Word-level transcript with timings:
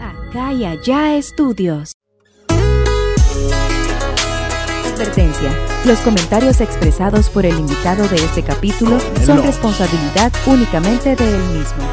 Acá 0.00 0.52
y 0.54 0.64
allá 0.64 1.16
estudios. 1.16 1.92
Advertencia. 4.86 5.52
Los 5.84 5.98
comentarios 6.00 6.62
expresados 6.62 7.28
por 7.28 7.44
el 7.44 7.58
invitado 7.58 8.08
de 8.08 8.16
este 8.16 8.42
capítulo 8.42 8.98
son 9.26 9.42
responsabilidad 9.42 10.32
únicamente 10.46 11.14
de 11.14 11.28
él 11.28 11.42
mismo. 11.58 11.84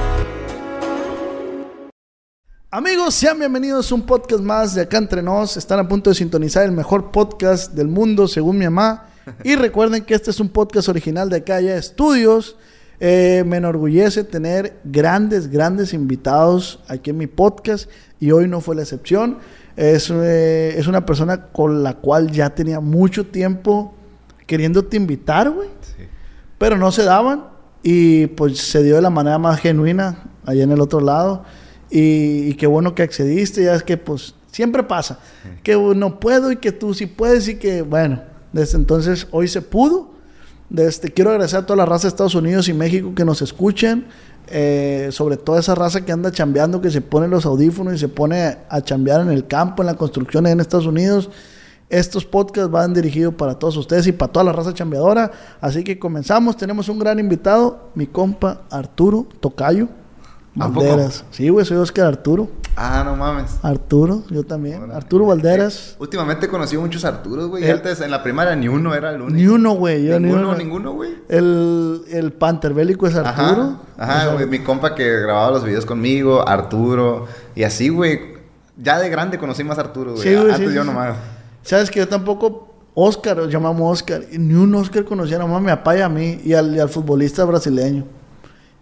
Amigos, 2.70 3.14
sean 3.16 3.38
bienvenidos 3.38 3.92
a 3.92 3.96
un 3.96 4.04
podcast 4.04 4.42
más 4.42 4.76
de 4.76 4.84
acá 4.84 4.98
entre 4.98 5.22
nos. 5.22 5.58
Están 5.58 5.80
a 5.80 5.88
punto 5.90 6.10
de 6.10 6.16
sintonizar 6.16 6.64
el 6.64 6.72
mejor 6.72 7.12
podcast 7.12 7.74
del 7.74 7.90
mundo, 7.90 8.30
según 8.30 8.58
mi 8.58 8.64
mamá. 8.64 9.08
Y 9.44 9.58
recuerden 9.58 10.06
que 10.06 10.14
este 10.14 10.32
es 10.32 10.40
un 10.40 10.48
podcast 10.48 10.88
original 10.88 11.30
de 11.30 11.38
acá 11.38 11.60
ya 11.60 11.76
Estudios. 11.76 12.56
Eh, 13.04 13.44
me 13.48 13.58
enorgullece 13.58 14.24
tener 14.24 14.80
grandes, 14.84 15.50
grandes 15.50 15.92
invitados 15.92 16.80
aquí 16.88 17.10
en 17.10 17.18
mi 17.18 17.26
podcast 17.26 17.90
y 18.20 18.30
hoy 18.30 18.48
no 18.48 18.62
fue 18.62 18.76
la 18.76 18.84
excepción. 18.84 19.40
Es, 19.76 20.12
eh, 20.12 20.76
es 20.78 20.86
una 20.86 21.04
persona 21.04 21.48
con 21.48 21.82
la 21.82 21.96
cual 21.96 22.30
ya 22.30 22.52
tenía 22.52 22.80
mucho 22.80 23.26
tiempo 23.26 23.96
queriéndote 24.46 24.98
invitar, 24.98 25.50
güey. 25.50 25.70
Pero 26.60 26.78
no 26.78 26.92
se 26.92 27.04
daban 27.04 27.46
y 27.82 28.28
pues 28.28 28.60
se 28.60 28.84
dio 28.84 28.98
de 28.98 29.02
la 29.02 29.10
manera 29.10 29.40
más 29.40 29.60
genuina 29.60 30.30
allá 30.46 30.62
en 30.62 30.72
el 30.72 30.80
otro 30.80 31.00
lado. 31.00 31.44
Y, 31.90 32.50
y 32.50 32.54
qué 32.54 32.68
bueno 32.68 32.94
que 32.94 33.02
accediste, 33.02 33.64
ya 33.64 33.74
es 33.74 33.82
que 33.82 33.98
pues 33.98 34.36
siempre 34.52 34.84
pasa. 34.84 35.18
Que 35.64 35.76
no 35.96 36.20
puedo 36.20 36.52
y 36.52 36.58
que 36.58 36.72
tú 36.72 36.94
sí 36.94 37.08
puedes 37.08 37.48
y 37.48 37.56
que 37.56 37.82
bueno, 37.82 38.22
desde 38.54 38.78
entonces 38.78 39.28
hoy 39.32 39.48
se 39.48 39.64
pudo. 39.64 40.12
Desde, 40.72 41.12
quiero 41.12 41.32
agradecer 41.32 41.60
a 41.60 41.66
toda 41.66 41.76
la 41.76 41.86
raza 41.86 42.04
de 42.04 42.08
Estados 42.10 42.34
Unidos 42.34 42.70
y 42.70 42.74
México 42.74 43.14
que 43.14 43.26
nos 43.26 43.42
escuchen. 43.42 44.06
eh, 44.48 45.10
sobre 45.12 45.38
todo 45.38 45.58
esa 45.58 45.76
raza 45.76 46.04
que 46.04 46.12
anda 46.12 46.32
chambeando, 46.32 46.82
que 46.82 46.90
se 46.90 47.02
pone 47.02 47.28
los 47.28 47.46
audífonos 47.46 47.94
y 47.94 47.98
se 47.98 48.10
pone 48.10 48.58
a 48.70 48.82
chambear 48.82 49.22
en 49.22 49.30
el 49.30 49.48
campo, 49.48 49.84
en 49.84 49.88
la 49.88 49.96
construcción 49.96 50.48
en 50.48 50.60
Estados 50.60 50.86
Unidos. 50.86 51.30
Estos 51.90 52.26
podcasts 52.26 52.72
van 52.72 52.94
dirigidos 52.94 53.34
para 53.36 53.60
todos 53.60 53.76
ustedes 53.78 54.08
y 54.08 54.14
para 54.14 54.32
toda 54.32 54.46
la 54.46 54.54
raza 54.54 54.74
chambeadora. 54.74 55.32
Así 55.60 55.84
que 55.84 56.00
comenzamos. 56.00 56.56
Tenemos 56.58 56.90
un 56.90 57.00
gran 57.00 57.20
invitado, 57.20 57.92
mi 57.96 58.08
compa 58.08 58.62
Arturo 58.70 59.28
Tocayo. 59.40 59.90
Valderas. 60.54 61.24
Sí, 61.32 61.50
güey, 61.50 61.66
soy 61.66 61.78
Oscar 61.78 62.06
Arturo. 62.08 62.50
Ah, 62.76 63.04
no 63.06 63.16
mames. 63.16 63.52
Arturo, 63.62 64.24
yo 64.30 64.44
también. 64.44 64.92
Arturo 64.92 65.26
Valderas. 65.26 65.96
Últimamente 66.00 66.46
he 66.46 66.50
conocido 66.50 66.82
muchos 66.82 67.06
Arturos, 67.06 67.48
güey. 67.48 67.64
y 67.64 67.68
El- 67.68 67.78
Antes 67.78 68.02
en 68.02 68.12
la 68.12 68.22
primaria 68.24 68.56
ni 68.56 68.68
uno 68.68 68.94
era 68.94 69.12
el 69.12 69.22
único. 69.22 69.36
Ni 69.38 69.48
uno, 69.48 69.74
güey. 69.74 70.06
Yo 70.06 70.20
Ninguno, 70.20 70.50
uno. 70.50 70.56
ninguno, 70.58 70.92
güey. 70.94 71.12
El, 71.30 72.02
el 72.10 72.32
Panther 72.34 72.74
bélico 72.74 73.08
es 73.08 73.16
Arturo. 73.16 73.78
Ajá, 73.98 74.14
ajá, 74.14 74.18
O 74.18 74.22
sea, 74.24 74.34
güey. 74.34 74.46
Mi 74.48 74.60
compa 74.60 74.96
que 74.96 75.22
grababa 75.22 75.52
los 75.52 75.64
videos 75.64 75.86
conmigo, 75.86 76.48
Arturo. 76.48 77.28
Y 77.56 77.64
así, 77.64 77.90
güey. 77.90 78.20
Ya 78.78 78.98
de 79.00 79.10
grande 79.10 79.38
conocí 79.38 79.64
más 79.64 79.78
a 79.78 79.82
Arturo, 79.82 80.14
güey. 80.14 80.24
Sí, 80.24 80.34
güey, 80.34 80.52
Antes 80.52 80.70
sí, 80.70 80.76
yo 80.76 80.82
sí. 80.82 80.88
nomás. 80.88 81.16
Sabes 81.64 81.92
que 81.92 82.00
yo 82.00 82.08
tampoco, 82.08 82.74
Oscar, 82.96 83.38
lo 83.38 83.48
llamamos 83.48 83.92
Oscar, 84.00 84.24
y 84.32 84.38
ni 84.40 84.54
un 84.56 84.74
Oscar 84.76 85.06
conocía, 85.06 85.38
nomás 85.38 85.62
me 85.62 85.72
apaya 85.72 86.06
a 86.06 86.10
mí 86.10 86.42
y 86.44 86.54
al, 86.54 86.76
y 86.76 86.80
al 86.80 86.90
futbolista 86.90 87.44
brasileño. 87.46 88.06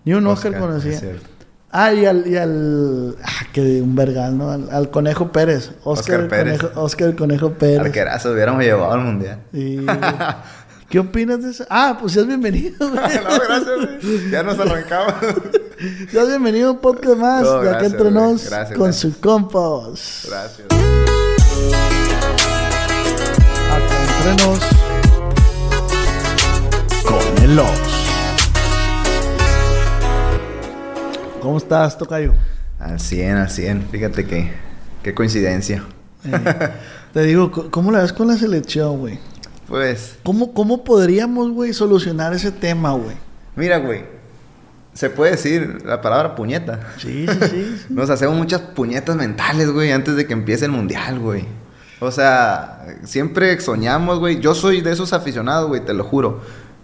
Ni 0.06 0.14
un 0.14 0.26
Oscar, 0.28 0.58
conocía. 0.58 1.00
Ah, 1.72 1.94
y 1.94 2.06
al, 2.06 2.25
y 2.28 2.36
al, 2.36 3.16
ah, 3.23 3.45
que 3.53 3.81
un 3.81 3.95
vergal, 3.95 4.36
¿no? 4.38 4.50
Al, 4.50 4.70
al 4.72 4.89
Conejo 4.89 5.31
Pérez. 5.31 5.72
Oscar, 5.84 6.22
Oscar 6.22 6.28
Pérez. 6.28 6.59
Conejo, 6.59 6.81
Oscar 6.81 7.08
el 7.09 7.16
Conejo 7.16 7.52
Pérez. 7.53 7.80
Arquerazo, 7.80 8.31
hubiéramos 8.31 8.64
llevado 8.64 8.92
al 8.92 9.02
mundial. 9.02 9.39
Y- 9.53 9.86
¿Qué 10.89 10.98
opinas 10.98 11.44
de 11.44 11.52
eso? 11.52 11.66
Ah, 11.70 11.95
pues 12.02 12.14
seas 12.14 12.26
bienvenido, 12.26 12.76
no, 12.89 12.95
gracias, 12.95 13.64
güey. 14.02 14.31
Ya 14.31 14.42
nos 14.42 14.58
arrancamos. 14.59 15.14
Seas 16.11 16.28
bienvenido 16.28 16.70
a 16.70 16.72
un 16.72 16.80
podcast 16.80 17.16
más 17.17 17.44
No, 17.44 17.61
de 17.61 17.70
acá 17.70 17.70
gracias, 17.80 17.92
entre 17.92 18.09
güey. 18.09 18.14
nos 18.16 18.50
Gracias, 18.50 18.78
con 18.78 18.88
gracias. 18.88 19.14
su 19.14 19.20
compas. 19.20 20.28
Gracias. 20.28 20.67
Acá 23.70 24.32
entre 24.33 24.48
nos 24.48 24.60
con 27.05 27.43
el 27.43 27.60
Ox. 27.60 27.98
¿Cómo 31.42 31.58
estás, 31.58 31.98
Tocayo? 31.98 32.33
Al 32.80 33.00
100, 33.00 33.38
al 33.38 33.50
100. 33.50 33.88
Fíjate 33.92 34.26
que... 34.26 34.52
Qué 35.04 35.14
coincidencia. 35.14 35.83
Eh, 36.26 36.70
te 37.14 37.23
digo, 37.23 37.50
¿cómo 37.72 37.92
la 37.92 38.02
ves 38.02 38.11
con 38.11 38.27
la 38.27 38.36
selección, 38.36 39.00
güey? 39.00 39.20
Pues... 39.67 40.17
¿Cómo, 40.23 40.54
¿Cómo 40.54 40.83
podríamos, 40.83 41.52
güey, 41.52 41.73
solucionar 41.73 42.33
ese 42.33 42.52
tema, 42.52 42.92
güey? 42.92 43.16
Mira, 43.55 43.78
güey. 43.78 44.04
Se 44.94 45.10
puede 45.10 45.32
decir 45.32 45.83
la 45.86 46.02
palabra 46.02 46.36
puñeta. 46.36 46.82
Sí, 46.98 47.26
sí, 47.28 47.38
sí. 47.42 47.48
sí. 47.49 47.86
Nos 47.94 48.10
hacemos 48.10 48.36
muchas 48.36 48.61
puñetas 48.61 49.16
mentales, 49.16 49.72
güey, 49.72 49.92
antes 49.92 50.16
de 50.16 50.28
que 50.28 50.33
empiece 50.33 50.66
el 50.66 50.72
mundial, 50.72 51.20
güey. 51.20 51.45
O 52.02 52.11
sea, 52.11 52.86
siempre 53.04 53.60
soñamos, 53.61 54.20
güey. 54.20 54.39
Yo 54.39 54.55
soy 54.55 54.82
de 54.82 54.92
esos 54.92 55.14
aficionados, 55.14 55.70
güey, 55.70 55.86
te 55.86 55.94
lo 55.94 56.04
juro. 56.04 56.42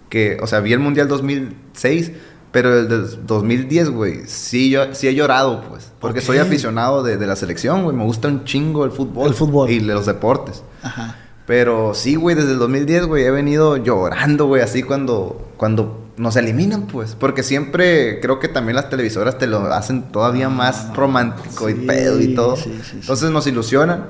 Que, 0.08 0.38
o 0.40 0.46
sea, 0.46 0.60
vi 0.60 0.72
el 0.72 0.78
mundial 0.78 1.08
2006, 1.08 2.12
pero 2.56 2.78
el 2.78 2.88
del 2.88 3.26
2010, 3.26 3.90
güey, 3.90 4.22
sí, 4.24 4.70
yo, 4.70 4.94
sí 4.94 5.06
he 5.06 5.14
llorado, 5.14 5.60
pues. 5.68 5.92
Porque 6.00 6.22
soy 6.22 6.38
aficionado 6.38 7.02
de, 7.02 7.18
de 7.18 7.26
la 7.26 7.36
selección, 7.36 7.84
güey. 7.84 7.94
Me 7.94 8.02
gusta 8.02 8.28
un 8.28 8.46
chingo 8.46 8.86
el 8.86 8.92
fútbol. 8.92 9.28
El 9.28 9.34
fútbol. 9.34 9.68
Y 9.68 9.80
los 9.80 10.06
deportes. 10.06 10.62
Ajá. 10.82 11.16
Pero 11.46 11.92
sí, 11.92 12.14
güey, 12.14 12.34
desde 12.34 12.52
el 12.52 12.58
2010, 12.58 13.08
güey, 13.08 13.24
he 13.24 13.30
venido 13.30 13.76
llorando, 13.76 14.46
güey, 14.46 14.62
así 14.62 14.82
cuando, 14.82 15.50
cuando 15.58 16.08
nos 16.16 16.34
eliminan, 16.36 16.86
pues. 16.86 17.14
Porque 17.14 17.42
siempre 17.42 18.20
creo 18.20 18.38
que 18.38 18.48
también 18.48 18.76
las 18.76 18.88
televisoras 18.88 19.36
te 19.36 19.46
lo 19.46 19.58
hacen 19.74 20.04
todavía 20.04 20.48
más 20.48 20.96
romántico 20.96 21.66
Ah, 21.66 21.72
sí, 21.72 21.76
y 21.82 21.86
pedo 21.86 22.20
y 22.22 22.34
todo. 22.34 22.56
sí, 22.56 22.72
sí, 22.82 22.88
sí. 22.90 22.96
Entonces 23.02 23.30
nos 23.32 23.46
ilusionan. 23.46 24.06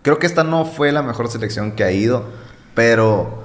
Creo 0.00 0.18
que 0.18 0.26
esta 0.26 0.42
no 0.42 0.64
fue 0.64 0.90
la 0.90 1.02
mejor 1.02 1.28
selección 1.28 1.72
que 1.72 1.84
ha 1.84 1.92
ido, 1.92 2.24
pero... 2.74 3.41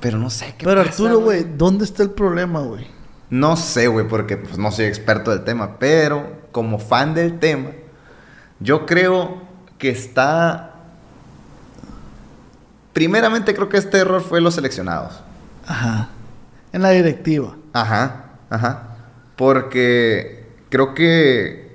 Pero 0.00 0.18
no 0.18 0.30
sé 0.30 0.54
qué 0.56 0.64
Pero 0.64 0.82
pasa, 0.82 0.90
Arturo, 0.90 1.20
güey, 1.20 1.44
¿dónde 1.44 1.84
está 1.84 2.02
el 2.02 2.10
problema, 2.10 2.60
güey? 2.60 2.86
No 3.30 3.56
sé, 3.56 3.88
güey, 3.88 4.06
porque 4.06 4.36
pues, 4.36 4.58
no 4.58 4.70
soy 4.70 4.86
experto 4.86 5.30
del 5.30 5.44
tema, 5.44 5.78
pero 5.78 6.42
como 6.52 6.78
fan 6.78 7.14
del 7.14 7.38
tema, 7.38 7.70
yo 8.60 8.86
creo 8.86 9.42
que 9.78 9.90
está... 9.90 10.74
Primeramente 12.92 13.54
creo 13.54 13.68
que 13.68 13.76
este 13.76 13.98
error 13.98 14.22
fue 14.22 14.40
los 14.40 14.54
seleccionados. 14.54 15.20
Ajá. 15.66 16.08
En 16.72 16.82
la 16.82 16.90
directiva. 16.90 17.56
Ajá, 17.72 18.24
ajá. 18.50 18.96
Porque 19.36 20.48
creo 20.68 20.94
que 20.94 21.67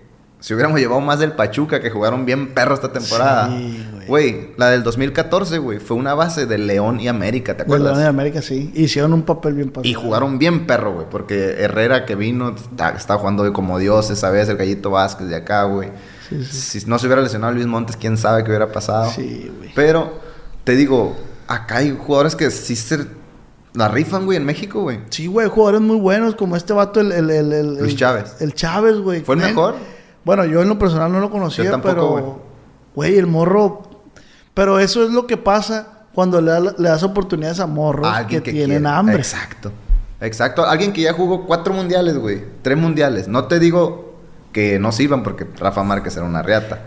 si 0.43 0.53
hubiéramos 0.53 0.77
llevado 0.77 0.99
más 0.99 1.19
del 1.19 1.31
Pachuca, 1.31 1.79
que 1.79 1.89
jugaron 1.89 2.25
bien 2.25 2.53
perro 2.53 2.73
esta 2.75 2.91
temporada. 2.91 3.47
Sí, 3.47 3.85
güey. 3.93 4.07
Güey, 4.07 4.47
la 4.57 4.69
del 4.71 4.83
2014, 4.83 5.57
güey, 5.59 5.79
fue 5.79 5.95
una 5.95 6.13
base 6.15 6.45
de 6.45 6.57
León 6.57 6.99
y 6.99 7.07
América, 7.07 7.53
¿te 7.53 7.59
De 7.59 7.63
acuerdas? 7.63 7.97
de 7.97 8.05
América, 8.05 8.41
sí. 8.41 8.69
Hicieron 8.75 9.13
un 9.13 9.21
papel 9.23 9.53
bien 9.53 9.69
pasado. 9.69 9.87
Y 9.89 9.93
jugaron 9.93 10.39
bien 10.39 10.67
perro, 10.67 10.95
güey. 10.95 11.05
Porque 11.09 11.55
Herrera 11.59 12.03
que 12.05 12.15
vino, 12.15 12.49
está- 12.57 12.89
estaba 12.89 13.21
jugando 13.21 13.53
como 13.53 13.79
Dios 13.79 14.09
esa 14.09 14.31
vez, 14.31 14.49
el 14.49 14.57
gallito 14.57 14.91
Vázquez 14.91 15.29
de 15.29 15.37
acá, 15.37 15.63
güey. 15.63 15.91
Sí, 16.27 16.43
sí. 16.43 16.79
Si 16.81 16.89
no 16.89 16.99
se 16.99 17.05
hubiera 17.07 17.21
lesionado 17.21 17.53
Luis 17.53 17.65
Montes, 17.67 17.95
quién 17.95 18.17
sabe 18.17 18.43
qué 18.43 18.49
hubiera 18.49 18.69
pasado. 18.69 19.09
Sí, 19.11 19.49
güey. 19.57 19.71
Pero, 19.73 20.19
te 20.65 20.75
digo, 20.75 21.15
acá 21.47 21.77
hay 21.77 21.97
jugadores 21.97 22.35
que 22.35 22.51
sí 22.51 22.75
se 22.75 23.05
la 23.75 23.87
rifan, 23.87 24.25
güey, 24.25 24.37
en 24.37 24.45
México, 24.45 24.81
güey. 24.81 24.99
Sí, 25.09 25.27
güey, 25.27 25.47
jugadores 25.47 25.79
muy 25.79 25.95
buenos, 25.97 26.35
como 26.35 26.57
este 26.57 26.73
vato, 26.73 26.99
el... 26.99 27.13
el, 27.13 27.29
el, 27.29 27.53
el- 27.53 27.77
Luis 27.77 27.95
Chávez. 27.95 28.35
El 28.41 28.53
Chávez, 28.53 28.97
güey. 28.97 29.21
¿Fue 29.21 29.35
el 29.35 29.41
mejor? 29.41 29.75
Bueno, 30.25 30.45
yo 30.45 30.61
en 30.61 30.69
lo 30.69 30.79
personal 30.79 31.11
no 31.11 31.19
lo 31.19 31.29
conocía, 31.29 31.69
tampoco, 31.71 31.93
pero... 32.15 32.41
Güey, 32.95 33.17
el 33.17 33.27
morro... 33.27 33.83
Pero 34.53 34.79
eso 34.79 35.03
es 35.03 35.11
lo 35.11 35.25
que 35.25 35.35
pasa 35.37 35.87
cuando 36.13 36.39
le, 36.39 36.51
da- 36.51 36.59
le 36.77 36.89
das 36.89 37.01
oportunidades 37.03 37.59
a 37.59 37.65
morros 37.65 38.07
A 38.07 38.27
que, 38.27 38.35
alguien 38.37 38.43
tienen 38.43 38.81
quiere. 38.81 38.87
hambre. 38.87 39.15
Exacto. 39.17 39.71
Exacto. 40.21 40.63
Alguien 40.65 40.93
que 40.93 41.01
ya 41.01 41.13
jugó 41.13 41.45
cuatro 41.45 41.73
mundiales, 41.73 42.17
güey. 42.17 42.43
Tres 42.61 42.77
mundiales. 42.77 43.27
No 43.27 43.45
te 43.45 43.59
digo 43.59 44.13
que 44.51 44.77
no 44.77 44.91
sirvan 44.91 45.23
porque 45.23 45.47
Rafa 45.57 45.83
Márquez 45.83 46.15
era 46.15 46.25
una 46.25 46.43
reata. 46.43 46.79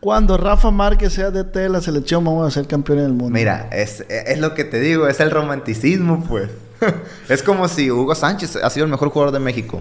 Cuando 0.00 0.36
Rafa 0.38 0.70
Márquez 0.70 1.12
sea 1.12 1.30
DT 1.30 1.54
de 1.60 1.68
la 1.68 1.80
selección, 1.82 2.24
vamos 2.24 2.48
a 2.48 2.50
ser 2.50 2.66
campeones 2.66 3.04
del 3.04 3.12
mundo. 3.12 3.30
Mira, 3.34 3.68
es, 3.70 4.00
es 4.08 4.38
lo 4.40 4.54
que 4.54 4.64
te 4.64 4.80
digo, 4.80 5.06
es 5.06 5.20
el 5.20 5.30
romanticismo, 5.30 6.24
pues. 6.28 6.50
es 7.28 7.42
como 7.42 7.68
si 7.68 7.90
Hugo 7.90 8.14
Sánchez 8.14 8.56
ha 8.56 8.70
sido 8.70 8.86
el 8.86 8.90
mejor 8.90 9.10
jugador 9.10 9.32
de 9.34 9.38
México. 9.38 9.80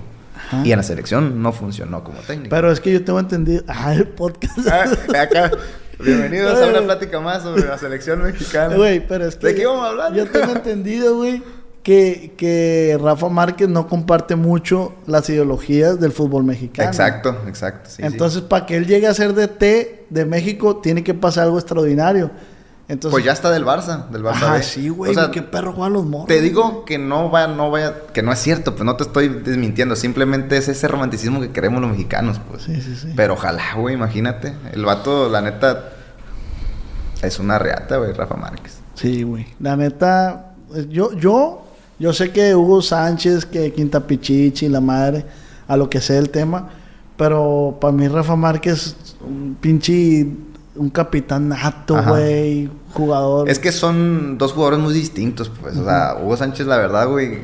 Ajá. 0.52 0.68
Y 0.68 0.72
en 0.72 0.78
la 0.78 0.84
selección 0.84 1.42
no 1.42 1.54
funcionó 1.54 2.04
como 2.04 2.20
técnico. 2.20 2.50
Pero 2.50 2.72
es 2.72 2.82
que 2.82 2.92
yo 2.92 3.04
tengo 3.04 3.20
entendido... 3.20 3.64
Ah, 3.68 3.94
el 3.94 4.08
podcast... 4.08 4.68
Ah, 4.70 4.86
acá. 5.22 5.52
Bienvenidos 5.98 6.60
a 6.60 6.68
una 6.68 6.82
plática 6.82 7.22
más 7.22 7.44
sobre 7.44 7.66
la 7.66 7.78
selección 7.78 8.22
mexicana. 8.22 8.76
Güey, 8.76 9.08
pero 9.08 9.26
es 9.26 9.38
que... 9.38 9.48
¿De 9.48 9.56
qué 9.56 9.62
íbamos 9.62 9.86
a 9.86 9.90
hablar? 9.90 10.14
Yo 10.14 10.30
tengo 10.30 10.52
entendido, 10.52 11.16
güey, 11.16 11.42
que, 11.84 12.34
que 12.36 13.00
Rafa 13.02 13.30
Márquez 13.30 13.70
no 13.70 13.88
comparte 13.88 14.36
mucho 14.36 14.94
las 15.08 15.30
ideologías 15.30 16.00
del 16.00 16.12
fútbol 16.12 16.44
mexicano. 16.44 16.90
Exacto, 16.90 17.38
exacto. 17.48 17.90
sí, 17.90 17.98
sí. 17.98 18.04
Entonces, 18.04 18.42
para 18.42 18.66
que 18.66 18.76
él 18.76 18.88
llegue 18.88 19.08
a 19.08 19.14
ser 19.14 19.34
DT 19.34 20.08
de 20.10 20.26
México, 20.26 20.78
tiene 20.78 21.04
que 21.04 21.14
pasar 21.14 21.46
algo 21.46 21.60
extraordinario. 21.60 22.30
Entonces, 22.92 23.12
Pues 23.14 23.24
ya 23.24 23.32
está 23.32 23.50
del 23.52 23.64
Barça, 23.66 24.10
del 24.10 24.22
Barça. 24.22 24.44
Ajá, 24.44 24.54
B. 24.56 24.64
sí, 24.64 24.90
güey. 24.90 25.12
O 25.12 25.14
sea, 25.14 25.32
qué 25.32 25.42
perro 25.42 25.72
juegan 25.72 25.94
los 25.94 26.06
morros. 26.06 26.28
te 26.28 26.42
digo 26.42 26.84
que 26.84 26.98
no 26.98 27.32
va, 27.32 27.48
no 27.48 27.72
vaya, 27.72 27.96
que 28.14 28.22
no 28.22 28.34
es 28.34 28.40
cierto, 28.40 28.74
pues 28.76 28.84
no 28.84 28.98
te 28.98 29.04
estoy 29.04 29.30
desmintiendo. 29.30 29.96
Simplemente 29.96 30.58
es 30.58 30.68
ese 30.68 30.88
romanticismo 30.90 31.40
que 31.40 31.52
queremos 31.52 31.82
los 31.82 31.90
mexicanos, 31.92 32.42
pues. 32.50 32.64
Sí, 32.64 32.82
sí, 32.82 32.96
sí. 32.96 33.14
Pero 33.16 33.36
ojalá, 33.36 33.64
güey, 33.78 33.96
imagínate. 33.96 34.54
El 34.74 34.84
vato, 34.84 35.30
la 35.30 35.42
neta, 35.42 35.90
es 37.22 37.40
una 37.40 37.58
reata, 37.60 37.98
güey, 37.98 38.12
Rafa 38.14 38.36
Márquez. 38.36 38.80
Sí, 38.96 39.24
güey. 39.24 39.48
La 39.60 39.78
neta, 39.78 40.54
eh, 40.76 40.86
yo, 40.90 41.14
yo, 41.14 41.64
yo 41.98 42.12
sé 42.14 42.32
que 42.32 42.54
Hugo 42.56 42.82
Sánchez, 42.82 43.46
que 43.46 43.72
Quinta 43.72 44.02
Pichichi, 44.06 44.68
la 44.68 44.82
madre, 44.82 45.26
a 45.68 45.78
lo 45.78 45.90
que 45.90 46.02
sea 46.02 46.20
el 46.20 46.30
tema, 46.30 46.70
pero 47.16 47.78
para 47.80 47.94
mí 47.94 48.08
Rafa 48.10 48.36
Márquez, 48.36 48.96
un 49.26 49.56
pinche, 49.62 50.28
un 50.76 50.90
capitán 50.90 51.50
nato, 51.50 52.02
güey, 52.08 52.70
jugador. 52.94 53.50
Es 53.50 53.60
que 53.60 53.72
son 53.72 54.38
dos 54.38 54.54
jugadores 54.54 54.80
muy 54.80 54.94
distintos, 54.94 55.52
pues. 55.62 55.78
O 55.78 55.84
sea, 55.84 56.18
Hugo 56.22 56.38
Sánchez, 56.38 56.68
la 56.68 56.78
verdad, 56.78 57.08
güey, 57.08 57.40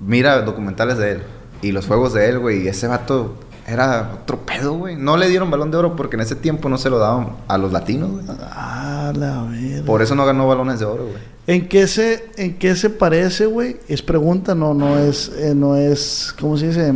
mira 0.00 0.42
documentales 0.42 0.98
de 0.98 1.12
él 1.12 1.22
y 1.62 1.72
los 1.72 1.86
juegos 1.86 2.12
de 2.12 2.28
él, 2.28 2.38
güey, 2.38 2.64
y 2.64 2.68
ese 2.68 2.88
vato 2.88 3.36
era 3.66 4.10
otro 4.22 4.40
pedo, 4.40 4.74
güey. 4.74 4.96
No 4.96 5.16
le 5.16 5.28
dieron 5.28 5.50
balón 5.50 5.70
de 5.70 5.76
oro 5.76 5.94
porque 5.94 6.16
en 6.16 6.22
ese 6.22 6.34
tiempo 6.34 6.68
no 6.68 6.78
se 6.78 6.90
lo 6.90 6.98
daban 6.98 7.36
a 7.46 7.56
los 7.56 7.72
latinos, 7.72 8.10
güey. 8.10 8.24
Ah, 8.40 9.12
la 9.14 9.42
verga. 9.44 9.86
Por 9.86 10.02
eso 10.02 10.14
no 10.14 10.26
ganó 10.26 10.48
balones 10.48 10.80
de 10.80 10.84
oro, 10.84 11.04
güey. 11.04 11.32
¿En 11.46 11.68
qué 11.68 11.86
se, 11.86 12.30
en 12.36 12.58
qué 12.58 12.76
se 12.76 12.90
parece, 12.90 13.46
güey? 13.46 13.78
Es 13.88 14.02
pregunta, 14.02 14.54
no, 14.54 14.74
no 14.74 14.98
es, 14.98 15.28
eh, 15.36 15.54
no 15.54 15.76
es, 15.76 16.34
¿cómo 16.38 16.56
se 16.56 16.68
dice? 16.68 16.94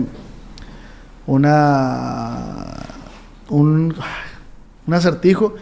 Una, 1.26 2.76
un, 3.48 3.94
un 4.86 4.94
acertijo. 4.94 5.54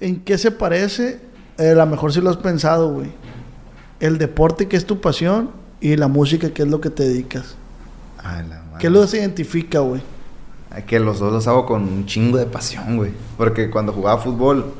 ¿En 0.00 0.20
qué 0.20 0.38
se 0.38 0.50
parece? 0.50 1.20
Eh, 1.58 1.70
a 1.70 1.74
lo 1.74 1.86
mejor 1.86 2.12
si 2.12 2.20
lo 2.20 2.30
has 2.30 2.36
pensado, 2.36 2.92
güey. 2.92 3.10
El 4.00 4.18
deporte 4.18 4.68
que 4.68 4.76
es 4.76 4.86
tu 4.86 5.00
pasión 5.00 5.50
y 5.80 5.96
la 5.96 6.08
música 6.08 6.50
que 6.50 6.62
es 6.62 6.68
lo 6.68 6.80
que 6.80 6.90
te 6.90 7.02
dedicas. 7.02 7.56
Ay, 8.18 8.46
la 8.48 8.62
madre. 8.62 8.78
¿Qué 8.78 8.90
los 8.90 9.12
identifica, 9.14 9.80
güey? 9.80 10.02
Ay, 10.70 10.84
Que 10.84 11.00
los 11.00 11.18
dos 11.18 11.32
los 11.32 11.46
hago 11.48 11.66
con 11.66 11.82
un 11.82 12.06
chingo 12.06 12.38
de 12.38 12.46
pasión, 12.46 12.96
güey. 12.96 13.12
Porque 13.36 13.70
cuando 13.70 13.92
jugaba 13.92 14.20
fútbol, 14.20 14.72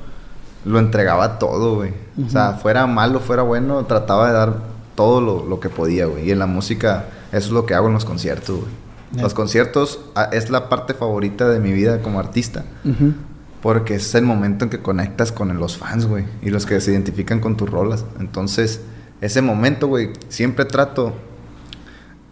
lo 0.64 0.78
entregaba 0.78 1.38
todo, 1.38 1.76
güey. 1.76 1.92
O 2.24 2.28
sea, 2.28 2.52
fuera 2.54 2.86
malo, 2.86 3.20
fuera 3.20 3.42
bueno, 3.42 3.84
trataba 3.86 4.28
de 4.28 4.32
dar 4.34 4.56
todo 4.94 5.20
lo, 5.20 5.44
lo 5.46 5.60
que 5.60 5.68
podía, 5.68 6.06
güey. 6.06 6.28
Y 6.28 6.30
en 6.30 6.38
la 6.38 6.46
música, 6.46 7.06
eso 7.32 7.46
es 7.46 7.50
lo 7.50 7.66
que 7.66 7.74
hago 7.74 7.88
en 7.88 7.94
los 7.94 8.04
conciertos, 8.04 8.60
güey. 8.60 8.87
Ya. 9.12 9.22
Los 9.22 9.34
conciertos 9.34 10.00
ah, 10.14 10.28
es 10.32 10.50
la 10.50 10.68
parte 10.68 10.94
favorita 10.94 11.48
de 11.48 11.60
mi 11.60 11.72
vida 11.72 12.02
como 12.02 12.18
artista. 12.18 12.64
Ujú. 12.84 13.14
Porque 13.62 13.94
es 13.96 14.14
el 14.14 14.24
momento 14.24 14.64
en 14.64 14.70
que 14.70 14.80
conectas 14.80 15.32
con 15.32 15.56
los 15.58 15.76
fans, 15.76 16.06
güey. 16.06 16.24
Y 16.42 16.50
los 16.50 16.66
que 16.66 16.80
se 16.80 16.92
identifican 16.92 17.40
con 17.40 17.56
tus 17.56 17.68
rolas. 17.68 18.04
Entonces, 18.20 18.82
ese 19.20 19.42
momento, 19.42 19.88
güey, 19.88 20.10
siempre 20.28 20.64
trato 20.64 21.14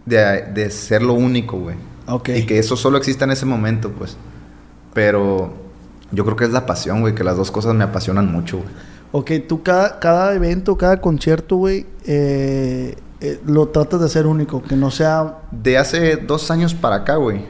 de, 0.04 0.44
de 0.54 0.70
ser 0.70 1.02
lo 1.02 1.14
único, 1.14 1.58
güey. 1.58 1.76
Ok. 2.06 2.28
Y 2.30 2.46
que 2.46 2.58
eso 2.58 2.76
solo 2.76 2.98
exista 2.98 3.24
en 3.24 3.32
ese 3.32 3.46
momento, 3.46 3.90
pues. 3.90 4.16
Pero 4.94 5.54
yo 6.12 6.24
creo 6.24 6.36
que 6.36 6.44
es 6.44 6.52
la 6.52 6.66
pasión, 6.66 7.00
güey, 7.00 7.14
que 7.14 7.24
las 7.24 7.36
dos 7.36 7.50
cosas 7.50 7.74
me 7.74 7.84
apasionan 7.84 8.30
mucho, 8.30 8.58
güey. 8.58 8.68
Ok, 9.12 9.30
tú 9.48 9.62
cada, 9.62 9.98
cada 9.98 10.34
evento, 10.34 10.76
cada 10.76 11.00
concierto, 11.00 11.56
güey, 11.56 11.86
eh, 12.04 12.96
eh, 13.26 13.40
lo 13.46 13.68
tratas 13.68 14.00
de 14.00 14.06
hacer 14.06 14.26
único, 14.26 14.62
que 14.62 14.76
no 14.76 14.90
sea... 14.90 15.38
De 15.50 15.78
hace 15.78 16.16
dos 16.16 16.50
años 16.50 16.74
para 16.74 16.96
acá, 16.96 17.16
güey, 17.16 17.44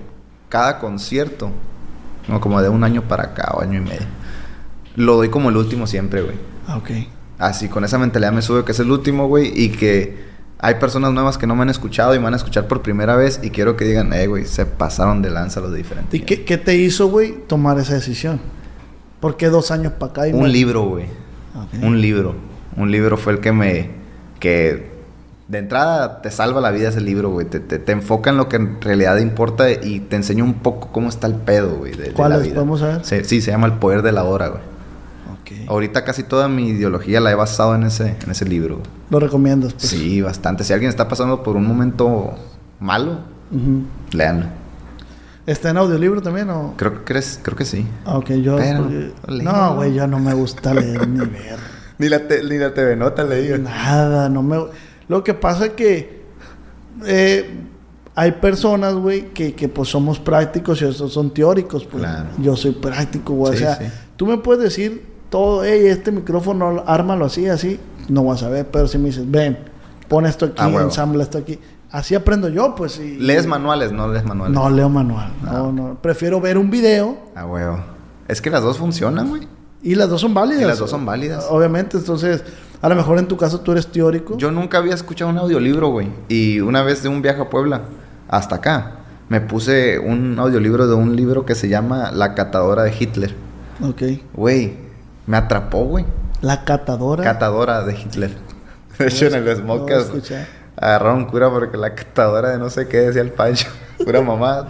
cada 0.49 0.79
concierto, 0.79 1.51
no, 2.29 2.41
como 2.41 2.61
de 2.63 2.69
un 2.69 2.85
año 2.85 3.03
para 3.03 3.25
acá 3.25 3.53
o 3.55 3.61
año 3.61 3.79
y 3.79 3.83
medio, 3.83 4.07
lo 4.97 5.17
doy 5.17 5.29
como 5.29 5.51
el 5.51 5.57
último 5.57 5.87
siempre, 5.87 6.23
güey. 6.23 6.37
Ah, 6.67 6.79
Ok. 6.79 6.91
Así, 7.39 7.69
con 7.69 7.85
esa 7.85 7.99
mentalidad 7.99 8.33
me 8.33 8.41
sube 8.41 8.65
que 8.65 8.73
es 8.73 8.81
el 8.81 8.91
último, 8.91 9.29
güey, 9.29 9.53
y 9.55 9.69
que 9.69 10.25
hay 10.59 10.77
personas 10.77 11.13
nuevas 11.13 11.37
que 11.37 11.47
no 11.47 11.55
me 11.55 11.63
han 11.63 11.69
escuchado 11.69 12.15
y 12.15 12.19
me 12.19 12.25
van 12.25 12.33
a 12.33 12.39
escuchar 12.39 12.67
por 12.67 12.81
primera 12.81 13.15
vez 13.15 13.41
y 13.43 13.51
quiero 13.51 13.77
que 13.77 13.85
digan, 13.85 14.11
eh, 14.15 14.27
güey, 14.27 14.47
se 14.47 14.65
pasaron 14.65 15.21
de 15.21 15.29
lanza 15.29 15.61
los 15.61 15.75
diferentes. 15.75 16.19
¿Y 16.19 16.25
qué, 16.25 16.45
qué 16.45 16.57
te 16.57 16.77
hizo, 16.77 17.09
güey, 17.09 17.35
tomar 17.47 17.79
esa 17.79 17.93
decisión? 17.93 18.41
¿Por 19.21 19.37
qué 19.37 19.49
dos 19.49 19.71
años 19.71 19.93
para 19.99 20.13
acá? 20.13 20.29
y 20.29 20.33
Un 20.33 20.51
libro, 20.51 20.85
güey. 20.85 21.05
Ok. 21.55 21.83
Un 21.83 22.01
libro. 22.01 22.35
Un 22.77 22.91
libro 22.91 23.19
fue 23.19 23.35
el 23.35 23.41
que 23.41 23.53
me... 23.53 23.91
que 24.41 24.96
de 25.49 25.59
entrada 25.59 26.23
te 26.23 26.31
salva 26.31 26.61
la 26.61 26.71
vida 26.73 26.89
ese 26.89 27.01
libro, 27.01 27.31
güey. 27.31 27.47
Te, 27.47 27.61
te, 27.61 27.79
te 27.79 27.93
enfoca 27.93 28.31
en 28.31 28.37
lo 28.37 28.49
que 28.49 28.57
en 28.57 28.81
realidad 28.81 29.17
importa 29.19 29.71
y 29.71 30.01
te 30.01 30.17
enseña 30.17 30.43
un 30.45 30.55
poco 30.55 30.89
cómo 30.93 31.09
está 31.09 31.27
el 31.29 31.35
pedo, 31.35 31.77
güey, 31.77 31.93
de, 31.97 32.05
de 32.05 32.13
¿Cuál 32.13 32.31
la 32.31 32.37
es? 32.39 32.43
vida. 32.45 32.55
¿Podemos 32.55 32.81
saber? 32.81 33.01
Sí, 33.05 33.17
sí, 33.25 33.41
se 33.41 33.51
llama 33.53 33.67
El 33.67 33.75
Poder 33.75 34.03
de 34.03 34.13
la 34.13 34.25
Hora, 34.25 34.49
güey. 34.49 34.63
Ok. 35.41 35.69
Ahorita 35.71 36.05
casi 36.05 36.25
toda 36.25 36.49
mi 36.49 36.71
ideología 36.71 37.21
la 37.21 37.31
he 37.31 37.35
basado 37.37 37.75
en 37.77 37.85
ese, 37.85 38.17
en 38.25 38.31
ese 38.31 38.45
libro. 38.45 38.77
güey. 38.79 38.89
Lo 39.11 39.21
recomiendas, 39.21 39.73
pues. 39.75 39.87
Sí, 39.89 40.21
bastante. 40.21 40.65
Si 40.65 40.73
alguien 40.73 40.89
está 40.89 41.07
pasando 41.07 41.43
por 41.45 41.55
un 41.55 41.67
momento 41.67 42.35
malo, 42.81 43.21
Ujú. 43.53 43.85
léanlo. 44.11 44.47
¿Está 45.47 45.71
en 45.71 45.77
audiolibro 45.77 46.21
también 46.23 46.51
o...? 46.51 46.75
Creo 46.77 46.93
que, 46.93 47.05
crees, 47.05 47.39
creo 47.41 47.57
que 47.57 47.65
sí. 47.65 47.87
Ah, 48.05 48.19
Ok, 48.19 48.31
yo... 48.33 48.57
Pero, 48.57 48.83
porque- 48.83 49.13
léelo. 49.29 49.53
No, 49.53 49.75
güey, 49.77 49.95
ya 49.95 50.09
no 50.09 50.19
me 50.19 50.35
gusta 50.35 50.75
leer 50.75 51.07
ni 51.07 51.21
ver. 51.21 51.57
Ni 51.99 52.09
la, 52.11 52.27
te- 52.29 52.43
ni 52.45 52.59
la 52.59 52.75
TV 52.75 52.95
Nota 52.97 53.23
le 53.25 53.41
digo. 53.43 53.57
Nada, 53.59 54.29
no 54.29 54.43
me... 54.43 54.59
Lo 55.09 55.23
que 55.23 55.35
pasa 55.35 55.67
es 55.67 55.73
que 55.73 56.23
eh, 57.05 57.51
hay 58.15 58.33
personas, 58.33 58.95
güey, 58.95 59.33
que, 59.33 59.55
que 59.55 59.69
pues 59.69 59.89
somos 59.89 60.19
prácticos 60.19 60.81
y 60.83 60.87
esos 60.87 61.13
son 61.13 61.31
teóricos. 61.33 61.85
Pues. 61.85 62.03
Claro. 62.03 62.29
Yo 62.39 62.57
soy 62.57 62.73
práctico, 62.73 63.35
güey. 63.35 63.57
Sí, 63.57 63.65
o 63.65 63.67
sea, 63.67 63.77
sí. 63.77 63.85
tú 64.17 64.27
me 64.27 64.39
puedes 64.39 64.63
decir 64.63 65.05
todo, 65.29 65.65
hey, 65.65 65.87
este 65.87 66.13
micrófono, 66.13 66.83
ármalo 66.87 67.27
así, 67.27 67.47
así. 67.49 67.79
No 68.09 68.25
vas 68.25 68.43
a 68.43 68.49
ver, 68.49 68.67
pero 68.71 68.87
si 68.87 68.99
me 68.99 69.07
dices, 69.07 69.31
ven, 69.31 69.59
pon 70.09 70.27
esto 70.27 70.47
aquí, 70.47 70.55
Ah, 70.59 70.71
ensambla 70.81 71.23
esto 71.23 71.39
aquí. 71.39 71.59
Así 71.91 72.15
aprendo 72.15 72.49
yo, 72.49 72.75
pues. 72.75 72.99
Y, 72.99 73.17
¿Lees 73.17 73.47
manuales? 73.47 73.93
No 73.93 74.09
lees 74.09 74.25
manuales. 74.25 74.55
No 74.55 74.71
leo 74.71 74.89
manual. 74.89 75.33
No, 75.43 75.73
no. 75.73 75.99
Prefiero 76.01 76.41
ver 76.41 76.59
un 76.59 76.71
video 76.71 77.17
Ah, 77.35 77.47
huevo. 77.47 77.79
Es 78.29 78.41
que 78.41 78.51
las 78.51 78.63
dos 78.63 78.79
funcionan, 78.79 79.29
güey. 79.29 79.49
Y 79.87 79.95
las 79.95 80.09
dos 80.09 80.21
son 80.21 80.35
válidas. 80.35 80.63
Y 80.63 80.65
las 80.67 80.79
dos 80.79 80.91
son 80.91 81.07
válidas. 81.07 81.47
Obviamente, 81.49 81.97
entonces, 81.97 82.43
a 82.83 82.89
lo 82.89 82.97
mejor 82.97 83.19
en 83.19 83.29
tu 83.29 83.37
caso 83.37 83.61
tú 83.61 83.71
eres 83.71 83.87
teórico. 83.87 84.37
Yo 84.37 84.51
nunca 84.51 84.79
había 84.79 84.95
escuchado 84.95 85.31
un 85.31 85.39
audiolibro, 85.39 85.89
güey. 85.89 86.09
Y 86.29 86.59
una 86.59 86.83
vez 86.83 87.05
de 87.05 87.09
un 87.09 87.23
viaje 87.23 87.41
a 87.41 87.49
Puebla, 87.49 87.83
hasta 88.29 88.57
acá, 88.57 88.97
me 89.29 89.41
puse 89.41 90.01
un 90.01 90.39
audiolibro 90.41 90.89
de 90.89 90.95
un 90.95 91.15
libro 91.15 91.47
que 91.47 91.55
se 91.55 91.69
llama 91.69 92.11
La 92.11 92.35
catadora 92.35 92.83
de 92.83 92.93
Hitler. 92.99 93.35
Ok. 93.81 94.03
Güey, 94.35 94.77
me 95.27 95.37
atrapó, 95.37 95.85
güey. 95.85 96.05
La 96.41 96.65
catadora. 96.65 97.23
Catadora 97.23 97.85
de 97.85 97.95
Hitler. 97.95 98.37
De 98.99 99.07
hecho, 99.07 99.27
en 99.27 99.35
el 99.35 99.45
No 99.45 99.55
Smokers 99.55 100.05
escuchar. 100.07 100.47
agarraron 100.77 101.27
cura 101.27 101.49
porque 101.51 101.77
la 101.77 101.95
catadora 101.95 102.51
de 102.51 102.59
no 102.59 102.71
sé 102.71 102.89
qué 102.89 102.99
decía 102.99 103.23
el 103.23 103.31
Pancho. 103.31 103.69
Pura 104.05 104.21
mamá. 104.21 104.67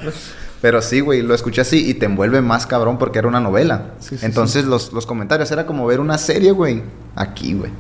Pero 0.66 0.82
sí, 0.82 0.99
güey, 0.99 1.23
lo 1.23 1.32
escuché 1.32 1.61
así 1.61 1.88
y 1.88 1.94
te 1.94 2.06
envuelve 2.06 2.40
más 2.42 2.66
cabrón 2.66 2.99
porque 2.99 3.20
era 3.20 3.28
una 3.28 3.38
novela. 3.38 3.92
Sí, 4.00 4.18
sí, 4.18 4.26
Entonces 4.26 4.64
Los, 4.64 4.92
los 4.92 5.06
comentarios 5.06 5.49
era 5.52 5.64
como 5.64 5.87
ver 5.87 6.00
una 6.00 6.18
serie, 6.18 6.50
güey. 6.50 6.82
Aquí, 7.14 7.54
güey. 7.54 7.70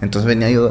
Entonces 0.00 0.26
venía 0.26 0.48
yo 0.48 0.70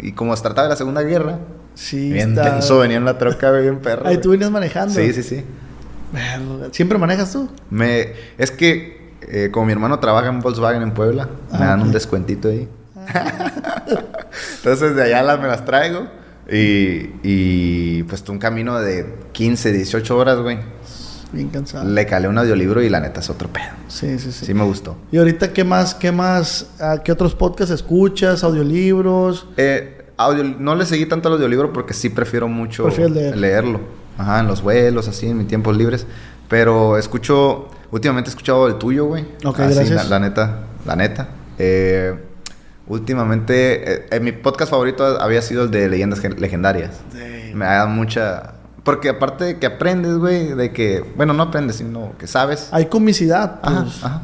y 0.00 0.12
como 0.12 0.36
se 0.36 0.42
trataba 0.44 0.68
de 0.68 0.74
la 0.74 0.76
Segunda 0.76 1.02
Guerra, 1.02 1.40
Sí, 1.74 2.12
bien 2.12 2.30
está- 2.30 2.52
tenso, 2.52 2.78
venía 2.78 2.98
en 2.98 3.04
la 3.04 3.18
troca, 3.18 3.50
bien 3.50 3.80
perro. 3.80 4.06
Ahí 4.06 4.18
tú 4.18 4.30
venías 4.30 4.48
manejando. 4.52 4.94
Sí, 4.94 5.12
sí, 5.12 5.24
sí. 5.24 5.44
¿Siempre 6.70 6.98
manejas 6.98 7.32
tú? 7.32 7.50
Me, 7.68 8.12
es 8.38 8.52
que 8.52 9.10
eh, 9.22 9.48
como 9.50 9.66
mi 9.66 9.72
hermano 9.72 9.98
trabaja 9.98 10.28
en 10.28 10.38
Volkswagen 10.40 10.82
en 10.82 10.92
Puebla, 10.92 11.28
me 11.50 11.58
Ah, 11.58 11.66
dan 11.70 11.82
un 11.82 11.90
descuentito 11.90 12.46
ahí. 12.48 12.68
Entonces 14.58 14.94
de 14.94 15.02
allá 15.02 15.22
las, 15.24 15.40
me 15.40 15.48
las 15.48 15.64
traigo. 15.64 16.06
Y, 16.50 17.10
y 17.24 18.02
pues 18.04 18.24
un 18.28 18.38
camino 18.38 18.80
de 18.80 19.14
15, 19.32 19.72
18 19.72 20.16
horas, 20.16 20.38
güey. 20.38 20.58
Bien 21.32 21.48
cansado. 21.50 21.84
Le 21.88 22.06
calé 22.06 22.26
un 22.28 22.38
audiolibro 22.38 22.82
y 22.82 22.88
la 22.88 23.00
neta 23.00 23.20
es 23.20 23.28
otro 23.30 23.48
pedo. 23.48 23.66
Sí, 23.88 24.18
sí, 24.18 24.32
sí. 24.32 24.46
Sí 24.46 24.54
me 24.54 24.64
gustó. 24.64 24.96
Y 25.12 25.18
ahorita, 25.18 25.52
¿qué 25.52 25.62
más, 25.64 25.94
qué 25.94 26.10
más, 26.10 26.66
ah, 26.80 27.02
qué 27.04 27.12
otros 27.12 27.34
podcasts 27.34 27.72
escuchas, 27.74 28.42
audiolibros? 28.44 29.46
Eh, 29.58 30.06
audio, 30.16 30.42
no 30.44 30.74
le 30.74 30.86
seguí 30.86 31.04
tanto 31.06 31.28
al 31.28 31.34
audiolibro 31.34 31.72
porque 31.72 31.92
sí 31.92 32.08
prefiero 32.08 32.48
mucho 32.48 32.88
leer. 32.88 33.36
leerlo. 33.36 33.80
Ajá, 34.16 34.40
en 34.40 34.46
los 34.46 34.62
vuelos, 34.62 35.06
así, 35.06 35.26
en 35.28 35.38
mis 35.38 35.48
tiempos 35.48 35.76
libres. 35.76 36.06
Pero 36.48 36.96
escucho, 36.96 37.68
últimamente 37.90 38.30
he 38.30 38.32
escuchado 38.32 38.66
el 38.66 38.76
tuyo, 38.78 39.04
güey. 39.04 39.26
Ok, 39.44 39.60
Así, 39.60 39.74
gracias. 39.74 40.08
La, 40.08 40.18
la 40.18 40.28
neta, 40.28 40.58
la 40.86 40.96
neta. 40.96 41.28
Eh, 41.58 42.14
últimamente, 42.88 43.92
eh, 43.92 44.06
eh, 44.10 44.20
mi 44.20 44.32
podcast 44.32 44.70
favorito 44.70 45.04
había 45.20 45.42
sido 45.42 45.64
el 45.64 45.70
de 45.70 45.88
Leyendas 45.88 46.20
Gen- 46.20 46.40
Legendarias. 46.40 47.00
Sí. 47.12 47.52
Me 47.54 47.66
da 47.66 47.86
mucha... 47.86 48.54
Porque 48.84 49.10
aparte 49.10 49.44
de 49.44 49.58
que 49.58 49.66
aprendes, 49.66 50.16
güey, 50.18 50.54
de 50.54 50.72
que... 50.72 51.04
Bueno, 51.16 51.32
no 51.34 51.44
aprendes, 51.44 51.76
sino 51.76 52.12
que 52.18 52.26
sabes. 52.26 52.68
Hay 52.72 52.86
comicidad, 52.86 53.60
Ajá, 53.62 53.82
pues. 53.82 54.04
ajá. 54.04 54.22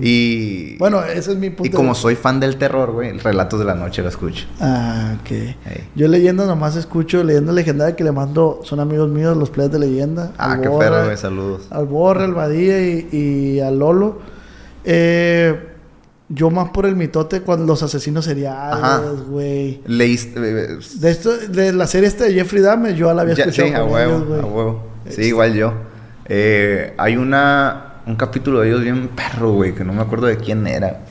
Y... 0.00 0.76
Bueno, 0.76 1.02
ese 1.02 1.32
es 1.32 1.38
mi 1.38 1.48
punto. 1.48 1.64
y 1.64 1.70
como 1.70 1.94
soy 1.94 2.14
fan 2.14 2.40
del 2.40 2.56
terror, 2.56 2.92
güey, 2.92 3.16
Relatos 3.18 3.58
de 3.58 3.64
la 3.64 3.74
Noche 3.74 4.02
lo 4.02 4.08
escucho. 4.08 4.46
Ah, 4.60 5.14
ok. 5.20 5.56
Yo 5.94 6.08
leyenda 6.08 6.44
nomás 6.46 6.76
escucho 6.76 7.24
leyenda 7.24 7.52
legendaria 7.52 7.96
que 7.96 8.04
le 8.04 8.12
mando, 8.12 8.60
son 8.64 8.80
amigos 8.80 9.08
míos 9.08 9.34
los 9.36 9.48
players 9.48 9.72
de 9.72 9.78
leyenda. 9.78 10.32
Ah, 10.36 10.58
qué 10.60 10.68
perro, 10.68 11.04
güey, 11.04 11.16
saludos. 11.16 11.68
Al 11.70 11.86
Borre, 11.86 12.24
al 12.24 12.34
Badía 12.34 12.80
y, 12.86 13.08
y 13.12 13.60
al 13.60 13.78
Lolo. 13.78 14.20
Eh, 14.84 15.71
Yo 16.34 16.50
más 16.50 16.70
por 16.70 16.86
el 16.86 16.96
mitote 16.96 17.42
cuando 17.42 17.66
los 17.66 17.82
asesinos 17.82 18.24
seriales, 18.24 19.20
güey. 19.28 19.80
Leíste. 19.86 20.40
eh, 20.40 20.78
De 20.94 21.10
esto, 21.10 21.36
de 21.36 21.72
la 21.72 21.86
serie 21.86 22.08
esta 22.08 22.24
de 22.24 22.32
Jeffrey 22.34 22.62
Dahmer, 22.62 22.94
yo 22.94 23.12
la 23.12 23.22
había 23.22 23.34
ya- 23.34 23.44
escuchado 23.44 23.68
sí, 23.68 23.74
a 23.74 23.84
huevo, 23.84 24.16
ellos, 24.34 24.42
a 24.42 24.46
huevo. 24.46 24.86
Sí, 25.04 25.08
Este. 25.10 25.26
igual 25.26 25.54
yo. 25.54 25.74
Eh, 26.26 26.94
hay 26.98 27.16
una. 27.16 27.88
Un 28.06 28.16
capítulo 28.16 28.60
de 28.60 28.68
ellos 28.68 28.82
bien 28.82 29.08
perro, 29.08 29.52
güey, 29.52 29.74
que 29.74 29.84
no 29.84 29.92
me 29.92 30.00
acuerdo 30.02 30.26
de 30.26 30.36
quién 30.36 30.66
era. 30.66 31.02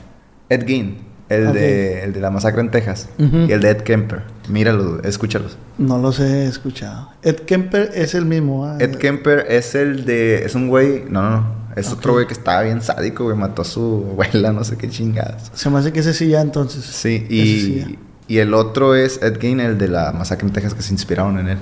Ed 0.49 0.65
Gein, 0.67 0.97
el, 1.29 1.53
de, 1.53 2.03
el 2.03 2.11
de 2.13 2.19
la 2.19 2.29
masacre 2.31 2.59
en 2.59 2.69
Texas. 2.69 3.07
Y 3.17 3.51
el 3.51 3.61
de 3.61 3.69
Ed 3.69 3.77
Kemper. 3.83 4.23
Míralos, 4.49 5.05
escúchalos. 5.05 5.57
No 5.77 5.97
los 5.99 6.19
he 6.19 6.45
escuchado. 6.47 7.09
Ed 7.21 7.37
Kemper 7.41 7.91
es 7.93 8.13
el 8.15 8.25
mismo, 8.25 8.65
¿ah? 8.65 8.75
Ed 8.79 8.95
Kemper 8.95 9.45
es 9.49 9.73
el 9.75 10.03
de. 10.03 10.43
Es 10.43 10.53
un 10.55 10.67
güey. 10.67 11.05
No, 11.07 11.21
no, 11.21 11.29
no. 11.31 11.60
Es 11.75 11.91
otro 11.91 12.13
güey 12.13 12.27
que 12.27 12.33
estaba 12.33 12.61
bien 12.61 12.81
sádico, 12.81 13.23
güey. 13.25 13.37
Mató 13.37 13.61
a 13.61 13.65
su 13.65 14.05
abuela, 14.11 14.51
no 14.51 14.63
sé 14.63 14.77
qué 14.77 14.89
chingadas. 14.89 15.51
Se 15.53 15.69
me 15.69 15.79
hace 15.79 15.91
que 15.91 15.99
ese 15.99 16.13
sí 16.13 16.27
ya 16.29 16.41
entonces. 16.41 16.83
Sí, 16.83 17.25
y, 17.29 17.97
y 18.27 18.37
el 18.39 18.53
otro 18.53 18.95
es 18.95 19.21
Ed 19.21 19.39
Gein, 19.39 19.59
el 19.59 19.77
de 19.77 19.87
la 19.87 20.11
masacre 20.11 20.47
en 20.47 20.53
Texas, 20.53 20.73
que 20.73 20.81
se 20.81 20.93
inspiraron 20.93 21.37
en 21.39 21.49
él. 21.49 21.57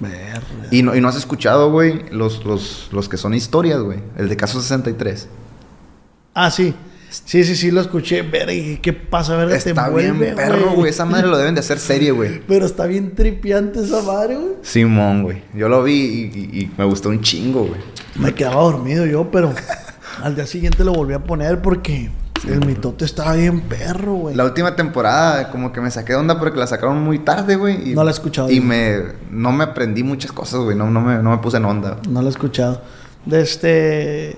Verga. 0.00 0.42
Y 0.70 0.82
no, 0.82 0.96
y 0.96 1.00
no 1.00 1.08
has 1.08 1.16
escuchado, 1.16 1.70
güey, 1.70 2.04
los, 2.10 2.44
los, 2.44 2.88
los 2.92 3.08
que 3.08 3.16
son 3.16 3.34
historias, 3.34 3.80
güey. 3.80 3.98
El 4.16 4.28
de 4.28 4.36
Caso 4.36 4.60
63. 4.60 5.28
Ah, 6.34 6.50
sí. 6.50 6.74
Sí, 7.24 7.44
sí, 7.44 7.54
sí, 7.56 7.70
lo 7.70 7.80
escuché. 7.80 8.22
Verga, 8.22 8.52
¿qué 8.80 8.92
pasa? 8.92 9.36
Verga, 9.36 9.58
te 9.58 9.70
Está 9.70 9.86
envuelve, 9.86 10.12
bien 10.12 10.34
perro, 10.34 10.72
güey. 10.74 10.90
Esa 10.90 11.04
madre 11.04 11.26
lo 11.28 11.36
deben 11.36 11.54
de 11.54 11.60
hacer 11.60 11.78
serie, 11.78 12.10
güey. 12.10 12.40
Pero 12.48 12.64
está 12.66 12.86
bien 12.86 13.14
tripiante 13.14 13.80
esa 13.80 14.00
madre, 14.02 14.36
güey. 14.36 14.52
Simón, 14.62 15.22
güey. 15.22 15.42
Yo 15.54 15.68
lo 15.68 15.82
vi 15.82 15.92
y, 15.92 16.38
y- 16.58 16.60
y 16.62 16.70
me 16.78 16.84
gustó 16.84 17.10
un 17.10 17.20
chingo, 17.20 17.64
güey. 17.66 17.80
Me 18.16 18.34
quedaba 18.34 18.62
dormido 18.62 19.06
yo, 19.06 19.30
pero 19.30 19.52
al 20.22 20.34
día 20.34 20.46
siguiente 20.46 20.84
lo 20.84 20.92
volví 20.92 21.14
a 21.14 21.24
poner 21.24 21.60
porque 21.62 22.10
el 22.48 22.66
mitote 22.66 23.04
estaba 23.04 23.34
bien 23.34 23.60
perro, 23.62 24.14
güey. 24.14 24.34
La 24.34 24.44
última 24.44 24.74
temporada, 24.76 25.50
como 25.50 25.72
que 25.72 25.80
me 25.80 25.90
saqué 25.90 26.12
de 26.14 26.18
onda 26.18 26.38
porque 26.38 26.58
la 26.58 26.66
sacaron 26.66 27.02
muy 27.02 27.18
tarde, 27.20 27.56
güey. 27.56 27.94
No 27.94 28.04
la 28.04 28.10
he 28.10 28.14
escuchado 28.14 28.50
Y 28.50 28.56
yo. 28.56 28.62
me, 28.64 28.98
no 29.30 29.52
me 29.52 29.64
aprendí 29.64 30.02
muchas 30.02 30.32
cosas, 30.32 30.60
güey. 30.60 30.76
No, 30.76 30.90
no, 30.90 31.00
me, 31.00 31.22
no 31.22 31.30
me 31.30 31.38
puse 31.38 31.56
en 31.58 31.64
onda. 31.64 31.98
No 32.08 32.20
lo 32.20 32.28
he 32.28 32.30
escuchado. 32.30 32.82
De 33.24 33.40
este. 33.40 34.36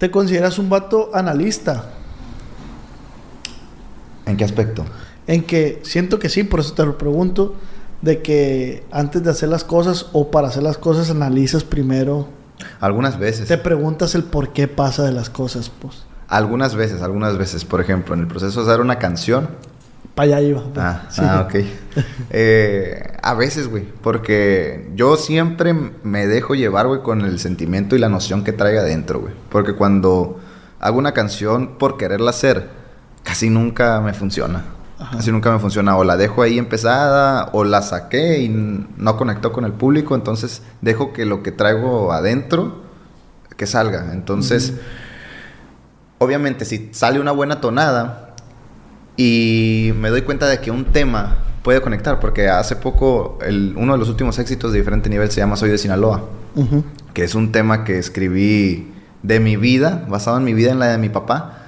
¿Te 0.00 0.10
consideras 0.10 0.58
un 0.58 0.70
vato 0.70 1.10
analista? 1.12 1.90
¿En 4.24 4.38
qué 4.38 4.44
aspecto? 4.44 4.86
En 5.26 5.44
que 5.44 5.80
siento 5.82 6.18
que 6.18 6.30
sí, 6.30 6.42
por 6.42 6.60
eso 6.60 6.72
te 6.72 6.86
lo 6.86 6.96
pregunto. 6.96 7.54
De 8.00 8.22
que 8.22 8.82
antes 8.90 9.22
de 9.22 9.28
hacer 9.28 9.50
las 9.50 9.62
cosas 9.62 10.06
o 10.14 10.30
para 10.30 10.48
hacer 10.48 10.62
las 10.62 10.78
cosas 10.78 11.10
analizas 11.10 11.64
primero. 11.64 12.28
Algunas 12.80 13.18
veces. 13.18 13.46
Te 13.46 13.58
preguntas 13.58 14.14
el 14.14 14.24
por 14.24 14.54
qué 14.54 14.68
pasa 14.68 15.04
de 15.04 15.12
las 15.12 15.28
cosas, 15.28 15.68
pues. 15.68 16.04
Algunas 16.28 16.74
veces, 16.74 17.02
algunas 17.02 17.36
veces. 17.36 17.66
Por 17.66 17.82
ejemplo, 17.82 18.14
en 18.14 18.20
el 18.20 18.26
proceso 18.26 18.64
de 18.64 18.70
hacer 18.70 18.80
una 18.80 18.98
canción. 18.98 19.50
Para 20.20 20.36
allá 20.36 20.46
iba. 20.46 20.62
Ah, 20.76 21.02
Sí. 21.08 21.22
ah, 21.24 21.46
ok. 21.48 21.54
Eh, 22.30 23.16
a 23.22 23.32
veces, 23.32 23.68
güey. 23.68 23.84
Porque 24.02 24.90
yo 24.94 25.16
siempre 25.16 25.72
me 26.02 26.26
dejo 26.26 26.54
llevar, 26.54 26.86
güey, 26.88 27.00
con 27.02 27.22
el 27.22 27.38
sentimiento 27.38 27.96
y 27.96 27.98
la 27.98 28.10
noción 28.10 28.44
que 28.44 28.52
traiga 28.52 28.82
adentro, 28.82 29.20
güey. 29.20 29.32
Porque 29.48 29.72
cuando 29.74 30.38
hago 30.78 30.98
una 30.98 31.12
canción 31.12 31.78
por 31.78 31.96
quererla 31.96 32.30
hacer, 32.30 32.68
casi 33.22 33.48
nunca 33.48 34.02
me 34.02 34.12
funciona. 34.12 34.64
Ajá. 34.98 35.16
Casi 35.16 35.32
nunca 35.32 35.50
me 35.50 35.58
funciona. 35.58 35.96
O 35.96 36.04
la 36.04 36.18
dejo 36.18 36.42
ahí 36.42 36.58
empezada, 36.58 37.48
o 37.54 37.64
la 37.64 37.80
saqué 37.80 38.40
y 38.40 38.50
no 38.50 39.16
conectó 39.16 39.52
con 39.52 39.64
el 39.64 39.72
público. 39.72 40.14
Entonces 40.14 40.62
dejo 40.82 41.14
que 41.14 41.24
lo 41.24 41.42
que 41.42 41.50
traigo 41.50 42.12
adentro, 42.12 42.82
que 43.56 43.66
salga. 43.66 44.12
Entonces, 44.12 44.74
obviamente, 46.18 46.66
si 46.66 46.90
sale 46.92 47.20
una 47.20 47.32
buena 47.32 47.62
tonada 47.62 48.29
y 49.24 49.92
me 49.98 50.08
doy 50.08 50.22
cuenta 50.22 50.46
de 50.48 50.60
que 50.60 50.70
un 50.70 50.86
tema 50.86 51.36
puede 51.62 51.82
conectar, 51.82 52.20
porque 52.20 52.48
hace 52.48 52.74
poco 52.76 53.38
el- 53.44 53.74
uno 53.76 53.92
de 53.92 53.98
los 53.98 54.08
últimos 54.08 54.38
éxitos 54.38 54.72
de 54.72 54.78
diferente 54.78 55.10
nivel 55.10 55.30
se 55.30 55.40
llama 55.40 55.56
Soy 55.56 55.68
de 55.68 55.76
Sinaloa, 55.76 56.24
que 57.12 57.24
es 57.24 57.34
un 57.34 57.52
tema 57.52 57.84
que 57.84 57.98
escribí 57.98 58.92
de 59.22 59.38
mi 59.38 59.56
vida, 59.56 60.06
basado 60.08 60.38
en 60.38 60.44
mi 60.44 60.54
vida, 60.54 60.70
en 60.70 60.78
la 60.78 60.86
de 60.86 60.96
mi 60.96 61.10
papá, 61.10 61.58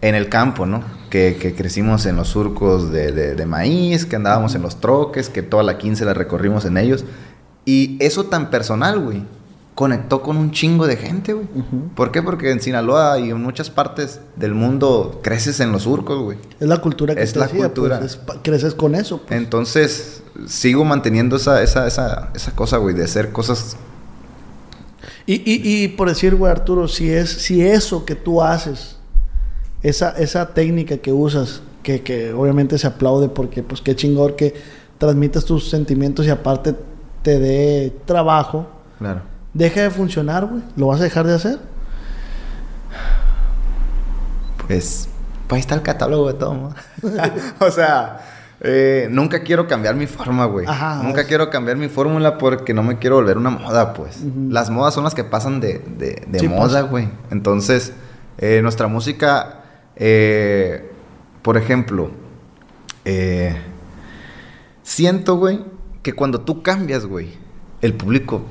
en 0.00 0.16
el 0.16 0.28
campo, 0.28 0.66
¿no? 0.66 0.82
Que, 1.08 1.36
que 1.40 1.54
crecimos 1.54 2.04
en 2.06 2.16
los 2.16 2.28
surcos 2.28 2.90
de, 2.90 3.12
de- 3.12 3.34
de 3.36 3.46
maíz, 3.46 4.04
que 4.04 4.16
andábamos 4.16 4.56
en 4.56 4.62
los 4.62 4.80
troques, 4.80 5.28
que 5.28 5.42
toda 5.42 5.62
la 5.62 5.78
15 5.78 6.04
la 6.04 6.14
recorrimos 6.14 6.64
en 6.64 6.78
ellos. 6.78 7.04
Y 7.64 7.96
eso 8.00 8.24
tan 8.26 8.50
personal, 8.50 8.98
güey, 8.98 9.22
conectó 9.76 10.22
con 10.22 10.36
un 10.38 10.50
chingo 10.50 10.86
de 10.88 10.96
gente, 10.96 11.32
güey. 11.34 11.46
¿Por 11.94 12.10
qué? 12.10 12.22
Porque 12.22 12.50
en 12.50 12.60
Sinaloa 12.60 13.20
y 13.20 13.30
en 13.30 13.40
muchas 13.40 13.70
partes 13.70 14.20
del 14.34 14.54
mundo 14.54 15.20
creces 15.22 15.60
en 15.60 15.70
los 15.70 15.82
surcos, 15.82 16.18
güey. 16.22 16.38
Es 16.58 16.66
la 16.66 16.78
cultura 16.78 17.14
que 17.14 17.22
Es 17.22 17.34
te 17.34 17.38
la 17.38 17.46
decía, 17.46 17.66
cultura. 17.66 17.98
pues, 18.00 18.12
es 18.12 18.16
pa- 18.16 18.42
creces 18.42 18.74
con 18.74 18.94
eso. 18.94 19.18
pues. 19.18 19.38
Entonces, 19.38 20.22
sigo 20.46 20.84
manteniendo 20.84 21.36
esa, 21.36 21.62
esa, 21.62 21.86
esa, 21.86 22.30
esa 22.34 22.52
cosa, 22.52 22.78
güey, 22.78 22.94
de 22.96 23.04
hacer 23.04 23.30
cosas. 23.32 23.76
Y, 25.26 25.34
y, 25.34 25.84
y 25.84 25.88
por 25.88 26.08
decir, 26.08 26.34
güey, 26.36 26.50
Arturo, 26.50 26.88
si 26.88 27.10
es, 27.10 27.30
si 27.30 27.60
eso 27.62 28.04
que 28.04 28.14
tú 28.14 28.42
haces, 28.42 28.96
esa, 29.82 30.10
esa 30.10 30.54
técnica 30.54 30.96
que 30.98 31.12
usas, 31.12 31.60
que, 31.82 32.02
que 32.02 32.32
obviamente 32.32 32.78
se 32.78 32.86
aplaude 32.86 33.28
porque 33.28 33.62
pues 33.62 33.80
qué 33.82 33.94
chingón 33.94 34.34
que 34.36 34.54
transmitas 34.98 35.44
tus 35.44 35.68
sentimientos 35.68 36.24
y 36.26 36.30
aparte 36.30 36.74
te 37.22 37.38
dé 37.38 37.94
trabajo, 38.06 38.68
Claro. 38.98 39.20
Deja 39.56 39.82
de 39.82 39.90
funcionar, 39.90 40.46
güey. 40.46 40.62
¿Lo 40.76 40.88
vas 40.88 41.00
a 41.00 41.04
dejar 41.04 41.26
de 41.26 41.34
hacer? 41.34 41.58
Pues, 44.66 45.08
pues 45.46 45.56
ahí 45.56 45.60
está 45.60 45.74
el 45.74 45.82
catálogo 45.82 46.28
de 46.28 46.34
todo, 46.34 46.54
¿no? 46.54 46.74
o 47.66 47.70
sea, 47.70 48.20
eh, 48.60 49.06
nunca 49.10 49.42
quiero 49.42 49.68
cambiar 49.68 49.94
mi 49.94 50.06
forma, 50.06 50.44
güey. 50.46 50.66
Ajá, 50.66 51.02
Nunca 51.02 51.20
es- 51.22 51.26
quiero 51.28 51.50
cambiar 51.50 51.76
mi 51.76 51.88
fórmula 51.88 52.36
porque 52.38 52.74
no 52.74 52.82
me 52.82 52.98
quiero 52.98 53.16
volver 53.16 53.38
una 53.38 53.50
moda, 53.50 53.92
pues. 53.94 54.18
Las 54.48 54.70
modas 54.70 54.94
son 54.94 55.04
las 55.04 55.14
que 55.14 55.24
pasan 55.24 55.60
de, 55.60 55.78
de, 55.78 56.22
de 56.26 56.38
Sí, 56.38 56.48
moda, 56.48 56.80
pues. 56.80 56.90
güey. 56.90 57.08
Entonces, 57.30 57.92
eh, 58.38 58.60
nuestra 58.62 58.88
música, 58.88 59.62
eh, 59.94 60.90
por 61.42 61.56
ejemplo, 61.56 62.10
siento, 64.82 65.36
güey, 65.36 65.64
que 66.02 66.12
cuando 66.12 66.40
tú 66.40 66.62
cambias, 66.62 67.06
güey, 67.06 67.34
el 67.82 67.94
público 67.94 68.42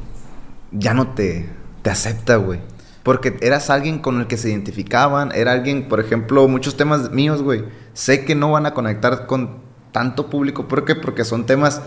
ya 0.72 0.94
no 0.94 1.10
te, 1.10 1.50
te 1.82 1.90
acepta, 1.90 2.38
güey. 2.38 2.60
Porque 3.04 3.38
eras 3.42 3.70
alguien 3.70 4.00
con 4.00 4.20
el 4.20 4.28
que 4.28 4.38
se 4.38 4.50
identificaban, 4.50 5.32
era 5.36 5.52
alguien, 5.52 5.88
por 5.88 6.00
ejemplo, 6.00 6.48
muchos 6.48 6.76
temas 6.76 7.12
míos, 7.12 7.44
güey, 7.44 7.64
sé 7.94 8.26
que 8.26 8.34
no 8.34 8.52
van 8.52 8.66
a 8.66 8.74
conectar 8.74 9.28
con 9.28 9.58
tanto 9.92 10.30
público. 10.30 10.68
¿Por 10.68 10.86
qué? 10.86 10.96
Porque 10.96 11.24
son 11.24 11.46
temas 11.46 11.82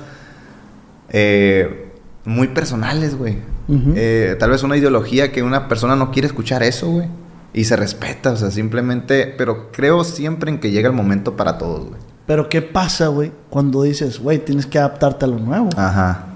eh, 1.11 1.93
muy 2.25 2.49
personales, 2.49 3.17
güey. 3.17 3.39
Eh, 3.69 4.37
tal 4.39 4.51
vez 4.51 4.63
una 4.63 4.77
ideología 4.77 5.31
que 5.31 5.43
una 5.43 5.69
persona 5.69 5.97
no 5.97 6.11
quiere 6.11 6.27
escuchar 6.27 6.63
eso, 6.63 6.89
güey. 6.89 7.09
Y 7.53 7.65
se 7.65 7.77
respeta, 7.77 8.33
o 8.33 8.37
sea, 8.37 8.51
simplemente... 8.51 9.35
Pero 9.37 9.73
creo 9.73 10.05
siempre 10.05 10.51
en 10.51 10.61
que 10.61 10.71
llega 10.71 10.89
el 10.89 10.95
momento 10.95 11.37
para 11.37 11.59
todos, 11.59 11.89
güey. 11.89 12.01
Pero 12.27 12.49
¿qué 12.49 12.63
pasa, 12.63 13.09
güey, 13.09 13.33
cuando 13.51 13.83
dices, 13.83 14.21
güey, 14.21 14.39
tienes 14.39 14.67
que 14.67 14.79
adaptarte 14.79 15.25
a 15.25 15.29
lo 15.29 15.39
nuevo? 15.39 15.71
Ajá. 15.77 16.28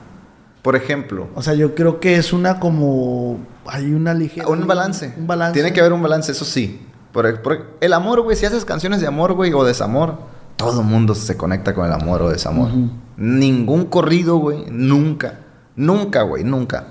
Por 0.62 0.76
ejemplo, 0.76 1.28
O 1.34 1.42
sea, 1.42 1.54
yo 1.54 1.74
creo 1.74 1.98
que 2.00 2.16
es 2.16 2.32
una 2.32 2.60
como... 2.60 3.38
Hay 3.66 3.92
una 3.92 4.14
ligera... 4.14 4.46
un 4.46 4.66
balance. 4.66 5.12
Un 5.18 5.26
balance. 5.26 5.54
Tiene 5.54 5.72
que 5.72 5.80
haber 5.80 5.92
un 5.92 6.02
balance, 6.02 6.30
eso 6.32 6.44
sí. 6.44 6.80
Por, 7.12 7.42
por- 7.42 7.66
el 7.80 7.92
amor, 7.92 8.20
güey, 8.22 8.36
si 8.36 8.46
haces 8.46 8.64
canciones 8.64 9.00
de 9.00 9.06
amor, 9.08 9.32
güey, 9.34 9.52
o 9.52 9.64
desamor, 9.64 10.18
todo 10.56 10.82
mundo 10.82 11.14
se 11.16 11.36
conecta 11.36 11.74
con 11.74 11.84
el 11.86 11.92
amor 11.92 12.22
o 12.22 12.30
desamor. 12.30 12.70
Ujú. 12.70 12.90
Ningún 13.16 13.86
corrido, 13.86 14.36
güey, 14.36 14.64
nunca, 14.70 15.40
nunca, 15.76 16.22
güey, 16.22 16.44
nunca 16.44 16.84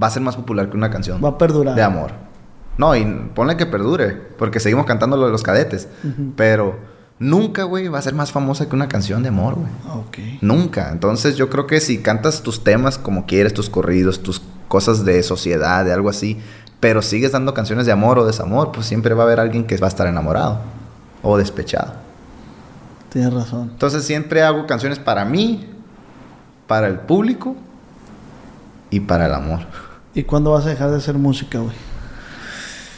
va 0.00 0.06
a 0.06 0.10
ser 0.10 0.22
más 0.22 0.36
popular 0.36 0.68
que 0.70 0.76
una 0.76 0.90
canción 0.90 1.24
Va 1.24 1.30
a 1.30 1.38
perdurar. 1.38 1.74
de 1.74 1.82
amor. 1.82 2.10
No, 2.76 2.94
y 2.96 3.04
ponle 3.34 3.56
que 3.56 3.66
perdure, 3.66 4.10
porque 4.38 4.60
seguimos 4.60 4.84
cantando 4.86 5.16
lo 5.16 5.26
de 5.26 5.32
los 5.32 5.42
cadetes. 5.42 5.88
Pero 6.36 6.76
nunca, 7.18 7.64
güey, 7.64 7.88
va 7.88 7.98
a 7.98 8.02
ser 8.02 8.14
más 8.14 8.32
famosa 8.32 8.68
que 8.68 8.74
una 8.74 8.88
canción 8.88 9.22
de 9.22 9.28
amor, 9.28 9.54
güey. 9.54 9.70
Ok. 9.96 10.18
Nunca. 10.40 10.90
Entonces 10.90 11.36
yo 11.36 11.50
creo 11.50 11.66
que 11.66 11.80
si 11.80 11.98
cantas 11.98 12.42
tus 12.42 12.64
temas 12.64 12.98
como 12.98 13.26
quieres, 13.26 13.54
tus 13.54 13.70
corridos, 13.70 14.22
tus 14.22 14.42
cosas 14.68 15.04
de 15.04 15.22
sociedad, 15.22 15.84
de 15.84 15.92
algo 15.92 16.08
así, 16.08 16.40
pero 16.80 17.02
sigues 17.02 17.32
dando 17.32 17.54
canciones 17.54 17.86
de 17.86 17.92
amor 17.92 18.18
o 18.18 18.26
desamor, 18.26 18.72
pues 18.72 18.86
siempre 18.86 19.14
va 19.14 19.22
a 19.22 19.26
haber 19.26 19.40
alguien 19.40 19.66
que 19.66 19.76
va 19.76 19.86
a 19.86 19.88
estar 19.88 20.06
enamorado 20.06 20.60
o 21.22 21.38
despechado. 21.38 21.94
Tienes 23.10 23.32
razón. 23.32 23.70
Entonces 23.72 24.04
siempre 24.04 24.42
hago 24.42 24.66
canciones 24.66 24.98
para 24.98 25.24
mí, 25.24 25.68
para 26.66 26.88
el 26.88 26.98
público 26.98 27.56
y 28.90 29.00
para 29.00 29.26
el 29.26 29.34
amor. 29.34 29.60
¿Y 30.14 30.24
cuándo 30.24 30.50
vas 30.50 30.66
a 30.66 30.70
dejar 30.70 30.90
de 30.90 30.96
hacer 30.96 31.16
música, 31.16 31.58
güey? 31.58 31.74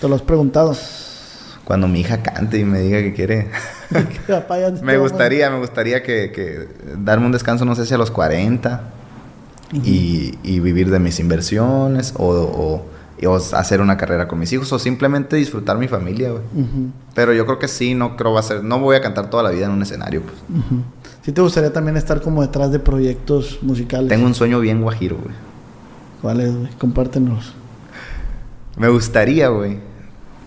¿Te 0.01 0.09
lo 0.09 0.15
has 0.15 0.23
preguntado? 0.23 0.75
Cuando 1.67 1.89
mi 1.89 2.01
hija 2.01 2.23
cante 2.23 2.59
y 2.59 2.65
me 2.65 2.81
diga 2.81 3.01
que 3.01 3.13
quiere... 3.13 3.51
Me 4.83 4.97
gustaría, 4.99 5.51
me 5.51 5.59
gustaría 5.59 6.03
que, 6.03 6.33
que 6.33 6.69
darme 6.99 7.27
un 7.27 7.33
descanso, 7.33 7.65
no 7.65 7.75
sé 7.75 7.85
si 7.87 7.93
a 7.95 7.99
los 7.99 8.11
40 8.11 8.83
y, 9.85 10.39
y 10.43 10.61
vivir 10.61 10.91
de 10.91 10.99
mis 10.99 11.21
inversiones 11.21 12.15
o, 12.17 12.87
o 13.23 13.37
hacer 13.55 13.81
una 13.81 13.97
carrera 13.97 14.29
con 14.29 14.39
mis 14.39 14.53
hijos 14.53 14.73
o 14.73 14.79
simplemente 14.79 15.37
disfrutar 15.37 15.79
mi 15.79 15.89
familia, 15.89 16.31
güey. 16.31 16.43
Pero 17.15 17.33
yo 17.33 17.47
creo 17.47 17.59
que 17.59 17.69
sí, 17.69 17.95
no 17.95 18.17
creo 18.17 18.33
va 18.33 18.41
a 18.41 18.43
ser, 18.43 18.63
no 18.63 18.79
voy 18.79 18.97
a 18.97 19.01
cantar 19.01 19.31
toda 19.31 19.43
la 19.43 19.51
vida 19.51 19.67
en 19.67 19.73
un 19.73 19.83
escenario, 19.83 20.23
pues. 20.23 20.37
ujú. 20.49 20.83
¿Sí 21.23 21.33
te 21.33 21.41
gustaría 21.41 21.73
también 21.73 21.97
estar 21.97 22.21
como 22.23 22.43
detrás 22.43 22.71
de 22.71 22.79
proyectos 22.79 23.59
musicales? 23.63 24.09
Tengo 24.09 24.27
un 24.27 24.35
sueño 24.35 24.61
bien 24.61 24.81
guajiro, 24.81 25.17
güey. 25.17 25.35
¿Cuál 26.23 26.41
es, 26.41 26.55
güey? 26.55 26.69
Compártenos. 26.79 27.55
Me 28.77 28.89
gustaría, 28.89 29.49
güey. 29.49 29.79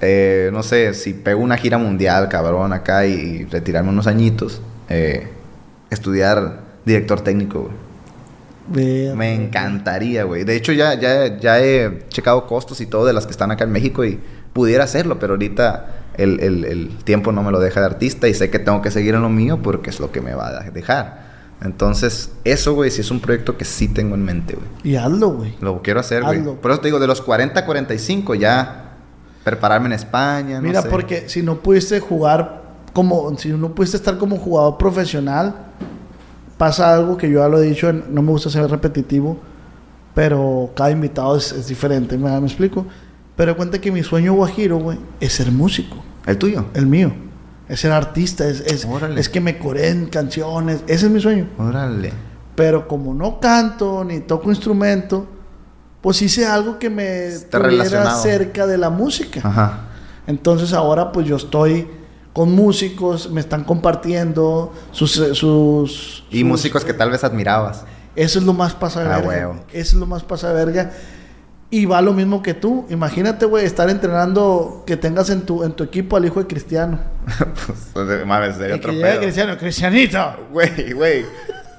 Eh, 0.01 0.49
no 0.53 0.63
sé, 0.63 0.93
si 0.93 1.13
pego 1.13 1.41
una 1.41 1.57
gira 1.57 1.77
mundial, 1.77 2.29
cabrón, 2.29 2.73
acá 2.73 3.05
y 3.05 3.45
retirarme 3.45 3.89
unos 3.89 4.07
añitos, 4.07 4.61
eh, 4.89 5.27
estudiar 5.89 6.61
director 6.85 7.21
técnico, 7.21 7.61
güey. 7.63 7.89
Me 9.15 9.33
encantaría, 9.33 10.23
güey. 10.25 10.43
De 10.43 10.55
hecho, 10.55 10.71
ya, 10.73 10.93
ya, 10.93 11.37
ya 11.39 11.59
he 11.59 12.03
checado 12.09 12.45
costos 12.45 12.81
y 12.81 12.85
todo 12.85 13.05
de 13.05 13.13
las 13.13 13.25
que 13.25 13.31
están 13.31 13.49
acá 13.51 13.63
en 13.63 13.71
México 13.71 14.05
y 14.05 14.19
pudiera 14.53 14.83
hacerlo, 14.83 15.17
pero 15.19 15.33
ahorita 15.33 15.87
el, 16.17 16.39
el- 16.39 16.65
el 16.65 16.89
tiempo 17.03 17.31
no 17.31 17.41
me 17.43 17.51
lo 17.51 17.59
deja 17.59 17.79
de 17.79 17.87
artista 17.87 18.27
y 18.27 18.33
sé 18.33 18.49
que 18.51 18.59
tengo 18.59 18.81
que 18.81 18.91
seguir 18.91 19.15
en 19.15 19.21
lo 19.23 19.29
mío 19.29 19.59
porque 19.63 19.89
es 19.89 19.99
lo 19.99 20.11
que 20.11 20.21
me 20.21 20.33
va 20.35 20.49
a 20.49 20.69
dejar. 20.69 21.29
Entonces, 21.61 22.31
eso, 22.45 22.73
güey, 22.73 22.89
sí 22.91 23.01
es 23.01 23.11
un 23.11 23.19
proyecto 23.19 23.57
que 23.57 23.65
sí 23.65 23.87
tengo 23.89 24.15
en 24.15 24.23
mente, 24.23 24.53
güey. 24.55 24.67
Y 24.83 24.95
hazlo, 24.95 25.29
güey. 25.31 25.55
Lo 25.61 25.81
quiero 25.81 25.99
hacer, 25.99 26.23
güey. 26.23 26.37
Por 26.61 26.71
eso 26.71 26.79
te 26.79 26.87
digo, 26.87 26.99
de 26.99 27.07
los 27.07 27.21
40 27.21 27.59
a 27.59 27.65
45 27.65 28.35
ya 28.35 28.88
prepararme 29.49 29.87
en 29.87 29.93
España, 29.93 30.57
no 30.57 30.67
Mira, 30.67 30.81
sé. 30.81 30.89
porque 30.89 31.27
si 31.27 31.41
no 31.41 31.57
pudiste 31.57 31.99
jugar 31.99 32.61
como, 32.93 33.35
si 33.37 33.49
no 33.49 33.73
pudiste 33.73 33.97
estar 33.97 34.17
como 34.17 34.37
jugador 34.37 34.77
profesional, 34.77 35.55
pasa 36.57 36.93
algo 36.93 37.17
que 37.17 37.29
yo 37.29 37.39
ya 37.39 37.47
lo 37.47 37.57
he 37.61 37.67
dicho, 37.67 37.91
no 37.91 38.21
me 38.21 38.29
gusta 38.31 38.49
ser 38.49 38.69
repetitivo, 38.69 39.37
pero 40.13 40.71
cada 40.75 40.91
invitado 40.91 41.35
es, 41.35 41.51
es 41.51 41.67
diferente, 41.67 42.17
¿me, 42.17 42.29
me 42.39 42.47
explico? 42.47 42.85
Pero 43.35 43.55
cuenta 43.55 43.79
que 43.79 43.91
mi 43.91 44.03
sueño 44.03 44.33
guajiro, 44.33 44.77
güey, 44.77 44.99
es 45.19 45.33
ser 45.33 45.51
músico, 45.51 45.97
¿El 46.25 46.37
tuyo? 46.37 46.65
el 46.73 46.85
mío. 46.85 47.11
Es 47.69 47.79
ser 47.81 47.91
artista, 47.91 48.47
es, 48.47 48.61
es, 48.61 48.87
es 49.15 49.29
que 49.29 49.39
me 49.39 49.57
coreen 49.59 50.07
canciones, 50.07 50.83
ese 50.87 51.05
es 51.05 51.11
mi 51.11 51.19
sueño. 51.21 51.47
Órale. 51.57 52.11
Pero 52.55 52.87
como 52.87 53.13
no 53.13 53.39
canto 53.39 54.03
ni 54.03 54.19
toco 54.21 54.49
instrumento, 54.49 55.27
pues 56.01 56.21
hice 56.21 56.45
algo 56.45 56.79
que 56.79 56.89
me 56.89 57.27
Está 57.27 57.61
tuviera 57.61 58.15
cerca 58.15 58.65
de 58.67 58.77
la 58.77 58.89
música. 58.89 59.41
Ajá. 59.43 59.79
Entonces 60.27 60.73
ahora 60.73 61.11
pues 61.11 61.27
yo 61.27 61.35
estoy 61.35 61.87
con 62.33 62.51
músicos, 62.53 63.31
me 63.31 63.41
están 63.41 63.63
compartiendo 63.63 64.71
sus... 64.91 65.17
eh, 65.17 65.35
sus 65.35 66.23
Y 66.29 66.39
sus- 66.39 66.47
músicos 66.47 66.85
que 66.85 66.93
tal 66.93 67.09
vez 67.11 67.23
admirabas. 67.23 67.83
Eso 68.15 68.39
es 68.39 68.45
lo 68.45 68.53
más 68.53 68.73
pasa 68.73 69.03
de 69.03 69.09
Ah. 69.09 69.51
Eso 69.71 69.95
es 69.95 69.99
lo 69.99 70.05
más 70.05 70.23
pasa 70.23 70.49
de 70.49 70.53
verga. 70.65 70.91
Y 71.71 71.85
va 71.85 72.01
lo 72.01 72.13
mismo 72.13 72.41
que 72.41 72.53
tú. 72.55 72.85
Imagínate, 72.89 73.45
güey, 73.45 73.63
estar 73.65 73.89
entrenando 73.89 74.83
que 74.87 74.97
tengas 74.97 75.29
en 75.29 75.41
tu, 75.41 75.63
en 75.63 75.73
tu 75.73 75.83
equipo 75.83 76.17
al 76.17 76.25
hijo 76.25 76.39
de 76.39 76.47
Cristiano. 76.47 76.99
pues, 77.93 78.25
mames, 78.25 78.55
sería 78.55 78.79
que 78.79 78.87
otro 78.87 78.91
pedo. 78.99 79.19
Cristiano, 79.21 79.57
Cristianito. 79.57 80.47
Güey, 80.51 80.93
güey. 80.93 81.25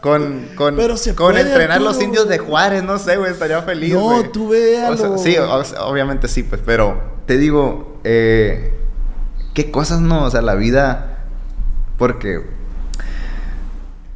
Con, 0.01 0.49
con, 0.57 0.77
Pero 0.77 0.97
se 0.97 1.15
con 1.15 1.33
puede, 1.33 1.43
entrenar 1.43 1.81
los 1.81 1.89
Arturo. 1.97 2.05
indios 2.07 2.29
de 2.29 2.39
Juárez, 2.39 2.83
no 2.83 2.99
sé, 2.99 3.17
güey, 3.19 3.33
estaría 3.33 3.61
feliz. 3.63 3.93
No, 3.93 4.01
güey. 4.01 4.33
tú 4.33 4.49
ve 4.49 4.83
a 4.83 4.91
O 4.91 4.97
sea, 4.97 5.09
lo- 5.09 5.19
Sí, 5.19 5.37
o- 5.37 5.63
obviamente 5.87 6.27
sí, 6.29 6.43
pues, 6.43 6.63
pero 6.65 6.99
te 7.27 7.37
digo, 7.37 8.01
eh, 8.05 8.73
qué 9.53 9.71
cosas 9.71 10.01
no, 10.01 10.25
o 10.25 10.31
sea, 10.31 10.41
la 10.41 10.55
vida, 10.55 11.19
porque 11.99 12.41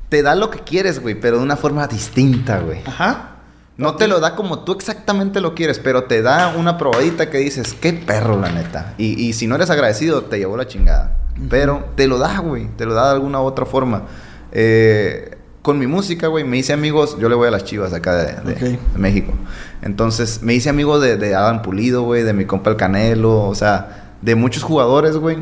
te 0.09 0.23
da 0.23 0.35
lo 0.35 0.50
que 0.50 0.61
quieres, 0.61 1.00
güey, 1.00 1.14
pero 1.14 1.38
de 1.38 1.43
una 1.43 1.57
forma 1.57 1.87
distinta, 1.87 2.61
güey. 2.61 2.81
Ajá. 2.87 3.31
No 3.76 3.97
te 3.97 4.07
lo 4.07 4.21
da 4.21 4.37
como 4.37 4.61
tú 4.61 4.73
exactamente 4.73 5.41
lo 5.41 5.55
quieres, 5.55 5.81
pero 5.81 6.05
te 6.05 6.23
da 6.23 6.55
una 6.57 6.79
probadita 6.79 7.29
que 7.29 7.38
dices, 7.38 7.75
qué 7.75 7.93
perro, 7.93 8.41
la 8.41 8.53
neta. 8.53 8.95
Y, 8.99 9.21
y 9.21 9.33
si 9.33 9.49
no 9.49 9.57
eres 9.57 9.69
agradecido, 9.69 10.23
te 10.23 10.38
llevó 10.38 10.57
la 10.57 10.69
chingada. 10.69 11.17
Pero 11.50 11.85
te 11.97 12.07
lo 12.07 12.19
da, 12.19 12.38
güey, 12.38 12.69
te 12.76 12.87
lo 12.87 12.95
da 12.95 13.07
de 13.09 13.14
alguna 13.14 13.41
u 13.41 13.45
otra 13.45 13.67
forma. 13.67 14.05
Eh, 14.53 15.37
con 15.64 15.78
mi 15.78 15.87
música, 15.87 16.26
güey, 16.28 16.44
me 16.44 16.59
hice 16.59 16.75
amigos, 16.75 17.16
yo 17.18 17.30
le 17.30 17.35
voy 17.35 17.49
a 17.49 17.50
las 17.50 17.64
chivas 17.64 17.94
acá 17.94 18.14
de, 18.16 18.52
de- 18.52 18.52
Ok. 18.52 18.61
de 18.92 18.99
México. 18.99 19.33
Entonces, 19.80 20.42
me 20.42 20.52
hice 20.52 20.68
amigo 20.68 21.00
de, 21.00 21.16
de 21.16 21.35
Adam 21.35 21.62
Pulido, 21.62 22.02
güey, 22.02 22.23
de 22.23 22.35
mi 22.35 22.44
compa 22.44 22.68
el 22.68 22.76
Canelo, 22.76 23.45
o 23.49 23.54
sea, 23.54 24.12
de 24.21 24.34
muchos 24.34 24.62
jugadores, 24.62 25.17
güey. 25.17 25.39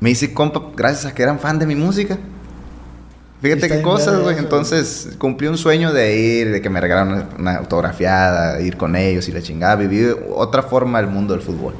Me 0.00 0.10
hice 0.10 0.34
compa 0.34 0.60
gracias 0.76 1.06
a 1.06 1.14
que 1.14 1.22
eran 1.22 1.38
fan 1.38 1.60
de 1.60 1.66
mi 1.66 1.76
música. 1.76 2.18
Fíjate 3.40 3.68
qué 3.68 3.80
cosas, 3.80 4.20
güey. 4.22 4.36
Entonces, 4.38 5.10
cumplí 5.18 5.46
un 5.46 5.56
sueño 5.56 5.92
de 5.92 6.16
ir, 6.16 6.50
de 6.50 6.60
que 6.60 6.68
me 6.68 6.80
regalaran 6.80 7.12
una, 7.14 7.28
una 7.38 7.56
autografiada, 7.58 8.60
ir 8.60 8.76
con 8.76 8.96
ellos 8.96 9.28
y 9.28 9.32
la 9.32 9.40
chingada. 9.40 9.76
Viví 9.76 10.04
otra 10.34 10.64
forma 10.64 11.00
del 11.00 11.08
mundo 11.10 11.34
del 11.34 11.42
fútbol. 11.42 11.74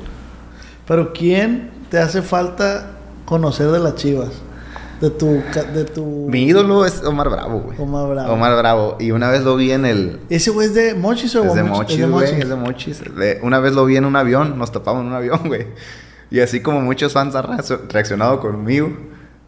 Pero 0.86 1.12
¿quién 1.12 1.70
te 1.90 1.98
hace 1.98 2.22
falta 2.22 2.92
conocer 3.24 3.72
de 3.72 3.80
las 3.80 3.96
chivas? 3.96 4.28
De 5.00 5.10
tu... 5.10 5.42
De 5.74 5.84
tu 5.84 6.04
Mi 6.28 6.42
ídolo 6.44 6.84
es 6.84 7.02
Omar 7.04 7.28
Bravo, 7.30 7.60
güey. 7.60 7.78
Omar 7.80 8.08
Bravo. 8.08 8.32
Omar 8.32 8.56
Bravo. 8.56 8.96
Y 8.98 9.12
una 9.12 9.30
vez 9.30 9.42
lo 9.44 9.54
vi 9.56 9.70
en 9.72 9.84
el... 9.86 10.20
¿Ese 10.28 10.50
güey 10.50 10.66
es 10.68 10.74
de 10.74 10.94
Mochis 10.94 11.34
o 11.36 11.44
Es 11.44 11.54
de 11.54 11.62
Guamuch- 11.62 11.68
Mochis, 11.68 12.08
güey. 12.10 12.40
Es 12.40 12.48
de 12.48 12.56
Mochis. 12.56 13.02
Le- 13.16 13.38
Una 13.42 13.60
vez 13.60 13.74
lo 13.74 13.84
vi 13.84 13.96
en 13.96 14.04
un 14.04 14.16
avión. 14.16 14.58
Nos 14.58 14.72
topamos 14.72 15.02
en 15.02 15.08
un 15.08 15.14
avión, 15.14 15.40
güey. 15.46 15.66
Y 16.30 16.40
así 16.40 16.60
como 16.60 16.80
muchos 16.80 17.12
fans 17.12 17.34
han 17.36 17.44
reaccio- 17.44 17.80
reaccionado 17.88 18.40
conmigo, 18.40 18.90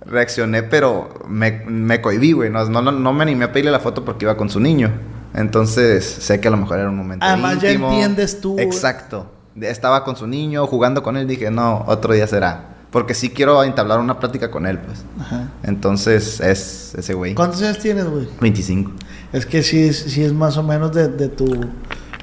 reaccioné, 0.06 0.62
pero 0.62 1.08
me, 1.28 1.62
me 1.66 2.00
cohibí, 2.00 2.32
güey. 2.32 2.48
No, 2.50 2.64
no, 2.68 2.80
no, 2.92 3.12
me 3.12 3.22
animé 3.22 3.44
a 3.46 3.52
pedirle 3.52 3.70
la 3.70 3.80
foto 3.80 4.04
porque 4.04 4.24
iba 4.24 4.36
con 4.36 4.48
su 4.48 4.60
niño. 4.60 4.90
Entonces, 5.34 6.04
sé 6.04 6.40
que 6.40 6.48
a 6.48 6.50
lo 6.50 6.56
mejor 6.56 6.78
era 6.78 6.88
un 6.88 6.96
momento 6.96 7.24
Además, 7.26 7.60
ya 7.60 7.70
íntimo. 7.70 7.90
entiendes 7.92 8.40
tú. 8.40 8.56
Exacto. 8.58 9.26
Estaba 9.60 10.04
con 10.04 10.16
su 10.16 10.26
niño, 10.26 10.66
jugando 10.66 11.02
con 11.02 11.16
él. 11.16 11.26
Dije, 11.26 11.50
no, 11.50 11.84
otro 11.86 12.14
día 12.14 12.26
será. 12.26 12.69
Porque 12.90 13.14
sí 13.14 13.30
quiero 13.30 13.62
entablar 13.62 14.00
una 14.00 14.18
plática 14.18 14.50
con 14.50 14.66
él, 14.66 14.78
pues. 14.78 15.04
Ajá. 15.20 15.48
Entonces, 15.62 16.40
es 16.40 16.94
ese 16.96 17.14
güey. 17.14 17.34
¿Cuántos 17.34 17.62
años 17.62 17.78
tienes, 17.78 18.04
güey? 18.06 18.26
25. 18.40 18.92
Es 19.32 19.46
que 19.46 19.62
sí, 19.62 19.80
es- 19.88 19.98
sí 19.98 20.24
es 20.24 20.32
más 20.32 20.56
o 20.56 20.62
menos 20.62 20.92
de, 20.92 21.08
de 21.08 21.28
tu... 21.28 21.46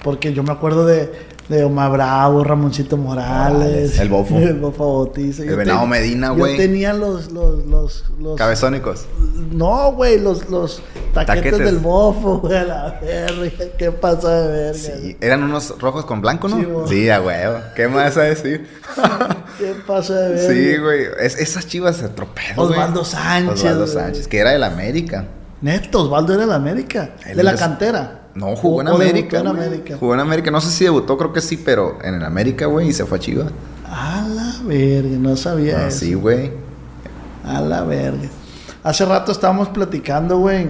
Porque 0.04 0.34
yo 0.34 0.44
me 0.44 0.52
acuerdo 0.52 0.86
de, 0.86 1.12
de 1.50 1.64
Omar 1.64 1.92
Bravo, 1.92 2.44
Ramoncito 2.44 2.98
Morales. 2.98 3.54
Morales, 3.58 4.00
el 4.00 4.10
Bofo. 4.10 4.36
El 4.38 4.54
Bofo 4.60 4.98
Bautizo. 5.06 5.44
El 5.44 5.50
Yo 5.50 5.58
Venado 5.58 5.80
ten- 5.82 5.90
Medina, 5.90 6.28
Yo 6.30 6.36
güey. 6.36 6.58
tenía 6.58 6.94
los... 6.94 7.32
los, 7.32 7.66
los, 7.66 8.04
los 8.20 8.38
Cabezónicos. 8.38 9.06
No, 9.52 9.94
güey, 9.94 10.20
los, 10.20 10.50
los 10.50 10.82
taquetes, 11.14 11.44
Taquetes. 11.44 11.60
del 11.66 11.78
Bofo, 11.78 12.40
güey, 12.40 12.58
a 12.58 12.64
la 12.66 13.00
verga. 13.02 13.66
¿Qué 13.78 13.92
pasa 13.92 14.42
de 14.42 14.52
verga? 14.52 14.78
Sí, 14.80 15.18
eran 15.22 15.44
unos 15.44 15.74
rojos 15.80 16.06
con 16.06 16.20
blanco, 16.22 16.48
¿no? 16.50 16.58
Sí, 16.58 16.66
güey. 16.66 16.88
Sí, 16.90 17.10
a 17.10 17.22
huevo. 17.22 17.60
¿Qué 17.76 17.88
más 17.88 18.16
vas 18.16 18.18
a 18.18 18.22
decir? 18.24 18.68
¿Qué 19.58 19.74
pasa 19.88 20.14
de 20.16 20.30
verga? 20.34 20.54
sí, 20.54 20.78
güey. 20.78 21.04
Es- 21.22 21.38
esas 21.40 21.66
chivas 21.68 21.96
se 21.98 22.06
atropellan. 22.06 22.60
Osvaldo 22.60 23.06
Sánchez, 23.06 23.60
Osvaldo. 23.64 23.88
Sánchez, 23.88 24.28
que 24.28 24.40
era 24.40 24.52
del 24.52 24.64
América. 24.64 25.26
Neto, 25.62 26.02
Osvaldo 26.04 26.34
era 26.34 26.42
de 26.44 26.48
la 26.48 26.56
América. 26.56 27.12
De 27.34 27.42
la 27.42 27.56
cantera. 27.56 28.27
No, 28.38 28.56
jugó 28.56 28.82
en 28.82 28.88
América. 28.90 29.40
en 29.40 29.44
güey. 29.48 29.66
América. 29.66 29.98
Jugó 30.00 30.14
en 30.14 30.20
América. 30.20 30.52
No 30.52 30.62
sé 30.62 30.70
si 30.70 30.84
debutó, 30.84 31.18
creo 31.18 31.34
que 31.34 31.42
sí, 31.42 31.58
pero 31.58 31.98
en 32.04 32.16
el 32.16 32.24
América, 32.24 32.66
güey, 32.68 32.90
y 32.90 32.94
se 32.94 33.06
fue 33.06 33.18
a 33.18 33.22
Chivas. 33.22 33.52
A 33.90 34.26
la 34.28 34.54
verga, 34.64 35.18
no 35.18 35.36
sabía 35.36 35.80
Ah, 35.80 35.88
eso. 35.88 36.00
sí, 36.00 36.14
güey. 36.14 36.52
A 37.44 37.62
la 37.62 37.82
verga. 37.84 38.30
Hace 38.84 39.06
rato 39.06 39.32
estábamos 39.32 39.70
platicando, 39.70 40.38
güey, 40.38 40.68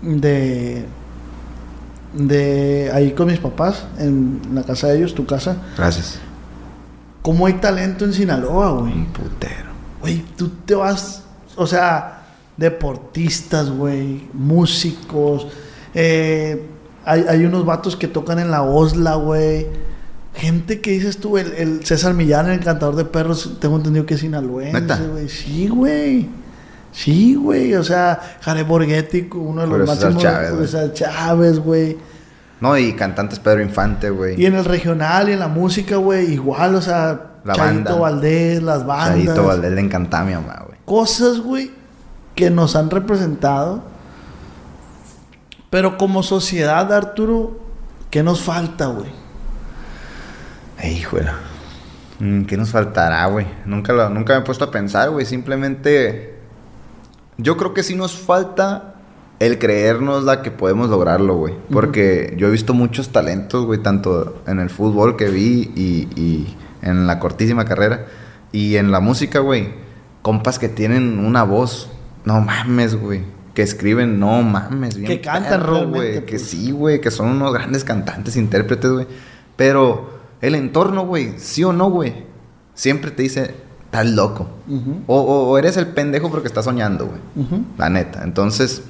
de. 0.00 0.84
de 2.14 2.90
ahí 2.92 3.12
con 3.12 3.26
mis 3.28 3.38
papás, 3.38 3.84
en 3.98 4.40
la 4.54 4.62
casa 4.62 4.88
de 4.88 4.98
ellos, 4.98 5.14
tu 5.14 5.26
casa. 5.26 5.56
Gracias. 5.76 6.18
¿Cómo 7.22 7.46
hay 7.46 7.54
talento 7.54 8.04
en 8.04 8.12
Sinaloa, 8.12 8.70
güey? 8.80 8.92
Un 8.92 9.06
putero. 9.06 9.70
Güey, 10.00 10.24
tú 10.36 10.48
te 10.64 10.74
vas, 10.74 11.22
o 11.56 11.66
sea, 11.66 12.22
deportistas, 12.56 13.70
güey, 13.70 14.28
músicos. 14.32 15.46
eh, 15.94 16.68
hay, 17.04 17.24
hay 17.28 17.44
unos 17.44 17.64
vatos 17.64 17.96
que 17.96 18.08
tocan 18.08 18.38
en 18.38 18.50
la 18.50 18.62
Osla, 18.62 19.14
güey. 19.14 19.66
Gente 20.34 20.80
que 20.80 20.92
dices 20.92 21.18
tú, 21.18 21.36
el, 21.36 21.52
el 21.52 21.84
César 21.84 22.14
Millán, 22.14 22.48
el 22.48 22.60
cantador 22.60 22.96
de 22.96 23.04
perros, 23.04 23.58
tengo 23.60 23.76
entendido 23.76 24.06
que 24.06 24.14
es 24.14 24.20
sinaloense, 24.20 25.08
güey. 25.08 25.28
Sí, 25.28 25.68
güey. 25.68 26.28
Sí, 26.90 27.34
güey. 27.34 27.74
O 27.74 27.84
sea, 27.84 28.18
Jare 28.40 28.62
Borghetti, 28.62 29.28
uno 29.34 29.62
de 29.62 29.66
los 29.66 29.86
máximos. 29.86 30.22
César 30.22 30.92
Chávez, 30.92 31.58
güey. 31.58 31.98
No, 32.60 32.78
y 32.78 32.92
cantantes 32.94 33.40
Pedro 33.40 33.60
Infante, 33.62 34.08
güey. 34.10 34.40
Y 34.40 34.46
en 34.46 34.54
el 34.54 34.64
regional 34.64 35.28
y 35.28 35.32
en 35.32 35.40
la 35.40 35.48
música, 35.48 35.96
güey, 35.96 36.32
igual, 36.32 36.76
o 36.76 36.80
sea, 36.80 37.32
La 37.44 37.54
banda. 37.54 37.94
Valdés, 37.94 38.62
las 38.62 38.86
bandas. 38.86 39.16
Chayito 39.16 39.44
Valdés 39.44 39.72
le 39.72 39.80
encantaba 39.80 40.22
a 40.22 40.26
mi 40.26 40.34
mamá, 40.34 40.62
güey. 40.66 40.78
cosas, 40.84 41.40
güey, 41.40 41.72
que 42.36 42.50
nos 42.50 42.76
han 42.76 42.88
representado. 42.88 43.82
Pero 45.72 45.96
como 45.96 46.22
sociedad, 46.22 46.92
Arturo, 46.92 47.58
¿qué 48.10 48.22
nos 48.22 48.42
falta, 48.42 48.88
güey? 48.88 49.08
Ey, 50.78 50.98
Híjole. 50.98 51.30
Mm, 52.18 52.42
¿Qué 52.42 52.58
nos 52.58 52.68
faltará, 52.68 53.24
güey? 53.28 53.46
Nunca, 53.64 53.94
lo- 53.94 54.10
nunca 54.10 54.34
me 54.34 54.40
he 54.40 54.42
puesto 54.44 54.66
a 54.66 54.70
pensar, 54.70 55.08
güey. 55.08 55.24
Simplemente. 55.24 56.38
Yo 57.38 57.56
creo 57.56 57.72
que 57.72 57.82
sí 57.82 57.94
nos 57.96 58.12
falta 58.18 58.96
el 59.38 59.58
creernos 59.58 60.24
la 60.24 60.42
que 60.42 60.50
podemos 60.50 60.90
lograrlo, 60.90 61.36
güey. 61.36 61.54
Porque 61.72 62.34
yo 62.36 62.48
he 62.48 62.50
visto 62.50 62.74
muchos 62.74 63.08
talentos, 63.08 63.64
güey, 63.64 63.82
tanto 63.82 64.42
en 64.46 64.60
el 64.60 64.68
fútbol 64.68 65.16
que 65.16 65.30
vi 65.30 65.72
y, 65.74 66.08
y 66.20 66.54
en 66.82 67.06
la 67.06 67.18
cortísima 67.18 67.64
carrera 67.64 68.06
y 68.52 68.76
en 68.76 68.92
la 68.92 69.00
música, 69.00 69.38
güey. 69.38 69.72
Compas 70.20 70.58
que 70.58 70.68
tienen 70.68 71.18
una 71.18 71.44
voz, 71.44 71.90
no 72.26 72.42
mames, 72.42 72.94
güey. 72.94 73.22
Que 73.54 73.62
escriben, 73.62 74.18
no 74.18 74.42
mames, 74.42 74.96
bien 74.96 75.06
Que 75.06 75.20
cantan 75.20 75.90
güey. 75.90 76.24
Que 76.24 76.36
pues. 76.36 76.42
sí, 76.46 76.70
güey, 76.70 77.00
que 77.00 77.10
son 77.10 77.28
unos 77.28 77.52
grandes 77.52 77.84
cantantes, 77.84 78.36
intérpretes, 78.36 78.90
güey. 78.90 79.06
Pero 79.56 80.10
el 80.40 80.54
entorno, 80.54 81.04
güey, 81.06 81.34
sí 81.38 81.62
o 81.64 81.72
no, 81.72 81.90
güey, 81.90 82.24
siempre 82.74 83.10
te 83.10 83.22
dice, 83.22 83.54
estás 83.84 84.06
loco. 84.06 84.48
O, 85.06 85.20
o- 85.20 85.50
o 85.50 85.58
eres 85.58 85.76
el 85.76 85.86
pendejo 85.88 86.30
porque 86.30 86.48
estás 86.48 86.64
soñando, 86.64 87.06
güey. 87.06 87.20
La 87.76 87.90
neta. 87.90 88.22
Entonces, 88.24 88.82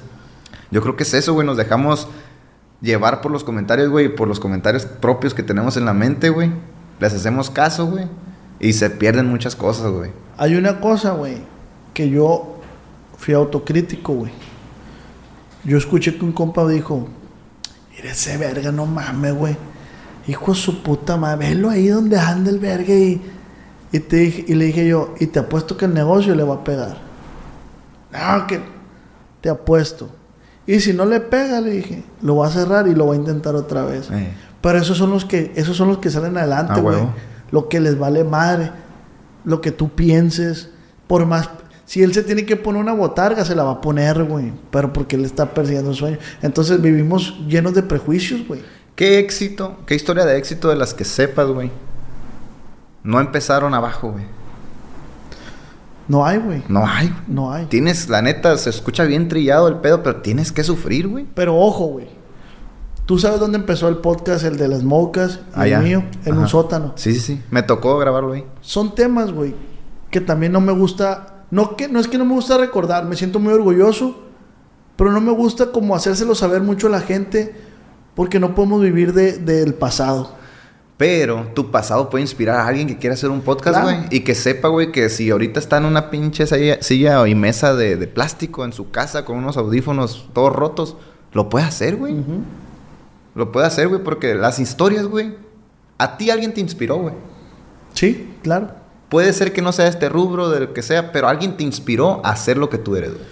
yo 0.71 0.81
creo 0.81 0.95
que 0.95 1.03
es 1.03 1.13
eso, 1.13 1.33
güey. 1.33 1.45
Nos 1.45 1.57
dejamos 1.57 2.07
llevar 2.81 3.19
por 3.21 3.31
los 3.31 3.43
comentarios, 3.43 3.89
güey. 3.89 4.15
Por 4.15 4.27
los 4.29 4.39
comentarios 4.39 4.85
propios 4.85 5.33
que 5.33 5.43
tenemos 5.43 5.75
en 5.75 5.83
la 5.85 5.93
mente, 5.93 6.29
güey. 6.29 6.51
Les 7.01 7.13
hacemos 7.13 7.49
caso, 7.49 7.87
güey. 7.87 8.05
Y 8.61 8.71
se 8.73 8.89
pierden 8.89 9.27
muchas 9.27 9.57
cosas, 9.57 9.91
güey. 9.91 10.11
Hay 10.37 10.55
una 10.55 10.79
cosa, 10.79 11.11
güey, 11.11 11.39
que 11.93 12.09
yo 12.09 12.59
fui 13.17 13.33
autocrítico, 13.33 14.13
güey. 14.13 14.31
Yo 15.63 15.77
escuché 15.77 16.17
que 16.17 16.25
un 16.25 16.31
compa 16.33 16.67
dijo, 16.67 17.07
mira 17.95 18.11
ese 18.11 18.37
verga, 18.37 18.71
no 18.71 18.85
mames, 18.85 19.33
güey. 19.33 19.55
Hijo 20.27 20.51
de 20.53 20.57
su 20.57 20.83
puta 20.83 21.17
madre, 21.17 21.49
velo 21.49 21.69
ahí 21.69 21.87
donde 21.87 22.17
anda 22.19 22.49
el 22.49 22.59
verga 22.59 22.93
y, 22.93 23.21
y, 23.91 23.99
te 23.99 24.17
dije- 24.17 24.45
y 24.47 24.53
le 24.55 24.65
dije 24.65 24.87
yo, 24.87 25.13
y 25.19 25.27
te 25.27 25.39
apuesto 25.39 25.75
que 25.77 25.85
el 25.85 25.93
negocio 25.93 26.33
le 26.35 26.43
va 26.43 26.55
a 26.55 26.63
pegar. 26.63 26.97
No, 28.11 28.47
que 28.47 28.61
te 29.41 29.49
apuesto. 29.49 30.09
Y 30.65 30.79
si 30.79 30.93
no 30.93 31.05
le 31.05 31.19
pega, 31.19 31.59
le 31.59 31.71
dije, 31.71 32.03
lo 32.21 32.37
va 32.37 32.47
a 32.47 32.51
cerrar 32.51 32.87
y 32.87 32.95
lo 32.95 33.07
va 33.07 33.13
a 33.13 33.17
intentar 33.17 33.55
otra 33.55 33.83
vez. 33.83 34.09
Eh. 34.11 34.31
Pero 34.61 34.77
esos 34.77 34.97
son 34.97 35.09
los 35.09 35.25
que, 35.25 35.51
esos 35.55 35.75
son 35.75 35.89
los 35.89 35.97
que 35.97 36.09
salen 36.09 36.37
adelante, 36.37 36.73
Ah, 36.77 36.79
güey. 36.79 36.97
Lo 37.51 37.67
que 37.67 37.81
les 37.81 37.97
vale 37.99 38.23
madre. 38.23 38.71
Lo 39.43 39.59
que 39.59 39.71
tú 39.71 39.89
pienses. 39.89 40.69
Por 41.07 41.25
más. 41.25 41.49
Si 41.93 42.01
él 42.01 42.11
se 42.11 42.23
tiene 42.23 42.43
que 42.43 42.55
poner 42.55 42.81
una 42.81 42.93
botarga, 42.93 43.45
se 43.45 43.53
la 43.53 43.61
va 43.61 43.73
a 43.73 43.79
poner, 43.81 44.23
güey. 44.23 44.51
Pero 44.71 44.91
porque 44.91 45.15
él 45.15 45.25
está 45.25 45.53
persiguiendo 45.53 45.91
un 45.91 45.95
sueño. 45.95 46.17
Entonces 46.41 46.81
vivimos 46.81 47.37
llenos 47.47 47.75
de 47.75 47.83
prejuicios, 47.83 48.47
güey. 48.47 48.63
¿Qué 48.95 49.19
éxito, 49.19 49.77
qué 49.85 49.93
historia 49.93 50.25
de 50.25 50.35
éxito 50.39 50.69
de 50.69 50.75
las 50.75 50.95
que 50.95 51.05
sepas, 51.05 51.45
güey? 51.49 51.69
No 53.03 53.19
empezaron 53.19 53.75
abajo, 53.75 54.09
güey. 54.09 54.25
No 56.07 56.25
hay, 56.25 56.39
güey. 56.39 56.63
No 56.67 56.83
hay. 56.83 57.13
No 57.27 57.53
hay. 57.53 57.67
Tienes, 57.67 58.09
la 58.09 58.23
neta, 58.23 58.57
se 58.57 58.71
escucha 58.71 59.03
bien 59.03 59.27
trillado 59.27 59.67
el 59.67 59.75
pedo, 59.75 60.01
pero 60.01 60.15
tienes 60.15 60.51
que 60.51 60.63
sufrir, 60.63 61.07
güey. 61.07 61.27
Pero 61.35 61.55
ojo, 61.55 61.85
güey. 61.85 62.07
Tú 63.05 63.19
sabes 63.19 63.39
dónde 63.39 63.59
empezó 63.59 63.87
el 63.87 63.97
podcast, 63.97 64.43
el 64.45 64.57
de 64.57 64.67
las 64.67 64.81
mocas, 64.81 65.41
el 65.55 65.77
mío, 65.83 66.03
en 66.25 66.39
un 66.39 66.47
sótano. 66.47 66.93
Sí, 66.95 67.13
sí, 67.13 67.19
sí. 67.19 67.41
Me 67.51 67.61
tocó 67.61 67.99
grabarlo 67.99 68.33
ahí. 68.33 68.45
son 68.61 68.95
temas, 68.95 69.31
güey, 69.31 69.53
que 70.09 70.21
también 70.21 70.51
no 70.53 70.59
me 70.59 70.71
gusta. 70.71 71.32
No, 71.53 71.75
que, 71.75 71.87
no 71.87 71.99
es 71.99 72.07
que 72.07 72.17
no 72.17 72.25
me 72.25 72.33
gusta 72.33 72.57
recordar, 72.57 73.05
me 73.05 73.15
siento 73.15 73.39
muy 73.39 73.53
orgulloso, 73.53 74.23
pero 74.95 75.11
no 75.11 75.21
me 75.21 75.31
gusta 75.31 75.71
como 75.71 75.95
hacérselo 75.95 76.33
saber 76.33 76.61
mucho 76.63 76.87
a 76.87 76.89
la 76.89 77.01
gente, 77.01 77.53
porque 78.15 78.39
no 78.39 78.55
podemos 78.55 78.81
vivir 78.81 79.13
de- 79.13 79.37
del 79.37 79.75
pasado. 79.75 80.31
Pero 80.97 81.47
tu 81.53 81.69
pasado 81.69 82.09
puede 82.09 82.23
inspirar 82.23 82.57
a 82.57 82.67
alguien 82.67 82.87
que 82.87 82.97
quiera 82.97 83.13
hacer 83.13 83.29
un 83.29 83.41
podcast, 83.41 83.79
Claro. 83.81 83.97
güey. 83.99 84.07
Y 84.09 84.21
que 84.21 84.33
sepa, 84.33 84.67
güey, 84.69 84.91
que 84.91 85.09
si 85.09 85.29
ahorita 85.29 85.59
está 85.59 85.77
en 85.77 85.85
una 85.85 86.09
pinche 86.09 86.47
silla, 86.47 86.81
silla 86.81 87.27
y 87.27 87.35
mesa 87.35 87.75
de, 87.75 87.97
de 87.97 88.07
plástico 88.07 88.65
en 88.65 88.73
su 88.73 88.89
casa 88.89 89.23
con 89.25 89.37
unos 89.37 89.55
audífonos 89.57 90.29
todos 90.33 90.53
rotos, 90.55 90.97
lo 91.33 91.49
puede 91.49 91.65
hacer, 91.65 91.97
güey. 91.97 92.15
Lo 93.35 93.51
puede 93.51 93.67
hacer, 93.67 93.89
güey, 93.89 94.03
porque 94.03 94.33
las 94.35 94.59
historias, 94.59 95.05
güey, 95.05 95.35
a 95.97 96.17
ti 96.17 96.29
alguien 96.29 96.53
te 96.53 96.61
inspiró, 96.61 96.97
güey. 96.97 97.15
Sí, 97.93 98.31
claro. 98.43 98.69
Puede 99.13 99.31
ser 99.33 99.53
que 99.53 99.61
no 99.61 99.71
sea 99.71 99.87
este 99.87 100.09
rubro, 100.09 100.49
del 100.49 100.73
que 100.73 100.81
sea, 100.81 101.11
pero 101.11 101.27
alguien 101.29 101.55
te 101.55 101.63
inspiró 101.63 102.19
a 102.25 102.31
hacer 102.31 102.57
lo 102.57 102.69
que 102.69 102.77
tú 102.77 102.95
eres, 102.95 103.11
güey. 103.13 103.23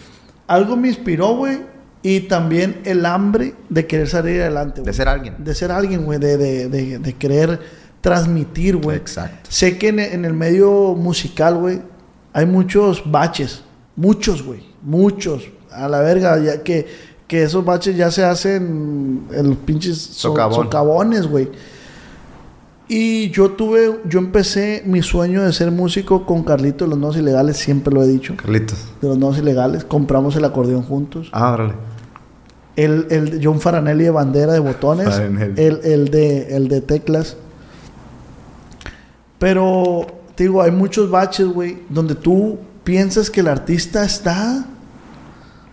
Algo 0.48 0.78
me 0.78 0.88
inspiró, 0.89 1.36
güey, 1.36 1.60
y 2.04 2.22
también 2.22 2.82
el 2.86 3.06
hambre 3.06 3.56
de 3.70 3.88
querer 3.88 4.08
salir 4.08 4.41
adelante, 4.41 4.78
De 4.78 4.84
güey. 4.84 4.94
ser 4.94 5.08
alguien. 5.08 5.36
De 5.39 5.56
ser 5.56 5.72
alguien, 5.72 6.06
güey, 6.06 6.20
de, 6.20 6.38
de, 6.38 6.70
de, 6.70 7.00
de 7.00 7.13
querer 7.13 7.60
transmitir, 8.02 8.78
güey. 8.78 8.98
Exacto. 8.98 9.50
Sé 9.50 9.78
que 9.78 9.89
en, 9.89 10.00
en 10.00 10.24
el 10.26 10.34
medio 10.34 10.94
musical, 10.96 11.56
güey, 11.58 11.82
hay 12.34 12.46
muchos 12.46 13.04
baches. 13.10 13.63
Muchos, 13.96 14.44
güey. 14.44 14.63
Muchos. 14.82 15.44
A 15.72 15.88
la 15.88 16.00
verga, 16.02 16.38
ya 16.39 16.63
que, 16.63 16.88
que 17.28 17.44
esos 17.44 17.63
baches 17.63 17.96
ya 17.96 18.10
se 18.12 18.24
hacen 18.24 19.26
en 19.32 19.50
los 19.50 19.58
pinches 19.58 19.98
so- 19.98 20.30
Socavón. 20.30 20.63
socavones, 20.65 21.28
güey. 21.28 21.50
Y 22.94 23.30
yo 23.32 23.52
tuve, 23.52 24.02
yo 24.06 24.20
empecé 24.20 24.84
mi 24.86 25.02
sueño 25.02 25.44
de 25.44 25.54
ser 25.54 25.72
músico 25.72 26.26
con 26.26 26.44
Carlito 26.44 26.84
de 26.84 26.90
los 26.90 27.00
Nodos 27.00 27.16
Ilegales, 27.16 27.56
siempre 27.56 27.94
lo 27.94 28.04
he 28.04 28.08
dicho. 28.08 28.36
Carlitos. 28.36 28.78
De 29.02 29.08
los 29.08 29.18
Nodos 29.18 29.38
Ilegales. 29.38 29.86
Compramos 29.86 30.36
el 30.36 30.44
acordeón 30.44 30.84
juntos. 30.84 31.30
Ah, 31.32 31.54
órale. 31.54 31.76
El, 32.76 33.08
el 33.10 33.40
John 33.42 33.62
Faranelli 33.62 34.04
de 34.04 34.10
bandera 34.10 34.52
de 34.52 34.60
botones. 34.60 35.08
Faranelli. 35.08 35.54
El, 35.62 35.80
el 35.86 36.10
de, 36.10 36.54
el 36.54 36.68
de 36.68 36.82
teclas. 36.82 37.38
Pero, 39.40 40.06
te 40.36 40.44
digo, 40.44 40.62
hay 40.62 40.72
muchos 40.72 41.10
baches, 41.10 41.48
güey, 41.48 41.80
donde 41.90 42.16
tú 42.16 42.60
piensas 42.84 43.30
que 43.30 43.40
el 43.40 43.48
artista 43.48 44.04
está. 44.04 44.66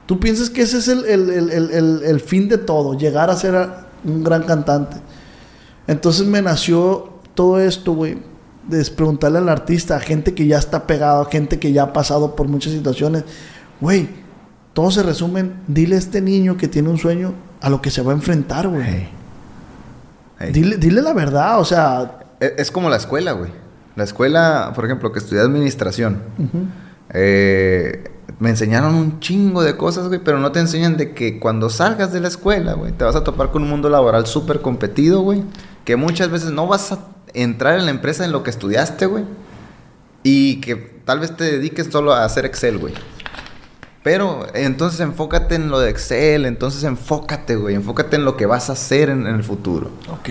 Tú 0.07 0.19
piensas 0.21 0.51
que 0.51 0.63
ese 0.63 0.79
es 0.79 0.89
el, 0.89 1.05
el- 1.05 1.31
el- 1.31 1.51
el- 1.51 1.71
el- 1.73 2.03
el 2.05 2.21
fin 2.21 2.49
de 2.49 2.59
todo, 2.59 2.95
llegar 2.97 3.29
a 3.29 3.37
ser 3.37 3.69
un 4.05 4.23
gran 4.25 4.45
cantante. 4.45 4.97
Entonces 5.89 6.27
me 6.27 6.41
nació 6.41 7.15
todo 7.35 7.59
esto, 7.59 7.93
güey, 7.93 8.19
de 8.69 8.85
preguntarle 8.91 9.39
al 9.39 9.49
artista, 9.49 9.97
a 9.97 10.01
gente 10.01 10.35
que 10.35 10.47
ya 10.47 10.59
está 10.59 10.87
pegado, 10.87 11.23
a 11.23 11.31
gente 11.31 11.59
que 11.59 11.73
ya 11.73 11.85
ha 11.85 11.93
pasado 11.93 12.37
por 12.37 12.47
muchas 12.47 12.73
situaciones, 12.73 13.25
güey, 13.81 14.09
todo 14.75 14.91
se 14.93 15.03
resume 15.03 15.41
en, 15.41 15.55
dile 15.67 15.97
a 15.97 15.99
este 15.99 16.21
niño 16.21 16.57
que 16.57 16.69
tiene 16.69 16.89
un 16.91 16.99
sueño 16.99 17.35
a 17.61 17.71
lo 17.71 17.81
que 17.83 17.91
se 17.91 18.03
va 18.03 18.13
a 18.13 18.15
enfrentar, 18.15 18.69
güey. 18.69 18.85
Hey. 18.87 19.09
Hey. 20.39 20.51
Dile, 20.53 20.77
dile 20.77 21.03
la 21.03 21.15
verdad, 21.15 21.59
o 21.59 21.65
sea, 21.65 22.21
Es, 22.39 22.53
es 22.59 22.71
como 22.71 22.89
la 22.89 22.97
escuela, 22.97 23.33
güey. 23.33 23.51
La 23.97 24.05
escuela, 24.05 24.71
por 24.77 24.85
ejemplo, 24.85 25.11
que 25.11 25.19
estudié 25.19 25.41
administración. 25.43 26.23
eh, 27.11 28.11
me 28.39 28.51
enseñaron 28.51 28.95
un 28.95 29.19
chingo 29.21 29.63
de 29.63 29.77
cosas, 29.77 30.07
güey, 30.09 30.21
pero 30.23 30.39
no 30.39 30.53
te 30.53 30.61
enseñan 30.61 30.97
de 30.97 31.13
que 31.15 31.41
cuando 31.41 31.71
salgas 31.71 32.13
de 32.13 32.21
la 32.21 32.29
escuela, 32.29 32.75
güey, 32.75 32.93
te 32.93 33.03
vas 33.05 33.17
a 33.17 33.25
topar 33.25 33.51
con 33.51 33.63
un 33.63 33.71
mundo 33.71 33.89
laboral 33.89 34.27
súper 34.27 34.61
competido, 34.61 35.23
güey. 35.23 35.43
Que 35.89 35.97
muchas 35.97 36.29
veces 36.29 36.51
no 36.51 36.67
vas 36.67 36.93
a 36.93 36.99
entrar 37.33 37.79
en 37.79 37.87
la 37.87 37.91
empresa 37.91 38.23
en 38.23 38.31
lo 38.31 38.43
que 38.43 38.51
estudiaste, 38.51 39.07
güey. 39.07 39.25
Y 40.23 40.61
que 40.61 40.77
tal 40.77 41.19
vez 41.19 41.35
te 41.35 41.45
dediques 41.45 41.89
solo 41.91 42.13
a 42.13 42.27
hacer 42.27 42.45
Excel, 42.45 42.77
güey. 42.77 42.93
Pero 44.03 44.47
entonces 44.53 45.01
enfócate 45.01 45.55
en 45.55 45.71
lo 45.71 45.81
de 45.81 45.89
Excel, 45.89 46.45
entonces 46.45 46.85
enfócate, 46.85 47.57
güey, 47.57 47.75
enfócate 47.75 48.17
en 48.17 48.27
lo 48.27 48.37
que 48.37 48.45
vas 48.45 48.69
a 48.69 48.75
hacer 48.75 49.09
en- 49.09 49.27
en 49.27 49.35
el 49.35 49.43
futuro. 49.45 49.91
ok. 50.13 50.29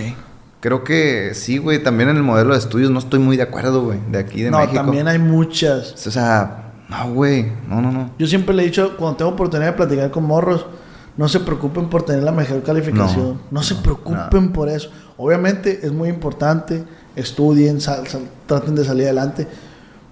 Creo 0.60 0.84
que 0.84 1.32
sí, 1.34 1.58
güey. 1.58 1.82
También 1.82 2.10
en 2.10 2.18
el 2.18 2.24
modelo 2.24 2.54
de 2.54 2.60
estudios 2.60 2.92
no 2.92 3.00
estoy 3.00 3.18
muy 3.20 3.36
de 3.36 3.42
acuerdo, 3.44 3.82
güey. 3.84 3.98
De 4.12 4.20
aquí 4.20 4.44
de 4.44 4.52
no, 4.52 4.60
México. 4.60 4.76
también 4.76 5.08
hay 5.08 5.18
muchas. 5.18 6.06
O 6.06 6.12
sea, 6.12 6.74
no, 6.88 7.14
güey. 7.14 7.52
No, 7.68 7.82
no, 7.82 7.92
no. 7.92 8.12
Yo 8.20 8.28
siempre 8.28 8.54
le 8.56 8.62
he 8.62 8.66
dicho, 8.68 8.96
cuando 8.98 9.18
tengo 9.18 9.32
oportunidad 9.32 9.72
de 9.72 9.78
platicar 9.78 10.12
con 10.12 10.24
morros, 10.26 10.68
no 11.16 11.28
se 11.30 11.40
preocupen 11.40 11.90
por 11.90 12.04
tener 12.04 12.22
la 12.24 12.32
mejor 12.32 12.62
calificación. 12.64 13.34
No, 13.34 13.40
No, 13.50 13.64
se 13.64 13.74
no, 13.76 13.82
preocupen 13.82 14.52
por 14.52 14.70
eso. 14.70 14.92
Obviamente 15.18 15.80
es 15.84 15.92
muy 15.92 16.10
importante, 16.10 16.84
estudien, 17.16 17.82
sal- 17.82 18.08
sal- 18.08 18.30
traten 18.46 18.76
de 18.76 18.86
salir 18.86 19.06
adelante, 19.06 19.48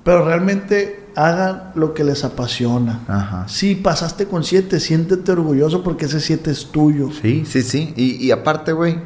pero 0.04 0.26
realmente 0.26 1.06
hagan 1.15 1.72
lo 1.76 1.94
que 1.94 2.04
les 2.04 2.24
apasiona. 2.24 3.02
Ajá. 3.08 3.48
Si 3.48 3.76
pasaste 3.76 4.26
con 4.26 4.44
siete, 4.44 4.80
siéntete 4.80 5.32
orgulloso 5.32 5.84
porque 5.84 6.06
ese 6.06 6.20
siete 6.20 6.52
es 6.52 6.65
tuyo. 6.72 7.10
Sí, 7.22 7.44
sí, 7.46 7.62
sí. 7.62 7.94
Y, 7.96 8.15
y 8.26 8.32
aparte, 8.32 8.74
güey. 8.74 9.00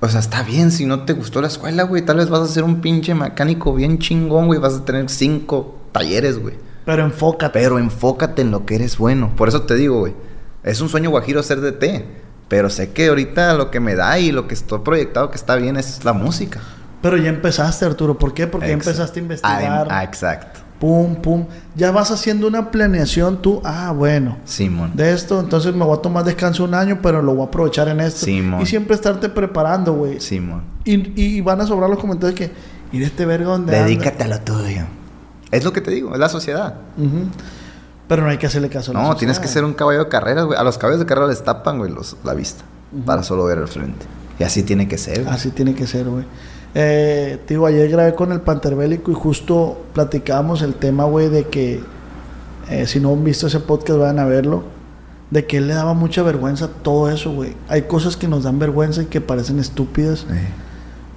O 0.00 0.08
sea, 0.08 0.20
está 0.20 0.42
bien 0.44 0.70
si 0.70 0.86
no 0.86 1.04
te 1.04 1.12
gustó 1.12 1.40
la 1.40 1.48
escuela, 1.48 1.82
güey. 1.82 2.04
Tal 2.04 2.16
vez 2.18 2.28
vas 2.28 2.40
a 2.40 2.46
ser 2.46 2.62
un 2.64 2.80
pinche 2.80 3.14
mecánico 3.14 3.74
bien 3.74 3.98
chingón, 3.98 4.46
güey. 4.46 4.60
Vas 4.60 4.74
a 4.74 4.84
tener 4.84 5.08
cinco 5.10 5.76
talleres, 5.92 6.38
güey. 6.38 6.54
Pero 6.84 7.02
enfócate. 7.04 7.58
Pero 7.58 7.78
enfócate 7.78 8.42
en 8.42 8.50
lo 8.52 8.64
que 8.64 8.76
eres 8.76 8.96
bueno. 8.96 9.32
Por 9.36 9.48
eso 9.48 9.62
te 9.62 9.74
digo, 9.74 9.98
güey. 10.00 10.14
Es 10.62 10.80
un 10.80 10.88
sueño 10.88 11.10
guajiro 11.10 11.42
ser 11.42 11.60
de 11.60 11.72
té. 11.72 12.06
Pero 12.48 12.70
sé 12.70 12.92
que 12.92 13.08
ahorita 13.08 13.54
lo 13.54 13.70
que 13.70 13.80
me 13.80 13.94
da 13.94 14.18
y 14.18 14.32
lo 14.32 14.48
que 14.48 14.54
estoy 14.54 14.80
proyectado 14.80 15.30
que 15.30 15.36
está 15.36 15.56
bien 15.56 15.76
es 15.76 16.04
la 16.04 16.12
música. 16.14 16.60
Pero 17.02 17.16
ya 17.16 17.28
empezaste, 17.28 17.84
Arturo. 17.84 18.18
¿Por 18.18 18.34
qué? 18.34 18.46
Porque 18.46 18.68
ya 18.68 18.72
empezaste 18.72 19.20
a 19.20 19.22
investigar. 19.22 19.88
Ah, 19.90 20.02
exacto. 20.02 20.60
Pum, 20.80 21.16
pum. 21.16 21.46
Ya 21.74 21.90
vas 21.90 22.10
haciendo 22.10 22.46
una 22.46 22.70
planeación 22.70 23.42
tú. 23.42 23.60
Ah, 23.64 23.92
bueno. 23.92 24.38
Simón. 24.44 24.92
de 24.94 25.12
esto, 25.12 25.40
entonces 25.40 25.74
me 25.74 25.84
voy 25.84 25.98
a 25.98 26.00
tomar 26.00 26.24
descanso 26.24 26.64
un 26.64 26.74
año, 26.74 27.00
pero 27.02 27.20
lo 27.20 27.34
voy 27.34 27.44
a 27.44 27.48
aprovechar 27.48 27.88
en 27.88 28.00
esto. 28.00 28.24
Simón. 28.26 28.62
y 28.62 28.66
siempre 28.66 28.94
estarte 28.94 29.28
preparando, 29.28 29.92
güey. 29.92 30.20
Simón. 30.20 30.62
Y, 30.84 31.20
y 31.20 31.40
van 31.40 31.60
a 31.60 31.66
sobrar 31.66 31.90
los 31.90 31.98
comentarios 31.98 32.38
que, 32.38 32.50
y 32.92 33.00
de 33.00 33.06
este 33.06 33.26
verga 33.26 33.50
donde 33.50 33.76
anda?" 33.76 33.86
Dedícate 33.86 34.24
a 34.24 34.28
lo 34.28 34.40
tuyo. 34.40 34.86
Es 35.50 35.64
lo 35.64 35.72
que 35.72 35.80
te 35.80 35.90
digo, 35.90 36.12
es 36.14 36.20
la 36.20 36.28
sociedad. 36.28 36.74
Ujú. 36.96 37.28
Pero 38.08 38.22
no 38.22 38.28
hay 38.30 38.38
que 38.38 38.46
hacerle 38.46 38.68
caso 38.70 38.90
a 38.90 38.94
la 38.94 39.02
No, 39.02 39.16
tienes 39.16 39.38
que 39.38 39.46
sociedad. 39.46 39.62
ser 39.62 39.64
un 39.70 39.74
caballo 39.74 40.04
de 40.04 40.08
carreras, 40.08 40.46
güey. 40.46 40.58
A 40.58 40.62
los 40.64 40.78
caballos 40.78 40.98
de 41.00 41.06
carrera 41.06 41.26
les 41.28 41.44
tapan, 41.44 41.78
güey, 41.78 41.92
los, 41.92 42.16
la 42.24 42.34
vista. 42.34 42.64
Para 43.04 43.22
solo 43.22 43.44
ver 43.44 43.58
al 43.58 43.68
frente. 43.68 44.06
Y 44.38 44.44
así 44.44 44.62
tiene 44.62 44.88
que 44.88 44.96
ser, 44.98 45.22
güey. 45.24 45.34
Así 45.34 45.50
tiene 45.50 45.74
que 45.74 45.86
ser, 45.86 46.08
güey. 46.08 46.24
Eh, 46.74 47.38
digo, 47.48 47.66
ayer 47.66 47.88
grabé 47.90 48.14
con 48.14 48.32
el 48.32 48.40
Panterbélico 48.40 49.10
y 49.10 49.14
justo 49.14 49.84
platicábamos 49.94 50.62
el 50.62 50.74
tema, 50.74 51.04
güey, 51.04 51.28
de 51.28 51.48
que 51.48 51.82
eh, 52.70 52.86
si 52.86 52.98
no 53.00 53.12
han 53.12 53.24
visto 53.24 53.46
ese 53.46 53.60
podcast, 53.60 53.98
vayan 53.98 54.18
a 54.18 54.24
verlo. 54.24 54.64
De 55.30 55.44
que 55.44 55.58
él 55.58 55.66
le 55.68 55.74
daba 55.74 55.92
mucha 55.92 56.22
vergüenza 56.22 56.68
todo 56.68 57.10
eso, 57.10 57.32
güey. 57.32 57.54
Hay 57.68 57.82
cosas 57.82 58.16
que 58.16 58.26
nos 58.28 58.44
dan 58.44 58.58
vergüenza 58.58 59.02
y 59.02 59.06
que 59.06 59.20
parecen 59.20 59.58
estúpidas. 59.58 60.24
Eh, 60.30 60.48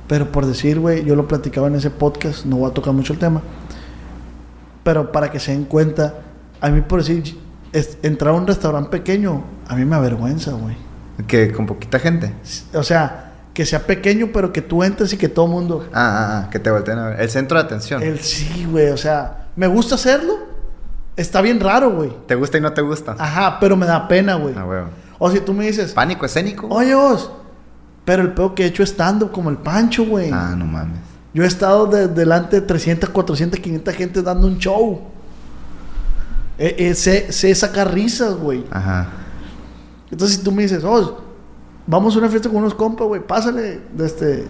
Pero 0.08 0.30
por 0.34 0.46
decir, 0.46 0.80
güey, 0.82 1.06
yo 1.06 1.16
lo 1.16 1.26
platicaba 1.30 1.68
en 1.68 1.76
ese 1.76 1.90
podcast, 1.90 2.44
no 2.46 2.58
voy 2.58 2.70
a 2.70 2.74
tocar 2.74 2.94
mucho 2.94 3.14
el 3.14 3.20
tema. 3.20 3.42
Pero 4.84 5.12
para 5.14 5.32
que 5.32 5.40
se 5.40 5.52
den 5.52 5.64
cuenta, 5.66 6.16
a 6.62 6.70
mí 6.70 6.82
por 6.82 7.00
decir, 7.00 7.38
es- 7.74 7.98
entrar 8.04 8.34
a 8.34 8.38
un 8.38 8.48
restaurante 8.48 8.90
pequeño, 8.90 9.44
a 9.68 9.76
mí 9.76 9.84
me 9.86 9.96
avergüenza, 9.96 10.52
güey. 10.52 10.76
Que 11.28 11.52
con 11.52 11.66
poquita 11.66 12.00
gente. 12.00 12.34
O 12.74 12.84
sea, 12.84 13.34
que 13.54 13.66
sea 13.66 13.86
pequeño, 13.86 14.30
pero 14.34 14.54
que 14.54 14.62
tú 14.62 14.84
entres 14.84 15.12
y 15.14 15.18
que 15.18 15.28
todo 15.30 15.46
el 15.46 15.52
mundo... 15.52 15.86
Ah, 15.94 16.00
ah, 16.02 16.44
ah, 16.46 16.50
que 16.50 16.58
te 16.60 16.72
volteen 16.72 16.98
a 16.98 17.08
ver. 17.10 17.22
El 17.22 17.30
centro 17.30 17.58
de 17.60 17.66
atención. 17.66 18.02
El 18.02 18.20
sí, 18.20 18.66
güey, 18.70 18.90
o 18.90 18.98
sea, 18.98 19.48
me 19.56 19.68
gusta 19.68 19.96
hacerlo. 19.96 20.36
Está 21.18 21.42
bien 21.42 21.60
raro, 21.60 21.92
güey. 21.92 22.12
¿Te 22.28 22.36
gusta 22.36 22.58
y 22.58 22.62
no 22.62 22.72
te 22.74 22.82
gusta? 22.82 23.16
Ajá, 23.20 23.60
pero 23.60 23.76
me 23.76 23.86
da 23.86 24.08
pena, 24.08 24.36
güey. 24.36 24.56
Ah, 24.58 24.66
huevo. 24.66 24.88
O 25.20 25.30
si 25.30 25.40
tú 25.42 25.54
me 25.54 25.66
dices, 25.68 25.92
Pánico 25.94 26.26
escénico. 26.26 26.68
oye, 26.70 26.96
vos, 26.96 27.30
pero 28.06 28.24
el 28.24 28.32
peor 28.34 28.56
que 28.56 28.64
he 28.64 28.68
hecho 28.68 28.82
es 28.82 28.90
stand 28.92 29.30
como 29.32 29.50
el 29.50 29.58
Pancho, 29.58 30.06
güey. 30.06 30.32
Ah, 30.34 30.56
no 30.58 30.66
mames. 30.66 30.98
Yo 31.34 31.44
he 31.44 31.48
estado 31.48 31.86
de- 31.86 32.08
delante 32.08 32.62
de 32.62 32.66
300, 32.66 33.10
400, 33.10 33.60
500 33.60 33.94
gente 33.94 34.22
dando 34.24 34.48
un 34.48 34.58
show. 34.58 35.02
Eh, 36.58 36.76
eh, 36.78 36.96
sé, 36.96 37.32
sé 37.32 37.54
sacar 37.56 37.94
risas, 37.94 38.36
güey. 38.36 38.66
Ajá. 38.72 39.10
Entonces, 40.12 40.38
si 40.38 40.44
tú 40.44 40.52
me 40.52 40.64
dices, 40.64 40.84
oh, 40.84 41.22
vamos 41.88 42.16
a 42.16 42.20
una 42.20 42.30
fiesta 42.30 42.50
con 42.50 42.60
unos 42.60 42.76
compas, 42.76 43.08
güey, 43.08 43.22
pásale 43.26 43.80
de 43.94 44.06
este. 44.06 44.48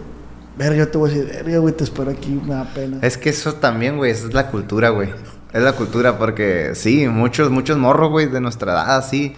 Verga, 0.56 0.76
yo 0.76 0.88
te 0.88 0.98
voy 0.98 1.10
a 1.10 1.14
decir, 1.14 1.32
verga, 1.44 1.58
güey, 1.58 1.74
te 1.74 1.84
espero 1.84 2.10
aquí, 2.10 2.40
me 2.44 2.54
da 2.54 2.64
pena. 2.64 2.98
Es 3.00 3.16
que 3.16 3.30
eso 3.30 3.54
también, 3.54 3.96
güey, 3.96 4.10
esa 4.10 4.26
es 4.26 4.34
la 4.34 4.50
cultura, 4.50 4.90
güey. 4.90 5.08
Es 5.52 5.62
la 5.62 5.72
cultura 5.72 6.18
porque 6.18 6.72
sí, 6.74 7.08
muchos, 7.08 7.50
muchos 7.50 7.78
morros, 7.78 8.10
güey, 8.10 8.26
de 8.26 8.40
nuestra 8.40 8.72
edad, 8.72 8.96
así. 8.96 9.34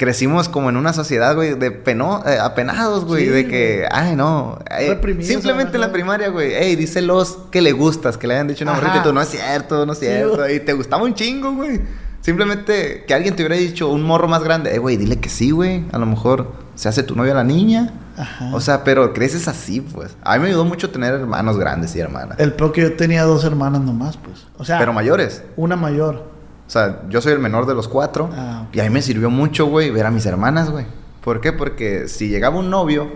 Crecimos 0.00 0.48
como 0.48 0.70
en 0.70 0.78
una 0.78 0.94
sociedad, 0.94 1.34
güey, 1.34 1.52
de 1.52 1.70
peno, 1.70 2.22
eh, 2.24 2.38
apenados, 2.40 3.04
güey, 3.04 3.24
Sí, 3.26 3.28
de 3.28 3.46
que, 3.46 3.86
ay, 3.90 4.16
no. 4.16 4.58
Reprimidos, 4.88 5.26
simplemente 5.26 5.76
en 5.76 5.82
la 5.82 5.92
primaria, 5.92 6.30
güey, 6.30 6.54
hey, 6.54 6.74
díselos 6.74 7.36
que 7.50 7.60
le 7.60 7.72
gustas, 7.72 8.16
que 8.16 8.26
le 8.26 8.32
hayan 8.32 8.48
dicho 8.48 8.64
una 8.64 8.72
morrita 8.72 8.96
y 8.96 9.02
tú, 9.02 9.12
no 9.12 9.20
es 9.20 9.28
cierto, 9.28 9.84
no 9.84 9.92
es 9.92 9.98
cierto. 9.98 10.48
y 10.48 10.60
te 10.60 10.72
gustaba 10.72 11.02
un 11.02 11.12
chingo, 11.12 11.52
güey. 11.52 11.82
Simplemente 12.22 13.04
que 13.06 13.12
alguien 13.12 13.36
te 13.36 13.42
hubiera 13.42 13.56
dicho, 13.56 13.90
un 13.90 14.02
morro 14.02 14.26
más 14.26 14.42
grande, 14.42 14.74
eh, 14.74 14.78
güey, 14.78 14.96
dile 14.96 15.20
que 15.20 15.28
sí, 15.28 15.50
güey. 15.50 15.84
A 15.92 15.98
lo 15.98 16.06
mejor 16.06 16.50
se 16.76 16.88
hace 16.88 17.02
tu 17.02 17.14
novia 17.14 17.34
la 17.34 17.44
niña. 17.44 17.92
Ajá. 18.16 18.54
O 18.54 18.60
sea, 18.62 18.84
pero 18.84 19.12
creces 19.12 19.48
así, 19.48 19.82
pues. 19.82 20.16
A 20.22 20.38
mí 20.38 20.44
me 20.44 20.48
ayudó 20.48 20.64
mucho 20.64 20.88
tener 20.88 21.12
hermanos 21.12 21.58
grandes 21.58 21.94
y 21.94 22.00
hermanas. 22.00 22.40
El 22.40 22.54
peor 22.54 22.72
que 22.72 22.80
yo 22.80 22.96
tenía 22.96 23.24
dos 23.24 23.44
hermanas 23.44 23.82
nomás, 23.82 24.16
pues. 24.16 24.46
O 24.56 24.64
sea, 24.64 24.78
Pero 24.78 24.94
mayores. 24.94 25.42
una 25.58 25.76
mayor. 25.76 26.39
O 26.70 26.72
sea, 26.72 27.00
yo 27.08 27.20
soy 27.20 27.32
el 27.32 27.40
menor 27.40 27.66
de 27.66 27.74
los 27.74 27.88
cuatro. 27.88 28.30
Ah. 28.32 28.68
Y 28.72 28.78
a 28.78 28.84
mí 28.84 28.90
me 28.90 29.02
sirvió 29.02 29.28
mucho, 29.28 29.66
güey, 29.66 29.90
ver 29.90 30.06
a 30.06 30.12
mis 30.12 30.24
hermanas, 30.24 30.70
güey. 30.70 30.86
¿Por 31.20 31.40
qué? 31.40 31.52
Porque 31.52 32.06
si 32.06 32.28
llegaba 32.28 32.60
un 32.60 32.70
novio, 32.70 33.10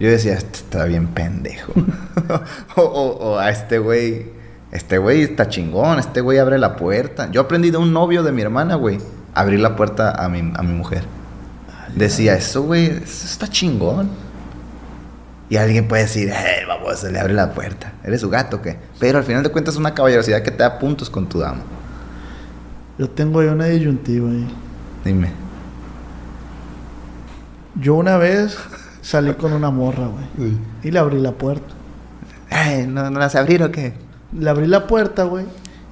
yo 0.00 0.10
decía, 0.10 0.32
este 0.34 0.58
está 0.58 0.84
bien 0.86 1.06
pendejo. 1.06 1.72
o, 2.74 2.82
o- 2.82 3.16
o 3.34 3.38
a 3.38 3.50
este 3.50 3.78
güey, 3.78 4.32
este 4.72 4.98
güey 4.98 5.22
está 5.22 5.48
chingón, 5.48 6.00
este 6.00 6.20
güey 6.22 6.38
abre 6.38 6.58
la 6.58 6.74
puerta. 6.74 7.30
Yo 7.30 7.42
aprendí 7.42 7.70
de 7.70 7.76
un 7.76 7.92
novio 7.92 8.24
de 8.24 8.32
mi 8.32 8.42
hermana, 8.42 8.74
güey, 8.74 8.98
abrir 9.32 9.60
la 9.60 9.76
puerta 9.76 10.10
a 10.10 10.28
mi, 10.28 10.40
a 10.40 10.62
mi 10.64 10.72
mujer. 10.72 11.04
Decía, 11.94 12.34
eso, 12.34 12.62
güey, 12.62 12.86
eso 12.86 13.26
está 13.26 13.46
chingón. 13.46 14.10
Y 15.48 15.56
alguien 15.56 15.86
puede 15.86 16.02
decir, 16.02 16.30
eh, 16.30 16.64
vamos, 16.66 16.98
se 16.98 17.12
le 17.12 17.20
abre 17.20 17.34
la 17.34 17.52
puerta. 17.52 17.92
¿Eres 18.02 18.22
su 18.22 18.28
gato 18.28 18.60
qué? 18.60 18.76
Pero 18.98 19.18
al 19.18 19.24
final 19.24 19.44
de 19.44 19.50
cuentas 19.50 19.74
es 19.74 19.78
una 19.78 19.94
caballerosidad 19.94 20.42
que 20.42 20.50
te 20.50 20.64
da 20.64 20.80
puntos 20.80 21.08
con 21.08 21.28
tu 21.28 21.38
dama. 21.38 21.60
Yo 23.02 23.10
tengo 23.10 23.40
ahí 23.40 23.48
una 23.48 23.64
disyuntiva 23.64 24.30
ahí. 24.30 24.46
Dime. 25.04 25.28
Yo 27.80 27.94
una 27.96 28.16
vez 28.16 28.56
salí 29.00 29.34
con 29.34 29.52
una 29.52 29.70
morra, 29.72 30.06
güey. 30.06 30.52
Y 30.84 30.92
le 30.92 31.00
abrí 31.00 31.18
la 31.18 31.32
puerta. 31.32 31.74
Ay, 32.48 32.86
¿no, 32.86 33.10
¿No 33.10 33.18
las 33.18 33.34
abrir 33.34 33.60
o 33.64 33.72
qué? 33.72 33.94
Le 34.38 34.48
abrí 34.48 34.68
la 34.68 34.86
puerta, 34.86 35.24
güey. 35.24 35.46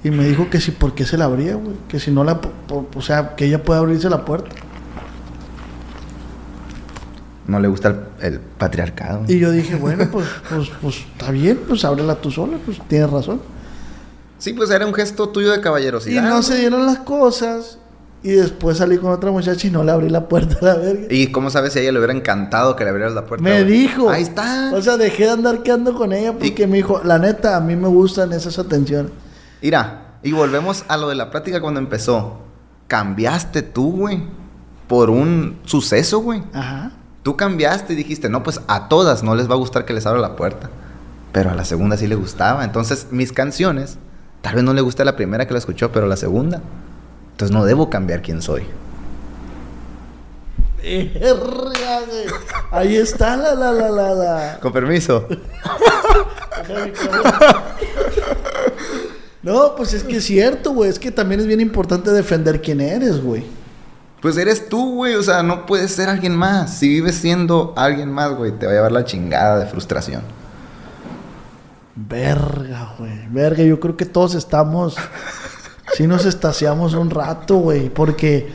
Y 0.05 0.09
me 0.09 0.23
dijo 0.23 0.49
que 0.49 0.61
si, 0.61 0.71
¿por 0.71 0.95
qué 0.95 1.03
se 1.05 1.17
la 1.17 1.25
abría, 1.25 1.55
güey? 1.55 1.75
Que 1.89 1.99
si 1.99 2.11
no 2.11 2.23
la... 2.23 2.39
po- 2.39 2.53
po- 2.65 2.87
O 2.95 3.01
sea, 3.01 3.35
que 3.35 3.43
ella 3.43 3.61
puede 3.61 3.81
abrirse 3.81 4.09
la 4.09 4.23
puerta. 4.23 4.49
No 7.45 7.59
le 7.59 7.67
gusta 7.67 7.89
el, 7.89 7.99
el 8.33 8.39
patriarcado. 8.39 9.25
Y 9.27 9.37
yo 9.37 9.51
dije, 9.51 9.75
bueno, 9.75 10.05
pues, 10.09 10.27
pues, 10.49 10.71
pues, 10.81 10.95
está 11.11 11.29
bien, 11.31 11.59
pues 11.67 11.83
ábrela 11.83 12.15
tú 12.15 12.31
sola, 12.31 12.55
pues 12.65 12.79
tienes 12.87 13.09
razón. 13.09 13.41
Sí, 14.41 14.53
pues 14.53 14.71
era 14.71 14.87
un 14.87 14.93
gesto 14.95 15.29
tuyo 15.29 15.51
de 15.51 15.59
Y 15.59 15.61
caballerosidad. 15.61 16.27
no 16.27 16.41
se 16.41 16.57
dieron 16.57 16.83
las 16.87 16.97
cosas. 16.99 17.77
Y 18.23 18.31
después 18.31 18.77
salí 18.79 18.97
con 18.97 19.11
otra 19.11 19.29
muchacha 19.29 19.67
y 19.67 19.69
no 19.69 19.83
le 19.83 19.91
abrí 19.91 20.09
la 20.09 20.27
puerta 20.27 20.57
a 20.61 20.65
la 20.65 20.75
verga. 20.75 21.05
¿Y 21.11 21.27
cómo 21.31 21.51
sabes 21.51 21.73
si 21.73 21.79
a 21.79 21.81
ella 21.83 21.91
le 21.91 21.99
hubiera 21.99 22.13
encantado 22.13 22.75
que 22.75 22.83
le 22.83 22.89
abrieras 22.89 23.13
la 23.13 23.25
puerta? 23.25 23.43
Me 23.43 23.63
dijo. 23.63 24.09
Ahí 24.09 24.23
está. 24.23 24.71
O 24.73 24.81
sea, 24.81 24.97
dejé 24.97 25.25
de 25.25 25.29
andar 25.29 25.61
quedando 25.61 25.93
con 25.93 26.11
ella 26.11 26.33
porque 26.33 26.65
me 26.65 26.77
dijo, 26.77 27.01
la 27.03 27.19
neta, 27.19 27.55
a 27.55 27.59
mí 27.61 27.75
me 27.75 27.87
gustan 27.87 28.33
esas 28.33 28.57
atenciones. 28.57 29.11
Mira, 29.61 30.17
y 30.23 30.31
volvemos 30.31 30.85
a 30.87 30.97
lo 30.97 31.07
de 31.07 31.15
la 31.15 31.29
plática 31.29 31.61
cuando 31.61 31.79
empezó. 31.79 32.39
Cambiaste 32.87 33.61
tú, 33.61 33.91
güey, 33.91 34.23
por 34.87 35.11
un 35.11 35.59
suceso, 35.65 36.19
güey. 36.19 36.41
Ajá. 36.53 36.93
Tú 37.21 37.37
cambiaste 37.37 37.93
y 37.93 37.95
dijiste, 37.95 38.27
no, 38.27 38.41
pues 38.41 38.61
a 38.67 38.87
todas 38.87 39.21
no 39.21 39.35
les 39.35 39.47
va 39.47 39.53
a 39.53 39.57
gustar 39.57 39.85
que 39.85 39.93
les 39.93 40.07
abra 40.07 40.19
la 40.19 40.35
puerta. 40.35 40.71
Pero 41.31 41.51
a 41.51 41.53
la 41.53 41.63
segunda 41.63 41.95
sí 41.95 42.07
le 42.07 42.15
gustaba. 42.15 42.63
Entonces, 42.65 43.07
mis 43.11 43.31
canciones, 43.31 43.97
tal 44.41 44.55
vez 44.55 44.63
no 44.63 44.73
le 44.73 44.81
guste 44.81 45.05
la 45.05 45.15
primera 45.15 45.47
que 45.47 45.53
la 45.53 45.59
escuchó, 45.59 45.91
pero 45.91 46.07
la 46.07 46.17
segunda. 46.17 46.61
Entonces 47.31 47.55
no 47.55 47.65
debo 47.65 47.89
cambiar 47.89 48.21
quién 48.21 48.41
soy. 48.41 48.63
Ahí 52.71 52.95
está 52.95 53.37
la, 53.37 53.53
la, 53.53 53.71
la, 53.71 53.89
la, 53.89 54.13
la. 54.13 54.59
Con 54.59 54.73
permiso. 54.73 55.27
No, 59.43 59.73
pues 59.75 59.93
es 59.93 60.03
que 60.03 60.17
es 60.17 60.25
cierto, 60.25 60.71
güey. 60.71 60.89
Es 60.89 60.99
que 60.99 61.11
también 61.11 61.41
es 61.41 61.47
bien 61.47 61.61
importante 61.61 62.11
defender 62.11 62.61
quién 62.61 62.79
eres, 62.79 63.23
güey. 63.23 63.43
Pues 64.21 64.37
eres 64.37 64.69
tú, 64.69 64.97
güey. 64.97 65.15
O 65.15 65.23
sea, 65.23 65.41
no 65.41 65.65
puedes 65.65 65.91
ser 65.91 66.09
alguien 66.09 66.35
más. 66.35 66.77
Si 66.77 66.87
vives 66.87 67.15
siendo 67.15 67.73
alguien 67.75 68.11
más, 68.11 68.35
güey, 68.35 68.51
te 68.51 68.67
va 68.67 68.71
a 68.71 68.75
llevar 68.75 68.91
la 68.91 69.03
chingada 69.03 69.57
de 69.57 69.65
frustración. 69.65 70.21
Verga, 72.07 72.93
güey. 72.97 73.27
Verga, 73.31 73.63
yo 73.63 73.79
creo 73.79 73.97
que 73.97 74.05
todos 74.05 74.35
estamos. 74.35 74.95
Sí 75.93 76.07
nos 76.07 76.25
estaciamos 76.25 76.93
un 76.93 77.09
rato, 77.09 77.57
güey. 77.57 77.89
Porque. 77.89 78.47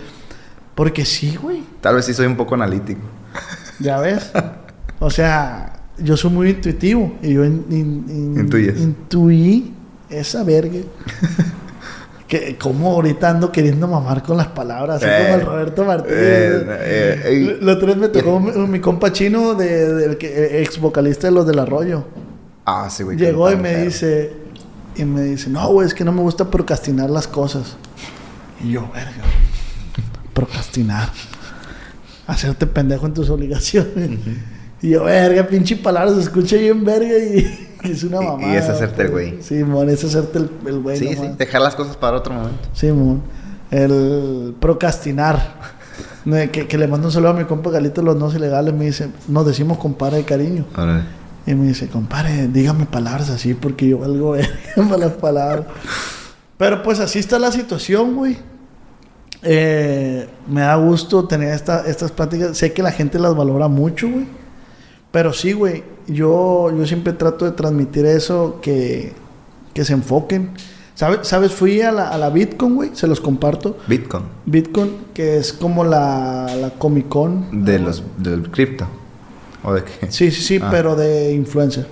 Porque 0.75 1.05
sí, 1.05 1.37
güey. 1.37 1.63
Tal 1.83 1.97
vez 1.97 2.07
sí 2.07 2.15
soy 2.15 2.27
un 2.27 2.37
poco 2.37 2.55
analítico. 2.55 3.03
Ya 3.79 3.99
ves. 4.01 4.31
O 5.01 5.11
sea, 5.11 5.81
yo 5.99 6.17
soy 6.17 6.31
muy 6.31 6.49
intuitivo. 6.51 7.15
Y 7.23 7.35
yo 7.35 7.45
in- 7.45 7.67
in- 7.69 8.05
in- 8.09 8.81
intuí 8.83 9.75
esa 10.09 10.45
verga. 10.45 10.79
que 12.27 12.57
como 12.57 12.93
ahorita 12.93 13.29
ando 13.31 13.53
queriendo 13.53 13.87
mamar 13.87 14.23
con 14.23 14.39
las 14.39 14.49
palabras, 14.49 14.97
así 15.03 15.07
Eh, 15.07 15.25
como 15.27 15.35
el 15.41 15.47
Roberto 15.47 15.85
Martínez. 15.85 16.19
eh, 16.19 16.65
eh, 16.69 17.21
eh. 17.27 17.59
Lo 17.61 17.79
tres 17.79 17.97
me 17.99 18.09
tocó 18.09 18.41
mi, 18.41 18.51
mi 18.67 18.81
compa 18.81 19.13
chino, 19.13 19.55
de, 19.55 19.93
del 19.95 20.17
que, 20.17 20.63
ex 20.63 20.81
vocalista 20.81 21.27
de 21.27 21.35
los 21.35 21.47
del 21.47 21.59
Arroyo. 21.59 22.05
Ah, 22.67 22.89
sí, 22.91 23.05
güey. 23.05 23.17
Llegó 23.17 23.51
y 23.51 23.57
me 23.57 23.85
dice, 23.85 24.33
y 24.97 25.05
me 25.05 25.23
dice, 25.23 25.49
no, 25.49 25.69
güey, 25.69 25.87
es 25.87 25.95
que 25.95 26.05
no 26.05 26.13
me 26.13 26.21
gusta 26.23 26.51
procrastinar 26.51 27.09
las 27.09 27.29
cosas. 27.29 27.77
Y 28.63 28.73
yo, 28.73 28.91
verga, 28.93 29.13
procrastinar. 30.35 31.11
Hacerte 32.27 32.67
pendejo 32.67 33.07
en 33.07 33.15
tus 33.15 33.31
obligaciones. 33.31 34.19
Y 34.83 34.91
yo, 34.91 35.05
verga, 35.05 35.47
pinche 35.47 35.77
palabra, 35.77 36.13
se 36.15 36.21
escucha 36.23 36.57
bien 36.57 36.85
verga 36.85 37.17
y, 37.19 37.69
y 37.85 37.91
es 37.93 38.03
una 38.03 38.19
Y- 38.21 38.25
y 38.25 38.27
mamada. 38.27 38.57
es 38.57 38.69
hacerte 38.69 39.03
el 39.03 39.11
güey. 39.11 39.43
Sí, 39.43 39.63
mon, 39.63 39.89
es 39.89 40.03
hacerte 40.05 40.39
el, 40.39 40.51
el 40.67 40.81
güey. 40.81 40.99
Sí, 40.99 41.15
sí. 41.15 41.31
Dejar 41.39 41.61
las 41.63 41.77
cosas 41.77 41.97
para 41.97 42.17
otro 42.17 42.35
momento. 42.35 42.69
Sí, 42.75 42.91
mon. 42.91 43.23
El 43.71 44.55
procrastinar. 44.61 45.77
Que, 46.51 46.67
que 46.67 46.77
le 46.77 46.89
mando 46.89 47.07
un 47.07 47.13
saludo 47.13 47.31
a 47.31 47.35
mi 47.35 47.45
compa 47.45 47.71
Galito 47.71 48.03
los 48.03 48.17
No 48.17 48.29
Ilegales. 48.33 48.75
Me 48.75 48.87
dice, 48.87 49.11
nos 49.29 49.47
decimos 49.47 49.79
compadre 49.79 50.17
de 50.17 50.25
cariño. 50.25 50.65
Y 51.47 51.55
me 51.55 51.67
dice, 51.69 51.87
compadre, 51.89 52.49
dígame 52.49 52.87
palabras 52.87 53.31
así 53.31 53.55
porque 53.55 53.89
yo 53.89 53.99
valgo 53.99 54.35
para 54.77 54.97
las 54.99 55.13
palabras. 55.13 55.67
Pero 56.59 56.83
pues 56.83 56.99
así 57.01 57.19
está 57.19 57.39
la 57.39 57.53
situación, 57.53 58.17
güey. 58.17 58.37
Eh, 59.43 60.29
me 60.49 60.63
da 60.63 60.75
gusto 60.77 61.27
tener 61.29 61.53
esta- 61.55 61.87
estas 61.87 62.11
pláticas. 62.11 62.57
Sé 62.57 62.73
que 62.73 62.83
la 62.83 62.91
gente 62.93 63.19
las 63.19 63.35
valora 63.37 63.69
mucho, 63.69 64.09
güey. 64.09 64.27
Pero 65.13 65.33
sí, 65.33 65.53
güey. 65.53 65.85
Yo, 66.09 66.71
yo 66.77 66.87
siempre 66.87 67.13
trato 67.13 67.45
de 67.45 67.53
transmitir 67.53 68.07
eso, 68.07 68.59
que, 68.61 69.13
que 69.75 69.85
se 69.85 69.93
enfoquen. 69.93 70.51
¿Sabes? 70.95 71.29
¿Sabes? 71.29 71.53
Fui 71.53 71.81
a 71.83 71.93
la, 71.93 72.09
a 72.09 72.17
la 72.19 72.31
Bitcoin, 72.31 72.75
güey. 72.75 72.91
Se 72.95 73.07
los 73.07 73.21
comparto. 73.21 73.77
Bitcoin. 73.87 74.25
Bitcoin, 74.47 74.93
que 75.13 75.37
es 75.37 75.53
como 75.53 75.85
la, 75.85 76.47
la 76.59 76.71
Comic 76.71 77.09
Con. 77.09 77.65
De 77.65 77.79
los, 77.79 78.03
del 78.17 78.51
cripto. 78.51 78.87
¿O 79.67 79.75
de 79.75 79.85
qué? 79.85 80.11
Sí, 80.11 80.31
sí, 80.31 80.41
sí, 80.43 80.61
Ah. 80.63 80.69
pero 80.71 80.97
de 80.97 81.33
influencer. 81.35 81.87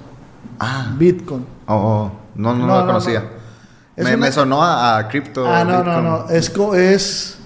Ah. 0.58 0.94
Bitcoin. 0.96 1.44
Oh, 1.66 1.74
oh. 1.74 2.12
No, 2.36 2.54
no, 2.54 2.66
No, 2.66 2.74
lo 2.74 2.80
no, 2.80 2.86
conocía. 2.86 3.20
no. 3.20 4.04
Me, 4.04 4.10
una- 4.14 4.16
me 4.16 4.32
sonó 4.32 4.62
a, 4.62 4.96
a 4.98 5.08
cripto. 5.08 5.46
Ah, 5.46 5.64
no, 5.64 5.82
no, 5.84 5.84
Bitcoin. 5.84 6.04
no. 6.04 6.28
Es, 6.30 6.50
co- 6.50 6.74
es, 6.74 7.38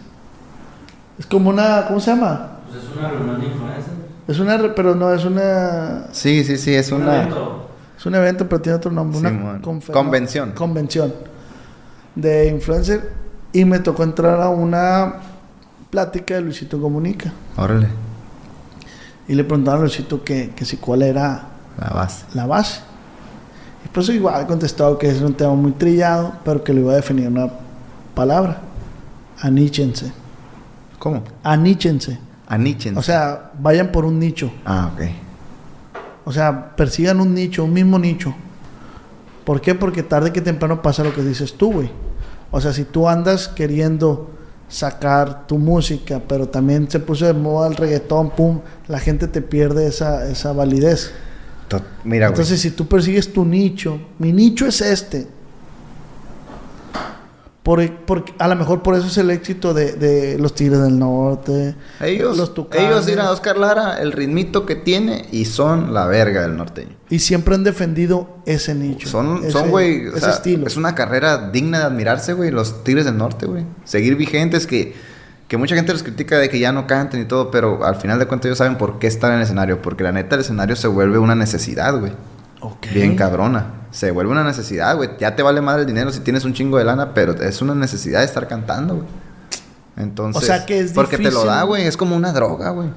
es 1.18 1.26
como 1.26 1.50
una. 1.50 1.86
¿Cómo 1.88 1.98
se 2.00 2.10
llama? 2.10 2.58
Pues 2.70 2.84
es 2.84 2.96
una 2.96 3.08
reunión 3.08 3.40
de 3.40 3.46
influencers. 3.46 3.86
Es 4.28 4.38
una. 4.38 4.56
re- 4.58 4.68
Pero 4.70 4.94
no, 4.94 5.12
es 5.12 5.24
una. 5.24 6.06
Sí, 6.12 6.44
sí, 6.44 6.56
sí, 6.58 6.74
es 6.74 6.92
Un 6.92 7.02
una. 7.02 7.16
evento. 7.22 7.68
Es 7.98 8.06
un 8.06 8.14
evento, 8.14 8.48
pero 8.48 8.60
tiene 8.62 8.76
otro 8.76 8.90
nombre. 8.92 9.18
Una 9.18 9.60
Convención. 9.92 10.52
convención 10.52 11.12
de 12.14 12.48
influencer. 12.48 13.12
Y 13.52 13.64
me 13.64 13.78
tocó 13.80 14.02
entrar 14.04 14.40
a 14.40 14.50
una 14.50 15.14
plática 15.90 16.34
de 16.34 16.42
Luisito 16.42 16.80
Comunica. 16.80 17.32
Órale. 17.56 17.88
Y 19.28 19.34
le 19.34 19.44
preguntaron 19.44 19.80
a 19.80 19.84
Luisito 19.84 20.24
que, 20.24 20.50
que 20.50 20.64
si 20.64 20.78
cuál 20.78 21.02
era 21.02 21.48
La 21.78 21.90
base. 21.90 22.24
la 22.34 22.46
base. 22.46 22.80
Y 23.84 23.88
pues 23.88 24.08
igual 24.08 24.46
contestado 24.46 24.98
que 24.98 25.08
es 25.08 25.20
un 25.20 25.34
tema 25.34 25.54
muy 25.54 25.72
trillado, 25.72 26.32
pero 26.44 26.64
que 26.64 26.72
lo 26.72 26.80
iba 26.80 26.92
a 26.92 26.96
definir 26.96 27.28
una 27.28 27.50
palabra. 28.14 28.62
Aníchense. 29.40 30.12
¿Cómo? 30.98 31.22
Aníchense. 31.42 32.18
Anichen. 32.48 32.96
O 32.96 33.02
sea, 33.02 33.52
vayan 33.60 33.92
por 33.92 34.06
un 34.06 34.18
nicho. 34.18 34.50
Ah, 34.64 34.90
ok. 34.94 35.02
O 36.24 36.32
sea, 36.32 36.74
persigan 36.76 37.20
un 37.20 37.34
nicho, 37.34 37.62
un 37.64 37.72
mismo 37.72 37.98
nicho. 37.98 38.34
¿Por 39.44 39.60
qué? 39.60 39.74
Porque 39.74 40.02
tarde 40.02 40.32
que 40.32 40.40
temprano 40.40 40.80
pasa 40.82 41.04
lo 41.04 41.14
que 41.14 41.22
dices 41.22 41.54
tú, 41.56 41.72
güey. 41.72 41.90
O 42.50 42.60
sea, 42.60 42.72
si 42.72 42.84
tú 42.84 43.08
andas 43.08 43.48
queriendo 43.48 44.30
sacar 44.68 45.46
tu 45.46 45.58
música, 45.58 46.20
pero 46.28 46.48
también 46.48 46.90
se 46.90 47.00
puso 47.00 47.26
de 47.26 47.32
moda 47.32 47.68
el 47.68 47.76
reggaetón, 47.76 48.30
pum, 48.30 48.60
la 48.86 48.98
gente 48.98 49.26
te 49.26 49.42
pierde 49.42 49.86
esa, 49.86 50.30
esa 50.30 50.52
validez. 50.52 51.10
Mira, 52.04 52.28
güey. 52.28 52.34
Entonces, 52.34 52.60
si 52.60 52.70
tú 52.70 52.86
persigues 52.86 53.32
tu 53.32 53.44
nicho, 53.44 54.00
mi 54.18 54.32
nicho 54.32 54.66
es 54.66 54.80
este. 54.80 55.26
Por, 57.68 57.86
por- 58.06 58.24
a 58.38 58.48
lo 58.48 58.56
mejor 58.56 58.82
por 58.82 58.94
eso 58.94 59.08
es 59.08 59.18
el 59.18 59.30
éxito 59.30 59.74
de, 59.74 59.92
de 59.92 60.38
los 60.38 60.54
Tigres 60.54 60.80
del 60.80 60.98
Norte. 60.98 61.74
Ellos, 62.00 62.38
los 62.38 62.54
Tucanes. 62.54 62.86
ellos, 62.88 63.04
mira, 63.06 63.30
Oscar 63.30 63.58
Lara, 63.58 63.98
el 64.00 64.12
ritmito 64.12 64.64
que 64.64 64.74
tiene 64.74 65.26
y 65.32 65.44
son 65.44 65.92
la 65.92 66.06
verga 66.06 66.40
del 66.40 66.56
norteño. 66.56 66.96
Y 67.10 67.18
siempre 67.18 67.54
han 67.54 67.64
defendido 67.64 68.38
ese 68.46 68.74
nicho. 68.74 69.06
Son, 69.10 69.40
ese- 69.40 69.50
son, 69.50 69.68
güey, 69.68 70.06
o 70.06 70.12
ese 70.12 70.20
sea, 70.20 70.30
estilo. 70.30 70.66
es 70.66 70.78
una 70.78 70.94
carrera 70.94 71.50
digna 71.50 71.80
de 71.80 71.84
admirarse, 71.84 72.32
güey, 72.32 72.50
los 72.50 72.84
Tigres 72.84 73.04
del 73.04 73.18
Norte, 73.18 73.44
güey. 73.44 73.66
Seguir 73.84 74.16
vigentes, 74.16 74.66
que, 74.66 74.94
que 75.46 75.58
mucha 75.58 75.74
gente 75.74 75.92
los 75.92 76.02
critica 76.02 76.38
de 76.38 76.48
que 76.48 76.58
ya 76.58 76.72
no 76.72 76.86
canten 76.86 77.20
y 77.20 77.26
todo, 77.26 77.50
pero 77.50 77.84
al 77.84 77.96
final 77.96 78.18
de 78.18 78.24
cuentas 78.24 78.46
ellos 78.46 78.56
saben 78.56 78.78
por 78.78 78.98
qué 78.98 79.08
estar 79.08 79.30
en 79.30 79.36
el 79.36 79.42
escenario, 79.42 79.82
porque 79.82 80.04
la 80.04 80.12
neta 80.12 80.36
el 80.36 80.40
escenario 80.40 80.74
se 80.74 80.88
vuelve 80.88 81.18
una 81.18 81.34
necesidad, 81.34 82.00
güey. 82.00 82.12
Bien 82.92 83.16
cabrona. 83.16 83.74
Se 83.90 84.10
vuelve 84.10 84.32
una 84.32 84.44
necesidad, 84.44 84.96
güey. 84.96 85.10
Ya 85.18 85.34
te 85.34 85.42
vale 85.42 85.60
madre 85.60 85.82
el 85.82 85.86
dinero 85.86 86.12
si 86.12 86.20
tienes 86.20 86.44
un 86.44 86.52
chingo 86.52 86.78
de 86.78 86.84
lana, 86.84 87.14
pero 87.14 87.32
es 87.32 87.62
una 87.62 87.74
necesidad 87.74 88.20
de 88.20 88.26
estar 88.26 88.46
cantando, 88.46 88.96
güey. 88.96 89.06
Entonces, 89.96 90.42
O 90.42 90.46
sea 90.46 90.64
que 90.64 90.80
es 90.80 90.92
porque 90.92 91.18
te 91.18 91.30
lo 91.30 91.44
da, 91.44 91.62
güey, 91.62 91.84
es 91.84 91.96
como 91.96 92.14
una 92.14 92.32
droga, 92.32 92.70
güey. 92.70 92.88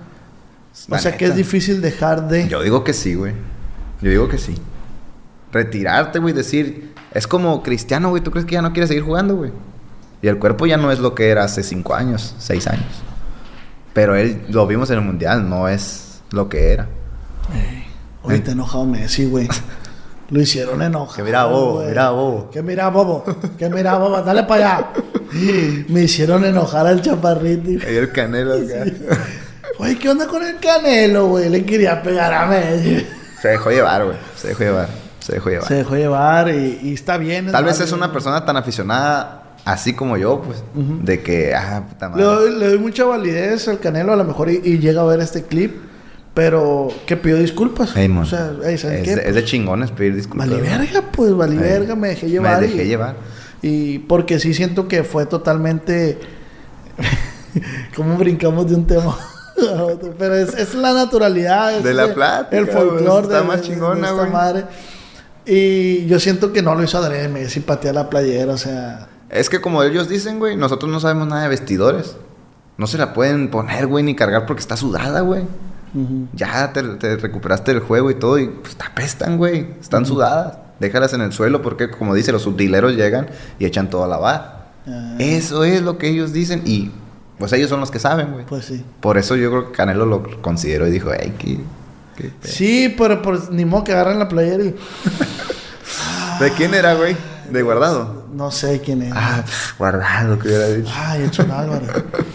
O 0.90 0.98
sea 0.98 1.18
que 1.18 1.26
es 1.26 1.36
difícil 1.36 1.82
dejar 1.82 2.28
de. 2.28 2.48
Yo 2.48 2.62
digo 2.62 2.84
que 2.84 2.94
sí, 2.94 3.16
güey. 3.16 3.34
Yo 4.02 4.10
digo 4.10 4.28
que 4.28 4.38
sí. 4.38 4.56
Retirarte, 5.52 6.20
güey, 6.20 6.34
decir, 6.34 6.94
es 7.14 7.28
como 7.28 7.62
cristiano, 7.62 8.10
güey, 8.10 8.24
¿tú 8.24 8.32
crees 8.32 8.46
que 8.46 8.54
ya 8.54 8.62
no 8.62 8.72
quieres 8.72 8.88
seguir 8.88 9.04
jugando, 9.04 9.36
güey? 9.36 9.52
Y 10.22 10.28
el 10.28 10.38
cuerpo 10.38 10.66
ya 10.66 10.78
no 10.78 10.92
es 10.92 11.00
lo 11.00 11.16
que 11.16 11.30
era 11.30 11.44
hace 11.44 11.64
cinco 11.64 11.96
años, 11.96 12.36
seis 12.38 12.68
años. 12.68 12.86
Pero 13.94 14.16
él 14.16 14.46
lo 14.50 14.66
vimos 14.68 14.90
en 14.92 15.00
el 15.00 15.04
mundial, 15.04 15.50
no 15.50 15.68
es 15.68 16.22
lo 16.32 16.48
que 16.48 16.72
era. 16.72 16.88
Ahorita 18.24 18.52
enojado 18.52 18.86
Messi, 18.86 19.26
güey. 19.26 19.48
Lo 20.30 20.40
hicieron 20.42 20.82
enojado. 20.82 21.16
Que 21.16 21.24
mira, 21.24 21.46
bobo, 21.46 21.84
mira, 21.86 22.10
bobo. 22.12 22.50
Que 22.52 22.62
mira, 22.62 22.90
bobo. 22.90 23.24
Que 23.58 23.70
mira, 23.70 23.98
bobo. 23.98 24.22
Dale 24.22 24.44
para 24.44 24.78
allá. 24.78 24.90
Me 25.90 26.04
hicieron 26.04 26.46
enojar 26.46 26.88
al 26.88 27.02
chaparrito. 27.02 27.86
Ahí 27.86 27.96
el 27.96 28.12
canelo 28.12 28.54
acá. 28.54 28.86
Güey, 29.78 29.96
¿qué 29.98 30.10
onda 30.10 30.28
con 30.28 30.44
el 30.44 30.58
canelo, 30.60 31.28
güey? 31.28 31.50
Le 31.50 31.66
quería 31.66 32.02
pegar 32.02 32.32
a 32.34 32.46
Messi. 32.46 33.06
Se 33.42 33.50
dejó 33.50 33.72
llevar, 33.72 34.06
güey. 34.06 34.18
Se 34.38 34.50
dejó 34.50 34.64
llevar. 34.64 34.90
Se 35.20 35.34
dejó 35.34 35.50
llevar. 35.50 35.68
Se 35.68 35.74
dejó 35.76 35.96
llevar 35.96 36.50
y, 36.50 36.80
y 36.84 36.94
está 36.94 37.18
bien. 37.18 37.52
Tal 37.52 37.64
vez 37.66 37.80
es 37.80 37.92
una 37.92 38.12
persona 38.12 38.46
tan 38.46 38.56
aficionada 38.58 39.44
así 39.66 39.94
como 39.94 40.16
yo, 40.18 40.42
pues. 40.42 40.64
De 40.76 41.22
que, 41.24 41.54
ah, 41.56 41.84
puta 41.90 42.06
Le 42.08 42.12
madre. 42.12 42.24
doy, 42.24 42.60
le 42.60 42.68
doy 42.70 42.78
mucha 42.80 43.04
validez 43.06 43.68
al 43.68 43.80
Canelo, 43.80 44.14
a 44.14 44.16
lo 44.16 44.24
mejor 44.24 44.50
y, 44.50 44.62
y 44.64 44.80
llega 44.80 45.02
a 45.02 45.06
ver 45.06 45.20
este 45.20 45.44
clip, 45.44 45.76
pero 46.34 46.88
que 47.06 47.18
pidió 47.18 47.38
disculpas. 47.38 47.92
O 47.92 48.26
sea, 48.26 48.52
ey, 48.64 48.78
¿saben 48.78 48.98
es, 49.00 49.04
qué? 49.04 49.16
de, 49.18 49.30
es 49.30 49.36
de 49.36 49.44
chingones 49.46 49.92
pedir 49.92 50.16
disculpas. 50.16 50.48
Vale 50.50 50.62
güey. 50.62 50.78
verga, 50.78 51.02
pues, 51.12 51.34
vale 51.34 51.54
Ey. 51.56 51.60
verga, 51.60 51.96
me 51.96 52.10
dejé 52.10 52.30
llevar. 52.30 52.62
Me 52.62 52.68
y- 52.68 52.70
dejé 52.72 52.88
llevar. 52.88 53.16
Y 53.62 54.00
porque 54.00 54.40
sí 54.40 54.54
siento 54.54 54.88
que 54.88 55.04
fue 55.04 55.26
totalmente. 55.26 56.20
como 57.96 58.18
brincamos 58.18 58.68
de 58.70 58.76
un 58.76 58.88
tema 58.88 59.18
a 59.76 59.84
otro. 59.84 60.14
Pero 60.18 60.36
es, 60.36 60.54
es 60.56 60.74
la 60.74 60.94
naturalidad. 60.94 61.78
es 61.78 61.84
De 61.84 61.94
la 61.94 62.14
plática, 62.14 62.58
El 62.58 62.68
folclore 62.68 63.24
está 63.24 63.42
de, 63.42 63.48
más 63.48 63.62
chingona, 63.62 63.96
de 63.96 64.02
esta 64.08 64.14
güey. 64.14 64.32
madre. 64.32 64.66
Y 65.46 66.06
yo 66.06 66.20
siento 66.20 66.54
que 66.54 66.62
no 66.62 66.76
lo 66.76 66.84
hizo 66.84 66.98
adrede, 66.98 67.28
Messi 67.28 67.60
patea 67.62 67.94
la 67.94 68.10
playera, 68.10 68.54
o 68.54 68.58
sea. 68.58 69.08
Es 69.30 69.50
que 69.50 69.60
como 69.62 69.82
ellos 69.84 70.08
dicen, 70.10 70.40
güey, 70.40 70.56
nosotros 70.56 70.92
no 70.92 71.00
sabemos 71.00 71.28
nada 71.28 71.44
de 71.44 71.50
vestidores. 71.50 72.16
No 72.78 72.88
se 72.88 72.98
la 72.98 73.14
pueden 73.14 73.50
poner, 73.50 73.88
güey, 73.88 74.04
ni 74.04 74.16
cargar 74.16 74.46
porque 74.46 74.62
está 74.62 74.78
sudada, 74.78 75.22
güey. 75.22 75.44
Ya 76.34 76.72
te, 76.74 76.82
te 76.84 77.18
recuperaste 77.18 77.74
del 77.74 77.82
juego 77.82 78.10
y 78.12 78.16
todo 78.16 78.40
y 78.40 78.48
pues 78.48 78.76
te 78.76 78.84
apestan, 78.86 79.38
güey. 79.38 79.68
Están 79.80 80.06
sudadas. 80.06 80.58
Déjalas 80.80 81.14
en 81.14 81.22
el 81.22 81.32
suelo 81.34 81.62
porque, 81.62 81.92
como 81.92 82.16
dice, 82.16 82.32
los 82.32 82.42
subdileros 82.44 82.94
llegan 82.96 83.28
y 83.60 83.66
echan 83.66 83.90
todo 83.90 84.04
a 84.04 84.08
lavar. 84.08 84.70
Ah, 84.88 85.16
Eso 85.20 85.64
es 85.64 85.82
lo 85.82 85.98
que 85.98 86.08
ellos 86.10 86.34
dicen 86.34 86.64
y 86.66 86.92
pues 87.38 87.54
ellos 87.54 87.70
son 87.70 87.80
los 87.80 87.92
que 87.92 88.00
saben, 88.00 88.32
güey. 88.32 88.46
Pues 88.46 88.66
sí. 88.66 88.84
Por 89.00 89.18
eso 89.18 89.36
yo 89.36 89.50
creo 89.52 89.68
que 89.72 89.78
Canelo 89.78 90.06
lo 90.06 90.42
consideró 90.42 90.88
y 90.88 90.92
dijo, 90.92 91.12
hey, 91.18 91.34
¿qué, 91.38 91.60
qué 92.16 92.24
pedo?". 92.30 92.52
Sí, 92.52 92.94
pero 92.98 93.22
pues 93.22 93.50
ni 93.50 93.66
modo 93.66 93.84
que 93.84 93.92
agarran 93.94 94.18
la 94.20 94.28
playera 94.30 94.64
y. 94.64 94.76
¿De 96.40 96.52
quién 96.54 96.74
era, 96.74 96.94
güey? 96.96 97.16
¿De 97.52 97.62
guardado? 97.62 98.26
No 98.34 98.50
sé 98.50 98.80
quién 98.80 99.02
es. 99.04 99.14
Ah, 99.16 99.44
guardado, 99.78 100.40
que 100.40 100.48
hubiera 100.48 100.68
dicho. 100.70 100.90
Ay, 100.96 101.24
Edson 101.24 101.52
Álvarez. 101.52 101.90
Oh, 101.96 102.18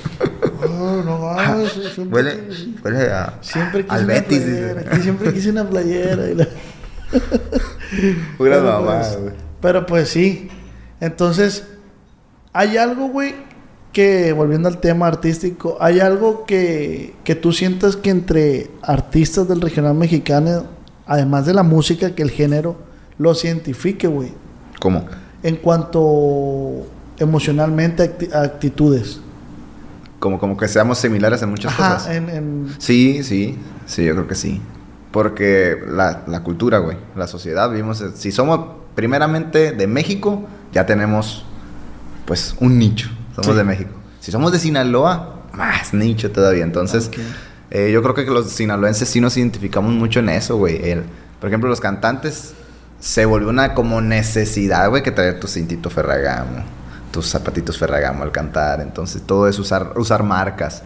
no 1.04 1.18
mames, 1.18 1.72
siempre, 1.94 2.14
Huele, 2.22 2.42
huele 2.84 3.10
a, 3.12 3.38
siempre 3.40 3.82
quise 3.84 3.94
al 3.96 4.04
una 4.04 4.14
Betis. 4.14 4.38
playera. 4.42 4.82
dice. 4.82 5.02
Siempre 5.02 5.32
quise 5.34 5.50
una 5.50 5.68
playera. 5.68 6.30
y 6.30 6.34
la- 6.34 6.48
Pura 8.38 8.56
Pero, 8.56 8.62
mamá, 8.64 8.98
pues, 9.00 9.18
pero 9.60 9.86
pues 9.86 10.08
sí. 10.08 10.48
Entonces, 11.00 11.64
hay 12.52 12.76
algo, 12.76 13.08
güey, 13.08 13.34
que 13.92 14.32
volviendo 14.32 14.68
al 14.68 14.78
tema 14.78 15.06
artístico, 15.06 15.76
hay 15.80 16.00
algo 16.00 16.44
que, 16.46 17.14
que 17.24 17.34
tú 17.34 17.52
sientas 17.52 17.96
que 17.96 18.10
entre 18.10 18.70
artistas 18.82 19.48
del 19.48 19.60
regional 19.60 19.94
mexicano, 19.94 20.64
además 21.06 21.46
de 21.46 21.54
la 21.54 21.62
música, 21.62 22.14
que 22.14 22.22
el 22.22 22.30
género 22.30 22.76
los 23.18 23.44
identifique, 23.44 24.06
güey. 24.06 24.32
¿Cómo? 24.80 25.06
En 25.42 25.56
cuanto 25.56 26.86
emocionalmente, 27.18 28.02
acti- 28.18 28.34
actitudes. 28.34 29.20
Como, 30.26 30.38
como 30.40 30.56
que 30.56 30.66
seamos 30.66 30.98
similares 30.98 31.40
en 31.42 31.50
muchas 31.50 31.72
Ajá, 31.72 31.94
cosas. 31.94 32.12
en, 32.16 32.28
en- 32.28 32.74
Sí, 32.78 33.22
sí, 33.22 33.56
sí, 33.86 34.04
yo 34.04 34.14
creo 34.14 34.26
que 34.26 34.34
sí. 34.34 34.60
Porque 35.12 35.76
la, 35.88 36.24
la 36.26 36.42
cultura, 36.42 36.78
güey, 36.78 36.96
la 37.14 37.28
sociedad, 37.28 37.70
vivimos, 37.70 38.02
si 38.16 38.32
somos 38.32 38.76
primeramente 38.96 39.70
de 39.72 39.86
México, 39.86 40.44
ya 40.72 40.84
tenemos, 40.84 41.44
pues, 42.24 42.56
un 42.58 42.76
nicho. 42.78 43.08
Somos 43.36 43.52
Sí. 43.52 43.56
de 43.56 43.64
México. 43.64 43.90
Si 44.20 44.32
somos 44.32 44.50
de 44.50 44.58
Sinaloa, 44.58 45.42
más 45.52 45.94
nicho 45.94 46.32
todavía. 46.32 46.64
Entonces, 46.64 47.08
eh, 47.70 47.90
yo 47.92 48.02
creo 48.02 48.14
que 48.14 48.24
los 48.24 48.50
sinaloenses 48.50 49.08
sí 49.08 49.20
nos 49.20 49.36
identificamos 49.36 49.92
mucho 49.94 50.18
en 50.20 50.28
eso, 50.30 50.56
güey. 50.56 50.90
El- 50.90 51.04
Por 51.40 51.48
ejemplo, 51.48 51.68
los 51.70 51.80
cantantes 51.80 52.54
se 52.98 53.26
volvió 53.26 53.48
una 53.50 53.74
como 53.74 54.00
necesidad, 54.00 54.88
güey, 54.90 55.02
que 55.02 55.12
traer 55.12 55.38
tu 55.38 55.46
cintito 55.46 55.88
Ferragamo, 55.90 56.64
tus 57.16 57.30
zapatitos 57.30 57.78
Ferragamo 57.78 58.22
al 58.22 58.30
cantar. 58.30 58.80
Entonces, 58.82 59.22
todo 59.22 59.48
es 59.48 59.58
usar, 59.58 59.94
usar 59.96 60.22
marcas. 60.22 60.82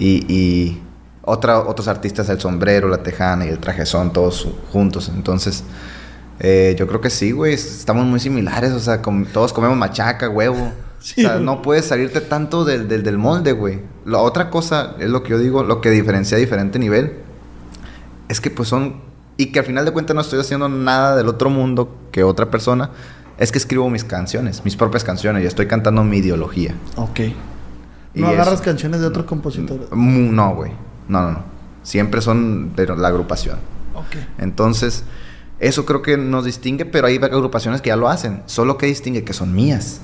Y, 0.00 0.26
y 0.28 0.82
otra, 1.22 1.60
otros 1.60 1.86
artistas, 1.86 2.28
el 2.30 2.40
sombrero, 2.40 2.88
la 2.88 3.02
tejana 3.04 3.46
y 3.46 3.48
el 3.50 3.58
traje 3.60 3.86
son 3.86 4.12
todos 4.12 4.48
juntos. 4.72 5.08
Entonces, 5.14 5.62
eh, 6.40 6.74
yo 6.76 6.88
creo 6.88 7.00
que 7.00 7.10
sí, 7.10 7.30
güey. 7.30 7.54
Estamos 7.54 8.04
muy 8.06 8.18
similares. 8.18 8.72
O 8.72 8.80
sea, 8.80 9.00
com- 9.00 9.24
todos 9.24 9.52
comemos 9.52 9.76
machaca, 9.76 10.28
huevo. 10.28 10.72
Sí. 11.00 11.24
O 11.24 11.28
sea, 11.28 11.38
no 11.38 11.62
puedes 11.62 11.84
salirte 11.84 12.20
tanto 12.20 12.64
del, 12.64 12.88
del, 12.88 13.04
del 13.04 13.18
molde, 13.18 13.52
güey. 13.52 13.82
La 14.04 14.18
otra 14.18 14.50
cosa, 14.50 14.96
es 14.98 15.08
lo 15.08 15.22
que 15.22 15.30
yo 15.30 15.38
digo, 15.38 15.62
lo 15.62 15.80
que 15.80 15.90
diferencia 15.92 16.36
a 16.36 16.40
diferente 16.40 16.80
nivel, 16.80 17.18
es 18.28 18.40
que 18.40 18.50
pues 18.50 18.68
son... 18.68 19.00
Y 19.36 19.52
que 19.52 19.60
al 19.60 19.64
final 19.64 19.84
de 19.84 19.92
cuentas 19.92 20.16
no 20.16 20.20
estoy 20.22 20.40
haciendo 20.40 20.68
nada 20.68 21.14
del 21.14 21.28
otro 21.28 21.50
mundo 21.50 21.96
que 22.10 22.24
otra 22.24 22.50
persona. 22.50 22.90
Es 23.38 23.52
que 23.52 23.58
escribo 23.58 23.88
mis 23.88 24.04
canciones, 24.04 24.64
mis 24.64 24.76
propias 24.76 25.04
canciones. 25.04 25.42
Yo 25.42 25.48
estoy 25.48 25.66
cantando 25.66 26.02
mi 26.04 26.18
ideología. 26.18 26.74
Ok. 26.96 27.20
Y 28.14 28.20
¿No 28.20 28.28
es- 28.28 28.34
agarras 28.34 28.60
canciones 28.60 29.00
de 29.00 29.06
otros 29.06 29.26
compositores? 29.26 29.86
Mm, 29.92 30.34
No, 30.34 30.54
güey. 30.54 30.72
No, 31.08 31.22
no, 31.22 31.30
no. 31.32 31.42
Siempre 31.82 32.20
son 32.20 32.74
de 32.74 32.86
la 32.86 33.08
agrupación. 33.08 33.58
Ok. 33.94 34.16
Entonces, 34.38 35.04
eso 35.60 35.86
creo 35.86 36.02
que 36.02 36.16
nos 36.16 36.44
distingue, 36.44 36.84
pero 36.84 37.06
hay 37.06 37.16
agrupaciones 37.16 37.80
que 37.80 37.88
ya 37.88 37.96
lo 37.96 38.08
hacen. 38.08 38.42
Solo 38.46 38.76
que 38.76 38.86
distingue 38.86 39.24
que 39.24 39.32
son 39.32 39.54
mías. 39.54 40.00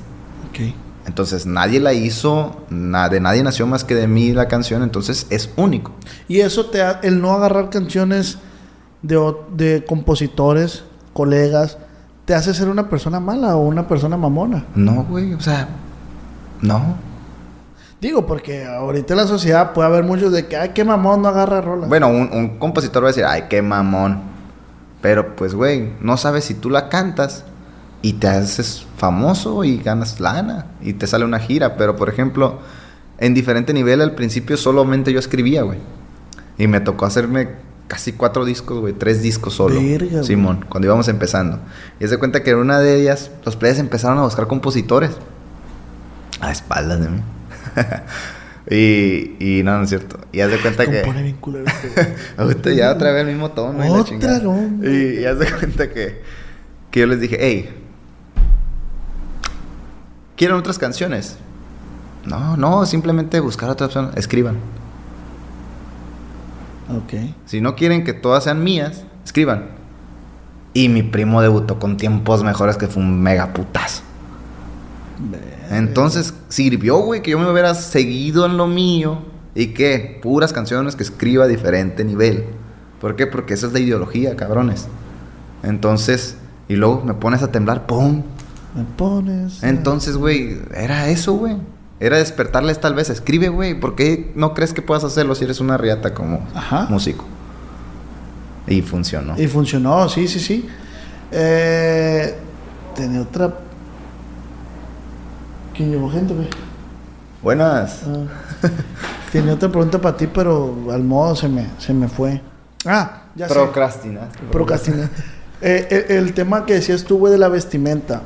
Ok. 0.50 0.72
Entonces, 1.06 1.44
nadie 1.44 1.80
la 1.80 1.92
hizo, 1.92 2.64
na- 2.70 3.08
de 3.10 3.20
nadie 3.20 3.42
nació 3.42 3.66
más 3.66 3.84
que 3.84 3.94
de 3.94 4.06
mí 4.06 4.32
la 4.32 4.48
canción, 4.48 4.82
entonces 4.82 5.26
es 5.28 5.50
único. 5.56 5.92
Y 6.28 6.40
eso 6.40 6.66
te 6.70 6.80
ha- 6.82 7.00
el 7.02 7.20
no 7.20 7.32
agarrar 7.32 7.68
canciones 7.68 8.38
de, 9.02 9.20
de 9.54 9.84
compositores, 9.86 10.84
colegas, 11.12 11.76
te 12.24 12.34
hace 12.34 12.54
ser 12.54 12.68
una 12.68 12.88
persona 12.88 13.20
mala 13.20 13.56
o 13.56 13.66
una 13.66 13.86
persona 13.86 14.16
mamona. 14.16 14.64
No, 14.74 15.04
güey, 15.04 15.34
o 15.34 15.40
sea, 15.40 15.68
no. 16.60 16.96
Digo, 18.00 18.26
porque 18.26 18.64
ahorita 18.64 19.14
en 19.14 19.18
la 19.18 19.26
sociedad 19.26 19.72
puede 19.72 19.88
haber 19.88 20.04
muchos 20.04 20.32
de 20.32 20.46
que, 20.46 20.56
ay, 20.56 20.70
qué 20.74 20.84
mamón, 20.84 21.22
no 21.22 21.28
agarra 21.28 21.60
rola. 21.60 21.86
Bueno, 21.86 22.08
un, 22.08 22.30
un 22.32 22.58
compositor 22.58 23.02
va 23.02 23.08
a 23.08 23.12
decir, 23.12 23.24
ay, 23.24 23.44
qué 23.48 23.62
mamón. 23.62 24.20
Pero 25.00 25.36
pues, 25.36 25.54
güey, 25.54 25.92
no 26.00 26.16
sabes 26.16 26.44
si 26.44 26.54
tú 26.54 26.70
la 26.70 26.88
cantas 26.88 27.44
y 28.02 28.14
te 28.14 28.28
haces 28.28 28.86
famoso 28.96 29.64
y 29.64 29.78
ganas 29.78 30.20
lana 30.20 30.66
y 30.80 30.94
te 30.94 31.06
sale 31.06 31.24
una 31.24 31.38
gira. 31.38 31.76
Pero, 31.76 31.96
por 31.96 32.08
ejemplo, 32.08 32.58
en 33.18 33.34
diferente 33.34 33.72
nivel 33.72 34.00
al 34.00 34.14
principio 34.14 34.56
solamente 34.56 35.12
yo 35.12 35.18
escribía, 35.18 35.62
güey. 35.62 35.78
Y 36.58 36.66
me 36.68 36.80
tocó 36.80 37.06
hacerme 37.06 37.48
casi 37.88 38.12
cuatro 38.12 38.44
discos, 38.44 38.80
güey, 38.80 38.94
tres 38.94 39.22
discos 39.22 39.54
solo. 39.54 39.80
Verga. 39.80 40.22
Simón, 40.22 40.64
cuando 40.68 40.86
íbamos 40.86 41.08
empezando. 41.08 41.60
Y 42.00 42.08
se 42.08 42.18
cuenta 42.18 42.42
que 42.42 42.50
en 42.50 42.58
una 42.58 42.80
de 42.80 43.00
ellas, 43.00 43.30
los 43.44 43.56
players 43.56 43.78
empezaron 43.78 44.18
a 44.18 44.22
buscar 44.22 44.46
compositores. 44.46 45.12
A 46.40 46.50
espaldas 46.50 47.00
de 47.00 47.08
mí. 47.08 47.22
y, 48.70 49.58
y 49.58 49.62
no, 49.62 49.76
no 49.78 49.84
es 49.84 49.90
cierto. 49.90 50.18
Y 50.32 50.40
haz 50.40 50.50
de 50.50 50.58
cuenta 50.58 50.86
que... 50.86 51.02
Compone 51.02 51.22
bien 51.22 51.36
culero 51.36 51.64
este. 51.66 52.16
Ahorita 52.36 52.72
ya 52.72 52.92
otra 52.92 53.12
vez 53.12 53.22
el 53.22 53.28
mismo 53.28 53.50
tono. 53.50 53.84
Otra, 53.92 54.38
no, 54.38 54.70
Y, 54.82 55.20
y 55.20 55.24
haz 55.24 55.38
de 55.38 55.50
cuenta 55.52 55.90
que, 55.90 56.22
que 56.90 57.00
yo 57.00 57.06
les 57.06 57.20
dije, 57.20 57.36
hey, 57.40 57.70
¿quieren 60.36 60.56
otras 60.56 60.78
canciones? 60.78 61.36
No, 62.26 62.56
no, 62.56 62.86
simplemente 62.86 63.38
buscar 63.40 63.68
otras 63.70 63.88
personas. 63.88 64.16
Escriban. 64.16 64.56
Ok. 66.88 67.14
Si 67.46 67.60
no 67.60 67.74
quieren 67.74 68.04
que 68.04 68.12
todas 68.12 68.44
sean 68.44 68.62
mías, 68.62 69.04
escriban. 69.24 69.68
Y 70.72 70.88
mi 70.88 71.02
primo 71.02 71.40
debutó 71.40 71.78
con 71.78 71.96
tiempos 71.96 72.42
mejores 72.42 72.76
que 72.76 72.88
fue 72.88 73.02
un 73.02 73.22
mega 73.22 73.52
putazo. 73.52 74.02
Entonces 75.70 76.34
sirvió, 76.48 76.98
güey, 76.98 77.22
que 77.22 77.30
yo 77.30 77.38
me 77.38 77.50
hubiera 77.50 77.74
seguido 77.74 78.46
en 78.46 78.56
lo 78.56 78.66
mío. 78.66 79.18
¿Y 79.54 79.68
qué? 79.68 80.18
Puras 80.22 80.52
canciones 80.52 80.96
que 80.96 81.04
escriba 81.04 81.44
a 81.44 81.48
diferente 81.48 82.04
nivel. 82.04 82.44
¿Por 83.00 83.14
qué? 83.16 83.26
Porque 83.26 83.54
esa 83.54 83.68
es 83.68 83.72
la 83.72 83.78
ideología, 83.78 84.34
cabrones. 84.34 84.88
Entonces, 85.62 86.36
y 86.68 86.76
luego 86.76 87.02
me 87.04 87.14
pones 87.14 87.42
a 87.42 87.52
temblar, 87.52 87.86
¡pum! 87.86 88.22
Me 88.74 88.84
pones. 88.96 89.62
Entonces, 89.62 90.16
güey, 90.16 90.58
era 90.74 91.08
eso, 91.08 91.34
güey. 91.34 91.56
Era 92.04 92.18
despertarles 92.18 92.80
tal 92.80 92.94
vez. 92.94 93.08
Escribe, 93.08 93.48
güey. 93.48 93.80
¿Por 93.80 93.94
qué 93.94 94.30
no 94.34 94.52
crees 94.52 94.74
que 94.74 94.82
puedas 94.82 95.04
hacerlo 95.04 95.34
si 95.34 95.44
eres 95.44 95.58
una 95.60 95.78
riata 95.78 96.12
como 96.12 96.46
Ajá. 96.54 96.86
músico? 96.90 97.24
Y 98.66 98.82
funcionó. 98.82 99.40
Y 99.40 99.46
funcionó, 99.46 100.06
sí, 100.10 100.28
sí, 100.28 100.38
sí. 100.38 100.68
Eh, 101.32 102.34
tenía 102.94 103.22
otra. 103.22 103.54
¿Quién 105.74 105.92
llegó 105.92 106.10
gente, 106.10 106.34
güey? 106.34 106.48
Buenas. 107.42 108.02
Ah. 108.06 108.68
tenía 109.32 109.54
otra 109.54 109.70
pregunta 109.70 109.98
para 109.98 110.14
ti, 110.14 110.26
pero 110.26 110.76
al 110.90 111.04
modo 111.04 111.34
se 111.34 111.48
me, 111.48 111.68
se 111.78 111.94
me 111.94 112.08
fue. 112.08 112.42
Ah, 112.84 113.22
ya. 113.34 113.48
Procrastinar. 113.48 114.28
Procrastiné. 114.52 115.08
Eh, 115.62 116.06
el 116.10 116.34
tema 116.34 116.66
que 116.66 116.74
decías 116.74 117.04
tú, 117.04 117.16
güey, 117.16 117.32
de 117.32 117.38
la 117.38 117.48
vestimenta. 117.48 118.20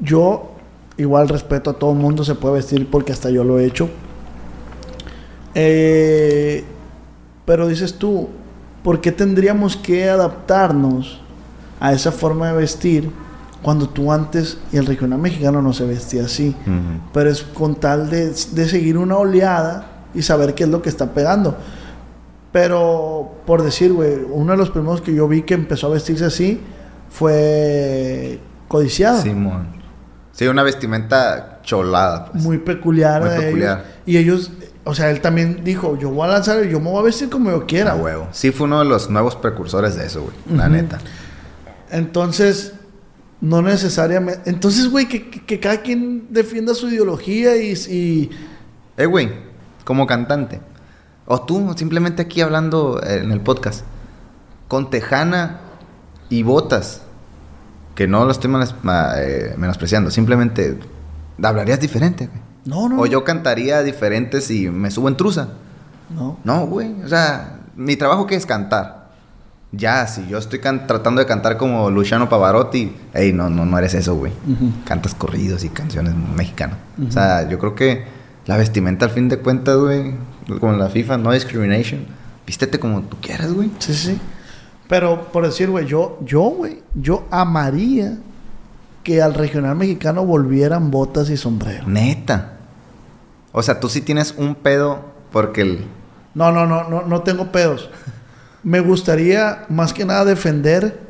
Yo, 0.00 0.51
igual 1.02 1.28
respeto 1.28 1.70
a 1.70 1.72
todo 1.74 1.92
el 1.92 1.98
mundo, 1.98 2.24
se 2.24 2.34
puede 2.34 2.56
vestir 2.56 2.90
porque 2.90 3.12
hasta 3.12 3.30
yo 3.30 3.44
lo 3.44 3.58
he 3.58 3.66
hecho. 3.66 3.88
Eh, 5.54 6.64
pero 7.44 7.68
dices 7.68 7.94
tú, 7.94 8.28
¿por 8.82 9.00
qué 9.00 9.12
tendríamos 9.12 9.76
que 9.76 10.08
adaptarnos 10.08 11.20
a 11.80 11.92
esa 11.92 12.12
forma 12.12 12.48
de 12.48 12.56
vestir 12.56 13.10
cuando 13.62 13.88
tú 13.88 14.10
antes 14.12 14.58
y 14.72 14.76
el 14.76 14.86
regional 14.86 15.18
mexicano 15.18 15.60
no 15.60 15.72
se 15.72 15.84
vestía 15.84 16.24
así? 16.24 16.56
Ujú. 16.66 17.10
Pero 17.12 17.30
es 17.30 17.42
con 17.42 17.74
tal 17.74 18.08
de, 18.08 18.30
de 18.30 18.68
seguir 18.68 18.96
una 18.96 19.16
oleada 19.16 19.86
y 20.14 20.22
saber 20.22 20.54
qué 20.54 20.64
es 20.64 20.70
lo 20.70 20.82
que 20.82 20.88
está 20.88 21.12
pegando. 21.12 21.56
Pero, 22.52 23.36
por 23.46 23.62
decir, 23.62 23.92
güey, 23.92 24.18
uno 24.30 24.52
de 24.52 24.58
los 24.58 24.70
primeros 24.70 25.00
que 25.00 25.14
yo 25.14 25.26
vi 25.26 25.42
que 25.42 25.54
empezó 25.54 25.86
a 25.86 25.90
vestirse 25.90 26.24
así 26.26 26.60
fue 27.10 28.40
Codiciado. 28.72 29.20
Simón. 29.20 29.81
Sí, 30.32 30.46
una 30.46 30.62
vestimenta 30.62 31.60
cholada. 31.62 32.26
pues. 32.32 32.42
Muy 32.42 32.58
peculiar. 32.58 33.20
Muy 33.20 33.30
de 33.30 33.34
ellos. 33.36 33.44
peculiar. 33.46 33.84
Y 34.06 34.16
ellos, 34.16 34.50
o 34.84 34.94
sea, 34.94 35.10
él 35.10 35.20
también 35.20 35.62
dijo, 35.62 35.98
yo 35.98 36.10
voy 36.10 36.26
a 36.28 36.32
lanzar, 36.32 36.62
yo 36.64 36.80
me 36.80 36.90
voy 36.90 37.00
a 37.00 37.02
vestir 37.02 37.28
como 37.28 37.50
yo 37.50 37.66
quiera. 37.66 37.92
A 37.92 37.96
huevo. 37.96 38.28
Sí, 38.32 38.50
fue 38.50 38.66
uno 38.66 38.78
de 38.80 38.86
los 38.86 39.10
nuevos 39.10 39.36
precursores 39.36 39.94
de 39.96 40.06
eso, 40.06 40.22
güey. 40.22 40.34
La 40.58 40.68
neta. 40.68 40.98
Entonces, 41.90 42.72
no 43.40 43.60
necesariamente... 43.62 44.48
Entonces, 44.48 44.88
güey, 44.88 45.06
que, 45.08 45.28
que- 45.30 45.60
cada 45.60 45.82
quien 45.82 46.26
defienda 46.30 46.74
su 46.74 46.88
ideología 46.88 47.56
y... 47.56 47.72
y- 47.90 48.30
Eh, 48.96 49.06
güey, 49.06 49.30
como 49.84 50.06
cantante. 50.06 50.60
O 51.26 51.42
tú, 51.42 51.72
simplemente 51.76 52.22
aquí 52.22 52.40
hablando 52.40 53.00
en 53.04 53.30
el 53.32 53.40
podcast. 53.40 53.84
Con 54.68 54.90
Tejana 54.90 55.60
y 56.30 56.42
Botas. 56.42 57.02
Que 57.94 58.06
no 58.08 58.24
lo 58.24 58.30
estoy 58.30 58.50
eh, 59.16 59.54
menospreciando. 59.56 60.10
Simplemente 60.10 60.78
hablarías 61.42 61.80
diferente, 61.80 62.26
güey. 62.26 62.40
no, 62.64 62.88
no. 62.88 63.00
O 63.02 63.06
yo 63.06 63.24
cantaría 63.24 63.82
diferente 63.82 64.40
si 64.40 64.70
me 64.70 64.90
subo 64.90 65.08
en 65.08 65.16
truza. 65.16 65.48
No. 66.14 66.38
No, 66.44 66.66
güey. 66.66 66.94
O 67.02 67.08
sea, 67.08 67.60
mi 67.76 67.96
trabajo 67.96 68.26
que 68.26 68.34
es 68.34 68.46
cantar. 68.46 69.02
Ya, 69.74 70.06
si 70.06 70.26
yo 70.28 70.36
estoy 70.36 70.58
tratando 70.58 71.20
de 71.20 71.26
cantar 71.26 71.56
como 71.56 71.90
Luciano 71.90 72.28
Pavarotti, 72.28 72.94
ey, 73.14 73.32
no, 73.32 73.48
no, 73.48 73.64
no 73.64 73.78
eres 73.78 73.94
eso, 73.94 74.14
güey. 74.14 74.32
Cantas 74.84 75.14
corridos 75.14 75.64
y 75.64 75.70
canciones 75.70 76.14
mexicanas. 76.14 76.76
O 77.08 77.10
sea, 77.10 77.48
yo 77.48 77.58
creo 77.58 77.74
que 77.74 78.04
la 78.44 78.58
vestimenta 78.58 79.06
al 79.06 79.12
fin 79.12 79.30
de 79.30 79.38
cuentas, 79.38 79.78
güey, 79.78 80.14
como 80.60 80.74
la 80.74 80.90
FIFA, 80.90 81.16
no 81.16 81.32
discrimination. 81.32 82.04
Vístete 82.46 82.78
como 82.78 83.00
tú 83.02 83.16
quieras, 83.22 83.52
güey. 83.54 83.70
Sí, 83.78 83.94
sí. 83.94 84.20
Pero, 84.92 85.28
por 85.32 85.46
decir, 85.46 85.70
güey, 85.70 85.86
yo, 85.86 86.18
yo, 86.22 86.42
güey, 86.42 86.82
yo 86.94 87.24
amaría 87.30 88.18
que 89.02 89.22
al 89.22 89.32
regional 89.32 89.74
mexicano 89.74 90.26
volvieran 90.26 90.90
botas 90.90 91.30
y 91.30 91.38
sombrero. 91.38 91.86
Neta. 91.88 92.52
O 93.52 93.62
sea, 93.62 93.80
tú 93.80 93.88
sí 93.88 94.02
tienes 94.02 94.34
un 94.36 94.54
pedo 94.54 94.98
porque 95.32 95.62
el... 95.62 95.86
No, 96.34 96.52
no, 96.52 96.66
no, 96.66 96.90
no, 96.90 97.02
no 97.06 97.22
tengo 97.22 97.50
pedos. 97.50 97.88
Me 98.62 98.80
gustaría 98.80 99.64
más 99.70 99.94
que 99.94 100.04
nada 100.04 100.26
defender 100.26 101.00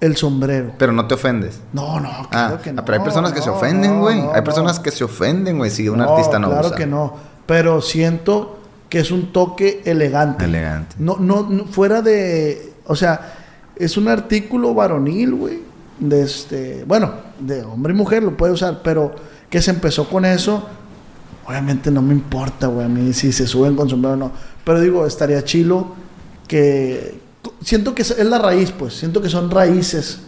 el 0.00 0.16
sombrero. 0.16 0.72
Pero 0.76 0.90
no 0.92 1.06
te 1.06 1.14
ofendes. 1.14 1.60
No, 1.72 2.00
no, 2.00 2.08
Ah, 2.10 2.28
claro 2.48 2.60
que 2.60 2.72
no. 2.72 2.84
pero 2.84 2.98
hay 2.98 3.04
personas 3.04 3.32
que 3.32 3.40
se 3.40 3.50
ofenden, 3.50 4.00
güey. 4.00 4.20
no, 4.20 4.32
hay 4.34 4.42
personas 4.42 4.80
que 4.80 4.90
se 4.90 5.04
ofenden, 5.04 5.58
güey, 5.58 5.70
si 5.70 5.88
un 5.88 6.00
artista 6.00 6.40
no 6.40 6.48
Claro 6.50 6.66
usa. 6.66 6.76
que 6.76 6.86
no. 6.88 7.14
Pero 7.46 7.82
siento 7.82 8.58
que 8.88 8.98
es 8.98 9.12
un 9.12 9.32
toque 9.32 9.80
elegante. 9.84 10.44
Elegante. 10.46 10.96
No, 10.98 11.18
no, 11.20 11.46
no, 11.48 11.66
fuera 11.66 12.02
de. 12.02 12.69
O 12.86 12.96
sea, 12.96 13.34
es 13.76 13.96
un 13.96 14.08
artículo 14.08 14.74
varonil, 14.74 15.34
güey. 15.34 15.58
De 15.98 16.22
este. 16.22 16.84
Bueno, 16.86 17.12
de 17.38 17.62
hombre 17.62 17.92
y 17.92 17.96
mujer 17.96 18.22
lo 18.22 18.36
puede 18.36 18.52
usar, 18.52 18.80
pero 18.82 19.14
que 19.48 19.60
se 19.60 19.70
empezó 19.70 20.08
con 20.08 20.24
eso. 20.24 20.66
Obviamente 21.46 21.90
no 21.90 22.00
me 22.00 22.14
importa, 22.14 22.68
güey, 22.68 22.86
a 22.86 22.88
mí 22.88 23.12
si 23.12 23.32
se 23.32 23.46
suben 23.46 23.76
con 23.76 23.88
sombrero 23.88 24.14
o 24.14 24.16
no. 24.16 24.32
Pero 24.64 24.80
digo, 24.80 25.06
estaría 25.06 25.44
chilo 25.44 25.94
que. 26.48 27.20
Siento 27.62 27.94
que 27.94 28.02
es 28.02 28.10
es 28.12 28.26
la 28.26 28.38
raíz, 28.38 28.70
pues. 28.70 28.94
Siento 28.94 29.20
que 29.20 29.28
son 29.28 29.50
raíces 29.50 30.20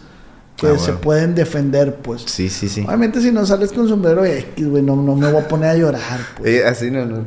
que 0.71 0.75
Ah, 0.75 0.79
se 0.79 0.85
bueno. 0.91 1.01
pueden 1.01 1.35
defender, 1.35 1.95
pues. 1.95 2.23
Sí, 2.25 2.49
sí, 2.49 2.67
sí. 2.69 2.83
Obviamente 2.85 3.21
si 3.21 3.31
no 3.31 3.45
sales 3.45 3.71
con 3.71 3.87
sombrero 3.87 4.23
X, 4.25 4.67
güey, 4.67 4.81
no, 4.83 4.95
no 4.95 5.15
me 5.15 5.31
voy 5.31 5.41
a 5.41 5.47
poner 5.47 5.69
a 5.69 5.75
llorar, 5.75 6.19
pues. 6.37 6.49
Eh, 6.49 6.65
así 6.67 6.89
no, 6.91 7.05
no. 7.05 7.25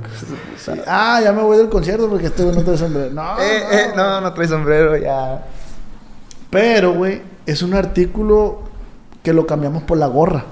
Ah, 0.86 1.20
ya 1.22 1.32
me 1.32 1.42
voy 1.42 1.58
del 1.58 1.68
concierto 1.68 2.08
porque 2.08 2.26
este 2.26 2.42
güey 2.44 2.54
no 2.56 2.62
trae 2.62 2.76
sombrero. 2.78 3.10
No, 3.12 3.38
eh, 3.40 3.62
no. 3.70 3.76
eh, 3.78 3.86
no, 3.96 4.20
no 4.20 4.32
trae 4.34 4.48
sombrero, 4.48 4.96
ya. 4.96 5.44
Pero, 6.50 6.94
güey, 6.94 7.22
es 7.46 7.62
un 7.62 7.74
artículo 7.74 8.60
que 9.22 9.32
lo 9.32 9.46
cambiamos 9.46 9.82
por 9.82 9.98
la 9.98 10.06
gorra. 10.06 10.44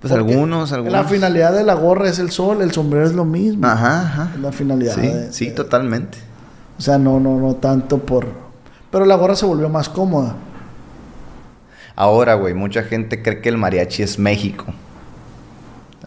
Pues 0.00 0.12
Porque 0.12 0.32
algunos, 0.32 0.70
algunos. 0.72 0.92
La 0.92 1.04
finalidad 1.04 1.52
de 1.52 1.64
la 1.64 1.74
gorra 1.74 2.08
es 2.08 2.20
el 2.20 2.30
sol, 2.30 2.62
el 2.62 2.70
sombrero 2.70 3.04
es 3.04 3.14
lo 3.14 3.24
mismo. 3.24 3.66
Ajá, 3.66 4.02
ajá. 4.02 4.30
Es 4.34 4.40
la 4.40 4.52
finalidad. 4.52 4.94
Sí, 4.94 5.00
de- 5.00 5.32
sí, 5.32 5.46
de- 5.46 5.52
totalmente. 5.52 6.18
O 6.78 6.80
sea, 6.80 6.98
no, 6.98 7.18
no, 7.18 7.38
no 7.40 7.54
tanto 7.54 7.98
por. 7.98 8.26
Pero 8.92 9.04
la 9.04 9.16
gorra 9.16 9.34
se 9.34 9.44
volvió 9.44 9.68
más 9.68 9.88
cómoda. 9.88 10.36
Ahora, 12.00 12.34
güey, 12.34 12.54
mucha 12.54 12.84
gente 12.84 13.22
cree 13.22 13.40
que 13.40 13.48
el 13.48 13.58
mariachi 13.58 14.04
es 14.04 14.20
México. 14.20 14.64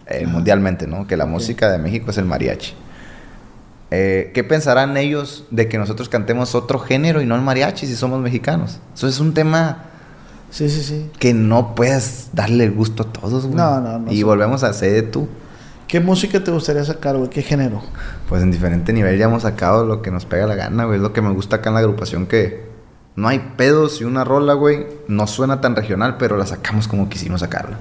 Eh, 0.08 0.26
mundialmente, 0.26 0.88
¿no? 0.88 1.06
Que 1.06 1.18
la 1.18 1.26
música 1.26 1.70
de 1.70 1.80
México 1.80 2.12
es 2.12 2.18
el 2.18 2.24
mariachi. 2.24 2.74
Eh, 3.92 4.32
¿Qué 4.34 4.46
pensarán 4.46 4.96
ellos 4.96 5.44
de 5.52 5.68
que 5.68 5.78
nosotros 5.78 6.08
cantemos 6.08 6.56
otro 6.56 6.80
género 6.80 7.22
y 7.22 7.26
no 7.26 7.36
el 7.36 7.42
mariachi 7.42 7.88
si 7.88 7.98
somos 7.98 8.22
mexicanos? 8.22 8.80
Eso 8.96 9.06
es 9.06 9.20
un 9.20 9.34
tema 9.34 9.84
Sí, 10.50 10.70
sí, 10.70 10.82
sí. 10.82 11.12
que 11.20 11.34
no 11.34 11.76
puedes 11.76 12.30
darle 12.32 12.64
el 12.64 12.72
gusto 12.72 13.04
a 13.04 13.12
todos, 13.12 13.44
güey. 13.48 13.58
No, 13.58 13.82
no, 13.82 14.00
no 14.00 14.14
Y 14.14 14.24
volvemos 14.24 14.64
a 14.64 14.72
ser 14.72 14.94
de 14.94 15.02
tú. 15.02 15.28
¿Qué 15.90 16.00
música 16.00 16.42
te 16.42 16.52
gustaría 16.52 16.86
sacar, 16.86 17.18
güey? 17.18 17.30
¿Qué 17.30 17.42
género? 17.42 17.82
Pues 18.30 18.42
en 18.42 18.52
diferente 18.52 18.94
nivel 18.94 19.18
ya 19.18 19.26
hemos 19.26 19.42
sacado 19.42 19.86
lo 19.86 20.02
que 20.02 20.10
nos 20.10 20.26
pega 20.26 20.48
la 20.48 20.56
gana, 20.56 20.86
güey. 20.86 20.96
Es 20.96 21.02
lo 21.02 21.12
que 21.12 21.22
me 21.22 21.32
gusta 21.34 21.58
acá 21.58 21.68
en 21.68 21.74
la 21.74 21.82
agrupación 21.82 22.28
que 22.28 22.71
no 23.16 23.28
hay 23.28 23.40
pedos 23.58 24.02
y 24.02 24.04
una 24.06 24.24
rola, 24.24 24.54
güey, 24.54 24.88
no 25.08 25.28
suena 25.28 25.62
tan 25.62 25.76
regional, 25.76 26.18
pero 26.18 26.38
la 26.38 26.46
sacamos 26.46 26.88
como 26.88 27.10
quisimos 27.10 27.42
sacarla. 27.42 27.78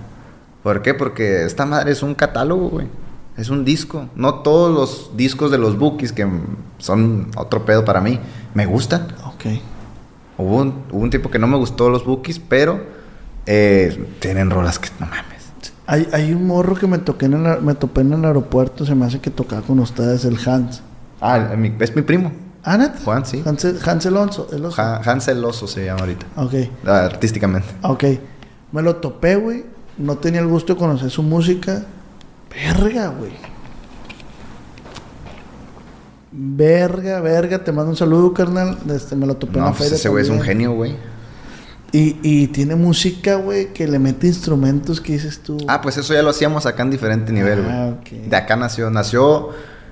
¿Por 0.63 0.83
qué? 0.83 0.93
Porque 0.95 1.45
esta 1.45 1.65
madre 1.67 1.93
es 1.93 2.03
un 2.03 2.15
catálogo, 2.15 2.69
güey. 2.69 2.87
Es 3.37 3.49
un 3.49 3.65
disco. 3.65 4.09
No 4.17 4.35
todos 4.37 4.75
los 4.75 5.17
discos 5.17 5.51
de 5.51 5.57
los 5.59 5.79
Bookies, 5.79 6.13
que 6.13 6.29
son 6.79 7.29
otro 7.37 7.65
pedo 7.65 7.85
para 7.85 8.01
mí, 8.01 8.19
me 8.55 8.67
gustan. 8.67 9.09
Ok. 9.25 9.45
Hubo 10.37 10.57
un, 10.57 10.75
hubo 10.91 11.03
un 11.03 11.11
tiempo 11.11 11.31
que 11.31 11.39
no 11.39 11.47
me 11.47 11.57
gustó 11.57 11.89
los 11.89 12.05
Bookies, 12.05 12.39
pero 12.41 12.81
eh, 13.47 14.09
tienen 14.21 14.51
rolas 14.51 14.79
que 14.79 14.89
no 14.99 15.07
mames. 15.07 15.41
Hay, 15.87 16.09
hay 16.13 16.33
un 16.33 16.47
morro 16.47 16.75
que 16.77 16.87
me 16.87 16.99
toqué 16.99 17.27
en 17.27 17.47
el, 17.47 17.63
me 17.63 17.75
topé 17.75 18.03
en 18.03 18.13
el 18.13 18.25
aeropuerto, 18.25 18.85
se 18.85 18.95
me 18.95 19.07
hace 19.07 19.21
que 19.21 19.31
tocaba 19.31 19.63
con 19.63 19.79
ustedes, 19.81 20.25
el 20.25 20.37
Hans. 20.47 20.83
Ah, 21.21 21.37
el- 21.55 21.75
es 21.81 21.97
mi 21.97 22.03
primo. 22.03 22.33
¿Ah, 22.63 22.77
neta? 22.77 22.99
Juan, 23.05 23.25
sí. 23.25 23.43
Hans, 23.45 23.65
Hans 23.87 24.07
Alonso. 24.07 24.49
el 24.53 24.65
oso. 24.65 24.81
Hansel 24.83 25.45
Oso 25.45 25.67
se 25.67 25.85
llama 25.87 26.01
ahorita. 26.01 26.27
Ok. 26.37 26.55
Ah, 26.87 27.05
Artísticamente. 27.07 27.69
Ok. 27.83 28.05
Me 28.73 28.83
lo 28.83 28.97
topé, 28.97 29.37
güey. 29.37 29.65
No 29.97 30.19
tenía 30.19 30.41
el 30.41 30.47
gusto 30.47 30.75
de 30.75 30.79
conocer 30.79 31.11
su 31.11 31.23
música. 31.23 31.85
Verga, 32.51 33.09
güey. 33.09 33.33
Verga, 36.33 37.21
verga. 37.21 37.65
Te 37.65 37.73
mando 37.73 37.91
un 37.91 37.97
saludo, 37.97 38.33
carnal. 38.33 38.79
Este, 38.95 39.17
me 39.17 39.27
lo 39.27 39.37
topé 39.37 39.55
en 39.55 39.61
No, 39.61 39.65
la 39.67 39.71
pues 39.73 39.85
feria 39.89 39.97
ese 39.97 40.09
güey 40.09 40.25
es 40.25 40.31
un 40.31 40.41
genio, 40.41 40.73
güey. 40.73 40.97
Y, 41.93 42.19
y 42.23 42.47
tiene 42.49 42.77
música, 42.77 43.35
güey, 43.35 43.73
que 43.73 43.89
le 43.89 43.99
mete 43.99 44.29
instrumentos 44.29 45.01
que 45.01 45.15
dices 45.15 45.41
tú. 45.43 45.57
Ah, 45.67 45.81
pues 45.81 45.97
eso 45.97 46.15
ya 46.15 46.23
lo 46.23 46.31
hacíamos 46.31 46.65
acá 46.67 46.85
en 46.85 46.91
diferente 46.91 47.33
nivel, 47.33 47.63
güey. 47.63 47.75
Ah, 47.75 47.97
ok. 48.01 48.11
De 48.29 48.37
acá 48.37 48.55
nació, 48.55 48.91
nació 48.91 49.49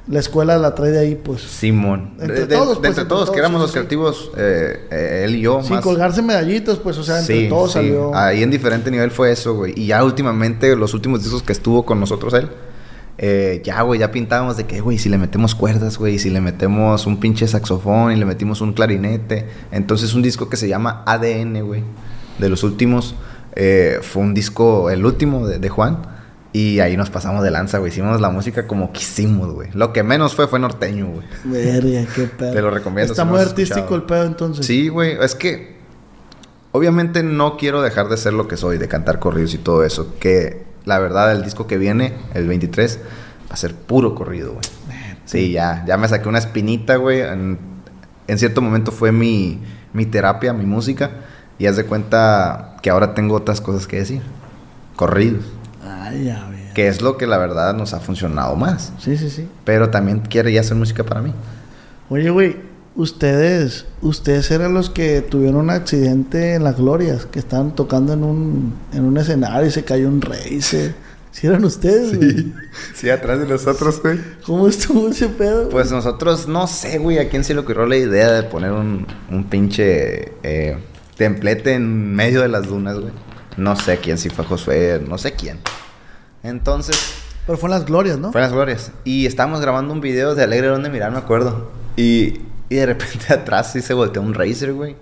La 0.08 0.20
escuela 0.20 0.56
la 0.56 0.74
trae 0.74 0.90
de 0.90 0.98
ahí, 1.00 1.14
pues. 1.22 1.42
Simón. 1.42 2.12
Entre 2.18 2.40
de, 2.40 2.46
de- 2.46 2.56
todos, 2.56 2.68
de 2.68 2.74
pues, 2.76 2.76
entre 2.76 2.88
entre 2.88 3.04
todos, 3.04 3.24
todos, 3.26 3.30
que 3.30 3.38
éramos 3.40 3.60
sí, 3.60 3.62
los 3.64 3.72
creativos, 3.72 4.30
eh, 4.38 4.86
eh, 4.90 5.22
él 5.26 5.34
y 5.36 5.40
yo. 5.42 5.62
Sin 5.62 5.74
más. 5.74 5.84
colgarse 5.84 6.22
medallitas, 6.22 6.78
pues, 6.78 6.96
o 6.96 7.02
sea, 7.04 7.20
entre 7.20 7.42
Sí, 7.42 7.48
todos 7.50 7.72
sí. 7.72 7.74
salió. 7.74 8.14
Ahí 8.14 8.42
en 8.42 8.50
diferente 8.50 8.90
nivel 8.90 9.10
fue 9.10 9.30
eso, 9.32 9.54
güey. 9.54 9.74
Y 9.76 9.86
ya 9.88 10.02
últimamente, 10.02 10.74
los 10.76 10.94
últimos 10.94 11.22
discos 11.22 11.42
que 11.42 11.52
estuvo 11.52 11.84
con 11.84 12.00
nosotros 12.00 12.32
él, 12.32 12.48
eh, 13.18 13.60
ya, 13.64 13.82
güey, 13.82 14.00
ya 14.00 14.10
pintábamos 14.10 14.56
de 14.56 14.64
que, 14.64 14.80
güey, 14.80 14.96
si 14.96 15.08
le 15.10 15.18
metemos 15.18 15.54
cuerdas, 15.54 15.98
güey, 15.98 16.18
si 16.18 16.30
le 16.30 16.40
metemos 16.40 17.04
un 17.06 17.18
pinche 17.20 17.46
saxofón 17.48 18.12
y 18.12 18.16
le 18.16 18.24
metimos 18.24 18.60
un 18.62 18.72
clarinete. 18.72 19.46
Entonces, 19.72 20.14
un 20.14 20.22
disco 20.22 20.48
que 20.48 20.56
se 20.56 20.68
llama 20.68 21.02
ADN, 21.04 21.60
güey, 21.62 21.82
de 22.38 22.48
los 22.48 22.62
últimos, 22.62 23.14
eh, 23.56 23.98
fue 24.02 24.22
un 24.22 24.32
disco, 24.34 24.88
el 24.88 25.04
último 25.04 25.46
de, 25.46 25.58
de 25.58 25.68
Juan. 25.68 25.98
Y 26.58 26.80
ahí 26.80 26.96
nos 26.96 27.08
pasamos 27.08 27.44
de 27.44 27.52
lanza, 27.52 27.78
güey. 27.78 27.92
Hicimos 27.92 28.20
la 28.20 28.30
música 28.30 28.66
como 28.66 28.90
quisimos, 28.92 29.52
güey. 29.52 29.68
Lo 29.74 29.92
que 29.92 30.02
menos 30.02 30.34
fue 30.34 30.48
fue 30.48 30.58
norteño, 30.58 31.06
güey. 31.06 31.24
Verga, 31.44 32.04
qué 32.16 32.24
pedo. 32.24 32.52
Te 32.52 32.60
lo 32.60 32.70
recomiendo, 32.72 33.12
Está 33.12 33.22
si 33.22 33.28
muy 33.28 33.38
artístico 33.38 33.78
escuchado. 33.78 33.94
el 33.94 34.02
pedo, 34.02 34.24
entonces. 34.24 34.66
Sí, 34.66 34.88
güey. 34.88 35.16
Es 35.22 35.36
que 35.36 35.76
obviamente 36.72 37.22
no 37.22 37.56
quiero 37.58 37.80
dejar 37.80 38.08
de 38.08 38.16
ser 38.16 38.32
lo 38.32 38.48
que 38.48 38.56
soy, 38.56 38.76
de 38.76 38.88
cantar 38.88 39.20
corridos 39.20 39.54
y 39.54 39.58
todo 39.58 39.84
eso. 39.84 40.16
Que 40.18 40.64
la 40.84 40.98
verdad, 40.98 41.30
el 41.30 41.44
disco 41.44 41.68
que 41.68 41.78
viene, 41.78 42.14
el 42.34 42.48
23, 42.48 42.98
va 43.48 43.54
a 43.54 43.56
ser 43.56 43.76
puro 43.76 44.16
corrido, 44.16 44.54
güey. 44.54 44.64
Sí, 45.26 45.52
ya, 45.52 45.84
ya 45.86 45.96
me 45.96 46.08
saqué 46.08 46.28
una 46.28 46.38
espinita, 46.38 46.96
güey. 46.96 47.20
En, 47.20 47.56
en 48.26 48.36
cierto 48.36 48.62
momento 48.62 48.90
fue 48.90 49.12
mi, 49.12 49.60
mi 49.92 50.06
terapia, 50.06 50.52
mi 50.52 50.66
música. 50.66 51.10
Y 51.56 51.66
haz 51.66 51.76
de 51.76 51.84
cuenta 51.84 52.78
que 52.82 52.90
ahora 52.90 53.14
tengo 53.14 53.36
otras 53.36 53.60
cosas 53.60 53.86
que 53.86 53.98
decir. 53.98 54.22
Corridos. 54.96 55.44
Ay, 56.08 56.24
ya, 56.24 56.48
ver. 56.48 56.72
Que 56.74 56.88
es 56.88 57.02
lo 57.02 57.16
que 57.16 57.26
la 57.26 57.38
verdad 57.38 57.74
nos 57.74 57.94
ha 57.94 58.00
funcionado 58.00 58.56
más. 58.56 58.92
Sí, 58.98 59.16
sí, 59.16 59.30
sí. 59.30 59.48
Pero 59.64 59.90
también 59.90 60.20
quiere 60.20 60.52
ya 60.52 60.60
hacer 60.60 60.76
música 60.76 61.04
para 61.04 61.22
mí. 61.22 61.32
Oye, 62.10 62.30
güey, 62.30 62.56
ustedes, 62.96 63.86
ustedes 64.02 64.50
eran 64.50 64.74
los 64.74 64.90
que 64.90 65.20
tuvieron 65.22 65.56
un 65.56 65.70
accidente 65.70 66.54
en 66.54 66.64
las 66.64 66.76
glorias, 66.76 67.26
que 67.26 67.38
estaban 67.38 67.74
tocando 67.74 68.12
en 68.12 68.24
un, 68.24 68.74
en 68.92 69.04
un 69.04 69.16
escenario 69.16 69.66
y 69.66 69.70
se 69.70 69.84
cayó 69.84 70.08
un 70.08 70.20
rey. 70.20 70.60
Se... 70.60 70.94
¿Sí 71.30 71.46
eran 71.46 71.64
ustedes, 71.64 72.16
güey? 72.16 72.52
Sí, 72.94 73.10
atrás 73.10 73.38
de 73.38 73.46
nosotros, 73.46 74.02
güey. 74.02 74.18
¿Cómo 74.44 74.66
estuvo 74.66 75.08
ese 75.08 75.28
pedo? 75.28 75.68
Pues 75.68 75.92
nosotros, 75.92 76.48
no 76.48 76.66
sé, 76.66 76.98
güey, 76.98 77.18
a 77.18 77.28
quién 77.28 77.44
se 77.44 77.54
le 77.54 77.60
ocurrió 77.60 77.86
la 77.86 77.96
idea 77.96 78.32
de 78.32 78.42
poner 78.42 78.72
un, 78.72 79.06
un 79.30 79.44
pinche 79.44 80.32
eh, 80.42 80.78
templete 81.16 81.74
en 81.74 82.14
medio 82.14 82.40
de 82.40 82.48
las 82.48 82.66
dunas, 82.66 82.98
güey. 82.98 83.12
No 83.56 83.76
sé 83.76 83.98
quién, 83.98 84.18
si 84.18 84.30
fue 84.30 84.44
Josué, 84.44 85.00
no 85.06 85.18
sé 85.18 85.32
quién. 85.32 85.58
Entonces, 86.48 86.96
Pero 87.46 87.56
fue 87.58 87.68
en 87.68 87.72
las 87.72 87.84
glorias, 87.86 88.18
¿no? 88.18 88.32
fue 88.32 88.40
en 88.40 88.46
las 88.46 88.52
glorias. 88.52 88.92
Y 89.04 89.26
estábamos 89.26 89.60
grabando 89.60 89.92
un 89.94 90.00
video 90.00 90.34
de 90.34 90.42
Alegre 90.44 90.68
Donde 90.68 90.90
Mirar, 90.90 91.10
me 91.12 91.18
acuerdo. 91.18 91.70
Y, 91.96 92.40
y 92.68 92.74
de 92.76 92.86
repente 92.86 93.26
atrás 93.32 93.72
sí 93.72 93.80
se 93.80 93.94
volteó 93.94 94.22
un 94.22 94.34
Razer, 94.34 94.72
güey. 94.72 94.96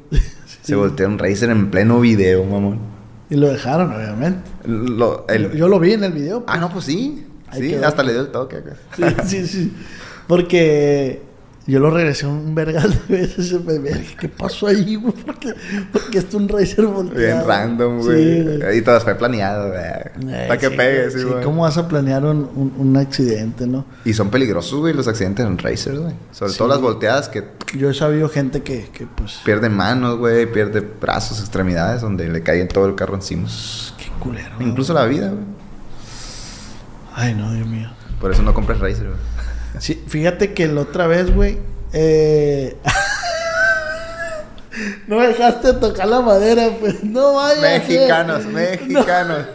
Se 0.62 0.74
volteó 0.74 1.06
un 1.08 1.18
Razer 1.18 1.50
en 1.50 1.70
pleno 1.70 2.00
video, 2.00 2.44
mamón. 2.44 2.78
Y 3.30 3.34
lo 3.36 3.48
dejaron, 3.48 3.92
obviamente. 3.94 4.40
Lo- 4.66 5.26
el- 5.28 5.50
Yo, 5.50 5.56
yo 5.56 5.68
lo 5.68 5.80
vi 5.80 5.92
en 5.94 6.04
el 6.04 6.12
video. 6.12 6.44
Ah, 6.46 6.58
no, 6.58 6.70
pues 6.70 6.84
sí. 6.84 7.26
Ahí 7.48 7.62
Sí, 7.62 7.68
quedó. 7.70 7.86
hasta 7.86 8.02
le 8.02 8.12
dio 8.12 8.20
el 8.22 8.28
toque 8.28 8.56
acá. 8.56 8.76
Sí, 8.96 9.04
sí, 9.24 9.46
sí. 9.46 9.72
Porque 10.26 11.22
yo 11.66 11.80
lo 11.80 11.90
regresé 11.90 12.26
un 12.26 12.54
vergal 12.54 12.90
de 13.08 13.16
veces. 13.26 13.54
¿Qué 14.20 14.28
pasó 14.28 14.68
ahí, 14.68 14.94
güey? 14.96 15.12
Porque, 15.24 15.52
porque 15.92 16.18
es 16.18 16.32
un 16.34 16.48
Razer 16.48 16.86
volteado. 16.86 17.18
Bien 17.18 17.46
random, 17.46 18.00
Sí, 18.02 18.06
güey. 18.06 18.78
y 18.78 18.82
todo 18.82 19.00
fue 19.00 19.14
planeado, 19.16 19.68
güey. 19.68 19.80
Eh, 19.80 20.44
Para 20.46 20.58
que 20.58 20.68
sí, 20.70 20.76
pegue, 20.76 21.10
sí, 21.10 21.18
sí, 21.18 21.24
güey. 21.24 21.42
¿Cómo 21.42 21.62
vas 21.62 21.76
a 21.78 21.88
planear 21.88 22.24
un, 22.24 22.48
un, 22.54 22.72
un 22.76 22.96
accidente, 22.96 23.66
no? 23.66 23.84
Y 24.04 24.12
son 24.14 24.30
peligrosos, 24.30 24.78
güey, 24.78 24.94
los 24.94 25.08
accidentes 25.08 25.44
en 25.44 25.58
racers, 25.58 25.98
güey. 25.98 26.14
Sobre 26.32 26.52
Sí. 26.52 26.58
todo 26.58 26.68
las 26.68 26.80
volteadas 26.80 27.28
que 27.28 27.44
Yo 27.76 27.90
he 27.90 27.94
sabido 27.94 28.28
gente 28.28 28.62
que, 28.62 28.88
que 28.92 29.06
pues... 29.06 29.40
pierde 29.44 29.68
manos, 29.68 30.18
güey, 30.18 30.46
pierde 30.50 30.80
brazos, 30.80 31.40
extremidades, 31.40 32.00
donde 32.00 32.28
le 32.28 32.42
cae 32.42 32.64
todo 32.66 32.86
el 32.86 32.94
carro 32.94 33.16
encima. 33.16 33.48
Qué 33.98 34.06
culero. 34.20 34.54
Incluso 34.60 34.92
la 34.94 35.04
vida, 35.06 35.30
güey. 35.30 35.42
Ay, 37.14 37.34
no, 37.34 37.52
Dios 37.52 37.66
mío. 37.66 37.88
Por 38.20 38.30
eso 38.32 38.42
no 38.42 38.54
compres 38.54 38.78
racer, 38.78 39.06
güey. 39.06 39.18
Sí, 39.80 40.02
fíjate 40.08 40.52
que 40.54 40.66
la 40.68 40.80
otra 40.82 41.06
vez, 41.06 41.34
güey... 41.34 41.58
Eh... 41.92 42.76
no 45.06 45.18
me 45.18 45.28
dejaste 45.28 45.72
tocar 45.74 46.08
la 46.08 46.20
madera, 46.20 46.68
pues. 46.80 47.02
No 47.04 47.34
vayas. 47.34 47.60
Mexicanos, 47.62 48.44
eh. 48.44 48.48
mexicanos. 48.48 49.46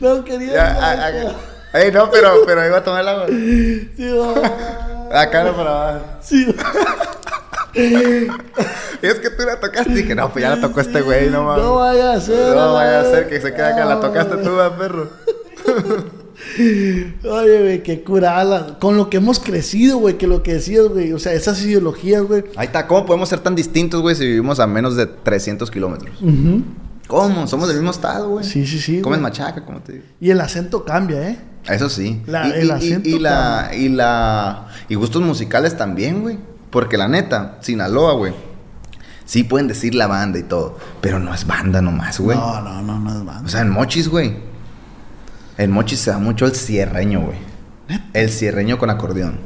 No, 0.00 0.14
no 0.18 0.24
quería... 0.24 0.52
Ya, 0.52 0.72
a- 0.72 1.06
a- 1.06 1.34
Ey, 1.72 1.92
no, 1.92 2.10
pero, 2.10 2.42
pero 2.46 2.66
iba 2.66 2.78
a 2.78 2.84
tomar 2.84 3.02
el 3.02 3.08
agua. 3.08 3.26
Sí, 3.28 3.90
va. 4.18 5.20
Acá 5.22 5.44
no 5.44 5.56
para 5.56 5.70
abajo. 5.70 6.04
Sí, 6.20 6.52
Es 7.72 9.14
que 9.20 9.30
tú 9.30 9.44
la 9.46 9.60
tocaste 9.60 9.92
y 9.92 9.94
dije, 9.94 10.16
no, 10.16 10.32
pues 10.32 10.42
ya 10.42 10.56
la 10.56 10.60
tocó 10.60 10.80
este 10.80 11.00
güey, 11.00 11.30
no 11.30 11.44
mames. 11.44 11.64
No 11.64 11.76
vaya 11.76 12.14
a 12.14 12.20
ser. 12.20 12.56
No 12.56 12.74
vaya 12.74 13.00
a 13.00 13.02
la 13.04 13.10
ser 13.10 13.28
que 13.28 13.40
se 13.40 13.54
quede 13.54 13.66
acá, 13.66 13.84
la 13.84 14.00
tocaste 14.00 14.36
tú, 14.38 14.56
va, 14.56 14.76
perro. 14.76 15.10
Oye, 17.28 17.60
güey, 17.62 17.82
qué 17.82 18.02
curada. 18.02 18.78
Con 18.78 18.96
lo 18.96 19.08
que 19.10 19.18
hemos 19.18 19.38
crecido, 19.40 19.98
güey, 19.98 20.18
que 20.18 20.26
lo 20.26 20.42
que 20.42 20.54
decías, 20.54 20.86
güey. 20.88 21.12
O 21.12 21.18
sea, 21.18 21.32
esas 21.32 21.62
ideologías, 21.62 22.22
güey. 22.22 22.44
Ahí 22.56 22.66
está, 22.66 22.86
¿cómo 22.86 23.06
podemos 23.06 23.28
ser 23.28 23.40
tan 23.40 23.54
distintos, 23.54 24.00
güey, 24.00 24.14
si 24.16 24.26
vivimos 24.26 24.60
a 24.60 24.66
menos 24.66 24.96
de 24.96 25.06
300 25.06 25.70
kilómetros? 25.70 26.18
¿Cómo? 27.06 27.46
Somos 27.46 27.68
del 27.68 27.76
mismo 27.78 27.90
estado, 27.90 28.28
güey. 28.28 28.44
Sí, 28.44 28.66
sí, 28.66 28.78
sí. 28.78 29.00
Comes 29.00 29.18
güey. 29.20 29.30
machaca, 29.30 29.64
como 29.64 29.80
te 29.80 29.94
digo. 29.94 30.04
Y 30.20 30.30
el 30.30 30.40
acento 30.40 30.84
cambia, 30.84 31.28
¿eh? 31.28 31.38
Eso 31.68 31.88
sí. 31.88 32.22
La- 32.26 32.48
y, 32.48 32.52
el 32.60 32.68
y- 32.68 32.70
acento 32.70 33.08
y, 33.08 33.18
la, 33.18 33.70
y 33.76 33.88
la 33.88 34.68
y 34.88 34.94
gustos 34.94 35.20
musicales 35.22 35.76
también, 35.76 36.22
güey. 36.22 36.38
Porque 36.70 36.96
la 36.96 37.08
neta, 37.08 37.58
Sinaloa, 37.62 38.12
güey. 38.14 38.32
Sí 39.24 39.44
pueden 39.44 39.68
decir 39.68 39.94
la 39.94 40.06
banda 40.08 40.38
y 40.38 40.42
todo, 40.44 40.76
pero 41.00 41.18
no 41.20 41.32
es 41.34 41.46
banda 41.46 41.80
nomás, 41.80 42.18
güey. 42.20 42.36
No, 42.36 42.60
no, 42.60 42.82
no, 42.82 42.98
no 42.98 43.10
es 43.18 43.24
más. 43.24 43.42
O 43.44 43.48
sea, 43.48 43.60
en 43.60 43.70
Mochis, 43.70 44.08
güey. 44.08 44.36
En 45.60 45.72
Mochis 45.72 46.00
se 46.00 46.10
da 46.10 46.16
mucho 46.16 46.46
el 46.46 46.54
cierreño, 46.54 47.20
güey. 47.20 47.36
El 48.14 48.30
cierreño 48.30 48.78
con 48.78 48.88
acordeón. 48.88 49.40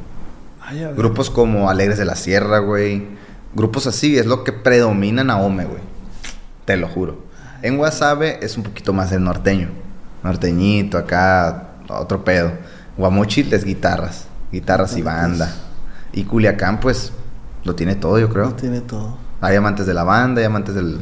Ay. 0.61 0.87
Grupos 0.95 1.29
como 1.29 1.69
Alegres 1.69 1.97
de 1.97 2.05
la 2.05 2.15
Sierra, 2.15 2.59
güey. 2.59 3.05
Grupos 3.53 3.85
así 3.85 4.17
es 4.17 4.25
lo 4.25 4.45
que 4.45 4.53
predomina 4.53 5.23
en 5.23 5.29
Ahome, 5.29 5.65
güey. 5.65 5.81
Te 6.63 6.77
lo 6.77 6.87
juro. 6.87 7.25
En 7.61 7.75
Guasave 7.75 8.39
es 8.41 8.55
un 8.55 8.63
poquito 8.63 8.93
más 8.93 9.11
el 9.11 9.25
norteño. 9.25 9.67
Norteñito, 10.23 10.97
acá, 10.97 11.71
otro 11.89 12.23
pedo. 12.23 12.53
Guamochil 12.95 13.53
es 13.53 13.65
guitarras. 13.65 14.27
Guitarras 14.53 14.95
y 14.95 15.01
banda. 15.01 15.53
Y 16.13 16.23
Culiacán, 16.23 16.79
pues, 16.79 17.11
lo 17.65 17.75
tiene 17.75 17.95
todo, 17.95 18.19
yo 18.19 18.29
creo. 18.29 18.53
Tiene 18.53 18.79
todo. 18.79 19.17
Hay 19.41 19.57
amantes 19.57 19.85
de 19.85 19.93
la 19.93 20.05
banda, 20.05 20.39
hay 20.39 20.45
amantes 20.45 20.75
del, 20.75 20.97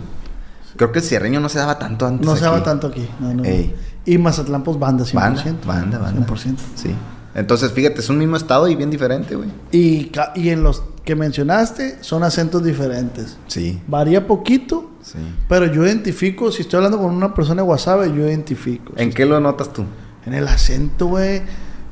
Creo 0.76 0.92
que 0.92 1.00
el 1.00 1.06
cierreño 1.06 1.40
no 1.40 1.50
se 1.50 1.60
daba 1.60 1.78
tanto 1.78 2.08
antes. 2.08 2.26
No 2.26 2.36
se 2.36 2.46
daba 2.46 2.64
tanto 2.64 2.88
aquí. 2.88 3.08
No, 3.20 3.34
no. 3.34 3.44
Ey. 3.44 3.76
Y 4.06 4.18
Mazatlán, 4.18 4.64
pues 4.64 4.78
banda 4.78 5.06
100%. 5.06 5.14
Banda, 5.14 5.44
banda, 5.66 5.98
banda. 6.00 6.28
100%. 6.28 6.56
Sí. 6.76 6.96
Entonces, 7.36 7.72
fíjate, 7.72 8.02
es 8.02 8.10
un 8.10 8.18
mismo 8.18 8.36
estado 8.36 8.68
y 8.68 8.76
bien 8.76 8.92
diferente, 8.92 9.36
güey. 9.36 9.50
Y, 9.72 10.12
y 10.36 10.50
en 10.50 10.62
los 10.64 10.84
que 11.04 11.16
mencionaste 11.16 11.98
son 12.02 12.24
acentos 12.24 12.64
diferentes. 12.64 13.38
Sí, 13.48 13.82
Varía 13.88 14.28
poquito, 14.28 14.92
sí. 15.02 15.18
pero 15.50 15.66
yo 15.66 15.86
identifico, 15.86 16.52
si 16.52 16.62
estoy 16.62 16.78
hablando 16.78 17.00
con 17.00 17.12
una 17.14 17.34
persona 17.34 17.64
de 17.64 17.68
WhatsApp, 17.68 18.06
yo 18.16 18.28
identifico. 18.28 18.94
¿En 18.96 19.12
qué 19.12 19.26
lo 19.26 19.40
notas 19.40 19.74
tú? 19.74 19.84
En 20.26 20.34
el 20.34 20.48
acento, 20.48 21.08
güey. 21.08 21.42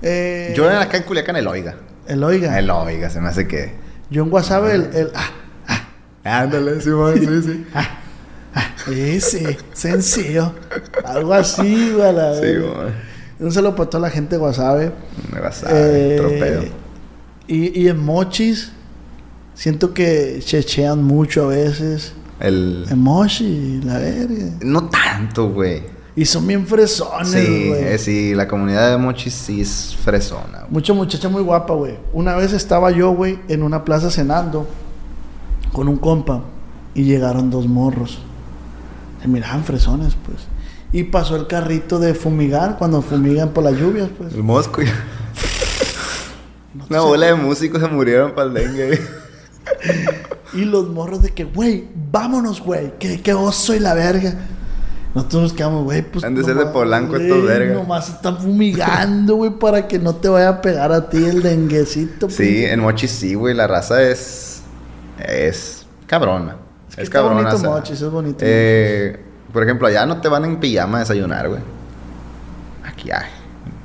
Eh, 0.01 0.53
Yo 0.55 0.69
acá 0.69 0.97
en 0.97 1.03
Culiacán 1.03 1.35
el 1.35 1.47
oiga. 1.47 1.75
El 2.07 2.23
oiga. 2.23 2.57
El 2.57 2.69
oiga, 2.69 3.09
se 3.09 3.19
me 3.19 3.27
hace 3.27 3.47
que. 3.47 3.73
Yo 4.09 4.23
en 4.23 4.31
WhatsApp 4.31 4.65
el... 4.65 4.81
el 4.93 5.11
ah, 5.15 6.41
Ándale, 6.43 6.81
sí, 6.81 6.89
sí, 7.19 7.41
sí. 7.41 7.65
ese, 8.91 9.57
sencillo. 9.73 10.53
Algo 11.05 11.33
así, 11.33 11.91
güey. 11.95 12.13
la 12.13 12.35
Sí. 12.35 12.47
Un 13.39 13.51
saludo 13.51 13.75
para 13.75 13.89
toda 13.89 14.01
la 14.01 14.09
gente 14.09 14.35
de 14.35 14.41
vas 15.41 15.63
a 15.63 15.69
Eh, 15.71 16.15
tropeo. 16.17 16.63
y, 17.47 17.81
y 17.81 17.87
en 17.87 17.97
mochis, 17.97 18.71
siento 19.55 19.93
que 19.93 20.39
chechean 20.43 21.03
mucho 21.03 21.45
a 21.45 21.47
veces. 21.47 22.13
El. 22.39 22.85
En 22.89 22.99
mochi, 22.99 23.81
la 23.83 23.97
verga. 23.99 24.45
No 24.61 24.89
tanto, 24.89 25.49
güey. 25.49 25.83
Y 26.15 26.25
son 26.25 26.45
bien 26.45 26.67
fresones, 26.67 27.29
Sí, 27.29 27.67
güey. 27.69 27.83
eh, 27.85 27.97
sí, 27.97 28.35
la 28.35 28.45
comunidad 28.47 28.91
de 28.91 28.97
Mochis 28.97 29.33
sí 29.33 29.61
es 29.61 29.95
fresona. 30.03 30.59
güey. 30.59 30.71
Mucha 30.71 30.93
muchacha 30.93 31.29
muy 31.29 31.41
guapa, 31.41 31.73
güey. 31.73 31.97
Una 32.11 32.35
vez 32.35 32.51
estaba 32.51 32.91
yo, 32.91 33.11
güey, 33.11 33.39
en 33.47 33.63
una 33.63 33.85
plaza 33.85 34.11
cenando 34.11 34.67
con 35.71 35.87
un 35.87 35.95
compa 35.97 36.43
y 36.93 37.03
llegaron 37.03 37.49
dos 37.49 37.65
morros. 37.65 38.19
Se 39.21 39.27
miraban 39.27 39.63
fresones, 39.63 40.15
pues. 40.25 40.39
Y 40.93 41.03
pasó 41.03 41.35
el 41.35 41.47
carrito 41.47 41.99
de 41.99 42.13
fumigar 42.13 42.77
cuando 42.77 43.01
fumigan 43.01 43.49
por 43.49 43.63
las 43.63 43.75
lluvias, 43.75 44.09
pues. 44.17 44.33
El 44.33 44.43
mosco. 44.43 44.81
Una 46.89 47.01
bola 47.01 47.27
de 47.27 47.35
músicos 47.35 47.81
se 47.81 47.87
murieron 47.87 48.33
para 48.33 48.47
el 48.47 48.53
dengue. 48.53 48.99
Y 50.53 50.65
los 50.65 50.89
morros 50.89 51.21
de 51.21 51.29
que, 51.29 51.45
güey, 51.45 51.87
vámonos, 52.11 52.61
güey. 52.61 52.97
Que, 52.99 53.21
que 53.21 53.33
oso 53.33 53.73
y 53.73 53.79
la 53.79 53.93
verga. 53.93 54.35
Nosotros 55.15 55.43
nos 55.43 55.53
quedamos, 55.53 55.83
güey, 55.85 56.01
pues. 56.01 56.23
Han 56.23 56.35
de 56.35 56.43
ser 56.43 56.55
de 56.55 56.61
nomás, 56.61 56.73
Polanco 56.73 57.15
estos 57.15 57.45
vergas. 57.45 57.77
Nomás 57.77 58.09
están 58.09 58.37
fumigando, 58.37 59.35
güey, 59.35 59.51
para 59.51 59.87
que 59.87 59.99
no 59.99 60.15
te 60.15 60.27
vaya 60.27 60.49
a 60.49 60.61
pegar 60.61 60.91
a 60.91 61.09
ti 61.09 61.23
el 61.23 61.41
denguecito. 61.41 62.29
Sí, 62.29 62.65
en 62.65 62.81
Mochis 62.81 63.11
sí, 63.11 63.33
güey. 63.33 63.53
La 63.53 63.67
raza 63.67 64.03
es. 64.03 64.61
Es 65.19 65.85
cabrona. 66.07 66.57
Es 66.91 66.93
Es, 66.93 66.95
que 66.97 67.03
está 67.03 67.19
cabrona. 67.19 67.35
bonito 67.41 67.55
o 67.55 67.59
sea, 67.59 67.69
Mochis, 67.69 68.01
es 68.01 68.09
bonito 68.11 68.37
eh, 68.41 69.19
Por 69.53 69.63
ejemplo, 69.63 69.87
allá 69.87 70.05
no 70.05 70.19
te 70.21 70.27
van 70.29 70.45
en 70.45 70.59
pijama 70.59 70.97
a 70.97 70.99
desayunar, 71.01 71.47
güey. 71.49 71.61
Aquí, 72.85 73.09
ay. 73.11 73.25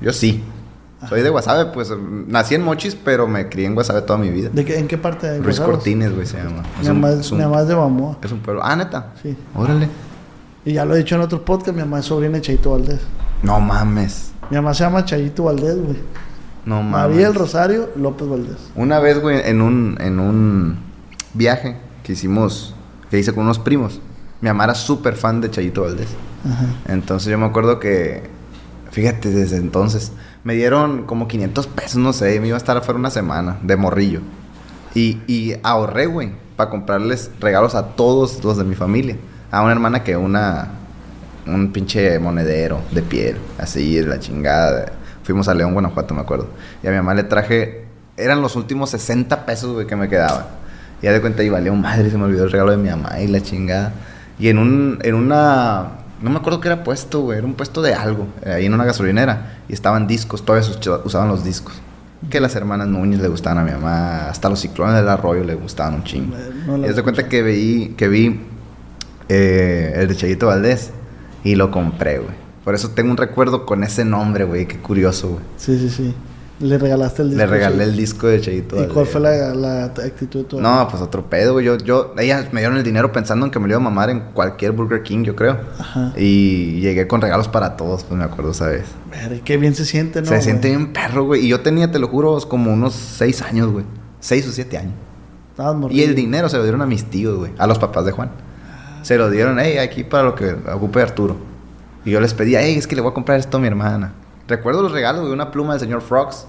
Yo 0.01 0.13
sí. 0.13 0.43
Soy 1.09 1.23
de 1.23 1.29
Guasave, 1.31 1.67
pues 1.67 1.93
nací 2.27 2.55
en 2.57 2.63
Mochis, 2.63 2.97
pero 2.97 3.29
me 3.29 3.49
crié 3.49 3.67
en 3.67 3.75
Guasave 3.75 4.03
toda 4.03 4.19
mi 4.19 4.31
vida. 4.31 4.49
¿De 4.53 4.65
qué- 4.65 4.79
¿En 4.79 4.89
qué 4.89 4.99
parte 4.99 5.29
de 5.31 5.39
Ruiz? 5.41 5.61
Cortines, 5.61 6.13
güey, 6.15 6.27
se 6.27 6.39
llama. 6.39 6.63
Mi 6.81 6.89
mamá 6.89 7.11
es, 7.11 7.31
mi 7.31 7.39
mamá 7.39 7.61
es 7.61 7.69
de 7.69 7.75
Bamoa. 7.75 8.19
es 8.23 8.33
un 8.33 8.41
pueblo. 8.41 8.63
Ah, 8.65 8.75
neta. 8.75 9.13
Sí. 9.23 9.37
Órale. 9.55 9.89
Y 10.65 10.73
ya 10.73 10.85
lo 10.85 10.95
he 10.95 10.99
dicho 10.99 11.15
en 11.15 11.21
otro 11.21 11.45
podcast, 11.45 11.77
mi 11.77 11.83
mamá 11.83 12.01
es 12.01 12.07
sobrina 12.07 12.35
de 12.37 12.41
Chayito 12.41 12.73
Valdés. 12.73 13.01
No 13.43 13.61
mames. 13.61 14.33
Mi 14.51 14.57
mamá 14.57 14.75
se 14.75 14.83
llama 14.85 15.05
Chayito 15.05 15.45
Valdés, 15.45 15.77
güey. 15.81 15.97
No 16.65 16.83
mames. 16.83 17.11
María 17.11 17.27
del 17.29 17.35
Rosario 17.37 17.91
López 17.95 18.29
Valdés. 18.29 18.57
Una 18.75 18.99
vez, 18.99 19.21
güey, 19.21 19.41
en 19.45 19.61
un, 19.61 19.97
en 20.01 20.19
un 20.19 20.79
viaje 21.35 21.77
que 22.03 22.15
hicimos, 22.15 22.75
que 23.17 23.21
hice 23.21 23.33
con 23.33 23.45
unos 23.45 23.59
primos, 23.59 23.99
mi 24.43 24.49
mamá 24.49 24.64
era 24.64 24.75
súper 24.75 25.17
fan 25.17 25.41
de 25.41 25.51
Chayito 25.51 25.83
Valdés. 25.83 26.09
Ajá. 26.45 26.67
Entonces 26.87 27.31
yo 27.31 27.39
me 27.39 27.47
acuerdo 27.47 27.81
que, 27.81 28.25
fíjate, 28.91 29.31
desde 29.31 29.57
entonces, 29.57 30.12
me 30.45 30.55
dieron 30.55 31.05
como 31.05 31.27
500 31.27 31.67
pesos, 31.69 31.97
no 31.97 32.12
sé, 32.12 32.39
me 32.41 32.49
iba 32.49 32.57
a 32.57 32.59
estar 32.59 32.77
afuera 32.77 32.99
una 32.99 33.11
semana, 33.11 33.57
de 33.62 33.77
morrillo. 33.77 34.21
Y, 34.95 35.23
y 35.27 35.55
ahorré, 35.62 36.05
güey, 36.05 36.33
para 36.57 36.69
comprarles 36.69 37.31
regalos 37.41 37.75
a 37.75 37.97
todos 37.97 38.45
los 38.45 38.59
de 38.59 38.64
mi 38.64 38.75
familia. 38.75 39.17
A 39.51 39.62
una 39.62 39.73
hermana 39.73 40.05
que 40.05 40.17
una, 40.19 40.69
un 41.47 41.73
pinche 41.73 42.19
monedero 42.19 42.83
de 42.93 43.01
piel, 43.01 43.39
así, 43.57 43.97
de 43.97 44.07
la 44.07 44.21
chingada. 44.21 44.93
Fuimos 45.23 45.49
a 45.49 45.55
León, 45.55 45.73
Guanajuato, 45.73 46.12
me 46.12 46.21
acuerdo. 46.21 46.49
Y 46.83 46.87
a 46.87 46.91
mi 46.91 46.97
mamá 46.99 47.14
le 47.14 47.23
traje, 47.23 47.87
eran 48.19 48.43
los 48.43 48.57
últimos 48.57 48.91
60 48.91 49.47
pesos, 49.47 49.73
güey, 49.73 49.87
que 49.87 49.97
me 49.97 50.07
quedaban. 50.07 50.45
Y 51.03 51.07
ya 51.07 51.13
de 51.13 51.21
cuenta, 51.21 51.43
y 51.43 51.49
valió 51.49 51.75
madre, 51.75 52.11
se 52.11 52.19
me 52.19 52.25
olvidó 52.25 52.45
el 52.45 52.53
regalo 52.53 52.71
de 52.71 52.77
mi 52.79 52.89
mamá 52.89 53.21
y 53.21 53.29
la 53.29 53.41
chingada. 53.41 53.93
Y 54.39 54.49
en 54.49 54.59
un, 54.59 54.99
en 55.03 55.15
una, 55.15 55.89
no 56.23 56.31
me 56.31 56.37
acuerdo 56.37 56.61
qué 56.61 56.69
era 56.69 56.85
puesto, 56.85 57.21
güey, 57.21 57.39
era 57.39 57.47
un 57.47 57.55
puesto 57.55 57.83
de 57.83 57.95
algo, 57.95 58.27
eh, 58.45 58.53
ahí 58.53 58.67
en 58.67 58.75
una 58.75 58.85
gasolinera. 58.85 59.59
Y 59.69 59.73
estaban 59.73 60.07
discos, 60.07 60.45
todavía 60.45 60.69
usaban 61.05 61.29
los 61.29 61.45
discos. 61.45 61.75
Que 62.31 62.41
las 62.41 62.57
hermanas 62.57 62.89
Núñez 62.89 63.21
le 63.21 63.29
gustaban 63.29 63.59
a 63.59 63.65
mi 63.65 63.73
mamá, 63.73 64.29
hasta 64.29 64.49
los 64.49 64.61
ciclones 64.61 64.97
del 64.97 65.09
arroyo 65.09 65.45
le 65.45 65.55
gustaban 65.55 65.95
un 65.95 66.05
chingo. 66.05 66.37
No 66.67 66.79
y 66.79 66.89
haz 66.89 66.97
de 66.97 67.03
cuenta 67.03 67.29
que 67.29 67.43
vi, 67.43 67.95
que 67.97 68.09
vi 68.09 68.41
eh, 69.29 69.93
el 69.97 70.09
de 70.09 70.17
Chayito 70.17 70.47
Valdés 70.47 70.91
y 71.45 71.55
lo 71.55 71.71
compré, 71.71 72.19
güey. 72.19 72.35
Por 72.65 72.75
eso 72.75 72.91
tengo 72.91 73.11
un 73.11 73.17
recuerdo 73.17 73.65
con 73.65 73.85
ese 73.85 74.05
nombre, 74.05 74.45
güey, 74.45 74.67
qué 74.67 74.79
curioso, 74.79 75.29
güey. 75.29 75.43
Sí, 75.57 75.79
sí, 75.79 75.89
sí. 75.89 76.15
Le 76.59 76.79
regalaste 76.79 77.23
el 77.23 77.29
disco. 77.29 77.45
Le 77.45 77.47
regalé 77.47 77.85
el 77.85 77.97
disco 77.97 78.27
de 78.29 78.41
Chayito 78.41 78.83
¿Y 78.83 78.87
cuál 78.87 79.05
fue 79.05 79.21
la, 79.21 79.55
la 79.55 79.85
actitud 79.85 80.41
de 80.41 80.45
tu 80.45 80.61
No, 80.61 80.89
pues 80.91 81.03
otro 81.03 81.29
pedo, 81.29 81.53
güey. 81.53 81.67
Yo, 81.67 81.77
yo, 81.77 82.15
ellas 82.19 82.51
me 82.53 82.61
dieron 82.61 82.79
el 82.79 82.83
dinero 82.83 83.13
pensando 83.13 83.45
en 83.45 83.53
que 83.53 83.59
me 83.59 83.69
lo 83.69 83.73
iba 83.73 83.77
a 83.77 83.85
mamar 83.85 84.09
en 84.09 84.21
cualquier 84.33 84.73
Burger 84.73 85.03
King, 85.03 85.25
yo 85.25 85.37
creo. 85.37 85.59
Ajá. 85.79 86.13
Y 86.17 86.81
llegué 86.81 87.07
con 87.07 87.21
regalos 87.21 87.49
para 87.49 87.77
todos, 87.77 88.05
pues 88.05 88.19
me 88.19 88.25
acuerdo 88.25 88.53
esa 88.53 88.69
vez. 88.69 88.87
Verga, 89.11 89.45
Qué 89.45 89.59
bien 89.59 89.75
se 89.75 89.85
siente, 89.85 90.23
¿no? 90.23 90.29
Se 90.29 90.41
siente 90.41 90.69
bien 90.69 90.95
perro, 90.95 91.25
güey. 91.25 91.45
Y 91.45 91.49
yo 91.49 91.61
tenía, 91.61 91.91
te 91.91 91.99
lo 91.99 92.09
juro, 92.09 92.39
como 92.49 92.73
unos 92.73 92.95
seis 92.95 93.43
años, 93.43 93.71
güey. 93.71 93.85
Seis 94.21 94.49
o 94.49 94.53
siete 94.53 94.79
años. 94.79 94.95
Y 95.91 96.03
el 96.03 96.15
dinero 96.15 96.49
se 96.49 96.57
lo 96.57 96.63
dieron 96.63 96.83
a 96.83 96.87
mis 96.87 97.05
tíos, 97.05 97.37
güey. 97.39 97.53
A 97.59 97.67
los 97.67 97.79
papás 97.79 98.05
de 98.05 98.13
Juan. 98.13 98.31
Se 99.03 99.17
lo 99.17 99.31
dieron, 99.31 99.59
hey, 99.59 99.79
aquí 99.79 100.05
para 100.05 100.25
lo 100.25 100.35
que 100.35 100.57
ocupe 100.73 101.01
Arturo. 101.01 101.37
Y 102.05 102.11
yo 102.11 102.21
les 102.21 102.35
pedía, 102.35 102.63
hey, 102.63 102.77
es 102.77 102.87
que 102.87 102.97
le 102.97 103.03
voy 103.03 103.11
a 103.11 103.15
comprar 103.15 103.39
esto 103.39 103.57
a 103.57 103.61
mi 103.61 103.67
hermana. 103.67 104.13
Recuerdo 104.49 104.83
los 104.83 104.93
regalos, 104.93 105.23
güey. 105.23 105.33
Una 105.33 105.51
pluma 105.51 105.73
del 105.75 105.81
señor 105.81 106.03
Frogs. 106.03 106.47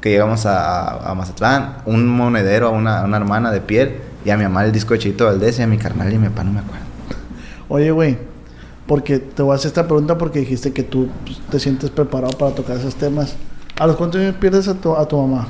Que 0.00 0.10
llegamos 0.10 0.46
a, 0.46 1.12
Mazatlán. 1.16 1.78
Un 1.86 2.06
monedero 2.06 2.68
a 2.68 2.70
una, 2.70 3.00
a 3.00 3.04
una 3.04 3.16
hermana 3.16 3.50
de 3.50 3.60
piel. 3.60 4.00
Y 4.24 4.30
a 4.30 4.36
mi 4.36 4.44
mamá 4.44 4.64
el 4.64 4.72
disco 4.72 4.94
de 4.94 5.00
Chito 5.00 5.24
Valdés. 5.26 5.58
Y 5.58 5.62
a 5.62 5.66
mi 5.66 5.78
carnal 5.78 6.12
y 6.12 6.16
a 6.16 6.18
mi 6.18 6.28
papá, 6.28 6.44
no 6.44 6.52
me 6.52 6.60
acuerdo. 6.60 6.84
Oye, 7.68 7.90
güey, 7.90 8.18
porque 8.86 9.18
te 9.18 9.42
voy 9.42 9.52
a 9.52 9.56
hacer 9.56 9.68
esta 9.68 9.86
pregunta 9.86 10.16
porque 10.16 10.38
dijiste 10.40 10.72
que 10.72 10.82
tú 10.82 11.08
pues, 11.24 11.38
te 11.50 11.60
sientes 11.60 11.90
preparado 11.90 12.36
para 12.38 12.54
tocar 12.54 12.78
esos 12.78 12.94
temas. 12.94 13.36
¿A 13.78 13.86
los 13.86 13.96
cuántos 13.96 14.20
años 14.20 14.36
pierdes 14.36 14.66
a 14.66 14.74
tu, 14.74 14.96
a 14.96 15.06
tu 15.06 15.20
mamá? 15.20 15.46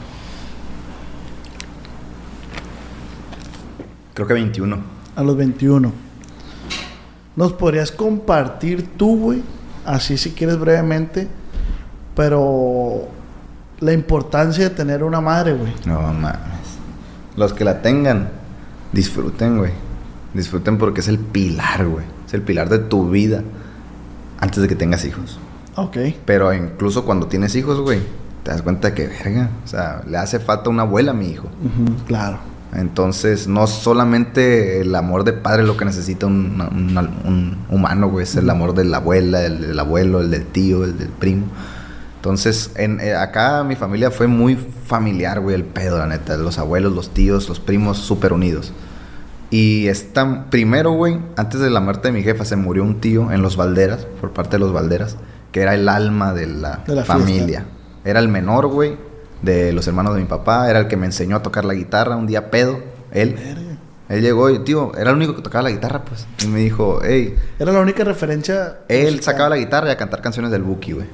Creo 4.13 4.27
que 4.27 4.35
21. 4.35 4.77
A 5.15 5.23
los 5.23 5.37
21. 5.37 5.93
¿Nos 7.37 7.53
podrías 7.53 7.93
compartir 7.93 8.97
tú, 8.97 9.17
güey? 9.17 9.43
Así 9.87 10.19
si 10.19 10.33
quieres 10.33 10.59
brevemente, 10.59 11.29
pero 12.19 13.07
la 13.79 13.93
importancia 13.93 14.65
de 14.69 14.71
tener 14.75 15.05
una 15.05 15.21
madre, 15.21 15.55
güey. 15.55 15.73
No 15.87 16.03
mames. 16.03 16.35
Los 17.37 17.53
que 17.53 17.65
la 17.65 17.81
tengan, 17.81 18.29
disfruten, 18.93 19.59
güey. 19.59 19.71
Disfruten 20.35 20.79
porque 20.79 21.01
es 21.01 21.07
el 21.07 21.19
pilar, 21.21 21.87
güey. 21.87 22.05
Es 22.27 22.35
el 22.35 22.43
pilar 22.43 22.69
de 22.69 22.81
tu 22.81 23.09
vida 23.09 23.45
antes 24.41 24.61
de 24.61 24.67
que 24.69 24.75
tengas 24.75 25.05
hijos. 25.05 25.39
Ok. 25.77 25.97
Pero 26.25 26.53
incluso 26.53 27.05
cuando 27.05 27.29
tienes 27.29 27.55
hijos, 27.55 27.81
güey, 27.81 28.01
te 28.43 28.51
das 28.51 28.63
cuenta 28.63 28.95
que, 28.95 29.07
verga, 29.07 29.51
o 29.65 29.69
sea, 29.69 30.03
le 30.09 30.19
hace 30.19 30.41
falta 30.41 30.71
una 30.71 30.83
abuela 30.83 31.13
a 31.13 31.15
mi 31.15 31.29
hijo. 31.29 31.47
Claro. 32.09 32.39
Entonces, 32.75 33.47
no 33.47 33.69
solamente 33.69 34.81
el 34.81 34.93
amor 34.97 35.23
de 35.23 35.33
padre 35.35 35.63
lo 35.63 35.77
que 35.77 35.85
necesita 35.85 36.27
un, 36.27 36.61
un- 36.61 36.99
un 37.25 37.59
humano, 37.71 38.09
güey, 38.11 38.25
es 38.25 38.35
el 38.35 38.51
amor 38.51 38.75
de 38.75 38.85
la 38.85 38.97
abuela, 38.97 39.43
el 39.45 39.61
del 39.69 39.79
abuelo, 39.79 40.21
el 40.21 40.33
del 40.33 40.45
tío, 40.47 40.83
el 40.85 40.99
del 40.99 41.09
primo. 41.09 41.47
Entonces, 42.19 42.73
en, 42.75 43.01
eh, 43.01 43.15
acá 43.15 43.63
mi 43.65 43.77
familia 43.77 44.11
fue 44.11 44.27
muy 44.27 44.57
familiar, 44.87 45.41
güey, 45.41 45.55
el 45.55 45.65
pedo, 45.65 45.99
la 45.99 46.07
neta. 46.07 46.37
Los 46.37 46.59
abuelos, 46.59 46.93
los 46.93 47.11
tíos, 47.15 47.49
los 47.49 47.61
primos, 47.61 47.99
súper 47.99 48.33
unidos. 48.33 48.73
Y 49.51 49.87
esta, 49.87 50.47
primero, 50.51 50.91
güey, 50.93 51.19
antes 51.37 51.61
de 51.61 51.71
la 51.71 51.81
muerte 51.81 52.09
de 52.09 52.13
mi 52.13 52.23
jefa, 52.23 52.45
se 52.45 52.57
murió 52.57 52.83
un 52.83 53.01
tío 53.01 53.31
en 53.33 53.41
los 53.41 53.57
Valderas, 53.57 54.07
por 54.21 54.33
parte 54.33 54.57
de 54.57 54.59
los 54.59 54.73
Valderas, 54.73 55.17
que 55.53 55.63
era 55.63 55.75
el 55.75 55.89
alma 55.89 56.35
de 56.35 56.47
la, 56.49 56.83
De 56.87 56.95
la 56.95 57.05
familia. 57.05 57.61
fiesta. 57.61 57.65
Era 58.05 58.21
el 58.21 58.29
menor, 58.29 58.67
güey, 58.67 58.97
de 59.43 59.73
los 59.73 59.87
hermanos 59.87 60.15
de 60.15 60.21
mi 60.21 60.27
papá. 60.27 60.69
Era 60.69 60.81
el 60.81 60.89
que 60.89 60.97
me 60.97 61.07
enseñó 61.07 61.37
a 61.37 61.43
tocar 61.43 61.65
la 61.65 61.75
guitarra 61.75 62.17
un 62.17 62.27
día 62.27 62.51
pedo. 62.51 62.81
Él. 63.13 63.35
Verga. 63.35 63.63
Él 64.09 64.23
llegó 64.23 64.49
y, 64.51 64.59
tío, 64.61 64.93
era 64.97 65.11
el 65.11 65.17
único 65.17 65.37
que 65.37 65.43
tocaba 65.43 65.63
la 65.65 65.71
guitarra, 65.71 66.03
pues. 66.03 66.27
Y 66.43 66.49
me 66.49 66.61
dijo, 66.61 67.01
hey, 67.05 67.35
Era 67.59 67.73
la 67.73 67.81
única 67.81 68.05
referencia. 68.05 68.79
él 68.89 69.05
musical. 69.05 69.23
sacaba 69.23 69.49
la 69.51 69.57
guitarra 69.59 69.89
y 69.89 69.91
a 69.93 69.97
cantar 69.99 70.21
canciones 70.23 70.51
del 70.51 70.63
Buki, 70.63 70.93
güey. 70.93 71.07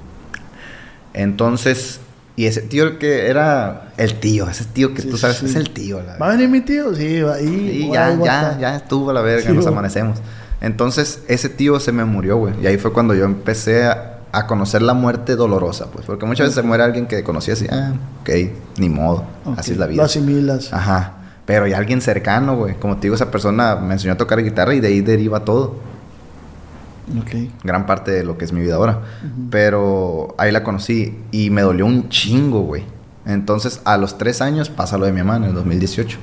Entonces, 1.15 2.01
y 2.37 2.47
ese 2.47 2.61
tío 2.63 2.85
el 2.85 2.99
que 2.99 3.29
era 3.29 3.93
el 3.97 4.15
tío, 4.21 4.49
ese 4.49 4.65
tío 4.65 4.93
que 4.93 5.03
Sí, 5.03 5.09
tú 5.09 5.17
sabes, 5.17 5.37
sí. 5.39 5.47
es 5.47 5.55
el 5.55 5.71
tío, 5.71 6.03
la 6.03 6.17
¿Va 6.19 6.27
a 6.27 6.31
venir 6.33 6.49
mi 6.49 6.61
tío? 6.61 6.95
Sí, 6.95 7.23
va 7.23 7.35
ahí. 7.35 7.87
y 7.89 7.93
ya, 7.93 8.19
ya, 8.23 8.59
ya 8.61 8.77
estuvo 8.77 9.11
a 9.11 9.15
la 9.15 9.21
verga, 9.23 9.49
Sí, 9.51 9.57
nos 9.57 9.67
amanecemos. 9.67 10.19
Entonces, 10.61 11.21
ese 11.29 11.49
tío 11.49 11.79
se 11.79 11.93
me 11.93 12.05
murió, 12.05 12.37
güey. 12.39 12.55
Y 12.63 12.67
ahí 12.67 12.77
fue 12.79 12.93
cuando 12.93 13.15
yo 13.15 13.25
empecé 13.25 13.85
a, 13.85 14.19
a 14.33 14.47
conocer 14.47 14.83
la 14.83 14.95
muerte 14.95 15.37
dolorosa, 15.37 15.87
pues. 15.93 16.07
Porque 16.07 16.27
muchas 16.27 16.47
veces 16.47 16.57
se 16.57 16.63
muere 16.63 16.83
alguien 16.83 17.07
que 17.07 17.23
conocía 17.23 17.55
así, 17.55 17.67
ah, 17.71 17.93
ok, 18.23 18.31
ni 18.79 18.89
modo. 18.89 19.25
Ok, 19.45 19.59
Así 19.59 19.73
es 19.73 19.79
la 19.79 19.87
vida. 19.87 19.99
Lo 19.99 20.07
asimilas. 20.07 20.73
Ajá. 20.73 21.13
Pero 21.47 21.67
ya 21.67 21.77
alguien 21.77 22.01
cercano, 22.01 22.57
güey. 22.57 22.75
Como 22.77 22.97
te 22.97 23.03
digo, 23.03 23.15
esa 23.15 23.31
persona 23.31 23.77
me 23.77 23.93
enseñó 23.93 24.15
a 24.15 24.17
tocar 24.17 24.43
guitarra 24.43 24.75
y 24.75 24.81
de 24.81 24.89
ahí 24.89 25.01
deriva 25.03 25.45
todo. 25.45 25.77
Ok. 27.21 27.51
Gran 27.63 27.87
parte 27.87 28.11
de 28.11 28.25
lo 28.25 28.39
que 28.39 28.45
es 28.45 28.53
mi 28.53 28.61
vida 28.61 28.77
ahora. 28.77 29.01
Pero 29.51 30.35
ahí 30.39 30.51
la 30.53 30.63
conocí 30.65 31.19
y 31.31 31.51
me 31.51 31.63
dolió 31.63 31.87
un 31.87 32.09
chingo, 32.09 32.61
güey. 32.63 32.85
Entonces, 33.27 33.81
a 33.85 33.97
los 33.97 34.19
tres 34.19 34.41
años 34.43 34.69
pasa 34.71 34.99
lo 34.99 35.07
de 35.07 35.13
mi 35.13 35.23
mamá 35.23 35.37
en 35.37 35.45
el 35.45 35.55
2018. 35.55 36.19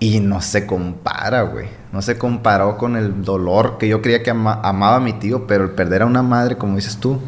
Y 0.00 0.20
no 0.20 0.40
se 0.40 0.66
compara, 0.66 1.42
güey. 1.42 1.66
No 1.92 2.02
se 2.02 2.18
comparó 2.18 2.76
con 2.76 2.96
el 2.96 3.22
dolor 3.22 3.78
que 3.78 3.86
yo 3.88 4.02
creía 4.02 4.22
que 4.22 4.30
ama- 4.30 4.60
amaba 4.64 4.96
a 4.96 5.00
mi 5.00 5.12
tío, 5.12 5.46
pero 5.46 5.64
el 5.64 5.70
perder 5.70 6.02
a 6.02 6.06
una 6.06 6.22
madre, 6.22 6.56
como 6.56 6.74
dices 6.76 6.96
tú, 6.96 7.18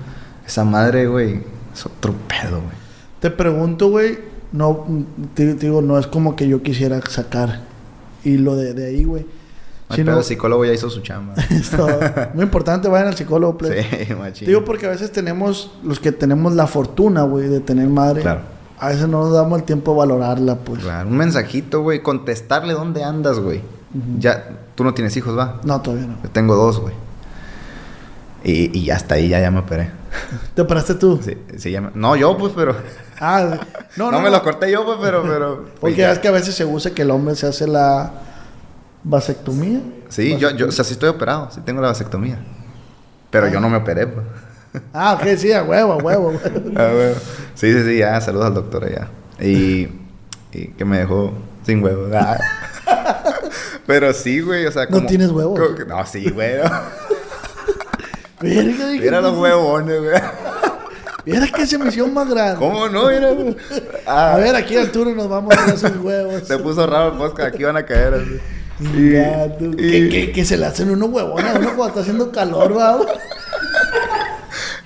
esa 0.47 0.65
madre, 0.65 1.07
güey, 1.07 1.41
es 1.73 1.87
otro 1.87 2.15
pedo, 2.29 2.61
güey. 2.63 2.75
Te 3.21 3.31
pregunto, 3.31 3.91
güey, 3.91 4.19
no, 4.53 4.87
te, 5.35 5.55
te 5.55 5.67
digo, 5.67 5.83
no 5.83 5.99
es 5.99 6.07
como 6.09 6.35
que 6.35 6.49
yo 6.49 6.63
quisiera 6.63 7.01
sacar 7.09 7.61
hilo 8.25 8.57
de, 8.57 8.75
de 8.75 8.87
ahí, 8.89 9.05
güey. 9.05 9.25
No 9.91 9.97
pedo, 9.97 10.19
el 10.19 10.25
psicólogo 10.25 10.65
ya 10.65 10.73
hizo 10.73 10.89
su 10.91 11.01
chamba. 11.03 11.35
Muy 12.35 12.45
importante, 12.45 12.89
vayan 12.89 13.09
al 13.09 13.17
psicólogo, 13.17 13.59
plebe. 13.59 14.07
sí, 14.07 14.15
machín. 14.19 14.49
Digo 14.49 14.65
porque 14.65 14.87
a 14.87 14.91
veces 14.91 15.13
tenemos, 15.13 15.71
los 15.85 16.01
que 16.01 16.11
tenemos 16.13 16.55
la 16.55 16.67
fortuna, 16.67 17.23
güey, 17.23 17.49
de 17.49 17.61
tener 17.61 17.89
madre, 17.89 18.23
Claro. 18.23 18.41
a 18.79 18.89
veces 18.89 19.07
no 19.09 19.21
nos 19.25 19.33
damos 19.35 19.59
el 19.59 19.65
tiempo 19.65 19.93
de 19.93 19.99
valorarla, 19.99 20.57
pues. 20.57 20.83
Claro, 20.83 21.09
un 21.09 21.17
mensajito, 21.17 21.83
güey. 21.83 22.03
Contestarle 22.03 22.73
dónde 22.73 23.05
andas, 23.05 23.39
güey. 23.39 23.61
Ya, 24.19 24.49
tú 24.75 24.83
no 24.85 24.95
tienes 24.95 25.17
hijos, 25.17 25.37
va. 25.39 25.61
No, 25.65 25.81
todavía 25.81 26.07
no. 26.07 26.17
Yo 26.23 26.31
tengo 26.31 26.57
dos, 26.57 26.81
güey. 26.81 26.95
Y, 28.43 28.79
y 28.79 28.91
hasta 28.91 29.15
ahí 29.15 29.29
ya, 29.29 29.41
ya 29.41 29.51
me 29.51 29.61
operé. 29.61 29.91
¿Te 30.55 30.65
paraste 30.65 30.95
tú? 30.95 31.19
Sí, 31.23 31.37
sí, 31.57 31.71
ya 31.71 31.81
me- 31.81 31.91
No, 31.95 32.15
yo, 32.17 32.37
pues, 32.37 32.53
pero. 32.55 32.75
Ah, 33.21 33.59
No, 33.97 34.07
no, 34.07 34.13
no. 34.13 34.19
me 34.19 34.25
no. 34.31 34.37
lo 34.37 34.43
corté 34.43 34.71
yo, 34.71 34.85
pues, 34.85 34.99
pero. 35.01 35.23
pero 35.23 35.57
pues, 35.63 35.73
Porque 35.81 35.97
ya. 35.97 36.13
es 36.13 36.19
que 36.19 36.29
a 36.29 36.33
veces 36.33 36.55
se 36.55 36.65
usa 36.65 36.93
que 36.93 37.03
el 37.03 37.11
hombre 37.11 37.37
se 37.37 37.47
hace 37.47 37.67
la 37.67 38.13
vasectomía. 39.05 39.81
Sí, 40.09 40.37
yo, 40.39 40.51
yo, 40.51 40.69
o 40.69 40.73
sea, 40.73 40.85
sí 40.85 40.95
estoy 40.95 41.11
operado. 41.11 41.51
Sí 41.53 41.61
tengo 41.65 41.81
la 41.81 41.89
vasectomía. 41.89 42.39
Pero 43.31 43.49
yo 43.49 43.61
no 43.61 43.69
me 43.69 43.77
operé, 43.77 44.07
pues. 44.07 44.25
Ah, 44.93 45.15
ok, 45.15 45.37
sí, 45.37 45.53
a 45.53 45.63
huevo, 45.63 45.93
a 45.93 45.97
huevo. 45.99 46.33
Ah, 46.77 46.91
bueno. 46.93 47.15
Sí, 47.55 47.73
sí, 47.73 47.85
sí, 47.85 47.99
ya. 47.99 48.21
Saludos 48.21 48.47
al 48.47 48.55
doctor 48.55 48.85
allá. 48.85 49.09
Y. 49.41 49.89
Y 50.53 50.69
que 50.77 50.85
me 50.85 50.99
dejó 50.99 51.33
sin 51.65 51.83
huevos. 51.83 52.11
Ah. 52.13 52.37
Pero 53.87 54.13
sí, 54.13 54.41
güey, 54.41 54.67
o 54.67 54.73
sea, 54.73 54.87
¿No 54.87 55.05
tienes 55.07 55.31
huevos? 55.31 55.59
como 55.59 55.75
que- 55.77 55.85
No, 55.85 56.05
sí, 56.07 56.31
güey. 56.31 56.55
Mira 58.41 59.21
los 59.21 59.33
pues, 59.33 59.43
huevones, 59.43 60.01
güey. 60.01 60.21
Mira 61.27 61.47
que 61.47 61.67
se 61.67 61.79
me 61.79 61.85
más 62.09 62.29
grande. 62.29 62.57
¿Cómo 62.59 62.89
no? 62.89 63.09
Mira. 63.09 63.31
Ah, 64.07 64.35
A 64.35 64.37
ver, 64.39 64.55
aquí 64.55 64.77
Arturo 64.77 65.15
nos 65.15 65.29
vamos 65.29 65.57
a 65.57 65.61
hacer 65.63 65.75
esos 65.75 65.97
huevos. 65.97 66.43
Se 66.47 66.59
puso 66.59 66.87
raro 66.87 67.13
el 67.13 67.19
podcast, 67.19 67.55
aquí 67.55 67.65
van 67.65 67.77
a 67.77 67.85
caer 67.87 68.15
así. 68.15 68.41
Ya, 68.93 69.57
tú, 69.57 69.73
y- 69.73 69.77
que, 69.77 70.09
que- 70.09 70.33
que 70.33 70.45
se 70.45 70.57
le 70.57 70.67
hacen 70.67 70.91
unos 70.91 71.09
huevones 71.11 71.47
a 71.55 71.59
uno 71.59 71.69
cuando 71.77 71.87
está 71.89 72.01
haciendo 72.01 72.31
calor, 72.31 72.77
va. 72.77 72.99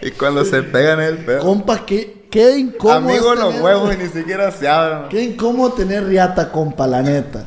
Y 0.01 0.11
cuando 0.12 0.44
se 0.44 0.62
pegan 0.62 1.01
el 1.01 1.18
pedo. 1.18 1.40
Compa, 1.40 1.84
qué, 1.84 2.26
qué 2.30 2.57
incómodo. 2.59 2.96
Amigos 2.99 3.34
es 3.34 3.40
los 3.40 3.61
huevos 3.61 3.94
y 3.94 3.99
ni 4.05 4.09
siquiera 4.09 4.51
se 4.53 4.68
abren. 4.68 5.09
Qué 5.09 5.22
incómodo 5.22 5.72
tener 5.72 6.05
riata, 6.05 6.51
compa, 6.53 6.86
la 6.86 7.03
neta. 7.03 7.44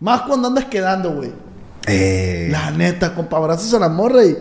Más 0.00 0.22
cuando 0.22 0.48
andas 0.48 0.64
quedando, 0.66 1.12
güey. 1.12 1.32
Eh, 1.86 2.48
La 2.50 2.70
neta, 2.70 3.14
compa, 3.14 3.36
abrazas 3.36 3.72
a 3.74 3.78
la 3.78 3.88
morra 3.88 4.24
y 4.24 4.36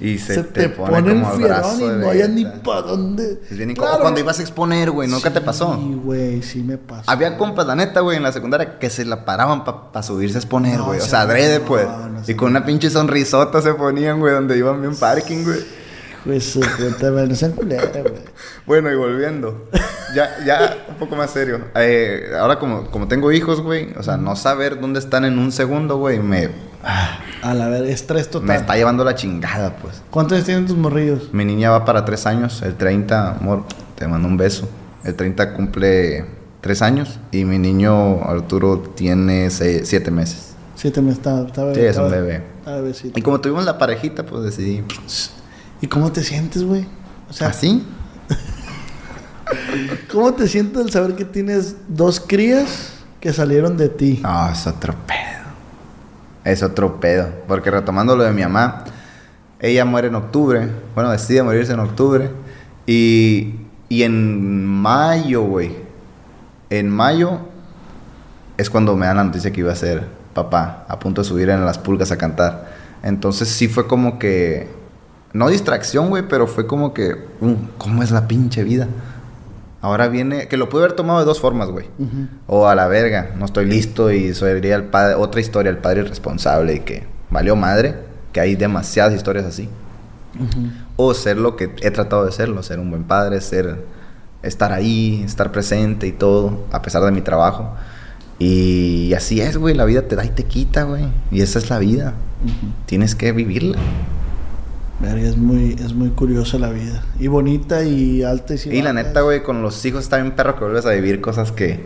y 0.00 0.18
se, 0.18 0.34
se, 0.34 0.42
te, 0.44 0.62
te, 0.62 0.68
pone, 0.70 0.90
pone 0.90 1.20
como 1.22 1.36
brazo 1.36 1.84
y 1.84 1.88
de 1.90 1.96
no 1.96 2.08
hayas 2.10 2.28
ni 2.30 2.44
para 2.46 2.82
dónde. 2.82 3.40
Es 3.50 3.56
bien 3.56 3.70
incómodo. 3.70 4.00
Cuando 4.00 4.18
ibas 4.20 4.38
a 4.38 4.42
exponer, 4.42 4.90
güey, 4.90 5.08
¿nunca 5.08 5.30
te 5.30 5.40
pasó? 5.40 5.76
Sí, 5.78 5.94
güey, 6.02 6.42
sí 6.42 6.62
me 6.62 6.78
pasó. 6.78 7.10
Había 7.10 7.36
compas, 7.36 7.66
la 7.66 7.76
neta, 7.76 8.00
güey, 8.00 8.16
en 8.16 8.22
la 8.22 8.32
secundaria 8.32 8.78
que 8.78 8.88
se 8.88 9.04
la 9.04 9.24
paraban 9.24 9.64
para 9.64 10.02
subirse 10.02 10.38
a 10.38 10.40
exponer, 10.40 10.78
No, 10.78 10.86
güey. 10.86 11.00
o 11.00 11.02
se 11.02 11.10
sea, 11.10 11.20
adrede, 11.22 11.58
no, 11.58 11.64
pues. 11.66 11.86
no 11.86 12.22
y 12.26 12.34
con 12.34 12.50
una 12.50 12.64
pinche 12.64 12.88
sonrisota 12.90 13.60
se 13.60 13.74
ponían, 13.74 14.20
güey, 14.20 14.32
donde 14.34 14.56
iban 14.56 14.80
bien 14.80 14.96
parking, 14.96 15.44
güey. 15.44 15.79
Pues 16.24 16.52
su 16.52 16.60
puta 16.60 17.10
madre, 17.10 17.28
no 17.28 17.34
sean 17.34 17.52
culeras, 17.52 17.90
güey. 17.92 18.14
Bueno, 18.66 18.90
y 18.90 18.94
volviendo. 18.94 19.68
ya, 20.14 20.36
ya, 20.44 20.76
un 20.90 20.96
poco 20.96 21.16
más 21.16 21.30
serio. 21.30 21.60
Eh, 21.74 22.30
ahora 22.38 22.58
como, 22.58 22.86
como 22.90 23.08
tengo 23.08 23.32
hijos, 23.32 23.60
güey, 23.62 23.92
o 23.98 24.02
sea, 24.02 24.16
no 24.16 24.36
saber 24.36 24.80
dónde 24.80 24.98
están 25.00 25.24
en 25.24 25.38
un 25.38 25.50
segundo, 25.50 25.96
güey, 25.96 26.20
me, 26.20 26.50
ah, 26.84 27.18
A 27.42 27.54
la 27.54 27.68
ver, 27.68 27.84
estrés 27.84 28.28
total. 28.30 28.48
me 28.48 28.56
está 28.56 28.76
llevando 28.76 29.02
la 29.02 29.14
chingada, 29.14 29.76
pues. 29.76 30.02
¿Cuántos 30.10 30.34
años 30.36 30.46
tienen 30.46 30.66
tus 30.66 30.76
morrillos? 30.76 31.32
Mi 31.32 31.44
niña 31.44 31.70
va 31.70 31.84
para 31.84 32.04
tres 32.04 32.26
años, 32.26 32.60
el 32.62 32.74
30, 32.76 33.36
amor, 33.38 33.64
te 33.96 34.06
mando 34.06 34.28
un 34.28 34.36
beso. 34.36 34.68
El 35.04 35.14
30 35.14 35.54
cumple 35.54 36.26
tres 36.60 36.82
años 36.82 37.18
y 37.32 37.44
mi 37.46 37.58
niño 37.58 38.22
Arturo 38.22 38.78
tiene 38.94 39.48
seis- 39.50 39.88
siete 39.88 40.10
meses. 40.10 40.54
Siete 40.76 41.00
meses, 41.00 41.18
está, 41.18 41.40
está 41.46 41.64
bebé. 41.64 41.74
Sí, 41.74 41.80
es 41.86 41.96
un 41.96 42.10
bebé. 42.10 42.20
bebé. 42.22 42.42
Está 42.58 42.74
bebecito. 42.76 43.18
Y 43.18 43.22
como 43.22 43.40
tuvimos 43.40 43.64
la 43.64 43.78
parejita, 43.78 44.24
pues 44.26 44.44
decidí. 44.44 44.84
¿Y 45.80 45.86
cómo 45.86 46.12
te 46.12 46.22
sientes, 46.22 46.62
güey? 46.62 46.86
O 47.28 47.32
sea, 47.32 47.48
¿Así? 47.48 47.84
¿cómo 50.12 50.34
te 50.34 50.48
sientes 50.48 50.82
al 50.82 50.90
saber 50.90 51.14
que 51.16 51.24
tienes 51.24 51.76
dos 51.88 52.20
crías 52.20 52.92
que 53.20 53.32
salieron 53.32 53.76
de 53.76 53.88
ti? 53.88 54.20
No, 54.22 54.50
es 54.50 54.66
otro 54.66 54.94
pedo. 55.06 55.40
Es 56.44 56.62
otro 56.62 57.00
pedo. 57.00 57.30
Porque 57.46 57.70
retomando 57.70 58.16
lo 58.16 58.24
de 58.24 58.32
mi 58.32 58.42
mamá, 58.42 58.84
ella 59.58 59.84
muere 59.84 60.08
en 60.08 60.14
octubre. 60.14 60.68
Bueno, 60.94 61.10
decide 61.10 61.42
morirse 61.42 61.72
en 61.72 61.80
octubre. 61.80 62.30
Y, 62.86 63.54
y 63.88 64.02
en 64.02 64.64
mayo, 64.66 65.42
güey. 65.42 65.76
En 66.70 66.88
mayo 66.88 67.40
es 68.56 68.70
cuando 68.70 68.96
me 68.96 69.06
dan 69.06 69.16
la 69.16 69.24
noticia 69.24 69.50
que 69.50 69.60
iba 69.60 69.72
a 69.72 69.76
ser 69.76 70.06
papá, 70.34 70.84
a 70.88 70.98
punto 70.98 71.22
de 71.22 71.28
subir 71.28 71.48
en 71.50 71.64
las 71.64 71.78
pulgas 71.78 72.12
a 72.12 72.18
cantar. 72.18 72.70
Entonces 73.02 73.48
sí 73.48 73.68
fue 73.68 73.86
como 73.86 74.18
que, 74.18 74.68
no 75.32 75.48
distracción, 75.48 76.08
güey, 76.08 76.24
pero 76.28 76.46
fue 76.46 76.66
como 76.66 76.92
que, 76.92 77.14
mm, 77.40 77.54
¿cómo 77.78 78.02
es 78.02 78.10
la 78.10 78.26
pinche 78.26 78.64
vida? 78.64 78.88
Ahora 79.82 80.08
viene, 80.08 80.48
que 80.48 80.56
lo 80.56 80.68
pude 80.68 80.82
haber 80.82 80.96
tomado 80.96 81.20
de 81.20 81.24
dos 81.24 81.40
formas, 81.40 81.70
güey. 81.70 81.86
O 82.46 82.68
a 82.68 82.74
la 82.74 82.86
verga, 82.86 83.30
no 83.38 83.46
estoy 83.46 83.64
listo 83.64 84.10
y 84.10 84.34
sería 84.34 84.76
el 84.76 84.84
padre, 84.84 85.14
otra 85.14 85.40
historia, 85.40 85.70
el 85.70 85.78
padre 85.78 86.02
irresponsable 86.02 86.74
y 86.74 86.80
que 86.80 87.06
valió 87.30 87.56
madre, 87.56 87.96
que 88.32 88.40
hay 88.40 88.56
demasiadas 88.56 89.14
historias 89.14 89.46
así. 89.46 89.70
O 90.96 91.14
ser 91.14 91.38
lo 91.38 91.56
que 91.56 91.74
he 91.80 91.90
tratado 91.90 92.26
de 92.26 92.32
serlo, 92.32 92.62
ser 92.62 92.78
un 92.78 92.90
buen 92.90 93.04
padre, 93.04 93.40
ser 93.40 93.84
estar 94.42 94.72
ahí, 94.72 95.22
estar 95.24 95.50
presente 95.50 96.06
y 96.06 96.12
todo, 96.12 96.66
a 96.72 96.82
pesar 96.82 97.02
de 97.02 97.10
mi 97.10 97.22
trabajo. 97.22 97.70
Y 98.38 99.14
así 99.14 99.40
es, 99.40 99.56
güey, 99.56 99.74
la 99.74 99.84
vida 99.84 100.02
te 100.02 100.16
da 100.16 100.24
y 100.24 100.30
te 100.30 100.44
quita, 100.44 100.82
güey. 100.82 101.06
Y 101.30 101.40
esa 101.40 101.58
es 101.58 101.70
la 101.70 101.78
vida. 101.78 102.14
Tienes 102.86 103.14
que 103.14 103.32
vivirla. 103.32 103.78
Verga, 105.00 105.26
es 105.26 105.36
muy, 105.36 105.72
es 105.82 105.94
muy 105.94 106.10
curiosa 106.10 106.58
la 106.58 106.68
vida. 106.70 107.02
Y 107.18 107.28
bonita 107.28 107.82
y 107.84 108.22
alta 108.22 108.54
y 108.54 108.58
sin 108.58 108.74
Y 108.74 108.82
la 108.82 108.92
neta, 108.92 109.22
güey, 109.22 109.42
con 109.42 109.62
los 109.62 109.82
hijos 109.84 110.02
está 110.04 110.18
bien 110.18 110.32
perro 110.32 110.56
que 110.56 110.64
vuelves 110.64 110.84
a 110.86 110.90
vivir 110.90 111.20
cosas 111.20 111.52
que 111.52 111.84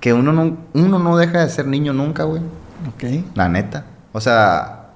que 0.00 0.12
uno 0.12 0.32
no 0.32 0.56
uno 0.72 0.98
no 0.98 1.16
deja 1.16 1.44
de 1.44 1.50
ser 1.50 1.66
niño 1.66 1.92
nunca, 1.92 2.24
güey. 2.24 2.42
Ok. 2.88 3.24
La 3.34 3.48
neta. 3.48 3.84
O 4.12 4.20
sea, 4.20 4.88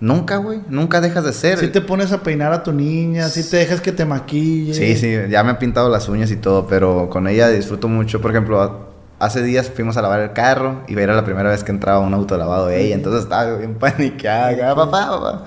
nunca, 0.00 0.36
güey, 0.38 0.60
nunca 0.68 1.00
dejas 1.00 1.24
de 1.24 1.32
ser. 1.32 1.58
Si 1.58 1.68
te 1.68 1.80
pones 1.80 2.10
a 2.10 2.22
peinar 2.22 2.52
a 2.52 2.62
tu 2.64 2.72
niña, 2.72 3.28
si 3.28 3.48
te 3.48 3.58
dejas 3.58 3.80
que 3.80 3.92
te 3.92 4.04
maquille. 4.04 4.74
Sí, 4.74 4.96
sí, 4.96 5.16
ya 5.30 5.44
me 5.44 5.52
he 5.52 5.54
pintado 5.56 5.88
las 5.88 6.08
uñas 6.08 6.30
y 6.32 6.36
todo, 6.36 6.66
pero 6.66 7.08
con 7.08 7.28
ella 7.28 7.48
disfruto 7.50 7.86
mucho. 7.86 8.20
Por 8.20 8.32
ejemplo, 8.32 8.88
hace 9.20 9.42
días 9.44 9.70
fuimos 9.70 9.96
a 9.96 10.02
lavar 10.02 10.20
el 10.20 10.32
carro 10.32 10.80
y 10.88 10.98
era 10.98 11.14
la 11.14 11.24
primera 11.24 11.50
vez 11.50 11.62
que 11.62 11.70
entraba 11.70 12.00
un 12.00 12.12
auto 12.12 12.36
lavado 12.36 12.66
de 12.66 12.80
ella, 12.84 12.96
entonces 12.96 13.22
estaba 13.22 13.56
bien 13.58 13.74
paniqueada, 13.76 14.72
"Ah, 14.72 14.74
papá, 14.74 15.08
papá. 15.08 15.44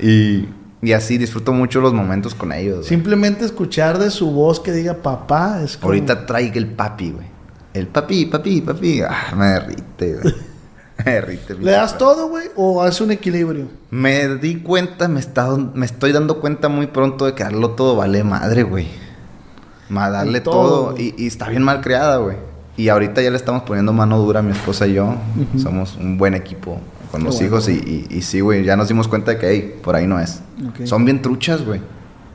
Y, 0.00 0.48
y 0.86 0.92
así 0.92 1.18
disfruto 1.18 1.52
mucho 1.52 1.80
los 1.80 1.92
momentos 1.92 2.32
con 2.32 2.52
ellos. 2.52 2.76
güey. 2.76 2.88
Simplemente 2.88 3.44
escuchar 3.44 3.98
de 3.98 4.08
su 4.08 4.30
voz 4.30 4.60
que 4.60 4.70
diga 4.70 4.94
papá 4.94 5.60
es 5.64 5.76
como... 5.76 5.88
Ahorita 5.88 6.26
traiga 6.26 6.58
el 6.58 6.68
papi, 6.68 7.10
güey. 7.10 7.26
El 7.74 7.88
papi, 7.88 8.26
papi, 8.26 8.60
papi. 8.60 9.00
Ah, 9.02 9.34
me 9.36 9.46
derrite, 9.46 10.14
güey. 10.14 10.34
me 11.04 11.10
derrite. 11.10 11.54
¿Le 11.54 11.72
das 11.72 11.94
papá. 11.94 11.98
todo, 11.98 12.28
güey? 12.28 12.50
¿O 12.54 12.84
hace 12.84 13.02
un 13.02 13.10
equilibrio? 13.10 13.66
Me 13.90 14.36
di 14.36 14.60
cuenta, 14.60 15.08
me, 15.08 15.18
está, 15.18 15.56
me 15.56 15.86
estoy 15.86 16.12
dando 16.12 16.38
cuenta 16.38 16.68
muy 16.68 16.86
pronto 16.86 17.26
de 17.26 17.34
que 17.34 17.42
darlo 17.42 17.70
todo 17.70 17.96
vale 17.96 18.22
madre, 18.22 18.62
güey. 18.62 18.86
Ma, 19.88 20.08
darle 20.08 20.38
Y 20.38 20.42
todo. 20.42 20.94
Y, 20.96 21.16
y 21.18 21.26
está 21.26 21.48
bien 21.48 21.64
mal 21.64 21.80
creada, 21.80 22.18
güey. 22.18 22.36
Y 22.76 22.90
ahorita 22.90 23.20
ya 23.22 23.30
le 23.32 23.36
estamos 23.36 23.64
poniendo 23.64 23.92
mano 23.92 24.18
dura 24.18 24.38
a 24.38 24.42
mi 24.44 24.52
esposa 24.52 24.86
y 24.86 24.94
yo. 24.94 25.16
Somos 25.60 25.96
un 25.96 26.16
buen 26.16 26.34
equipo 26.34 26.78
con 27.10 27.24
los 27.24 27.34
bueno, 27.34 27.46
hijos. 27.48 27.68
Y, 27.68 27.72
y, 27.72 28.06
y 28.18 28.22
sí, 28.22 28.40
güey, 28.40 28.64
ya 28.64 28.76
nos 28.76 28.88
dimos 28.88 29.08
cuenta 29.08 29.32
de 29.32 29.38
que, 29.38 29.50
hey, 29.50 29.80
por 29.82 29.94
ahí 29.96 30.06
no 30.06 30.18
es. 30.20 30.40
Son 30.84 31.04
bien 31.04 31.22
truchas, 31.22 31.64
güey. 31.64 31.80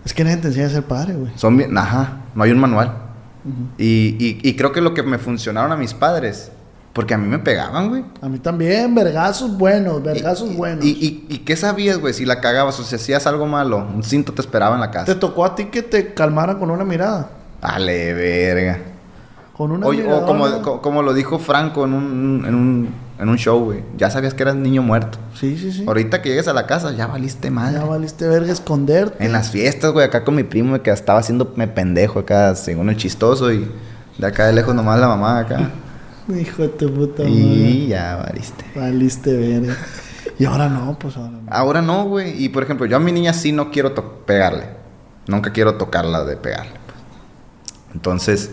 Es 0.06 0.14
que 0.14 0.24
nadie 0.24 0.38
te 0.38 0.48
enseña 0.48 0.68
a 0.68 0.70
ser 0.70 0.84
padre, 0.84 1.14
güey. 1.14 1.32
Son 1.36 1.56
bien, 1.58 1.78
ajá, 1.78 2.22
no 2.36 2.44
hay 2.44 2.52
un 2.52 2.60
manual. 2.60 2.94
Y, 3.78 4.16
y- 4.20 4.40
y 4.44 4.56
creo 4.56 4.72
que 4.72 4.82
lo 4.82 4.94
que 4.94 5.02
me 5.04 5.18
funcionaron 5.18 5.72
a 5.72 5.76
mis 5.76 5.96
padres 5.96 6.52
Porque 6.94 7.14
a 7.14 7.18
mí 7.18 7.28
me 7.28 7.40
pegaban, 7.40 7.88
güey. 7.90 8.04
A 8.22 8.28
mí 8.28 8.38
también, 8.38 8.94
vergazos 8.94 9.58
buenos, 9.58 10.04
vergazos 10.04 10.52
Y- 10.52 10.56
buenos. 10.56 10.84
Y, 10.86 10.90
y, 10.90 11.26
y 11.34 11.38
qué 11.40 11.56
sabías, 11.56 11.98
güey? 12.00 12.14
Si 12.14 12.26
la 12.26 12.42
cagabas 12.42 12.78
o 12.80 12.84
si 12.84 12.96
hacías 12.96 13.26
algo 13.28 13.48
malo, 13.48 13.78
un 13.78 14.04
cinto 14.04 14.34
te 14.34 14.42
esperaba 14.42 14.76
en 14.76 14.82
la 14.82 14.92
Te 14.92 14.98
casa. 14.98 15.20
tocó 15.20 15.46
a 15.46 15.56
ti 15.56 15.66
que 15.66 15.82
te 15.84 16.14
calmaran 16.14 16.60
con 16.60 16.70
una 16.70 16.84
mirada. 16.84 17.32
Dale, 17.62 18.14
verga. 18.14 18.80
Con 19.56 19.72
una 19.72 19.86
Oye, 19.88 20.02
mirada. 20.04 20.20
o 20.22 20.26
como, 20.26 20.62
co- 20.62 20.82
como 20.82 21.02
lo 21.02 21.14
dijo 21.14 21.40
Franco 21.40 21.86
en 21.86 21.94
un, 21.94 22.44
en 22.46 22.56
un, 22.56 22.90
en 23.22 23.30
un 23.30 23.38
show, 23.38 23.64
güey. 23.64 23.84
Ya 23.98 24.10
sabías 24.10 24.34
que 24.34 24.42
eras 24.42 24.56
niño 24.56 24.82
muerto. 24.82 25.20
Sí, 25.36 25.56
sí, 25.56 25.72
sí. 25.72 25.84
Ahorita 25.88 26.24
que 26.24 26.30
llegues 26.30 26.48
a 26.48 26.54
la 26.54 26.66
casa, 26.66 26.92
ya 26.92 27.06
valiste 27.06 27.52
madre. 27.52 27.78
Ya 27.80 27.86
valiste 27.86 28.28
verga 28.28 28.52
esconderte. 28.52 29.24
En 29.24 29.32
las 29.32 29.52
fiestas, 29.52 29.92
güey, 29.92 30.06
acá 30.08 30.24
con 30.24 30.34
mi 30.36 30.44
primo, 30.44 30.82
que 30.82 30.90
estaba 30.90 31.20
haciéndome 31.20 31.68
pendejo 31.68 32.20
acá, 32.20 32.56
según 32.56 32.90
el 32.90 32.98
chistoso, 32.98 33.54
y 33.54 33.70
de 34.18 34.26
acá 34.28 34.48
de 34.48 34.54
lejos 34.54 34.74
nomás 34.74 35.00
la 35.00 35.08
mamá 35.08 35.40
acá. 35.40 35.70
Hijo 36.36 36.64
de 36.64 36.70
tu 36.70 36.92
puta 36.92 37.22
madre. 37.22 37.36
y 37.36 37.88
ya 37.90 38.16
valiste. 38.16 38.66
Valiste 38.76 39.38
verga. 39.38 39.78
Y 40.40 40.46
ahora 40.46 40.68
no, 40.70 40.98
pues 40.98 41.16
ahora 41.16 41.30
no. 41.30 41.42
Ahora 41.52 41.82
no, 41.84 42.06
güey. 42.06 42.44
Y 42.44 42.50
por 42.50 42.64
ejemplo, 42.64 42.88
yo 42.88 42.98
a 42.98 43.00
mi 43.00 43.12
niña 43.12 43.34
sí 43.34 43.52
no 43.52 43.70
quiero 43.70 43.94
pegarle. 44.26 44.66
Nunca 45.28 45.52
quiero 45.52 45.76
tocarla 45.76 46.24
de 46.26 46.38
pegarle. 46.38 46.72
pues. 46.88 46.98
Entonces, 47.94 48.50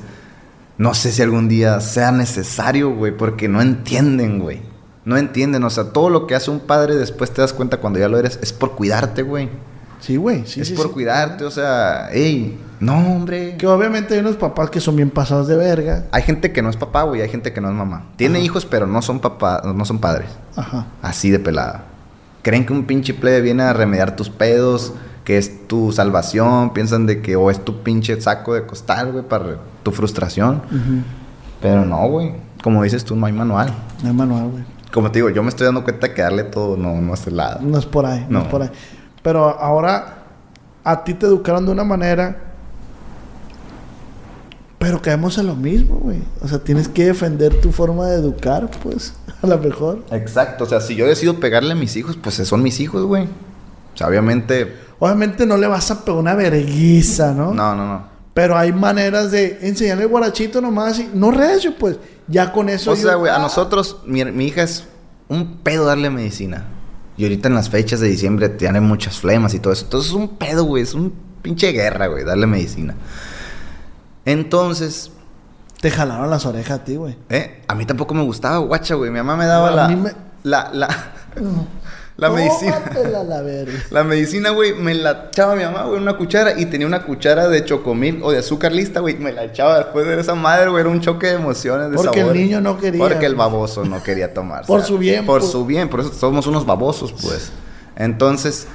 no 0.79 0.95
sé 0.95 1.13
si 1.13 1.23
algún 1.23 1.49
día 1.49 1.81
sea 1.81 2.13
necesario, 2.13 2.95
güey, 2.95 3.17
porque 3.17 3.49
no 3.49 3.61
entienden, 3.61 4.39
güey. 4.39 4.63
No 5.05 5.17
entienden. 5.17 5.65
O 5.65 5.71
sea, 5.71 5.93
todo 5.93 6.09
lo 6.09 6.27
que 6.27 6.35
hace 6.35 6.51
un 6.51 6.61
padre 6.61 6.95
después 6.95 7.33
te 7.33 7.41
das 7.41 7.53
cuenta 7.53 7.79
cuando 7.79 7.99
ya 7.99 8.09
lo 8.09 8.19
eres 8.19 8.39
es 8.43 8.53
por 8.53 8.77
cuidarte, 8.77 9.23
güey. 9.23 9.49
Sí, 10.01 10.17
güey. 10.17 10.47
Sí, 10.47 10.61
es 10.61 10.69
sí, 10.69 10.75
por 10.75 10.87
sí. 10.87 10.93
cuidarte, 10.93 11.45
o 11.45 11.51
sea, 11.51 12.09
ey, 12.13 12.59
no, 12.79 12.97
hombre. 12.97 13.57
Que 13.59 13.67
obviamente 13.67 14.15
hay 14.15 14.21
unos 14.21 14.37
papás 14.37 14.71
que 14.71 14.81
son 14.81 14.95
bien 14.95 15.11
pasados 15.11 15.49
de 15.49 15.57
verga. 15.57 16.05
Hay 16.13 16.23
gente 16.23 16.53
que 16.53 16.63
no 16.63 16.71
es 16.71 16.77
papá, 16.77 17.03
güey, 17.03 17.23
hay 17.23 17.29
gente 17.29 17.53
que 17.53 17.61
no 17.61 17.69
es 17.69 17.75
mamá. 17.75 18.05
Tiene 18.17 18.39
Ajá. 18.39 18.45
hijos, 18.45 18.65
pero 18.65 18.87
no 18.87 19.03
son 19.03 19.19
papá, 19.19 19.63
no 19.65 19.85
son 19.85 19.99
padres. 19.99 20.31
Ajá. 20.55 20.87
Así 21.03 21.31
de 21.31 21.41
pelada. 21.41 21.85
Creen 22.43 22.65
que 22.65 22.73
un 22.73 22.85
pinche 22.85 23.15
plebe 23.15 23.41
viene 23.41 23.65
a 23.65 23.73
remediar 23.73 24.15
tus 24.15 24.31
pedos, 24.31 24.93
que 25.29 25.37
es 25.37 25.69
tu 25.69 25.93
salvación, 25.93 26.73
piensan 26.73 27.05
de 27.05 27.21
que 27.21 27.37
o 27.37 27.51
es 27.51 27.63
tu 27.63 27.83
pinche 27.83 28.19
saco 28.19 28.55
de 28.55 28.65
costal, 28.65 29.13
güey, 29.13 29.23
para 29.23 29.59
tu 29.83 29.93
frustración. 29.93 30.63
Pero 31.61 31.85
no, 31.85 32.09
güey. 32.09 32.33
Como 32.63 32.83
dices 32.83 33.05
tú, 33.05 33.15
no 33.15 33.27
hay 33.27 33.35
manual. 33.35 33.75
No 34.03 34.09
hay 34.09 34.15
manual, 34.15 34.49
güey. 34.49 34.65
Como 34.91 35.11
te 35.11 35.19
digo, 35.19 35.29
yo 35.29 35.43
me 35.43 35.51
estoy 35.51 35.67
dando 35.67 35.85
cuenta 35.85 36.15
que 36.15 36.23
darle 36.23 36.45
todo 36.45 36.79
no, 36.79 36.99
no 37.03 37.13
hace 37.13 37.31
nada. 37.31 37.61
No 37.61 37.77
es 37.77 37.85
por 37.85 38.07
ahí, 38.07 38.25
no. 38.31 38.39
No. 38.39 38.45
es 38.47 38.51
por 38.51 38.63
ahí. 38.63 38.71
Pero 39.23 39.51
ahora 39.61 40.25
a 40.83 41.05
ti 41.05 41.13
te 41.13 41.27
educaron 41.27 41.67
de 41.67 41.73
una 41.73 41.85
manera. 41.85 42.55
Pero 44.79 45.03
caemos 45.03 45.37
en 45.37 45.49
lo 45.49 45.57
mismo, 45.57 45.97
güey. 45.97 46.23
O 46.41 46.49
sea, 46.49 46.59
tienes 46.61 46.89
que 46.89 47.05
defender 47.05 47.61
tu 47.61 47.71
forma 47.71 48.07
de 48.07 48.15
educar, 48.15 48.71
pues, 48.83 49.13
a 49.43 49.47
lo 49.47 49.59
mejor. 49.59 50.07
Exacto. 50.11 50.65
O 50.65 50.67
sea, 50.67 50.81
si 50.81 50.95
yo 50.95 51.07
decido 51.07 51.39
pegarle 51.39 51.73
a 51.73 51.77
mis 51.77 51.97
hijos, 51.97 52.17
pues 52.17 52.37
son 52.37 52.63
mis 52.63 52.81
hijos, 52.81 53.05
güey. 53.05 53.25
O 53.25 53.99
sea, 53.99 54.09
obviamente... 54.09 54.88
Obviamente 55.01 55.47
no 55.47 55.57
le 55.57 55.67
vas 55.67 55.91
a 55.91 56.05
pegar 56.05 56.21
una 56.21 56.35
verguiza, 56.35 57.33
¿no? 57.33 57.53
No, 57.55 57.75
no, 57.75 57.87
no. 57.87 58.03
Pero 58.35 58.57
hay 58.57 58.73
maneras 58.73 59.31
de 59.31 59.59
enseñarle 59.63 60.05
el 60.05 60.09
guarachito 60.09 60.61
nomás 60.61 60.99
y 60.99 61.11
no 61.15 61.31
recio, 61.31 61.75
pues. 61.79 61.97
Ya 62.29 62.53
con 62.53 62.69
eso. 62.69 62.93
O 62.93 62.97
sea, 62.97 63.15
güey, 63.15 63.33
a 63.33 63.37
Ah, 63.37 63.39
nosotros, 63.39 63.99
mi, 64.07 64.25
mi 64.27 64.47
hija 64.47 64.63
es 64.63 64.85
un 65.29 65.59
pedo 65.59 65.85
darle 65.87 66.11
medicina. 66.11 66.65
Y 67.17 67.25
ahorita 67.25 67.49
en 67.49 67.55
las 67.55 67.69
fechas 67.69 67.99
de 68.01 68.07
diciembre 68.09 68.49
tiene 68.49 68.81
muchas 68.81 69.19
flemas 69.19 69.55
y 69.55 69.59
todo 69.61 69.73
eso. 69.73 69.85
Entonces 69.85 70.11
es 70.11 70.17
un 70.17 70.37
pedo, 70.37 70.65
güey. 70.65 70.83
Es 70.83 70.95
un 70.95 71.13
pinche 71.43 71.73
guerra, 71.73 72.07
güey, 72.07 72.25
darle 72.25 72.47
medicina. 72.47 72.95
Entonces, 74.25 75.11
Te 75.81 75.91
jalaron 75.91 76.29
las 76.31 76.45
orejas 76.45 76.81
a 76.81 76.85
ti, 76.85 76.97
güey. 76.97 77.17
eh, 77.29 77.63
a 77.69 77.75
mí 77.75 77.87
tampoco 77.87 78.13
me 78.15 78.23
gustaba, 78.25 78.59
guacha, 78.59 78.95
güey. 78.95 79.11
Mi 79.11 79.19
mamá 79.19 79.37
me 79.37 79.47
daba 79.47 79.71
la, 79.71 79.89
me- 79.89 80.13
la, 80.43 80.71
la, 80.73 80.89
la 82.19 82.31
medicina. 82.31 82.83
La 83.29 83.43
verga. 83.43 83.73
La 83.91 84.03
medicina, 84.03 84.51
güey, 84.51 84.75
me 84.75 84.93
la 84.93 85.29
echaba 85.29 85.55
mi 85.55 85.63
mamá, 85.63 85.85
güey, 85.85 86.01
una 86.01 86.17
cuchara 86.17 86.59
y 86.59 86.67
tenía 86.67 86.87
una 86.87 87.05
cuchara 87.05 87.49
de 87.49 87.65
chocomil 87.65 88.21
o 88.23 88.33
de 88.33 88.39
azúcar 88.39 88.73
lista, 88.73 88.99
güey. 88.99 89.17
Me 89.17 89.33
la 89.33 89.45
echaba 89.45 89.79
después 89.79 90.05
de 90.05 90.21
esa 90.21 90.35
madre, 90.35 90.69
güey. 90.69 90.81
Era 90.81 90.91
un 90.91 91.01
choque 91.01 91.29
de 91.29 91.35
emociones, 91.35 91.91
de 91.91 91.97
Porque 91.97 92.21
el 92.21 92.33
niño 92.33 92.61
no 92.61 92.77
quería, 92.77 93.01
Porque 93.01 93.25
el 93.25 93.37
baboso 93.37 93.85
no 93.85 94.03
quería 94.03 94.35
tomar. 94.35 94.67
Por 94.67 94.83
su 94.83 94.99
bien, 94.99 95.25
Por 95.25 95.43
su 95.43 95.65
bien, 95.65 95.89
por 95.89 96.01
eso 96.01 96.13
somos 96.13 96.47
unos 96.49 96.67
babosos, 96.67 97.15
pues. 97.23 97.53
Entonces, 97.95 98.67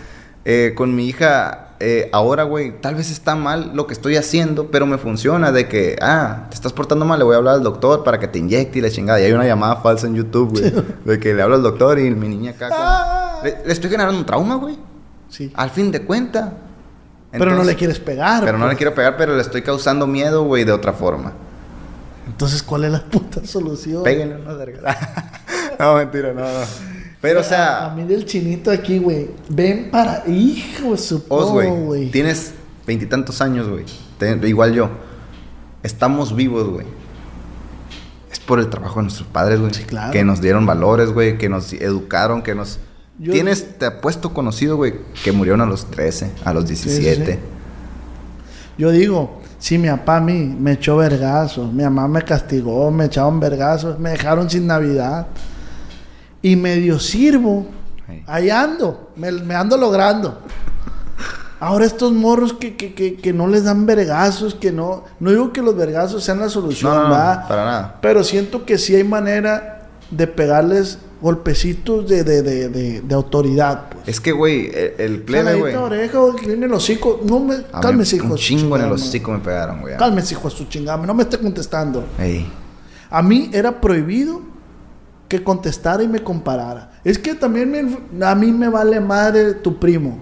eh, 0.45 0.73
con 0.75 0.95
mi 0.95 1.07
hija, 1.07 1.72
eh, 1.85 2.09
ahora, 2.13 2.43
güey, 2.43 2.79
tal 2.79 2.95
vez 2.95 3.11
está 3.11 3.35
mal 3.35 3.71
lo 3.73 3.87
que 3.87 3.93
estoy 3.93 4.15
haciendo, 4.15 4.71
pero 4.71 4.85
me 4.85 4.97
funciona 4.97 5.51
de 5.51 5.67
que, 5.67 5.97
ah, 6.01 6.45
te 6.49 6.55
estás 6.55 6.71
portando 6.73 7.03
mal, 7.05 7.19
le 7.19 7.25
voy 7.25 7.33
a 7.35 7.37
hablar 7.37 7.55
al 7.55 7.63
doctor 7.63 8.03
para 8.03 8.19
que 8.19 8.27
te 8.27 8.39
inyecte 8.39 8.79
y 8.79 8.81
la 8.81 8.89
chingada. 8.89 9.19
Y 9.19 9.25
hay 9.25 9.33
una 9.33 9.45
llamada 9.45 9.75
falsa 9.77 10.07
en 10.07 10.15
YouTube, 10.15 10.51
güey, 10.59 10.73
de 11.05 11.19
que 11.19 11.33
le 11.33 11.41
hablo 11.41 11.55
al 11.55 11.61
doctor 11.63 11.99
y 11.99 12.09
mi 12.11 12.27
niña 12.29 12.51
acá. 12.51 12.69
con- 12.69 12.77
Ah. 12.79 13.39
Le, 13.43 13.57
le 13.65 13.73
estoy 13.73 13.89
generando 13.89 14.17
un 14.17 14.25
trauma, 14.25 14.55
güey. 14.55 14.77
Sí. 15.29 15.51
Al 15.55 15.69
fin 15.69 15.91
de 15.91 16.01
cuenta. 16.03 16.53
pero 17.31 17.45
no 17.45 17.51
Entonces- 17.51 17.73
le 17.73 17.77
quieres 17.77 17.99
pegar. 17.99 18.45
Pero 18.45 18.57
no 18.57 18.63
pues. 18.65 18.73
le 18.73 18.77
quiero 18.77 18.93
pegar, 18.95 19.17
pero 19.17 19.35
le 19.35 19.41
estoy 19.41 19.61
causando 19.63 20.07
miedo, 20.07 20.43
güey, 20.43 20.63
de 20.63 20.71
otra 20.71 20.93
forma. 20.93 21.33
Entonces, 22.27 22.63
¿cuál 22.63 22.85
es 22.85 22.91
la 22.91 23.03
puta 23.03 23.45
solución? 23.45 24.03
Péguenle 24.03 24.37
una 24.37 24.53
verga. 24.53 24.95
no, 25.79 25.95
mentira, 25.95 26.31
no, 26.33 26.41
no. 26.41 26.92
Pero, 27.23 27.39
o 27.39 27.41
A 27.41 27.45
sea, 27.45 27.93
mí 27.95 28.03
del 28.03 28.25
chinito 28.25 28.69
aquí, 28.69 28.99
güey. 28.99 29.29
Ven 29.47 29.89
para. 29.89 30.27
Hijo 30.27 30.97
su 30.97 31.23
güey, 31.25 32.11
tienes 32.11 32.53
veintitantos 32.85 33.39
años, 33.39 33.69
güey. 33.69 33.85
Igual 34.45 34.73
yo. 34.73 34.89
Estamos 35.83 36.35
vivos, 36.35 36.67
güey. 36.67 36.85
Es 38.29 38.39
por 38.41 38.59
el 38.59 38.69
trabajo 38.69 38.97
de 38.97 39.03
nuestros 39.03 39.27
padres, 39.29 39.61
güey. 39.61 39.73
Sí, 39.73 39.83
claro. 39.83 40.11
Que 40.11 40.25
nos 40.25 40.41
dieron 40.41 40.65
valores, 40.65 41.11
güey. 41.13 41.37
Que 41.37 41.47
nos 41.47 41.71
educaron, 41.71 42.41
que 42.41 42.55
nos... 42.55 42.79
Yo- 43.19 43.31
Tienes, 43.31 43.77
te 43.79 43.85
apuesto 43.85 44.33
conocido, 44.33 44.75
güey, 44.75 44.95
que 45.23 45.31
murieron 45.31 45.61
a 45.61 45.65
los 45.65 45.85
13, 45.91 46.29
a 46.43 46.53
los 46.53 46.67
sí, 46.67 46.75
sí. 46.75 46.89
17. 46.89 47.39
Yo 48.77 48.91
digo, 48.91 49.39
si 49.59 49.77
mi 49.77 49.87
papá 49.87 50.17
a 50.17 50.21
mí 50.21 50.53
me 50.59 50.73
echó 50.73 50.97
vergazos, 50.97 51.71
mi 51.71 51.83
mamá 51.83 52.07
me 52.09 52.21
castigó, 52.23 52.91
me 52.91 53.05
echaron 53.05 53.39
vergazos, 53.39 53.97
me 53.97 54.09
dejaron 54.09 54.49
sin 54.49 54.67
Navidad. 54.67 55.27
Y 56.43 56.55
medio 56.55 56.99
sirvo. 56.99 57.65
Ahí 58.27 58.51
ando, 58.51 59.09
me, 59.15 59.31
me 59.31 59.55
ando 59.55 59.75
logrando. 59.77 60.39
Ahora 61.59 61.85
estos 61.85 62.11
morros 62.11 62.51
que, 62.53 62.75
que, 62.75 62.93
que, 62.93 63.15
que 63.15 63.31
no 63.31 63.47
les 63.47 63.63
dan 63.63 63.85
vergazos, 63.85 64.53
que 64.53 64.71
no... 64.73 65.05
No 65.21 65.31
digo 65.31 65.53
que 65.53 65.61
los 65.61 65.75
vergazos 65.75 66.21
sean 66.21 66.41
la 66.41 66.49
solución, 66.49 66.93
No, 66.93 67.03
no, 67.03 67.09
para 67.09 67.63
nada. 67.63 67.99
Pero 68.01 68.23
siento 68.25 68.65
que 68.65 68.77
sí 68.77 68.93
hay 68.93 69.05
manera 69.05 69.87
de 70.11 70.27
pegarles 70.27 70.99
golpecitos 71.21 72.09
de, 72.09 72.25
de, 72.25 72.41
de, 72.41 72.67
de, 72.67 73.01
de 73.01 73.15
autoridad. 73.15 73.85
Pues. 73.89 74.09
Es 74.09 74.19
que, 74.19 74.33
güey, 74.33 74.69
el, 74.75 74.93
el 74.97 75.21
plebe, 75.21 75.55
güey... 75.55 75.73
oreja, 75.73 76.19
que 76.37 76.47
viene 76.47 76.65
el 76.65 76.73
hocico. 76.73 77.21
No 77.23 77.39
me... 77.39 77.55
a 77.71 77.79
Cálmese, 77.79 78.17
hijo 78.17 78.27
Un 78.27 78.35
chingo 78.35 78.75
en 78.75 78.83
el 78.83 78.91
hocico 78.91 79.31
me 79.31 79.39
pegaron, 79.39 79.79
güey. 79.79 79.95
Cálmese, 79.95 80.33
hijo 80.33 80.49
su 80.49 80.65
chingada. 80.65 80.97
No 80.97 81.13
me 81.13 81.23
esté 81.23 81.37
contestando. 81.39 82.03
Ey. 82.19 82.45
A 83.09 83.21
mí 83.21 83.49
era 83.53 83.79
prohibido 83.79 84.41
que 85.37 85.43
contestara 85.43 86.03
y 86.03 86.07
me 86.07 86.21
comparara. 86.21 86.91
Es 87.03 87.17
que 87.17 87.33
también 87.33 87.71
me- 87.71 88.23
a 88.25 88.35
mí 88.35 88.51
me 88.51 88.69
vale 88.69 88.99
madre 88.99 89.55
tu 89.55 89.79
primo. 89.79 90.19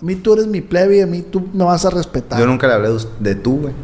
A 0.00 0.04
mí 0.04 0.14
tú 0.16 0.32
eres 0.32 0.46
mi 0.46 0.62
plebe 0.62 0.96
y 0.96 1.00
a 1.02 1.06
mí 1.06 1.20
tú 1.20 1.46
me 1.52 1.64
vas 1.64 1.84
a 1.84 1.90
respetar. 1.90 2.38
Yo 2.38 2.46
Yo, 2.46 2.50
nunca 2.50 2.66
le 2.66 2.72
hablé 2.72 2.88
de 3.20 3.34
tú, 3.34 3.58
güey. 3.60 3.74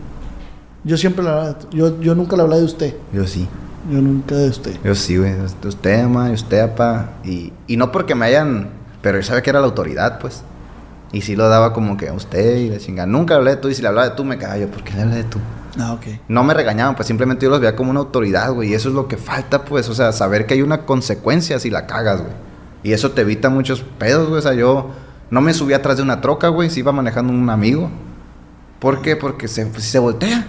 siempre 0.97 1.23
le 1.23 1.29
hablaba 1.31 1.49
de 1.49 1.55
tú. 1.55 1.67
Yo, 1.77 2.01
yo 2.01 2.15
nunca 2.15 2.35
le 2.37 2.43
hablé 2.43 2.57
de 2.57 2.65
usted. 2.65 2.95
Yo 3.12 3.27
sí. 3.27 3.47
Yo 3.91 4.01
nunca 4.01 4.35
de 4.37 4.49
usted. 4.49 4.75
Yo 4.83 4.95
sí, 4.95 5.19
güey. 5.19 5.35
Usted, 5.67 6.01
ama, 6.01 6.31
usted, 6.31 6.61
apa. 6.61 7.11
Y, 7.25 7.53
y 7.67 7.77
no 7.77 7.93
porque 7.93 8.15
me 8.15 8.25
hayan... 8.25 8.71
Pero 9.03 9.19
yo 9.19 9.23
sabía 9.23 9.43
que 9.43 9.51
era 9.51 9.61
la 9.61 9.67
autoridad, 9.67 10.19
pues. 10.19 10.43
Y 11.12 11.21
sí 11.21 11.37
lo 11.37 11.47
daba 11.51 11.75
como 11.75 11.99
que 11.99 12.09
a 12.09 12.15
usted 12.15 12.57
y 12.57 12.71
la 12.71 12.79
chingada. 12.79 13.07
Nunca 13.07 13.35
le 13.35 13.39
hablé 13.41 13.51
de 13.51 13.57
tú. 13.59 13.69
Y 13.69 13.75
si 13.75 13.83
le 13.83 13.89
hablaba 13.89 14.09
de 14.09 14.17
tú, 14.17 14.25
me 14.25 14.39
cagaba 14.39 14.59
yo. 14.59 14.69
¿Por 14.69 14.83
qué 14.83 14.95
le 14.95 15.03
hablé 15.03 15.17
de 15.17 15.25
tú? 15.25 15.39
Ah. 15.79 15.99
No 16.29 16.45
me 16.45 16.55
regañaban, 16.55 16.95
pues 16.95 17.09
simplemente 17.09 17.45
yo 17.45 17.51
los 17.51 17.61
veía 17.61 17.75
como 17.77 17.91
una 17.91 18.01
autoridad, 18.01 18.53
güey. 18.53 18.70
Y 18.70 18.75
eso 18.75 18.89
es 18.89 18.95
lo 18.95 19.09
que 19.09 19.16
falta, 19.16 19.64
pues. 19.64 19.89
O 19.89 19.95
sea, 19.95 20.12
saber 20.12 20.47
que 20.47 20.55
hay 20.55 20.62
una 20.62 20.87
consecuencia 20.87 21.59
si 21.59 21.70
la 21.70 21.87
cagas, 21.87 22.20
güey. 22.20 22.33
Y 22.83 22.93
eso 22.93 23.12
te 23.12 23.22
evita 23.22 23.49
muchos 23.51 23.83
pedos, 23.99 24.29
güey. 24.29 24.39
O 24.39 24.43
sea, 24.43 24.55
yo 24.55 24.91
no 25.31 25.41
me 25.41 25.55
subí 25.55 25.72
atrás 25.72 25.97
de 25.97 26.03
una 26.03 26.20
troca, 26.20 26.49
güey. 26.49 26.70
Si 26.70 26.81
iba 26.81 26.93
manejando 26.93 27.33
un 27.33 27.49
amigo. 27.51 27.91
¿Por 28.79 29.03
qué? 29.03 29.16
Porque 29.16 29.49
se, 29.49 29.66
pues, 29.66 29.85
se 29.85 29.99
voltea. 29.99 30.47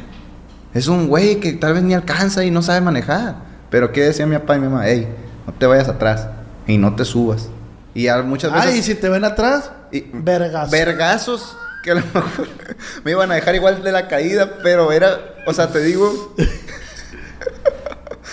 Es 0.73 0.87
un 0.87 1.07
güey 1.07 1.39
que 1.39 1.53
tal 1.53 1.73
vez 1.73 1.83
ni 1.83 1.93
alcanza 1.93 2.43
y 2.43 2.51
no 2.51 2.61
sabe 2.61 2.81
manejar. 2.81 3.37
Pero 3.69 3.91
¿qué 3.91 4.01
decía 4.01 4.25
mi 4.27 4.37
papá 4.37 4.57
y 4.57 4.59
mi 4.59 4.67
mamá? 4.67 4.87
Ey, 4.87 5.07
no 5.47 5.53
te 5.53 5.65
vayas 5.65 5.87
atrás 5.87 6.27
y 6.67 6.77
no 6.77 6.95
te 6.95 7.05
subas. 7.05 7.49
Y 7.93 8.07
muchas 8.25 8.51
veces... 8.51 8.73
Ah, 8.73 8.75
y 8.75 8.83
si 8.83 8.95
te 8.95 9.07
ven 9.07 9.23
atrás, 9.23 9.71
Y- 9.91 10.03
vergas. 10.13 10.69
Vergazos 10.69 11.57
que 11.85 11.91
a 11.91 11.95
lo 11.95 12.01
mejor 12.01 12.47
me 13.05 13.11
iban 13.11 13.31
a 13.31 13.35
dejar 13.35 13.55
igual 13.55 13.83
de 13.83 13.91
la 13.91 14.07
caída, 14.07 14.57
pero 14.61 14.91
era, 14.91 15.35
o 15.45 15.53
sea, 15.53 15.71
te 15.71 15.79
digo, 15.79 16.35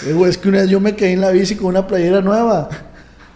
Eh, 0.05 0.21
es 0.29 0.37
que 0.37 0.49
una 0.49 0.63
vez 0.63 0.71
yo 0.71 0.81
me 0.81 0.97
caí 0.97 1.13
en 1.13 1.21
la 1.21 1.31
bici 1.31 1.57
con 1.57 1.69
una 1.69 1.87
playera 1.87 2.21
nueva. 2.21 2.69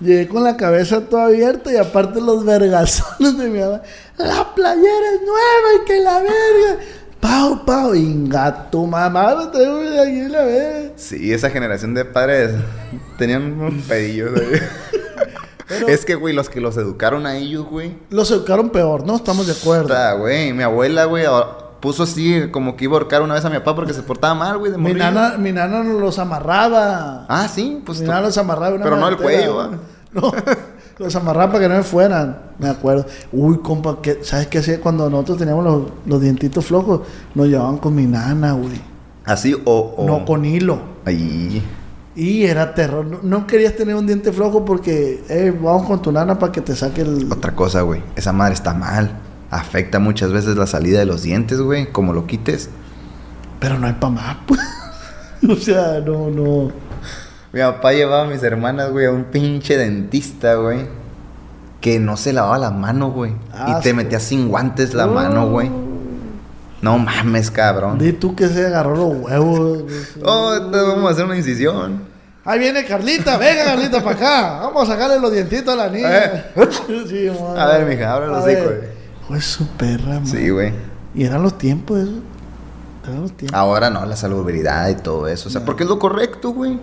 Llegué 0.01 0.29
con 0.29 0.43
la 0.43 0.57
cabeza 0.57 1.01
toda 1.03 1.27
abierta 1.27 1.73
y 1.73 1.77
aparte 1.77 2.21
los 2.21 2.45
vergazones 2.45 3.39
de 3.39 3.49
mi 3.49 3.61
mamá. 3.61 3.83
La 4.19 4.55
playera 4.55 5.12
es 5.14 5.21
nueva 5.21 5.83
y 5.83 5.85
que 5.87 6.01
la 6.01 6.19
verga. 6.19 6.85
Pau, 7.21 7.64
pau, 7.64 8.87
mamá, 8.87 9.51
aquí 9.53 10.29
la 10.29 10.45
vez. 10.45 10.93
Sí, 10.97 11.33
esa 11.33 11.51
generación 11.51 11.95
de 11.95 12.05
padres 12.05 12.53
tenían 13.17 13.53
unos 13.53 13.85
pedillos. 13.85 14.33
Pero- 15.69 15.89
Es 15.89 16.05
que, 16.05 16.14
güey, 16.14 16.35
los 16.35 16.49
que 16.49 16.61
los 16.61 16.77
educaron 16.77 17.27
a 17.27 17.37
ellos, 17.37 17.67
güey. 17.67 17.97
Los 18.11 18.31
educaron 18.31 18.71
peor, 18.71 19.05
¿no? 19.05 19.17
Estamos 19.17 19.47
de 19.47 19.53
acuerdo. 19.53 19.85
Puta, 19.89 20.12
güey, 20.14 20.53
mi 20.53 20.62
abuela, 20.62 21.05
güey, 21.07 21.25
puso 21.81 22.05
así 22.05 22.49
como 22.51 22.77
que 22.77 22.85
iba 22.85 22.95
a 22.97 23.01
ahorcar 23.01 23.23
una 23.23 23.35
vez 23.35 23.45
a 23.45 23.51
mi 23.51 23.57
papá 23.59 23.75
porque 23.75 23.93
se 23.93 24.03
portaba 24.03 24.35
mal, 24.35 24.59
güey, 24.59 24.73
de 24.73 24.79
Mi 24.79 24.95
nana, 24.95 25.37
mi 25.39 25.53
nana 25.53 25.83
nos 25.83 26.01
los 26.01 26.19
amarraba. 26.19 27.27
Ah, 27.29 27.49
sí, 27.49 27.83
pues. 27.85 28.01
mi 28.01 28.07
nana 28.07 28.23
los 28.23 28.39
amarraba 28.39 28.75
una 28.77 28.85
Pero 28.85 28.97
no 28.97 29.09
el 29.09 29.17
cuello, 29.17 29.57
¿va? 29.57 29.71
No, 30.12 30.33
los 30.99 31.14
amarraba 31.17 31.53
para 31.53 31.64
que 31.64 31.69
no 31.69 31.75
me 31.77 31.83
fueran. 31.83 32.39
Me 32.59 32.69
acuerdo. 32.69 33.05
Uy, 33.33 33.59
compa, 33.59 33.99
¿qué- 34.01 34.21
¿sabes 34.23 34.47
qué 34.47 34.59
hacía 34.59 34.81
cuando 34.81 35.11
nosotros 35.11 35.39
teníamos 35.39 35.64
los, 35.64 35.83
los 36.07 36.21
dientitos 36.21 36.64
flojos? 36.64 37.01
Nos 37.35 37.49
llevaban 37.49 37.77
con 37.79 37.95
mi 37.95 38.07
nana, 38.07 38.53
güey. 38.53 38.81
Así 39.25 39.55
o. 39.64 39.95
o... 39.97 40.07
No 40.07 40.25
con 40.25 40.45
hilo. 40.45 40.79
Ahí. 41.05 41.62
Y 42.17 42.45
era 42.45 42.75
terror. 42.75 43.05
No, 43.05 43.19
no 43.23 43.47
querías 43.47 43.77
tener 43.77 43.95
un 43.95 44.07
diente 44.07 44.33
flojo 44.33 44.64
porque, 44.64 45.23
eh, 45.29 45.55
vamos 45.55 45.87
con 45.87 46.01
tu 46.01 46.11
nana 46.11 46.39
para 46.39 46.51
que 46.51 46.62
te 46.62 46.75
saque 46.75 47.03
el. 47.03 47.31
Otra 47.31 47.55
cosa, 47.55 47.83
güey. 47.83 48.03
Esa 48.17 48.33
madre 48.33 48.55
está 48.55 48.73
mal. 48.73 49.11
Afecta 49.51 49.99
muchas 49.99 50.33
veces 50.33 50.57
la 50.57 50.67
salida 50.67 50.99
de 50.99 51.05
los 51.05 51.23
dientes, 51.23 51.61
güey. 51.61 51.93
Como 51.93 52.14
lo 52.14 52.27
quites. 52.27 52.71
Pero 53.61 53.79
no 53.79 53.87
hay 53.87 53.93
pa' 53.93 54.09
más. 54.09 54.39
pues. 54.47 54.61
o 55.49 55.57
sea, 55.57 56.01
no, 56.01 56.31
no. 56.31 56.73
Mi 57.53 57.61
papá 57.61 57.93
llevaba 57.93 58.25
a 58.25 58.27
mis 58.27 58.43
hermanas, 58.43 58.91
güey, 58.91 59.07
a 59.07 59.11
un 59.11 59.25
pinche 59.25 59.77
dentista, 59.77 60.55
güey. 60.55 60.87
Que 61.83 61.99
no 61.99 62.17
se 62.17 62.33
lavaba 62.33 62.59
la 62.59 62.71
mano, 62.71 63.11
güey. 63.11 63.33
Ah, 63.53 63.77
y 63.79 63.83
te 63.83 63.91
sí. 63.91 63.95
metía 63.95 64.21
sin 64.21 64.49
guantes 64.49 64.95
la 64.95 65.07
mano, 65.07 65.49
güey. 65.51 65.71
No 66.81 66.99
mames, 66.99 67.51
cabrón. 67.51 67.99
Di 67.99 68.12
tú 68.12 68.35
que 68.35 68.49
se 68.49 68.67
agarró 68.67 68.97
los 68.97 69.14
huevos. 69.23 69.85
Oh, 70.25 70.53
te 70.71 70.79
vamos 70.79 71.07
a 71.07 71.11
hacer 71.11 71.25
una 71.25 71.37
incisión. 71.37 72.03
Ahí 72.47 72.59
viene 72.61 72.85
Carlita, 72.85 73.37
venga 73.39 73.65
Carlita 73.65 74.03
para 74.03 74.17
acá. 74.17 74.59
Vamos 74.67 74.89
a 74.89 74.93
sacarle 74.93 75.19
los 75.19 75.33
dientitos 75.33 75.75
a 75.75 75.77
la 75.77 75.89
niña. 75.89 76.25
Eh. 76.27 76.45
Sí. 77.09 77.29
A 77.57 77.67
ver, 77.67 77.87
mija, 77.87 78.13
abre 78.13 78.29
los 78.29 78.45
hocico. 78.45 78.71
Pues 79.29 79.45
su 79.45 79.67
perra, 79.69 80.15
man. 80.21 80.27
Sí, 80.27 80.49
güey. 80.51 80.73
Y 81.15 81.25
eran 81.25 81.43
los 81.43 81.59
tiempos 81.59 81.99
eso. 82.01 82.13
Eran 83.05 83.23
los 83.23 83.33
tiempos. 83.37 83.59
Ahora 83.59 83.91
no, 83.91 84.07
la 84.07 84.17
salubridad 84.17 84.89
y 84.89 84.95
todo 84.95 85.27
eso. 85.29 85.49
O 85.49 85.53
sea, 85.53 85.65
porque 85.65 85.83
es 85.83 85.89
lo 85.89 85.99
correcto, 85.99 86.51
güey. 86.51 86.79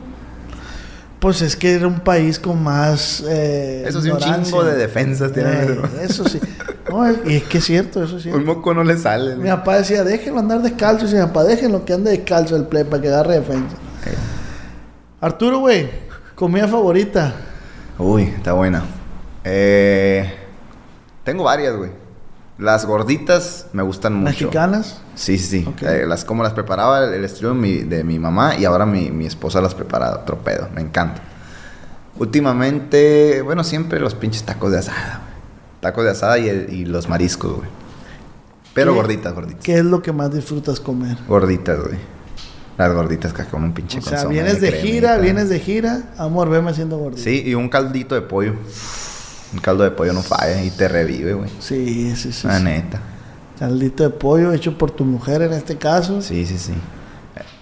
Pues 1.19 1.41
es 1.41 1.55
que 1.55 1.73
era 1.75 1.87
un 1.87 2.01
país 2.01 2.37
con 2.37 2.61
más. 2.61 3.23
Eh, 3.25 3.85
Eso 3.87 4.01
sí, 4.01 4.09
un 4.09 4.17
chingo 4.17 4.63
de 4.65 4.75
defensas 4.75 5.31
tiene. 5.31 5.49
Eh, 5.51 5.81
eso 6.01 6.27
sí. 6.27 6.39
No, 6.89 7.05
es- 7.05 7.17
y 7.25 7.37
es 7.37 7.43
que 7.43 7.59
es 7.59 7.63
cierto, 7.63 8.03
eso 8.03 8.19
sí. 8.19 8.29
Un 8.29 8.43
moco 8.43 8.73
no 8.73 8.83
le 8.83 8.97
sale. 8.97 9.37
Mi 9.37 9.47
papá 9.47 9.77
decía, 9.77 10.03
déjenlo 10.03 10.39
andar 10.41 10.61
descalzo. 10.61 11.05
Y 11.05 11.07
decía, 11.09 11.27
papá, 11.27 11.45
déjenlo 11.45 11.85
que 11.85 11.93
ande 11.93 12.11
descalzo 12.11 12.57
el 12.57 12.65
play 12.65 12.83
para 12.83 13.01
que 13.01 13.07
agarre 13.07 13.35
defensa. 13.39 13.77
Arturo, 15.23 15.59
güey, 15.59 15.89
comida 16.35 16.67
favorita. 16.67 17.33
Uy, 17.97 18.23
está 18.23 18.51
buena. 18.51 18.83
Eh, 19.45 20.33
tengo 21.23 21.45
varias, 21.45 21.77
güey. 21.77 21.91
Las 22.57 22.85
gorditas 22.85 23.67
me 23.71 23.83
gustan 23.83 24.15
mucho. 24.15 24.25
Mexicanas. 24.31 24.99
Sí, 25.15 25.37
sí, 25.37 25.63
sí. 25.63 25.73
Eh, 25.85 26.03
las, 26.05 26.25
como 26.25 26.43
las 26.43 26.51
preparaba 26.51 27.05
el, 27.05 27.13
el 27.13 27.23
estilo 27.23 27.49
de 27.49 27.55
mi, 27.55 27.73
de 27.77 28.03
mi 28.03 28.19
mamá 28.19 28.57
y 28.57 28.65
ahora 28.65 28.85
mi, 28.85 29.11
mi 29.11 29.25
esposa 29.25 29.61
las 29.61 29.73
prepara 29.73 30.11
otro 30.13 30.37
pedo. 30.39 30.67
Me 30.75 30.81
encanta. 30.81 31.21
Últimamente, 32.19 33.41
bueno, 33.43 33.63
siempre 33.63 33.99
los 33.99 34.15
pinches 34.15 34.43
tacos 34.43 34.71
de 34.71 34.79
asada, 34.79 35.21
güey. 35.23 35.33
Tacos 35.81 36.03
de 36.03 36.11
asada 36.11 36.37
y, 36.37 36.49
el- 36.49 36.73
y 36.73 36.85
los 36.85 37.07
mariscos, 37.09 37.53
güey. 37.57 37.69
Pero 38.73 38.91
¿Qué- 38.91 38.97
gorditas, 38.97 39.33
gorditas. 39.33 39.63
¿Qué 39.63 39.77
es 39.77 39.85
lo 39.85 40.01
que 40.01 40.11
más 40.11 40.33
disfrutas 40.33 40.79
comer? 40.79 41.17
Gorditas, 41.27 41.79
güey. 41.79 41.97
Las 42.77 42.91
gorditas 42.93 43.33
que 43.33 43.43
con 43.45 43.63
un 43.63 43.73
pinche 43.73 43.99
O 43.99 44.01
sea, 44.01 44.25
vienes 44.25 44.59
de 44.59 44.71
gira, 44.71 45.17
vienes 45.17 45.49
de 45.49 45.59
gira, 45.59 46.03
amor, 46.17 46.49
veme 46.49 46.71
haciendo 46.71 46.97
gordito. 46.97 47.21
Sí, 47.23 47.43
y 47.45 47.53
un 47.53 47.69
caldito 47.69 48.15
de 48.15 48.21
pollo. 48.21 48.53
Un 49.53 49.59
caldo 49.59 49.83
de 49.83 49.91
pollo 49.91 50.13
no 50.13 50.23
falla 50.23 50.63
y 50.63 50.71
te 50.71 50.87
revive, 50.87 51.33
güey. 51.33 51.49
Sí, 51.59 52.15
sí, 52.15 52.31
sí. 52.33 52.47
La 52.47 52.57
sí. 52.57 52.63
neta. 52.63 52.99
Caldito 53.59 54.03
de 54.03 54.09
pollo 54.09 54.51
hecho 54.51 54.75
por 54.77 54.89
tu 54.89 55.05
mujer 55.05 55.43
en 55.43 55.53
este 55.53 55.77
caso. 55.77 56.21
Sí, 56.23 56.45
sí, 56.47 56.57
sí. 56.57 56.73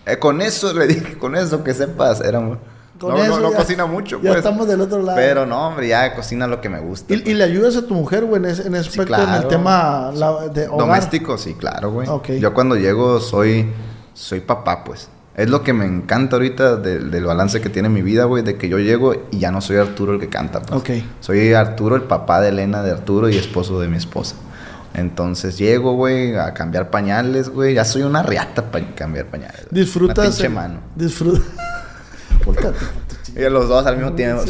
Eh, 0.06 0.18
con 0.18 0.42
eso 0.42 0.74
le 0.74 0.88
dije, 0.88 1.18
con 1.18 1.36
eso 1.36 1.62
que 1.64 1.74
sepas, 1.74 2.22
era 2.22 2.40
Con 2.40 2.60
no, 3.02 3.18
eso 3.18 3.28
no, 3.36 3.40
no 3.42 3.52
ya- 3.52 3.58
cocina 3.58 3.86
mucho, 3.86 4.18
Ya 4.22 4.30
pues. 4.30 4.38
estamos 4.38 4.68
del 4.68 4.80
otro 4.82 5.02
lado. 5.04 5.18
Pero 5.18 5.46
no, 5.46 5.68
hombre, 5.68 5.90
ya 5.90 6.16
cocina 6.16 6.48
lo 6.48 6.62
que 6.62 6.70
me 6.70 6.80
gusta. 6.80 7.14
y, 7.14 7.18
pues. 7.18 7.30
y 7.30 7.34
le 7.34 7.44
ayudas 7.44 7.76
a 7.76 7.86
tu 7.86 7.94
mujer, 7.94 8.24
güey, 8.26 8.42
en 8.42 8.50
ese, 8.50 8.66
en 8.68 8.76
ese 8.76 8.90
Sí, 8.92 9.00
aspecto, 9.02 9.22
en 9.22 9.30
el 9.34 9.48
tema 9.50 10.12
la- 10.16 10.48
de 10.48 10.68
hogar. 10.70 10.88
Doméstico, 10.88 11.38
sí, 11.38 11.54
claro, 11.56 11.92
güey. 11.92 12.08
Ok. 12.08 12.30
Yo 12.40 12.54
cuando 12.54 12.76
llego 12.78 13.20
soy, 13.20 13.68
soy 14.14 14.40
papá, 14.42 14.84
pues. 14.84 15.10
Es 15.36 15.50
lo 15.50 15.64
que 15.64 15.72
me 15.74 15.86
encanta 15.86 16.36
ahorita 16.36 16.76
del, 16.76 17.10
del 17.10 17.24
balance 17.26 17.62
que 17.62 17.70
tiene 17.70 17.88
mi 17.90 18.02
vida, 18.02 18.26
güey, 18.26 18.44
de 18.44 18.58
que 18.58 18.68
yo 18.68 18.78
llego 18.80 19.14
y 19.32 19.40
ya 19.40 19.50
no 19.52 19.62
soy 19.62 19.78
Arturo 19.78 20.14
el 20.14 20.20
que 20.20 20.28
canta, 20.30 20.62
pues. 20.62 20.80
Ok. 20.80 20.90
Soy 21.22 21.54
Arturo, 21.54 21.96
el 21.96 22.04
papá 22.04 22.42
de 22.42 22.50
Elena, 22.50 22.84
de 22.84 22.92
Arturo 22.92 23.30
y 23.30 23.38
esposo 23.38 23.80
de 23.80 23.88
mi 23.88 23.98
esposa. 23.98 24.36
Entonces 24.94 25.58
llego, 25.58 25.94
güey, 25.94 26.36
a 26.36 26.54
cambiar 26.54 26.90
pañales, 26.90 27.48
güey. 27.48 27.74
Ya 27.76 27.86
soy 27.86 28.02
una 28.04 28.24
riata 28.24 28.70
para 28.72 28.94
cambiar 28.94 29.28
pañales. 29.28 29.68
Disfrutas. 29.72 30.18
Una 30.18 30.28
pinche 30.28 30.48
el- 30.48 30.54
mano. 30.54 30.80
Disfruta. 30.96 31.42
Volteate, 32.46 32.78
Y 33.36 33.50
los 33.50 33.70
dos 33.70 33.86
al 33.86 33.96
mismo 33.98 34.14
tiempo. 34.14 34.44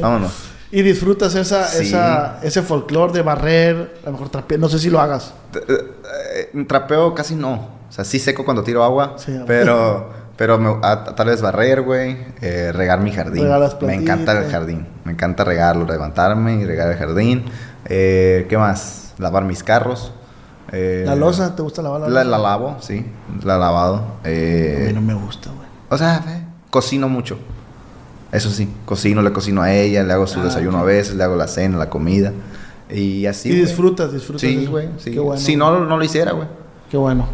Vámonos. 0.00 0.32
y 0.70 0.82
disfrutas 0.82 1.34
esa, 1.34 1.66
Sí. 1.66 1.86
esa, 1.88 2.38
ese 2.42 2.62
folclore 2.62 3.12
de 3.12 3.22
barrer, 3.22 3.96
a 4.02 4.06
lo 4.06 4.12
mejor 4.12 4.28
trapear, 4.28 4.60
no 4.60 4.68
sé 4.68 4.78
si 4.78 4.90
lo 4.90 5.00
hagas. 5.00 5.32
Eh, 5.54 6.50
eh, 6.54 6.64
Trapeo 6.68 7.14
casi 7.14 7.34
no. 7.34 7.77
O 7.88 7.92
sea, 7.92 8.04
sí 8.04 8.18
seco 8.18 8.44
cuando 8.44 8.62
tiro 8.62 8.84
agua. 8.84 9.14
Sí, 9.16 9.36
a 9.36 9.44
pero 9.46 10.10
pero 10.36 10.58
me- 10.58 10.76
a- 10.82 11.04
tal 11.16 11.26
vez 11.28 11.40
barrer, 11.42 11.82
güey. 11.82 12.16
eh, 12.40 12.70
regar 12.72 13.00
mi 13.00 13.10
jardín. 13.12 13.42
Regar 13.42 13.60
las 13.60 13.80
me 13.82 13.94
encanta 13.94 14.38
el 14.38 14.50
jardín. 14.50 14.86
Me 15.04 15.12
encanta 15.12 15.42
regarlo, 15.44 15.84
levantarme 15.86 16.54
y 16.56 16.64
regar 16.64 16.90
el 16.92 16.98
jardín. 16.98 17.44
Eh, 17.86 18.46
¿Qué 18.48 18.56
más? 18.58 19.14
Lavar 19.18 19.44
mis 19.44 19.62
carros. 19.64 20.12
Eh, 20.70 21.04
¿La 21.06 21.16
losa? 21.16 21.56
¿Te 21.56 21.62
gusta 21.62 21.80
lavar 21.82 22.02
la 22.02 22.08
La, 22.08 22.24
losa? 22.24 22.30
la 22.30 22.38
lavo, 22.38 22.76
sí. 22.80 23.04
La 23.42 23.56
lavado. 23.58 23.96
A 23.96 24.28
Eh, 24.28 24.84
mí 24.88 24.92
no 24.92 25.00
me 25.00 25.14
gusta, 25.14 25.50
güey. 25.50 25.66
o 25.88 25.96
sea, 25.96 26.22
eh, 26.28 26.44
cocino 26.70 27.08
mucho. 27.08 27.38
Eso 28.30 28.50
sí, 28.50 28.70
cocino, 28.84 29.22
le 29.22 29.32
cocino 29.32 29.62
a 29.62 29.72
ella, 29.72 30.02
le 30.04 30.12
hago 30.12 30.26
su 30.26 30.40
Ah, 30.40 30.44
desayuno 30.44 30.76
ok. 30.78 30.82
a 30.82 30.86
veces, 30.86 31.14
le 31.14 31.24
hago 31.24 31.34
la 31.36 31.48
cena, 31.48 31.78
la 31.78 31.88
comida. 31.88 32.32
Y 32.90 33.24
así. 33.26 33.48
y 33.50 33.54
disfrutas, 33.54 34.12
disfrutas. 34.12 34.42
Sí, 34.42 34.66
güey. 34.66 34.88
Sí. 34.98 35.10
Qué 35.12 35.18
bueno. 35.18 35.40
Si 35.40 35.56
no, 35.56 35.80
no 35.84 35.96
lo 35.96 36.04
hiciera, 36.04 36.32
güey. 36.32 36.46
Qué 36.90 36.96
bueno. 36.98 37.26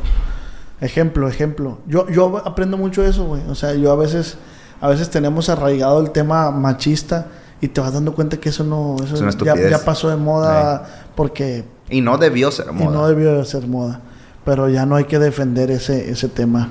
Ejemplo, 0.84 1.28
ejemplo. 1.28 1.78
Yo, 1.86 2.08
yo 2.10 2.42
aprendo 2.44 2.76
mucho 2.76 3.02
eso, 3.04 3.24
güey. 3.24 3.42
O 3.48 3.54
sea, 3.54 3.74
yo 3.74 3.90
a 3.90 3.96
veces, 3.96 4.36
a 4.80 4.88
veces 4.88 5.08
tenemos 5.08 5.48
arraigado 5.48 6.00
el 6.00 6.10
tema 6.10 6.50
machista 6.50 7.28
y 7.60 7.68
te 7.68 7.80
vas 7.80 7.92
dando 7.94 8.14
cuenta 8.14 8.36
que 8.36 8.50
eso 8.50 8.64
no, 8.64 8.96
eso 9.02 9.14
Es 9.14 9.20
una 9.22 9.54
ya, 9.56 9.70
ya 9.70 9.78
pasó 9.84 10.10
de 10.10 10.16
moda 10.16 11.06
porque 11.14 11.64
Y 11.88 12.02
no 12.02 12.18
debió 12.18 12.50
ser 12.50 12.66
y 12.70 12.74
moda. 12.74 12.90
no 12.90 13.08
debió 13.08 13.38
de 13.38 13.44
ser 13.46 13.66
moda. 13.66 14.00
Pero 14.44 14.68
ya 14.68 14.84
no 14.84 14.96
hay 14.96 15.04
que 15.04 15.18
defender 15.18 15.70
ese, 15.70 16.10
ese 16.10 16.28
tema. 16.28 16.68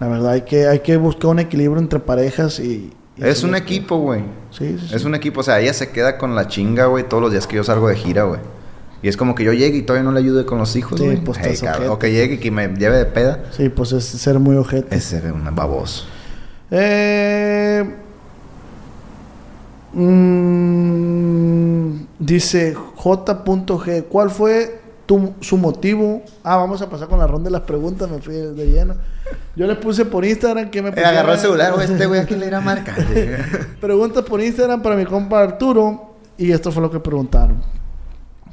La 0.00 0.08
verdad, 0.08 0.32
hay 0.32 0.42
que, 0.42 0.66
hay 0.66 0.80
que 0.80 0.96
buscar 0.96 1.32
un 1.32 1.40
equilibrio 1.40 1.78
entre 1.82 1.98
parejas 1.98 2.58
y. 2.60 2.94
y 3.16 3.22
es 3.22 3.42
un 3.42 3.54
equipo, 3.54 3.98
güey. 3.98 4.22
sí, 4.50 4.78
sí. 4.78 4.94
Es 4.94 5.04
un 5.04 5.14
equipo. 5.14 5.40
O 5.40 5.42
sea, 5.42 5.60
ella 5.60 5.74
se 5.74 5.90
queda 5.90 6.16
con 6.16 6.34
la 6.34 6.48
chinga, 6.48 6.86
güey, 6.86 7.06
todos 7.06 7.22
los 7.22 7.30
días 7.30 7.46
que 7.46 7.56
yo 7.56 7.64
salgo 7.64 7.88
de 7.88 7.96
gira, 7.96 8.22
güey. 8.22 8.40
Y 9.02 9.08
es 9.08 9.16
como 9.16 9.34
que 9.34 9.44
yo 9.44 9.52
llegue 9.52 9.78
y 9.78 9.82
todavía 9.82 10.04
no 10.04 10.12
le 10.12 10.18
ayude 10.20 10.44
con 10.44 10.58
los 10.58 10.74
hijos, 10.74 10.98
Sí, 10.98 11.20
pues, 11.24 11.38
Hey, 11.40 11.56
cabrón. 11.62 11.90
O 11.90 11.98
que 11.98 12.10
llegue 12.10 12.34
y 12.34 12.38
que 12.38 12.50
me 12.50 12.66
lleve 12.68 12.96
de 12.98 13.06
peda. 13.06 13.44
Sí, 13.56 13.68
pues 13.68 13.92
es 13.92 14.04
ser 14.04 14.38
muy 14.40 14.56
ojete. 14.56 14.96
Es 14.96 15.12
un 15.12 15.54
baboso. 15.54 16.04
Eh, 16.70 17.84
mm, 20.68 22.00
dice 22.18 22.74
J.G. 22.74 24.04
¿Cuál 24.08 24.30
fue 24.30 24.80
tu, 25.06 25.34
su 25.40 25.56
motivo? 25.56 26.22
Ah, 26.42 26.56
vamos 26.56 26.82
a 26.82 26.90
pasar 26.90 27.08
con 27.08 27.18
la 27.18 27.26
ronda 27.26 27.46
de 27.48 27.52
las 27.52 27.62
preguntas. 27.62 28.10
Me 28.10 28.18
fui 28.20 28.34
de 28.34 28.66
lleno. 28.66 28.94
Yo 29.56 29.66
les 29.66 29.76
puse 29.78 30.04
por 30.04 30.24
Instagram 30.24 30.70
que 30.70 30.82
me 30.82 30.88
Eh, 30.88 30.92
pusieran- 30.92 31.12
agarró 31.12 31.32
el 31.32 31.38
celular, 31.38 31.72
güey. 31.74 31.90
Este 31.90 32.06
güey, 32.06 32.20
¿a 32.22 32.26
quién 32.26 32.40
le 32.40 32.46
irá 32.46 32.58
a 32.58 32.62
marcar? 32.62 32.96
Preguntas 33.80 34.24
por 34.24 34.40
Instagram 34.42 34.82
para 34.82 34.96
mi 34.96 35.04
compa 35.04 35.40
Arturo. 35.40 36.14
Y 36.36 36.52
esto 36.52 36.70
fue 36.70 36.82
lo 36.82 36.90
que 36.90 37.00
preguntaron. 37.00 37.60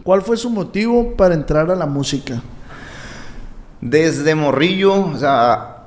¿Cuál 0.05 0.21
fue 0.21 0.37
su 0.37 0.51
motivo 0.51 1.15
para 1.17 1.33
entrar 1.33 1.71
a 1.71 1.75
la 1.75 1.87
música? 1.87 2.39
Desde 3.81 4.35
morrillo, 4.35 5.03
o 5.03 5.17
sea, 5.17 5.77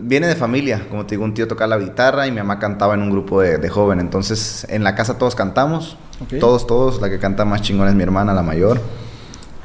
viene 0.00 0.28
de 0.28 0.36
familia. 0.36 0.86
Como 0.88 1.04
te 1.06 1.16
digo, 1.16 1.24
un 1.24 1.34
tío 1.34 1.48
tocaba 1.48 1.76
la 1.76 1.84
guitarra 1.84 2.28
y 2.28 2.30
mi 2.30 2.36
mamá 2.36 2.60
cantaba 2.60 2.94
en 2.94 3.02
un 3.02 3.10
grupo 3.10 3.40
de, 3.40 3.58
de 3.58 3.68
joven. 3.68 3.98
Entonces, 3.98 4.64
en 4.70 4.84
la 4.84 4.94
casa 4.94 5.18
todos 5.18 5.34
cantamos. 5.34 5.96
Todos, 6.38 6.68
todos. 6.68 7.00
La 7.00 7.10
que 7.10 7.18
canta 7.18 7.44
más 7.44 7.62
chingón 7.62 7.88
es 7.88 7.96
mi 7.96 8.04
hermana, 8.04 8.32
la 8.32 8.44
mayor. 8.44 8.80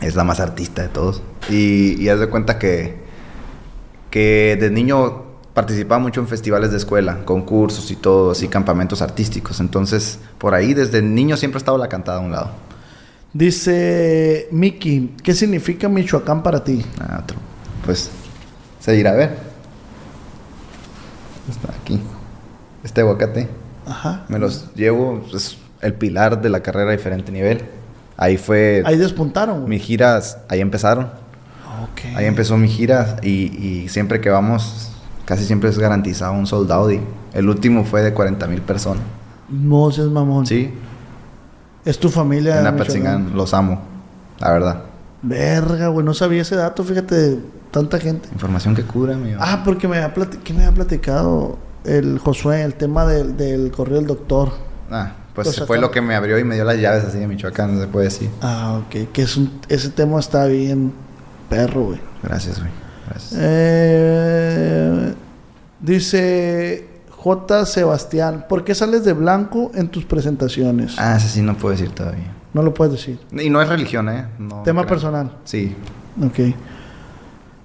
Es 0.01 0.15
la 0.15 0.23
más 0.23 0.39
artista 0.39 0.81
de 0.81 0.87
todos. 0.87 1.21
Y, 1.47 2.01
y 2.01 2.09
haz 2.09 2.19
de 2.19 2.29
cuenta 2.29 2.57
que, 2.57 3.03
que 4.09 4.57
de 4.59 4.71
niño 4.71 5.21
participaba 5.53 5.99
mucho 5.99 6.19
en 6.19 6.27
festivales 6.27 6.71
de 6.71 6.77
escuela, 6.77 7.25
concursos 7.25 7.91
y 7.91 7.95
todo, 7.95 8.31
así 8.31 8.47
campamentos 8.47 9.03
artísticos. 9.03 9.59
Entonces, 9.59 10.17
por 10.39 10.55
ahí, 10.55 10.73
desde 10.73 11.03
niño 11.03 11.37
siempre 11.37 11.57
ha 11.57 11.59
estado 11.59 11.77
la 11.77 11.89
cantada 11.89 12.17
a 12.17 12.21
un 12.21 12.31
lado. 12.31 12.68
Dice 13.33 14.47
Miki, 14.51 15.15
¿qué 15.23 15.33
significa 15.33 15.87
Michoacán 15.87 16.41
para 16.41 16.63
ti? 16.63 16.83
Ah, 16.99 17.19
otro. 17.23 17.37
Pues 17.85 18.09
Se 18.79 18.97
irá 18.97 19.11
a 19.11 19.15
ver. 19.15 19.37
Está 21.49 21.73
aquí. 21.79 21.99
Este 22.83 23.01
aguacate. 23.01 23.47
Ajá. 23.85 24.25
Me 24.29 24.39
los 24.39 24.73
llevo. 24.73 25.23
Es 25.33 25.57
el 25.81 25.93
pilar 25.93 26.41
de 26.41 26.49
la 26.49 26.61
carrera 26.61 26.89
a 26.89 26.93
diferente 26.93 27.31
nivel. 27.31 27.65
Ahí 28.17 28.37
fue. 28.37 28.83
Ahí 28.85 28.97
despuntaron, 28.97 29.59
güey. 29.59 29.69
Mis 29.69 29.83
giras, 29.83 30.39
ahí 30.49 30.61
empezaron. 30.61 31.09
Ahí 32.15 32.25
empezó 32.25 32.57
mi 32.57 32.67
gira 32.67 33.17
y, 33.21 33.29
y 33.29 33.89
siempre 33.89 34.19
que 34.19 34.29
vamos, 34.29 34.91
casi 35.25 35.45
siempre 35.45 35.69
es 35.69 35.79
garantizado 35.79 36.33
un 36.33 36.45
soldado. 36.45 36.91
Y 36.91 36.99
el 37.33 37.47
último 37.49 37.85
fue 37.85 38.01
de 38.01 38.13
40 38.13 38.47
mil 38.47 38.61
personas. 38.61 39.03
No 39.49 39.89
seas 39.91 40.07
mamón. 40.07 40.45
Sí, 40.45 40.73
Es 41.85 41.99
tu 41.99 42.09
familia. 42.09 42.59
en. 42.59 42.67
Apatzingán. 42.67 43.35
Los 43.35 43.53
amo, 43.53 43.81
la 44.39 44.51
verdad. 44.51 44.83
Verga, 45.21 45.87
güey. 45.87 46.05
No 46.05 46.13
sabía 46.13 46.41
ese 46.41 46.55
dato, 46.55 46.83
fíjate, 46.83 47.39
tanta 47.71 47.99
gente. 47.99 48.29
Información 48.31 48.75
que 48.75 48.83
cura, 48.83 49.15
mi 49.17 49.33
Ah, 49.37 49.61
porque 49.65 49.87
me 49.87 49.97
ha, 49.99 50.13
plati- 50.13 50.39
¿qué 50.43 50.53
me 50.53 50.65
ha 50.65 50.71
platicado 50.71 51.57
el 51.83 52.19
Josué, 52.19 52.63
el 52.63 52.73
tema 52.75 53.05
del, 53.05 53.35
del 53.37 53.71
correo 53.71 53.95
del 53.97 54.07
doctor. 54.07 54.51
Ah, 54.91 55.13
pues 55.33 55.47
O 55.47 55.53
sea, 55.53 55.65
fue 55.65 55.77
lo 55.79 55.91
que 55.91 56.01
me 56.01 56.15
abrió 56.15 56.37
y 56.37 56.43
me 56.43 56.55
dio 56.55 56.65
las 56.65 56.77
llaves 56.77 57.05
así 57.05 57.17
de 57.19 57.27
Michoacán, 57.27 57.73
no 57.75 57.81
se 57.81 57.87
puede 57.87 58.05
decir. 58.05 58.29
Ah, 58.41 58.81
ok. 58.85 59.11
Que 59.13 59.21
es 59.21 59.37
un, 59.37 59.59
ese 59.69 59.89
tema 59.89 60.19
está 60.19 60.45
bien 60.45 60.91
perro, 61.49 61.85
güey. 61.85 62.01
Gracias, 62.23 62.59
güey. 62.59 62.71
Gracias. 63.09 63.33
Eh, 63.41 65.13
dice 65.79 66.88
J. 67.21 67.65
Sebastián, 67.65 68.45
¿por 68.47 68.63
qué 68.63 68.73
sales 68.73 69.03
de 69.03 69.11
blanco 69.11 69.71
en 69.75 69.89
tus 69.89 70.05
presentaciones? 70.05 70.95
Ah, 70.97 71.17
ese 71.17 71.27
sí 71.27 71.41
no 71.41 71.53
puedo 71.57 71.73
decir 71.73 71.89
todavía. 71.91 72.31
No 72.53 72.63
lo 72.63 72.73
puedes 72.73 72.93
decir. 72.93 73.19
Y 73.31 73.49
no 73.49 73.61
es 73.61 73.67
religión, 73.67 74.07
¿eh? 74.07 74.25
No 74.39 74.63
Tema 74.63 74.83
creo. 74.83 74.89
personal. 74.89 75.37
Sí. 75.43 75.75
Ok. 76.25 76.55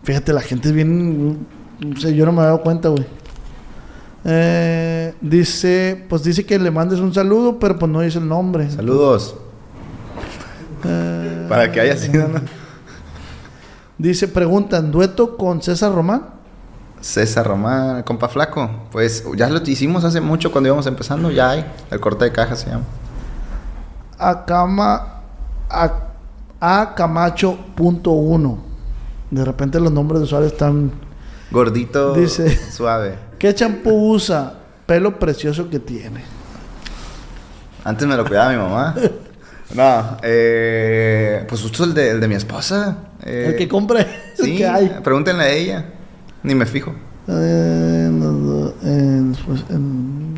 Fíjate, 0.02 0.32
la 0.32 0.40
gente 0.40 0.68
es 0.68 0.74
bien... 0.74 1.46
No 1.78 1.96
sé, 2.00 2.14
yo 2.16 2.26
no 2.26 2.32
me 2.32 2.42
he 2.42 2.44
dado 2.46 2.62
cuenta, 2.62 2.88
güey. 2.88 3.06
Eh, 4.24 5.14
dice, 5.20 6.04
pues 6.08 6.24
dice 6.24 6.44
que 6.44 6.58
le 6.58 6.70
mandes 6.72 6.98
un 6.98 7.14
saludo, 7.14 7.58
pero 7.60 7.78
pues 7.78 7.90
no 7.92 8.00
dice 8.00 8.18
el 8.18 8.26
nombre. 8.28 8.68
Saludos. 8.70 9.36
Eh, 10.84 11.46
Para 11.48 11.70
que 11.70 11.80
haya 11.80 11.96
sido, 11.96 12.26
¿no? 12.28 12.40
Dice, 13.98 14.26
preguntan, 14.28 14.90
¿dueto 14.90 15.36
con 15.36 15.62
César 15.62 15.92
Román? 15.94 16.33
César 17.04 17.46
Román, 17.46 18.02
compa 18.02 18.28
flaco. 18.30 18.70
Pues 18.90 19.24
ya 19.36 19.50
lo 19.50 19.60
hicimos 19.66 20.04
hace 20.04 20.22
mucho 20.22 20.50
cuando 20.50 20.68
íbamos 20.68 20.86
empezando, 20.86 21.30
ya 21.30 21.50
hay. 21.50 21.66
El 21.90 22.00
corte 22.00 22.24
de 22.24 22.32
caja 22.32 22.56
se 22.56 22.70
llama. 22.70 22.84
Acama, 24.18 25.20
a, 25.68 25.92
a 26.60 26.94
Camacho.1. 26.94 28.58
De 29.30 29.44
repente 29.44 29.78
los 29.80 29.92
nombres 29.92 30.20
de 30.20 30.24
usuarios 30.24 30.52
están... 30.52 30.92
Gordito, 31.50 32.14
Dice- 32.14 32.58
suave. 32.72 33.16
¿Qué 33.38 33.54
champú 33.54 34.12
usa? 34.14 34.54
Pelo 34.86 35.18
precioso 35.18 35.68
que 35.68 35.78
tiene. 35.80 36.24
Antes 37.84 38.08
me 38.08 38.16
lo 38.16 38.24
cuidaba 38.24 38.50
mi 38.50 38.56
mamá. 38.56 38.94
No, 39.74 40.16
eh, 40.22 41.44
pues 41.48 41.60
justo 41.60 41.84
el 41.84 41.92
de, 41.92 42.10
el 42.12 42.20
de 42.20 42.28
mi 42.28 42.34
esposa. 42.34 42.96
eh, 43.22 43.48
el 43.50 43.56
que 43.56 43.68
compre, 43.68 44.00
el 44.38 44.44
Sí, 44.44 44.56
que 44.56 44.66
hay. 44.66 45.00
pregúntenle 45.02 45.42
a 45.44 45.48
ella. 45.50 45.84
Ni 46.44 46.54
me 46.54 46.66
fijo. 46.66 46.94
Pues, 47.26 47.38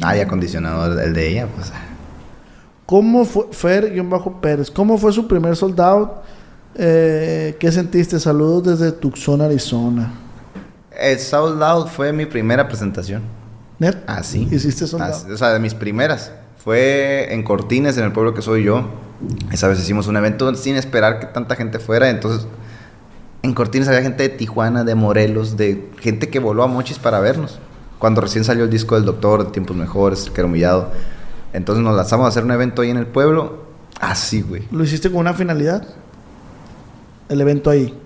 Hay 0.02 0.20
acondicionador, 0.20 0.98
el 1.00 1.12
de 1.12 1.28
ella, 1.28 1.48
pues. 1.54 1.72
¿Cómo 2.86 3.24
fue 3.24 3.46
Fer-Pérez? 3.50 4.70
¿Cómo 4.70 4.96
fue 4.96 5.12
su 5.12 5.26
primer 5.26 5.57
sold 5.57 5.80
out? 5.80 6.11
Eh, 6.76 7.57
¿Qué 7.59 7.72
sentiste? 7.72 8.20
Saludos 8.20 8.78
desde 8.78 8.92
Tucson, 8.92 9.40
Arizona. 9.40 10.12
El 10.98 11.18
Sold 11.18 11.62
Out 11.62 11.88
fue 11.88 12.12
mi 12.12 12.26
primera 12.26 12.68
presentación. 12.68 13.22
¿Net? 13.78 13.96
Así. 14.07 14.48
¿Hiciste 14.50 14.86
sold 14.86 15.02
Así, 15.02 15.24
out? 15.24 15.32
O 15.32 15.36
sea, 15.36 15.52
de 15.52 15.59
mis 15.59 15.74
primeras. 15.74 16.30
Fue 16.62 17.32
en 17.32 17.42
Cortines, 17.42 17.98
en 17.98 18.04
el 18.04 18.12
pueblo 18.12 18.34
que 18.34 18.42
soy 18.42 18.64
yo. 18.64 18.88
Esa 19.50 19.68
vez 19.68 19.80
hicimos 19.80 20.07
un 20.07 20.16
evento 20.16 20.54
sin 20.54 20.76
esperar 20.76 21.18
que 21.18 21.26
tanta 21.26 21.57
gente 21.57 21.78
fuera. 21.78 22.11
Entonces, 22.11 22.46
en 23.47 23.55
Cortines 23.55 23.88
había 23.88 24.03
gente 24.03 24.24
de 24.24 24.28
Tijuana, 24.28 24.84
de 24.84 24.94
Morelos, 24.94 25.57
de 25.57 25.88
gente 26.01 26.28
que 26.28 26.38
voló 26.38 26.62
a 26.62 26.66
Mochis 26.66 26.99
para 26.99 27.20
vernos. 27.20 27.59
Cuando 27.99 28.20
recién 28.20 28.44
salió 28.44 28.64
el 28.64 28.70
disco 28.70 28.94
del 28.94 29.05
Doctor, 29.05 29.53
Tiempos 29.53 29.76
Mejores, 29.76 30.28
que 30.30 30.40
era 30.40 30.47
humillado. 30.47 30.90
Entonces 31.53 31.82
nos 31.82 31.97
lanzamos 31.97 32.26
a 32.26 32.28
hacer 32.28 32.44
un 32.44 32.51
evento 32.51 32.82
ahí 32.82 32.90
en 32.90 32.99
el 32.99 33.07
pueblo. 33.07 33.64
Así, 34.01 34.42
güey. 34.42 34.64
¿Lo 34.70 34.84
hiciste 34.84 35.11
con 35.11 35.20
una 35.20 35.32
finalidad? 35.32 35.86
El 37.28 37.40
evento 37.40 37.70
ahí. 37.70 37.97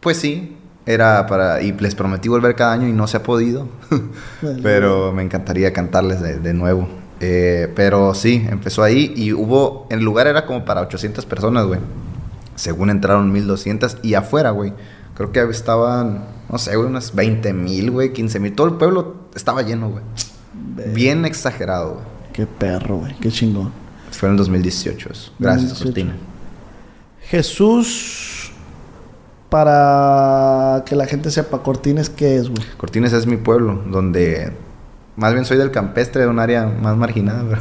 Pues 0.00 0.18
sí, 0.18 0.56
era 0.84 1.26
para... 1.26 1.62
Y 1.62 1.72
les 1.72 1.94
prometí 1.94 2.28
volver 2.28 2.54
cada 2.54 2.72
año 2.72 2.86
y 2.86 2.92
no 2.92 3.06
se 3.06 3.16
ha 3.16 3.22
podido. 3.22 3.68
pero 4.62 5.12
me 5.12 5.22
encantaría 5.22 5.72
cantarles 5.72 6.20
de, 6.20 6.38
de 6.38 6.52
nuevo. 6.52 6.86
Eh, 7.20 7.72
pero 7.74 8.12
sí, 8.12 8.46
empezó 8.50 8.82
ahí 8.82 9.14
y 9.16 9.32
hubo... 9.32 9.86
El 9.88 10.00
lugar 10.00 10.26
era 10.26 10.44
como 10.44 10.64
para 10.64 10.82
800 10.82 11.24
personas, 11.24 11.64
güey. 11.64 11.80
Según 12.56 12.90
entraron 12.90 13.32
1200 13.32 13.98
y 14.02 14.14
afuera, 14.14 14.50
güey. 14.50 14.72
Creo 15.14 15.32
que 15.32 15.40
estaban, 15.42 16.24
no 16.50 16.58
sé, 16.58 16.76
güey, 16.76 16.88
unas 16.88 17.14
20 17.14 17.52
mil, 17.52 17.90
güey, 17.90 18.12
15 18.12 18.40
mil. 18.40 18.54
Todo 18.54 18.66
el 18.68 18.74
pueblo 18.74 19.16
estaba 19.34 19.62
lleno, 19.62 19.90
güey. 19.90 20.04
Bien 20.92 21.24
exagerado, 21.24 21.94
güey. 21.94 22.04
Qué 22.32 22.46
perro, 22.46 22.98
güey. 22.98 23.14
Qué 23.20 23.30
chingón. 23.30 23.72
Fue 24.10 24.28
en 24.28 24.34
el 24.34 24.38
2018 24.38 25.08
eso. 25.12 25.32
Gracias, 25.38 25.70
2018. 25.70 25.84
Cortina. 25.84 26.14
Jesús, 27.22 28.52
para 29.48 30.82
que 30.84 30.96
la 30.96 31.06
gente 31.06 31.30
sepa, 31.30 31.62
Cortines, 31.62 32.10
¿qué 32.10 32.36
es, 32.36 32.48
güey? 32.48 32.62
Cortines 32.76 33.12
es 33.12 33.26
mi 33.26 33.36
pueblo, 33.36 33.82
donde 33.86 34.52
más 35.16 35.32
bien 35.32 35.44
soy 35.44 35.56
del 35.58 35.70
campestre, 35.70 36.22
de 36.22 36.28
un 36.28 36.38
área 36.38 36.66
más 36.66 36.96
marginada, 36.96 37.44
pero, 37.48 37.60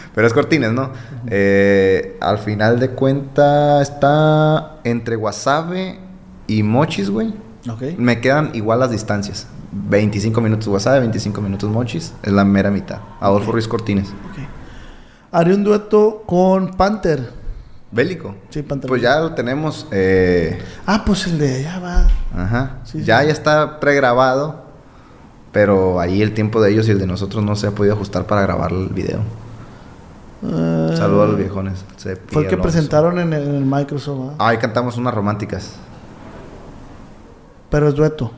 pero 0.14 0.26
es 0.26 0.32
Cortines, 0.32 0.72
¿no? 0.72 0.90
Eh, 1.26 2.16
al 2.20 2.38
final 2.38 2.78
de 2.80 2.90
cuenta 2.90 3.80
está 3.82 4.76
entre 4.84 5.16
Guasave 5.16 5.98
y 6.46 6.62
Mochis, 6.62 7.10
güey. 7.10 7.34
Me 7.96 8.20
quedan 8.20 8.50
igual 8.54 8.80
las 8.80 8.90
distancias. 8.90 9.46
25 9.72 10.40
minutos 10.40 10.68
Guasave, 10.68 11.00
25 11.00 11.40
minutos 11.40 11.68
Mochis. 11.70 12.12
Es 12.22 12.32
la 12.32 12.44
mera 12.44 12.70
mitad. 12.70 12.98
Adolfo 13.20 13.52
Ruiz 13.52 13.66
Cortines. 13.66 14.12
Haré 15.32 15.54
un 15.54 15.64
dueto 15.64 16.22
con 16.26 16.74
Panther. 16.76 17.30
Bélico. 17.90 18.34
Sí, 18.50 18.62
Panther. 18.62 18.88
Pues 18.88 19.02
ya 19.02 19.18
lo 19.20 19.34
tenemos. 19.34 19.86
eh, 19.90 20.60
Ah, 20.86 21.02
pues 21.04 21.26
el 21.26 21.38
de 21.38 21.56
allá 21.56 21.78
va. 21.80 22.06
Ajá. 22.36 22.78
Sí, 22.84 23.02
ya, 23.02 23.20
sí. 23.20 23.26
ya 23.26 23.32
está 23.32 23.80
pregrabado. 23.80 24.63
Pero 25.54 26.00
ahí 26.00 26.20
el 26.20 26.34
tiempo 26.34 26.60
de 26.60 26.70
ellos 26.72 26.86
y 26.88 26.90
el 26.90 26.98
de 26.98 27.06
nosotros 27.06 27.42
no 27.42 27.56
se 27.56 27.68
ha 27.68 27.70
podido 27.70 27.94
ajustar 27.94 28.26
para 28.26 28.42
grabar 28.42 28.72
el 28.72 28.88
video. 28.88 29.20
Eh, 30.42 30.94
Saludos 30.96 31.24
a 31.24 31.26
los 31.28 31.38
viejones. 31.38 31.84
Se 31.96 32.16
Fue 32.16 32.42
el 32.42 32.48
que 32.48 32.58
presentaron 32.58 33.18
en 33.18 33.32
el, 33.32 33.48
en 33.48 33.54
el 33.54 33.64
Microsoft, 33.64 34.32
¿ah? 34.38 34.48
Ahí 34.48 34.58
cantamos 34.58 34.98
unas 34.98 35.14
románticas. 35.14 35.70
pero 37.70 37.88
es 37.88 37.94
dueto. 37.94 38.30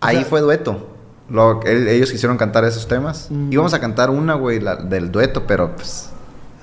Ahí 0.00 0.16
sea- 0.16 0.24
fue 0.24 0.40
dueto. 0.40 0.88
Lo- 1.28 1.62
el- 1.62 1.86
ellos 1.88 2.10
quisieron 2.10 2.36
cantar 2.36 2.64
esos 2.64 2.88
temas. 2.88 3.28
Mm. 3.30 3.52
Íbamos 3.52 3.74
a 3.74 3.80
cantar 3.80 4.10
una, 4.10 4.34
güey, 4.34 4.58
la- 4.60 4.76
del 4.76 5.12
dueto, 5.12 5.46
pero 5.46 5.74
pues 5.76 6.10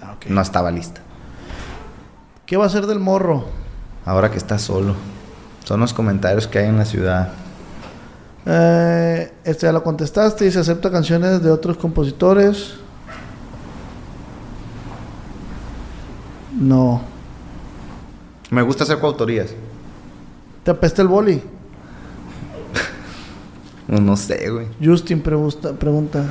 Ah, 0.01 0.15
no 0.27 0.41
estaba 0.41 0.69
lista. 0.71 1.01
¿Qué 2.45 2.57
va 2.57 2.65
a 2.65 2.69
ser 2.69 2.87
del 2.87 2.99
morro? 2.99 3.45
Ahora 4.05 4.31
que 4.31 4.37
está 4.37 4.59
solo. 4.59 4.95
Son 5.65 5.79
los 5.79 5.93
comentarios 5.93 6.47
que 6.47 6.59
hay 6.59 6.67
en 6.67 6.77
la 6.77 6.85
ciudad. 6.85 7.29
Eh, 8.45 9.31
este 9.45 9.65
ya 9.65 9.71
lo 9.71 9.83
contestaste 9.83 10.45
y 10.45 10.51
se 10.51 10.59
acepta 10.59 10.91
canciones 10.91 11.41
de 11.41 11.49
otros 11.51 11.77
compositores. 11.77 12.75
No. 16.59 17.01
Me 18.49 18.61
gusta 18.61 18.83
hacer 18.83 18.99
coautorías. 18.99 19.51
¿Te 20.63 20.71
apesta 20.71 21.01
el 21.01 21.07
boli? 21.07 21.41
No, 23.87 23.99
no 23.99 24.15
sé, 24.15 24.49
güey. 24.49 24.67
Justin 24.83 25.21
pregunta. 25.21 25.73
pregunta. 25.73 26.23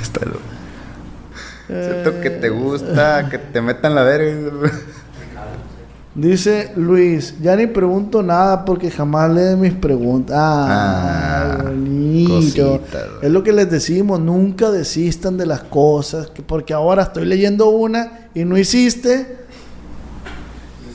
Está 0.00 0.24
loco. 0.26 0.40
Eh, 1.68 2.02
Siento 2.04 2.20
que 2.20 2.30
te 2.30 2.48
gusta, 2.48 3.28
que 3.28 3.38
te 3.38 3.60
metan 3.60 3.94
la 3.94 4.02
verga. 4.02 4.70
Dice 6.16 6.72
Luis, 6.76 7.34
ya 7.42 7.54
ni 7.56 7.66
pregunto 7.66 8.22
nada 8.22 8.64
porque 8.64 8.90
jamás 8.90 9.30
lee 9.30 9.54
mis 9.54 9.74
preguntas. 9.74 10.34
Ah, 10.38 11.58
Ah, 11.58 11.62
bonito. 11.64 12.80
es 13.20 13.30
lo 13.30 13.42
que 13.42 13.52
les 13.52 13.70
decimos, 13.70 14.18
nunca 14.18 14.70
desistan 14.70 15.36
de 15.36 15.44
las 15.44 15.62
cosas, 15.64 16.28
que 16.28 16.40
porque 16.42 16.72
ahora 16.72 17.02
estoy 17.02 17.26
leyendo 17.26 17.68
una 17.68 18.28
y 18.34 18.46
no 18.46 18.56
hiciste. 18.56 19.36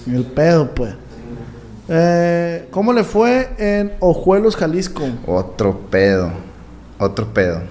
El 0.08 0.24
pedo, 0.24 0.74
pues. 0.74 0.96
Eh, 1.88 2.68
¿Cómo 2.72 2.92
le 2.92 3.04
fue 3.04 3.50
en 3.60 3.92
Ojuelos, 4.00 4.56
Jalisco? 4.56 5.04
Otro 5.28 5.82
pedo. 5.92 6.32
Otro 6.98 7.32
pedo. 7.32 7.62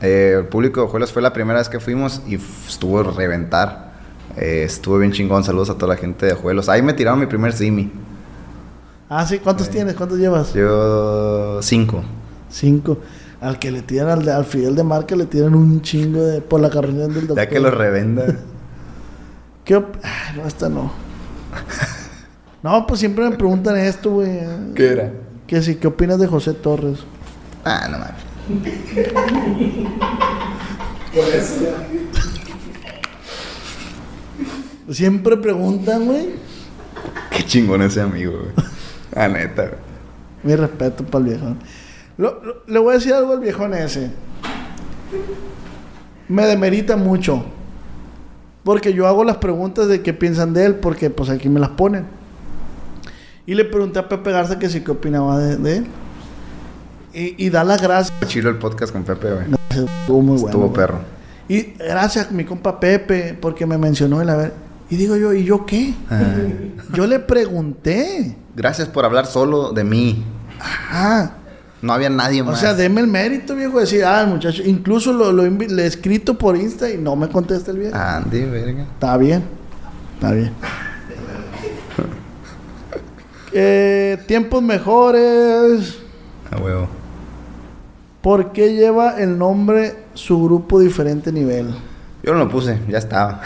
Eh, 0.00 0.36
el 0.38 0.46
público 0.46 0.80
de 0.80 0.86
Ojuelos 0.86 1.12
fue 1.12 1.20
la 1.20 1.34
primera 1.34 1.58
vez 1.58 1.68
que 1.68 1.80
fuimos 1.80 2.22
y 2.26 2.36
estuvo 2.66 3.00
a 3.00 3.02
reventar. 3.02 3.83
Eh, 4.36 4.64
estuvo 4.64 4.98
bien 4.98 5.12
chingón. 5.12 5.44
Saludos 5.44 5.70
a 5.70 5.74
toda 5.74 5.94
la 5.94 6.00
gente 6.00 6.26
de 6.26 6.32
Ojuelos. 6.32 6.68
Ahí 6.68 6.82
me 6.82 6.92
tiraron 6.92 7.20
mi 7.20 7.26
primer 7.26 7.52
simi. 7.52 7.90
Ah, 9.08 9.26
sí, 9.26 9.38
¿cuántos 9.38 9.66
Sí. 9.66 9.72
tienes? 9.72 9.94
¿Cuántos 9.94 10.18
llevas? 10.18 10.52
Yo 10.54 11.60
cinco. 11.62 12.02
Cinco. 12.50 12.98
Al 13.40 13.58
que 13.58 13.70
le 13.70 13.82
tiran, 13.82 14.08
al, 14.08 14.24
de- 14.24 14.32
al 14.32 14.44
Fidel 14.44 14.74
de 14.74 14.82
Marca 14.84 15.14
le 15.14 15.26
tiran 15.26 15.54
un 15.54 15.82
chingo 15.82 16.22
de, 16.22 16.40
por 16.40 16.60
la 16.60 16.70
carrera 16.70 17.00
del 17.06 17.14
doctor. 17.14 17.36
Ya 17.36 17.48
que 17.48 17.60
lo 17.60 17.70
revenda. 17.70 18.24
¿Qué 19.64 19.76
op- 19.76 19.96
Ay, 20.02 20.36
no, 20.36 20.46
esta 20.46 20.68
no. 20.68 20.90
No, 22.62 22.86
pues 22.86 22.98
siempre 23.00 23.28
me 23.28 23.36
preguntan 23.36 23.76
esto, 23.76 24.10
güey. 24.12 24.40
¿Qué 24.74 24.88
era? 24.92 25.12
Que 25.46 25.60
sí, 25.60 25.74
¿qué 25.76 25.86
opinas 25.86 26.18
de 26.18 26.26
José 26.26 26.54
Torres? 26.54 27.00
Ah, 27.62 27.86
no 27.90 27.98
mames. 27.98 28.14
Siempre 34.90 35.36
preguntan, 35.36 36.06
güey. 36.06 36.30
Qué 37.30 37.44
chingón 37.44 37.82
ese 37.82 38.00
amigo, 38.00 38.32
güey. 38.32 38.66
Ah, 39.16 39.28
neta, 39.28 39.62
güey. 39.62 39.78
Mi 40.42 40.54
respeto 40.56 41.04
para 41.04 41.24
el 41.24 41.30
viejón. 41.30 41.58
Lo- 42.18 42.42
lo- 42.44 42.62
le 42.66 42.78
voy 42.78 42.90
a 42.92 42.98
decir 42.98 43.12
algo 43.14 43.32
al 43.32 43.40
viejón 43.40 43.74
ese. 43.74 44.10
Me 46.28 46.46
demerita 46.46 46.96
mucho. 46.96 47.44
Porque 48.62 48.92
yo 48.94 49.06
hago 49.06 49.24
las 49.24 49.36
preguntas 49.38 49.88
de 49.88 50.00
qué 50.02 50.14
piensan 50.14 50.54
de 50.54 50.64
él, 50.66 50.74
porque 50.76 51.10
pues 51.10 51.28
aquí 51.28 51.48
me 51.48 51.60
las 51.60 51.70
ponen. 51.70 52.06
Y 53.46 53.54
le 53.54 53.64
pregunté 53.64 53.98
a 53.98 54.08
Pepe 54.08 54.32
Garza 54.32 54.58
que 54.58 54.68
sí 54.70 54.80
qué 54.80 54.90
opinaba 54.90 55.38
de, 55.38 55.56
de 55.56 55.76
él. 55.78 55.86
Y, 57.12 57.44
y 57.46 57.50
da 57.50 57.62
las 57.62 57.82
gracias. 57.82 58.12
Chilo 58.26 58.48
el 58.50 58.56
podcast 58.56 58.92
con 58.92 59.04
Pepe, 59.04 59.32
güey. 59.32 59.44
Estuvo 59.70 60.22
muy 60.22 60.34
bueno. 60.36 60.46
Estuvo 60.46 60.62
güey. 60.68 60.74
perro. 60.74 60.98
Y 61.46 61.74
gracias 61.78 62.28
a 62.28 62.30
mi 62.32 62.44
compa 62.44 62.80
Pepe, 62.80 63.36
porque 63.38 63.66
me 63.66 63.76
mencionó 63.76 64.22
el 64.22 64.30
haber. 64.30 64.52
Y 64.90 64.96
digo 64.96 65.16
yo, 65.16 65.32
¿y 65.32 65.44
yo 65.44 65.64
qué? 65.66 65.94
Ah. 66.10 66.34
Yo 66.92 67.06
le 67.06 67.18
pregunté. 67.20 68.36
Gracias 68.54 68.88
por 68.88 69.04
hablar 69.04 69.26
solo 69.26 69.72
de 69.72 69.84
mí. 69.84 70.24
Ajá. 70.60 71.34
No 71.82 71.92
había 71.92 72.08
nadie 72.08 72.40
O 72.42 72.46
más. 72.46 72.60
sea, 72.60 72.72
deme 72.74 73.00
el 73.00 73.06
mérito, 73.06 73.54
viejo, 73.54 73.74
de 73.74 73.82
decir, 73.82 74.04
ah, 74.04 74.22
el 74.22 74.28
muchacho, 74.28 74.62
incluso 74.64 75.12
lo, 75.12 75.32
lo 75.32 75.42
le 75.44 75.82
he 75.82 75.86
escrito 75.86 76.38
por 76.38 76.56
Insta 76.56 76.90
y 76.90 76.96
no 76.96 77.14
me 77.16 77.28
contesta 77.28 77.72
el 77.72 77.78
viejo. 77.78 77.94
Andy, 77.96 78.44
verga. 78.44 78.82
Está 78.84 79.16
bien, 79.18 79.42
está 80.14 80.32
bien. 80.32 80.52
Eh, 83.52 84.18
tiempos 84.26 84.62
mejores. 84.62 85.98
A 86.50 86.56
huevo. 86.60 86.88
¿Por 88.20 88.52
qué 88.52 88.74
lleva 88.74 89.20
el 89.20 89.36
nombre 89.38 89.94
su 90.14 90.42
grupo 90.42 90.80
diferente 90.80 91.30
nivel? 91.30 91.74
Yo 92.22 92.32
no 92.32 92.38
lo 92.38 92.48
puse, 92.48 92.78
ya 92.88 92.98
estaba. 92.98 93.42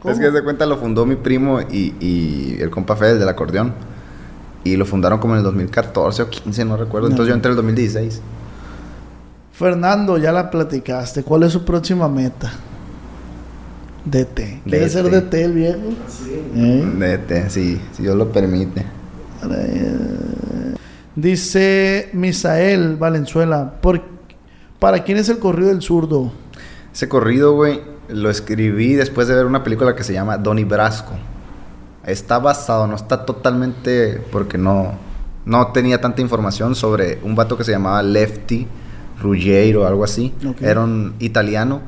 ¿Cómo? 0.00 0.12
Es 0.12 0.20
que 0.20 0.30
de 0.30 0.42
cuenta 0.42 0.66
lo 0.66 0.76
fundó 0.78 1.06
mi 1.06 1.16
primo 1.16 1.60
y, 1.60 1.94
y 2.00 2.58
el 2.60 2.70
compa 2.70 2.96
Fede, 2.96 3.12
el 3.12 3.18
del 3.18 3.28
acordeón. 3.28 3.74
Y 4.64 4.76
lo 4.76 4.84
fundaron 4.84 5.18
como 5.18 5.34
en 5.34 5.38
el 5.38 5.44
2014 5.44 6.22
o 6.22 6.30
15, 6.30 6.64
no 6.64 6.76
recuerdo. 6.76 7.08
Entonces 7.08 7.28
yo 7.28 7.34
entré 7.34 7.50
en 7.50 7.52
el 7.52 7.56
2016. 7.56 8.20
Fernando, 9.52 10.18
ya 10.18 10.32
la 10.32 10.50
platicaste. 10.50 11.22
¿Cuál 11.22 11.44
es 11.44 11.52
su 11.52 11.64
próxima 11.64 12.08
meta? 12.08 12.52
DT. 14.04 14.62
¿Quiere 14.64 14.86
DT. 14.86 14.88
ser 14.90 15.10
DT 15.10 15.34
el 15.34 15.52
viejo? 15.52 15.80
¿Eh? 16.54 16.92
Nete, 16.94 17.48
sí, 17.50 17.80
si 17.92 18.02
Dios 18.02 18.16
lo 18.16 18.30
permite. 18.30 18.84
Dice 21.14 22.10
Misael 22.12 22.96
Valenzuela, 22.96 23.80
¿por, 23.80 24.02
¿para 24.78 25.02
quién 25.02 25.18
es 25.18 25.28
el 25.28 25.38
corrido 25.38 25.68
del 25.68 25.82
zurdo? 25.82 26.32
Ese 26.92 27.08
corrido, 27.08 27.54
güey, 27.54 27.80
lo 28.08 28.30
escribí 28.30 28.94
después 28.94 29.28
de 29.28 29.34
ver 29.34 29.46
una 29.46 29.62
película 29.64 29.94
que 29.94 30.04
se 30.04 30.12
llama 30.12 30.38
Donnie 30.38 30.64
Brasco. 30.64 31.12
Está 32.04 32.38
basado, 32.38 32.86
no 32.86 32.94
está 32.96 33.24
totalmente, 33.24 34.22
porque 34.30 34.58
no, 34.58 34.94
no 35.44 35.68
tenía 35.68 36.00
tanta 36.00 36.22
información 36.22 36.74
sobre 36.74 37.18
un 37.22 37.34
vato 37.34 37.56
que 37.56 37.64
se 37.64 37.72
llamaba 37.72 38.02
Lefty 38.02 38.66
Ruggiero 39.20 39.82
o 39.82 39.86
algo 39.86 40.04
así. 40.04 40.32
Era 40.60 40.82
un 40.82 41.14
italiano 41.18 41.82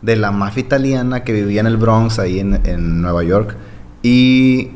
de 0.00 0.16
la 0.16 0.30
mafia 0.30 0.60
italiana 0.60 1.24
que 1.24 1.32
vivía 1.32 1.60
en 1.60 1.66
el 1.66 1.76
Bronx, 1.76 2.18
ahí 2.18 2.40
en, 2.40 2.60
en 2.64 3.02
Nueva 3.02 3.24
York. 3.24 3.56
Y 4.02 4.70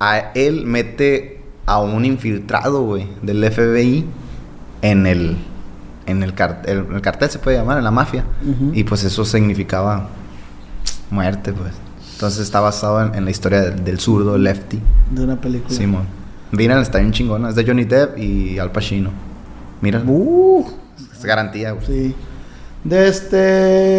a 0.00 0.32
él 0.34 0.66
mete 0.66 1.42
a 1.66 1.80
un 1.80 2.04
infiltrado, 2.04 2.82
güey, 2.82 3.06
del 3.22 3.44
FBI 3.50 4.04
en 4.82 5.06
el, 5.06 5.36
en 6.06 6.22
el, 6.22 6.34
cartel, 6.34 6.86
el 6.94 7.00
cartel 7.00 7.30
se 7.30 7.38
puede 7.38 7.56
llamar, 7.58 7.78
en 7.78 7.84
la 7.84 7.90
mafia. 7.90 8.24
Y 8.72 8.84
pues 8.84 9.04
eso 9.04 9.24
significaba 9.24 10.08
muerte, 11.10 11.52
pues. 11.52 11.72
Entonces 12.14 12.40
está 12.40 12.60
basado 12.60 13.02
en, 13.04 13.14
en 13.14 13.24
la 13.24 13.30
historia 13.30 13.62
del, 13.62 13.84
del 13.84 13.98
zurdo 13.98 14.38
Lefty, 14.38 14.80
De 15.10 15.24
una 15.24 15.40
película. 15.40 15.74
Simón. 15.76 16.04
Mira, 16.52 16.80
está 16.80 16.98
bien 16.98 17.12
chingona. 17.12 17.48
Es 17.48 17.54
de 17.54 17.64
Johnny 17.64 17.84
Depp 17.84 18.18
y 18.18 18.58
Al 18.58 18.70
Pacino. 18.72 19.10
Mira, 19.80 20.02
Uh, 20.06 20.64
es 21.12 21.24
garantía, 21.24 21.72
güey. 21.72 21.86
sí. 21.86 22.14
De 22.84 23.08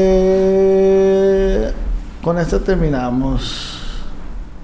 este... 0.04 1.74
Con 2.22 2.38
esta 2.38 2.60
terminamos. 2.60 3.80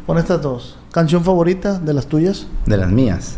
Con 0.05 0.17
estas 0.17 0.41
dos. 0.41 0.77
¿Canción 0.91 1.23
favorita 1.23 1.79
de 1.79 1.93
las 1.93 2.07
tuyas? 2.07 2.47
De 2.65 2.77
las 2.77 2.89
mías. 2.89 3.37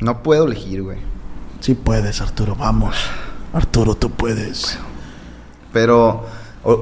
No 0.00 0.22
puedo 0.22 0.46
elegir, 0.46 0.82
güey. 0.82 0.98
Sí 1.60 1.74
puedes, 1.74 2.20
Arturo, 2.20 2.54
vamos. 2.54 2.96
Arturo, 3.52 3.94
tú 3.94 4.10
puedes. 4.10 4.78
Pero 5.72 6.24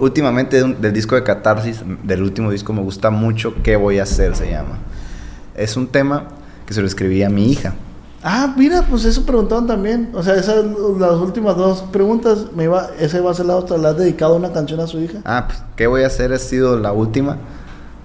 últimamente 0.00 0.62
del 0.62 0.92
disco 0.92 1.14
de 1.14 1.22
Catarsis, 1.22 1.82
del 2.02 2.22
último 2.22 2.50
disco, 2.50 2.72
me 2.72 2.80
gusta 2.80 3.10
mucho 3.10 3.54
¿Qué 3.62 3.76
voy 3.76 3.98
a 3.98 4.04
hacer? 4.04 4.34
se 4.34 4.50
llama. 4.50 4.78
Es 5.54 5.76
un 5.76 5.86
tema 5.86 6.28
que 6.66 6.74
se 6.74 6.80
lo 6.80 6.86
escribí 6.86 7.22
a 7.22 7.28
mi 7.28 7.50
hija. 7.50 7.74
Ah, 8.26 8.54
mira, 8.56 8.82
pues 8.88 9.04
eso 9.04 9.26
preguntaban 9.26 9.66
también. 9.66 10.10
O 10.14 10.22
sea, 10.22 10.34
esas 10.34 10.64
las 10.98 11.12
últimas 11.18 11.56
dos 11.56 11.82
preguntas, 11.92 12.46
me 12.56 12.64
iba, 12.64 12.88
ese 12.98 13.20
va 13.20 13.30
a 13.30 13.34
ser 13.34 13.46
la 13.46 13.56
otra. 13.56 13.76
¿Le 13.76 13.88
has 13.88 13.98
dedicado 13.98 14.34
una 14.34 14.50
canción 14.50 14.80
a 14.80 14.86
su 14.86 14.98
hija? 14.98 15.18
Ah, 15.26 15.44
pues, 15.46 15.62
¿qué 15.76 15.86
voy 15.86 16.02
a 16.04 16.06
hacer? 16.06 16.32
Ha 16.32 16.38
sido 16.38 16.78
la 16.78 16.92
última 16.92 17.36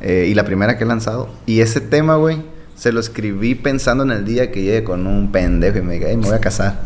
eh, 0.02 0.27
y 0.30 0.34
la 0.34 0.44
primera 0.44 0.77
que 0.77 0.84
he 0.84 0.88
lanzado. 0.88 1.30
Y 1.45 1.61
ese 1.61 1.80
tema, 1.80 2.18
güey, 2.18 2.44
se 2.80 2.93
lo 2.93 3.01
escribí 3.01 3.56
pensando 3.56 4.06
en 4.06 4.11
el 4.11 4.23
día 4.23 4.51
que 4.53 4.61
llegue 4.61 4.85
con 4.85 5.06
un 5.06 5.34
pendejo 5.34 5.80
y 5.80 5.81
me 5.81 5.95
diga, 5.95 6.07
"Ey, 6.07 6.15
me 6.15 6.27
voy 6.27 6.35
a 6.35 6.39
casar. 6.39 6.80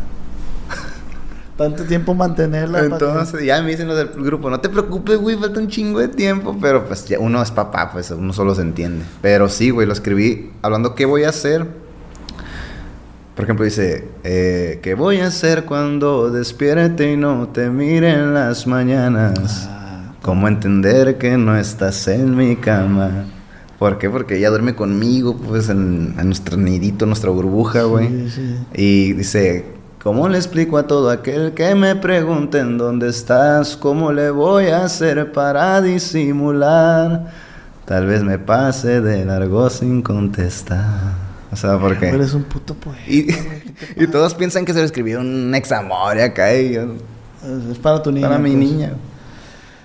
Tanto 1.56 1.84
tiempo 1.84 2.14
mantenerla. 2.14 2.80
Entonces 2.80 3.44
ya 3.44 3.62
me 3.62 3.70
dicen 3.70 3.86
los 3.86 3.96
del 3.96 4.08
grupo, 4.08 4.50
no 4.50 4.58
te 4.58 4.68
preocupes, 4.68 5.18
güey, 5.18 5.36
falta 5.36 5.60
un 5.60 5.68
chingo 5.68 6.00
de 6.00 6.08
tiempo, 6.08 6.56
pero 6.60 6.84
pues 6.84 7.04
ya 7.04 7.20
uno 7.20 7.40
es 7.40 7.52
papá, 7.52 7.92
pues 7.92 8.10
uno 8.10 8.32
solo 8.32 8.56
se 8.56 8.62
entiende. 8.62 9.04
Pero 9.22 9.48
sí, 9.48 9.70
güey, 9.70 9.86
lo 9.86 9.92
escribí 9.92 10.50
hablando 10.62 10.96
qué 10.96 11.04
voy 11.04 11.22
a 11.22 11.28
hacer. 11.28 11.64
Por 13.36 13.44
ejemplo, 13.44 13.64
dice, 13.64 14.08
eh, 14.24 14.80
¿qué 14.82 14.94
voy 14.94 15.20
a 15.20 15.28
hacer 15.28 15.64
cuando 15.64 16.28
despierte 16.28 17.12
y 17.12 17.16
no 17.16 17.50
te 17.50 17.70
mire 17.70 18.10
en 18.10 18.34
las 18.34 18.66
mañanas? 18.66 19.68
Ah, 19.70 20.14
¿Cómo 20.22 20.48
entender 20.48 21.18
que 21.18 21.36
no 21.38 21.56
estás 21.56 22.08
en 22.08 22.36
mi 22.36 22.56
cama? 22.56 23.26
¿Por 23.84 23.98
qué? 23.98 24.08
Porque 24.08 24.38
ella 24.38 24.48
duerme 24.48 24.74
conmigo, 24.74 25.36
pues, 25.36 25.68
en, 25.68 26.14
en 26.18 26.26
nuestro 26.26 26.56
nidito, 26.56 27.04
nuestra 27.04 27.28
burbuja, 27.28 27.82
güey. 27.82 28.08
Sí, 28.08 28.30
sí. 28.30 28.56
Y 28.74 29.12
dice, 29.12 29.66
¿cómo 30.02 30.26
le 30.30 30.38
explico 30.38 30.78
a 30.78 30.86
todo 30.86 31.10
aquel 31.10 31.52
que 31.52 31.74
me 31.74 31.94
pregunte 31.94 32.60
en 32.60 32.78
dónde 32.78 33.10
estás? 33.10 33.76
¿Cómo 33.76 34.10
le 34.10 34.30
voy 34.30 34.68
a 34.68 34.84
hacer 34.86 35.32
para 35.32 35.82
disimular? 35.82 37.26
Tal 37.84 38.06
vez 38.06 38.22
me 38.22 38.38
pase 38.38 39.02
de 39.02 39.26
largo 39.26 39.68
sin 39.68 40.00
contestar. 40.00 40.88
O 41.52 41.56
sea, 41.56 41.78
porque... 41.78 42.08
Eres 42.08 42.32
un 42.32 42.44
puto 42.44 42.72
poeta. 42.72 43.02
Y, 43.06 43.26
y 44.02 44.06
todos 44.06 44.34
piensan 44.34 44.64
que 44.64 44.72
se 44.72 44.78
lo 44.78 44.86
escribió 44.86 45.20
un 45.20 45.54
ex 45.54 45.70
amor 45.72 46.16
y 46.16 46.20
acá 46.22 46.54
y 46.56 46.72
yo- 46.72 46.94
Es- 47.44 47.72
Es 47.72 47.78
para 47.78 48.02
tu 48.02 48.10
niña. 48.10 48.28
para 48.28 48.38
mi 48.40 48.52
pues. 48.56 48.64
niña. 48.64 48.92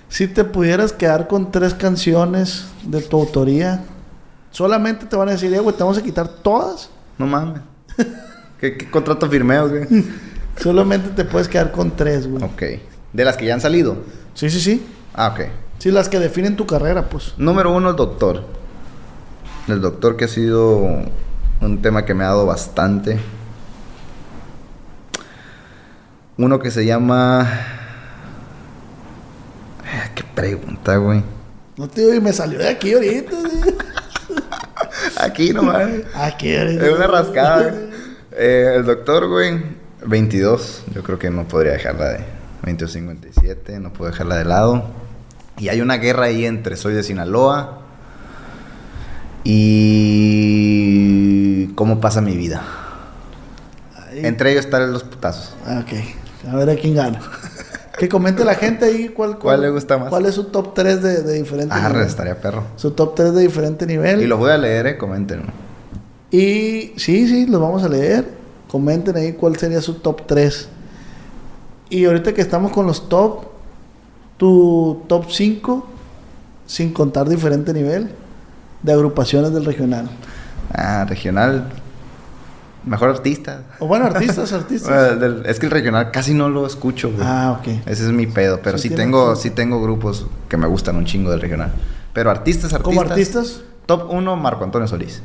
Si 0.10 0.27
te 0.27 0.44
pudieras 0.44 0.91
quedar 0.91 1.27
con 1.27 1.52
tres 1.52 1.73
canciones 1.76 2.65
de 2.84 3.02
tu 3.02 3.18
autoría, 3.19 3.84
solamente 4.52 5.06
te 5.06 5.15
van 5.15 5.30
a 5.30 5.34
decir, 5.34 5.53
eh, 5.53 5.60
güey, 5.60 5.76
te 5.76 5.84
vamos 5.84 5.98
a 5.98 6.02
quitar 6.02 6.27
todas. 6.27 6.90
No 7.18 7.27
mames. 7.27 7.61
¿Qué, 8.60 8.76
qué 8.76 8.90
contrato 8.90 9.30
firmé 9.30 9.60
o 9.60 9.69
qué? 9.72 9.88
Solamente 10.57 11.10
te 11.10 11.23
puedes 11.23 11.48
quedar 11.48 11.72
con 11.72 11.91
tres, 11.91 12.27
güey. 12.27 12.44
ok. 12.44 12.64
¿De 13.14 13.23
las 13.23 13.38
que 13.38 13.45
ya 13.45 13.53
han 13.53 13.61
salido? 13.61 13.98
Sí, 14.34 14.49
sí, 14.49 14.60
sí. 14.60 14.86
Ah, 15.14 15.30
ok. 15.30 15.48
Sí, 15.77 15.91
las 15.91 16.10
que 16.10 16.19
definen 16.19 16.57
tu 16.57 16.65
carrera, 16.65 17.07
pues. 17.07 17.34
Número 17.38 17.72
uno, 17.72 17.91
el 17.91 17.95
doctor. 17.95 18.44
El 19.68 19.80
doctor 19.80 20.18
que 20.18 20.26
ha 20.26 20.27
sido 20.27 20.81
un 21.61 21.81
tema 21.81 22.03
que 22.03 22.14
me 22.14 22.23
ha 22.23 22.27
dado 22.27 22.45
bastante. 22.45 23.19
Uno 26.38 26.60
que 26.60 26.72
se 26.72 26.86
llama... 26.86 27.78
Ah, 30.10 30.14
¿Qué 30.15 30.23
pregunta, 30.36 30.98
güey? 30.98 31.23
No 31.77 31.88
te 31.88 32.02
digo, 32.02 32.14
y 32.14 32.19
me 32.22 32.34
salió 32.34 32.60
de 32.60 32.68
aquí 32.69 32.94
ahorita. 32.94 33.31
sí. 33.31 33.73
Aquí 35.19 35.53
nomás. 35.53 35.88
Aquí 36.15 36.56
ahorita. 36.56 36.86
Es 36.88 36.94
una 36.94 37.07
rascada. 37.07 37.73
Eh, 38.31 38.73
el 38.76 38.86
doctor, 38.86 39.27
güey, 39.27 39.61
22. 40.06 40.84
Yo 40.94 41.03
creo 41.03 41.18
que 41.19 41.30
no 41.30 41.48
podría 41.48 41.73
dejarla 41.73 42.10
de 42.10 42.19
22.57. 42.64 43.80
No 43.80 43.91
puedo 43.94 44.11
dejarla 44.11 44.36
de 44.38 44.45
lado. 44.45 44.86
Y 45.57 45.69
hay 45.69 45.81
una 45.81 45.98
guerra 45.98 46.26
ahí 46.26 46.45
entre 46.45 46.76
Soy 46.77 46.94
de 46.94 47.03
Sinaloa 47.03 47.81
y 50.40 51.68
cómo 51.76 51.99
pasa 51.99 52.22
mi 52.22 52.36
vida. 52.38 52.61
Ahí. 53.95 54.26
Entre 54.26 54.52
ellos 54.52 54.65
están 54.65 54.91
los 54.94 55.03
putazos. 55.03 55.56
Ah, 55.65 55.84
Ok. 55.84 55.91
A 56.52 56.56
ver 56.56 56.69
a 56.69 56.76
quién 56.76 56.95
gana. 56.95 57.19
Que 57.99 58.07
comente 58.09 58.45
la 58.45 58.55
gente 58.55 58.85
ahí 58.85 59.09
cuál, 59.09 59.38
¿Cuál 59.38 59.61
le 59.61 59.69
gusta 59.69 59.97
más? 59.97 60.09
¿Cuál 60.09 60.26
es 60.26 60.34
su 60.35 60.45
top 60.45 60.73
3 60.73 61.01
de, 61.03 61.21
de 61.23 61.34
diferente 61.34 61.76
Ah, 61.77 61.89
nivel? 61.89 62.07
estaría 62.07 62.39
perro. 62.39 62.63
Su 62.77 62.91
top 62.91 63.13
3 63.15 63.34
de 63.34 63.41
diferente 63.41 63.85
nivel. 63.85 64.21
Y 64.21 64.27
los 64.27 64.39
voy 64.39 64.51
a 64.51 64.57
leer, 64.57 64.88
eh, 64.88 64.97
comenten. 64.97 65.43
Y 66.31 66.93
sí, 66.97 67.27
sí, 67.27 67.45
los 67.45 67.59
vamos 67.61 67.84
a 67.84 67.89
leer. 67.89 68.26
Comenten 68.69 69.15
ahí 69.17 69.34
cuál 69.34 69.57
sería 69.57 69.81
su 69.81 69.95
top 69.95 70.26
3. 70.27 70.69
Y 71.89 72.05
ahorita 72.05 72.34
que 72.34 72.41
estamos 72.41 72.71
con 72.71 72.85
los 72.88 73.09
top, 73.09 73.45
tu 74.38 75.01
top 75.07 75.26
5, 75.30 75.88
sin 76.67 76.93
contar 76.93 77.27
diferente 77.27 77.73
nivel, 77.73 78.11
de 78.84 78.93
agrupaciones 78.93 79.51
del 79.53 79.65
regional. 79.65 80.09
Ah, 80.73 81.03
regional. 81.09 81.67
Mejor 82.90 83.10
artista. 83.10 83.61
O 83.78 83.88
bueno, 83.88 84.06
artistas, 84.06 84.52
artistas. 84.52 85.16
Es 85.45 85.60
que 85.60 85.68
el 85.68 85.72
regional 85.72 86.10
casi 86.11 86.34
no 86.34 86.49
lo 86.49 86.66
escucho, 86.66 87.11
güey. 87.11 87.22
ah, 87.24 87.57
ok. 87.60 87.68
Ese 87.86 88.06
es 88.06 88.11
mi 88.11 88.26
pedo. 88.26 88.60
Pero 88.64 88.78
Sí, 88.80 88.90
tengo, 88.90 89.36
sí 89.36 89.52
tengo 89.52 89.82
grupos 89.82 90.26
que 90.49 90.57
me 90.57 90.66
gustan 90.68 90.95
un 90.95 91.06
chingo 91.06 91.30
del 91.30 91.40
regional. 91.40 91.72
Pero 92.14 92.32
artistas, 92.32 92.74
artistas. 92.74 92.82
Como 92.84 93.02
artistas. 93.02 93.61
Top 93.86 94.11
1, 94.11 94.36
Marco 94.36 94.64
Antonio 94.64 94.88
Solís. 94.88 95.22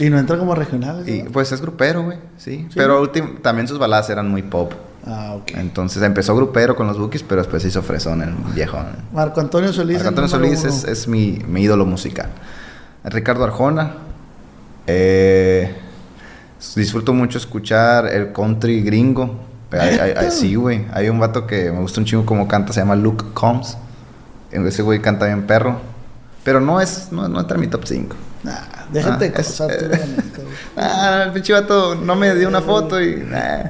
Y 0.00 0.10
no 0.10 0.18
entra 0.18 0.36
como 0.38 0.54
regionales. 0.56 1.06
Y 1.08 1.22
pues 1.22 1.52
es 1.52 1.60
grupero, 1.60 2.02
güey. 2.02 2.18
Sí. 2.36 2.66
Sí. 2.68 2.74
Pero 2.74 3.08
también 3.42 3.66
sus 3.68 3.78
baladas 3.78 4.10
eran 4.10 4.28
muy 4.28 4.42
pop. 4.42 4.72
Ah, 5.06 5.34
ok. 5.36 5.52
Entonces 5.54 6.02
empezó 6.02 6.34
grupero 6.36 6.74
con 6.76 6.86
los 6.88 6.98
Bookies, 6.98 7.22
pero 7.22 7.40
después 7.40 7.62
se 7.62 7.68
hizo 7.68 7.82
fresón 7.82 8.22
el 8.22 8.34
viejo. 8.54 8.78
Marco 9.12 9.40
Antonio 9.40 9.72
Solís. 9.72 9.96
Marco 9.98 10.08
Antonio 10.08 10.28
Solís 10.28 10.64
es, 10.64 10.84
es 10.84 11.06
mi, 11.08 11.42
mi 11.46 11.62
ídolo 11.62 11.86
musical. 11.86 12.28
Ricardo 13.04 13.44
Arjona. 13.44 13.92
eh, 14.86 15.74
disfruto 16.76 17.12
mucho 17.14 17.38
escuchar 17.38 18.06
el 18.06 18.32
country 18.32 18.82
gringo. 18.82 19.36
Hay- 19.70 19.98
hay- 20.16 20.30
sí, 20.30 20.54
güey. 20.54 20.86
Hay 20.92 21.08
un 21.08 21.18
vato 21.20 21.46
que 21.46 21.70
me 21.70 21.80
gusta 21.80 22.00
un 22.00 22.06
chingo 22.06 22.24
como 22.24 22.48
canta, 22.48 22.72
se 22.72 22.80
llama 22.80 22.96
Luke 22.96 23.24
Combs. 23.34 23.76
Ese 24.50 24.82
güey 24.82 25.00
canta 25.00 25.26
bien 25.26 25.42
perro. 25.46 25.78
Pero 26.44 26.60
no 26.60 26.80
es, 26.80 27.08
no, 27.12 27.28
no 27.28 27.40
entra 27.40 27.56
en 27.56 27.60
mi 27.60 27.66
top 27.66 27.84
5. 27.84 28.16
Nah, 28.44 28.52
déjate 28.92 29.26
Ah, 29.26 29.28
de 29.28 29.40
es- 29.40 29.46
cosas, 29.48 29.76
tú, 29.78 29.84
la 29.90 29.96
neta, 29.98 30.40
güey. 30.42 30.54
Ah, 30.76 31.22
el 31.26 31.32
pinche 31.32 31.52
vato 31.52 31.94
no 31.96 32.14
me 32.16 32.34
dio 32.34 32.48
una 32.48 32.62
foto 32.62 33.00
y. 33.02 33.16
nah. 33.16 33.64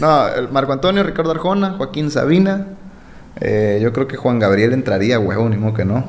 No, 0.00 0.26
el 0.28 0.48
Marco 0.50 0.72
Antonio, 0.72 1.02
Ricardo 1.04 1.30
Arjona, 1.30 1.74
Joaquín 1.76 2.10
Sabina. 2.10 2.66
eh, 3.38 3.78
yo 3.82 3.92
creo 3.92 4.08
que 4.08 4.16
Juan 4.16 4.38
Gabriel 4.38 4.72
entraría, 4.72 5.18
huevo, 5.20 5.46
ni 5.48 5.56
modo 5.58 5.74
que 5.74 5.84
no. 5.84 6.04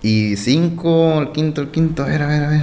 Y 0.00 0.36
cinco, 0.36 1.20
el 1.20 1.32
quinto, 1.32 1.60
el 1.60 1.68
quinto, 1.70 2.02
a 2.04 2.06
ver, 2.06 2.22
a 2.22 2.26
ver, 2.28 2.44
a 2.44 2.48
ver. 2.48 2.62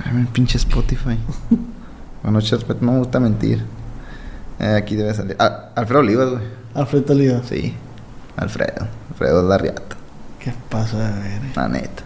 A 0.00 0.10
ver, 0.10 0.20
el 0.20 0.26
pinche 0.28 0.58
Spotify. 0.58 1.18
bueno, 2.22 2.40
chat, 2.40 2.66
no 2.80 2.92
me 2.92 2.98
gusta 2.98 3.20
mentir. 3.20 3.64
Eh, 4.58 4.74
aquí 4.76 4.96
debe 4.96 5.12
salir. 5.14 5.36
Ah, 5.38 5.70
Alfredo 5.74 6.00
Olivas, 6.00 6.30
güey. 6.30 6.42
Alfredo 6.74 7.12
Olivas. 7.12 7.46
Sí, 7.46 7.74
Alfredo. 8.36 8.86
Alfredo 9.10 9.40
es 9.40 9.46
la 9.46 9.58
riata, 9.58 9.96
¿Qué 10.38 10.52
pasa? 10.68 11.16
A 11.16 11.20
ver. 11.20 11.40
la 11.56 11.68
neta. 11.68 12.02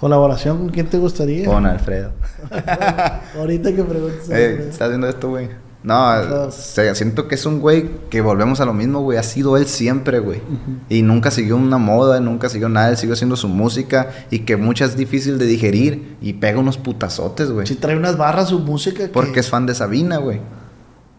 ¿Colaboración 0.00 0.58
con 0.58 0.68
quién 0.70 0.86
te 0.86 0.96
gustaría? 0.96 1.44
Con 1.44 1.66
Alfredo. 1.66 2.12
Ahorita 3.36 3.74
que 3.74 3.84
preguntes. 3.84 4.28
Eh. 4.30 4.68
¿estás 4.70 4.88
viendo 4.88 5.08
esto, 5.08 5.28
güey? 5.28 5.48
No, 5.82 6.50
se- 6.50 6.94
siento 6.94 7.26
que 7.26 7.36
es 7.36 7.46
un 7.46 7.58
güey 7.60 7.88
que 8.10 8.20
volvemos 8.20 8.60
a 8.60 8.66
lo 8.66 8.74
mismo, 8.74 9.00
güey. 9.00 9.16
Ha 9.16 9.22
sido 9.22 9.56
él 9.56 9.66
siempre, 9.66 10.18
güey. 10.18 10.42
Y 10.90 11.00
nunca 11.02 11.30
siguió 11.30 11.56
una 11.56 11.78
moda, 11.78 12.20
nunca 12.20 12.48
siguió 12.50 12.68
nada. 12.68 12.90
Él 12.90 12.98
siguió 12.98 13.14
haciendo 13.14 13.36
su 13.36 13.48
música 13.48 14.10
y 14.30 14.40
que 14.40 14.56
mucha 14.58 14.84
es 14.84 14.96
difícil 14.96 15.38
de 15.38 15.46
digerir 15.46 16.16
y 16.20 16.34
pega 16.34 16.58
unos 16.58 16.76
putazotes, 16.76 17.50
güey. 17.50 17.66
Si 17.66 17.76
trae 17.76 17.96
unas 17.96 18.18
barras 18.18 18.50
su 18.50 18.58
música. 18.58 19.04
que- 19.04 19.08
Porque 19.08 19.40
es 19.40 19.48
fan 19.48 19.64
de 19.64 19.74
Sabina, 19.74 20.18
güey. 20.18 20.40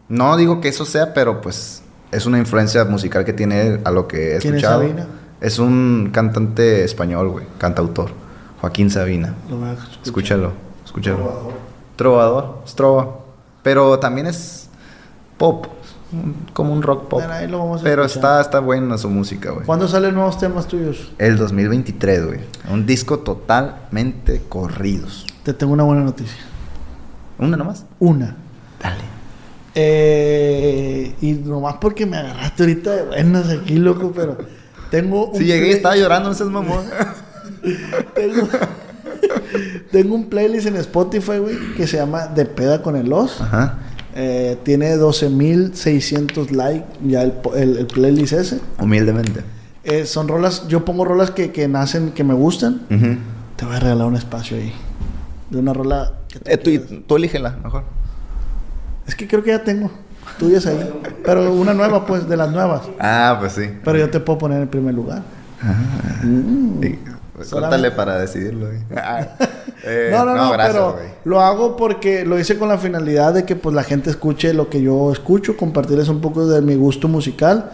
No 0.10 0.38
digo 0.38 0.62
que 0.62 0.68
eso 0.68 0.86
sea, 0.86 1.14
pero 1.16 1.42
pues 1.42 1.82
es 2.12 2.26
una 2.28 2.38
influencia 2.38 2.86
musical 2.86 3.26
que 3.26 3.34
tiene 3.34 3.80
a 3.84 3.90
lo 3.92 4.08
que 4.08 4.36
he 4.36 4.40
¿Quién 4.40 4.56
es 4.56 4.62
escuchado. 4.62 4.82
Sabina? 4.82 5.08
Es 5.40 5.58
un 5.58 6.10
cantante 6.14 6.84
español, 6.84 7.30
güey. 7.30 7.46
Cantautor. 7.58 8.12
Joaquín 8.60 8.92
Sabina. 8.92 9.34
Lo 9.50 9.58
voy 9.58 9.70
a 9.70 9.74
escuchar. 9.74 10.00
Escúchalo, 10.04 10.52
escúchalo. 10.86 11.52
Trovador, 11.96 12.62
es 12.66 12.76
trova. 12.76 13.21
Pero 13.64 14.00
también 14.00 14.28
es 14.28 14.70
pop, 15.38 15.68
como 16.54 16.74
un 16.74 16.82
rock 16.82 17.08
pop. 17.08 17.20
Bueno, 17.20 17.34
ahí 17.34 17.48
lo 17.48 17.60
vamos 17.60 17.82
a 17.82 17.84
Pero 17.84 18.04
escuchar. 18.06 18.32
está, 18.32 18.42
está 18.42 18.60
buena 18.60 18.98
su 18.98 19.10
música, 19.10 19.52
güey. 19.52 19.66
¿Cuándo 19.66 19.88
salen 19.88 20.14
nuevos 20.16 20.38
temas 20.38 20.68
tuyos? 20.68 21.12
El 21.18 21.38
2023, 21.38 22.26
güey. 22.26 22.40
Un 22.70 22.86
disco 22.86 23.20
totalmente 23.20 24.42
corridos. 24.50 25.26
Te 25.44 25.54
tengo 25.54 25.74
una 25.74 25.84
buena 25.84 26.04
noticia. 26.04 26.42
¿Una 27.38 27.58
nomás? 27.58 27.86
Una. 28.00 28.36
Dale. 28.82 29.04
Eh, 29.74 31.16
y 31.22 31.32
nomás 31.32 31.76
porque 31.80 32.06
me 32.06 32.18
agarraste 32.18 32.64
ahorita 32.64 32.92
de 32.92 33.04
buenas 33.04 33.50
aquí, 33.50 33.76
loco, 33.76 34.12
pero 34.14 34.38
tengo 34.90 35.28
un 35.28 35.38
Si 35.38 35.46
llegué 35.46 35.70
y 35.70 35.72
estaba 35.72 35.96
llorando, 35.96 36.30
no 36.30 36.36
seas 36.36 36.50
mamón. 36.50 36.84
tengo, 38.16 38.48
tengo 39.92 40.16
un 40.16 40.30
playlist 40.30 40.68
en 40.68 40.76
Spotify, 40.78 41.38
güey, 41.40 41.56
que 41.76 41.88
se 41.88 41.98
llama 41.98 42.28
De 42.28 42.46
Peda 42.46 42.82
con 42.82 42.96
el 42.96 43.12
Os. 43.12 43.42
Ajá. 43.42 43.78
Eh, 44.16 44.58
tiene 44.64 44.98
12.600 44.98 46.50
likes 46.52 46.86
ya 47.06 47.24
el, 47.24 47.32
po- 47.32 47.56
el- 47.56 47.78
el 47.78 47.88
playlist 47.88 48.34
ese. 48.34 48.60
Humildemente. 48.80 49.42
Eh, 49.84 50.06
son 50.06 50.28
rolas, 50.28 50.68
yo 50.68 50.86
pongo 50.86 51.06
rolas 51.06 51.32
que, 51.32 51.52
que 51.52 51.68
nacen, 51.68 52.12
que 52.12 52.24
me 52.24 52.34
gustan. 52.34 52.82
Te 53.56 53.66
voy 53.66 53.76
a 53.76 53.80
regalar 53.80 54.08
un 54.08 54.16
espacio 54.16 54.58
ahí. 54.58 54.74
De 55.50 55.58
una 55.60 55.74
rola 55.74 56.14
que 56.28 56.40
tú 56.58 56.70
Eh, 56.70 57.04
tú, 57.08 57.16
elígela, 57.16 57.58
mejor. 57.64 57.84
Es 59.08 59.16
que 59.16 59.28
creo 59.28 59.44
que 59.44 59.50
ya 59.52 59.64
tengo 59.64 59.90
tuyas 60.38 60.66
ahí. 60.66 60.78
Pero 61.26 61.52
una 61.54 61.74
nueva, 61.74 62.06
pues, 62.06 62.28
de 62.30 62.38
las 62.38 62.52
nuevas. 62.52 62.84
Ah, 63.00 63.38
pues 63.40 63.54
sí. 63.54 63.64
Pero 63.84 63.98
yo 63.98 64.10
te 64.10 64.20
puedo 64.20 64.38
poner 64.40 64.62
en 64.62 64.68
primer 64.68 64.94
lugar. 64.94 65.24
Mm. 66.24 66.82
Sí. 66.82 67.00
Pues 67.42 67.50
Solamente- 67.50 67.92
para 67.92 68.20
decidirlo. 68.20 68.68
güey. 68.68 68.80
Eh, 69.84 70.10
no, 70.12 70.24
no, 70.26 70.36
no, 70.36 70.52
gracias, 70.52 70.76
pero 70.76 70.94
güey. 70.94 71.08
lo 71.26 71.42
hago 71.42 71.76
porque 71.76 72.24
lo 72.24 72.38
hice 72.40 72.60
con 72.60 72.70
la 72.70 72.78
finalidad 72.78 73.34
de 73.34 73.46
que 73.46 73.56
pues 73.56 73.74
la 73.76 73.84
gente 73.84 74.12
escuche 74.12 74.54
lo 74.54 74.70
que 74.70 74.80
yo 74.80 75.12
escucho, 75.12 75.58
compartirles 75.58 76.08
un 76.08 76.22
poco 76.22 76.46
de 76.46 76.62
mi 76.62 76.76
gusto 76.76 77.08
musical 77.08 77.72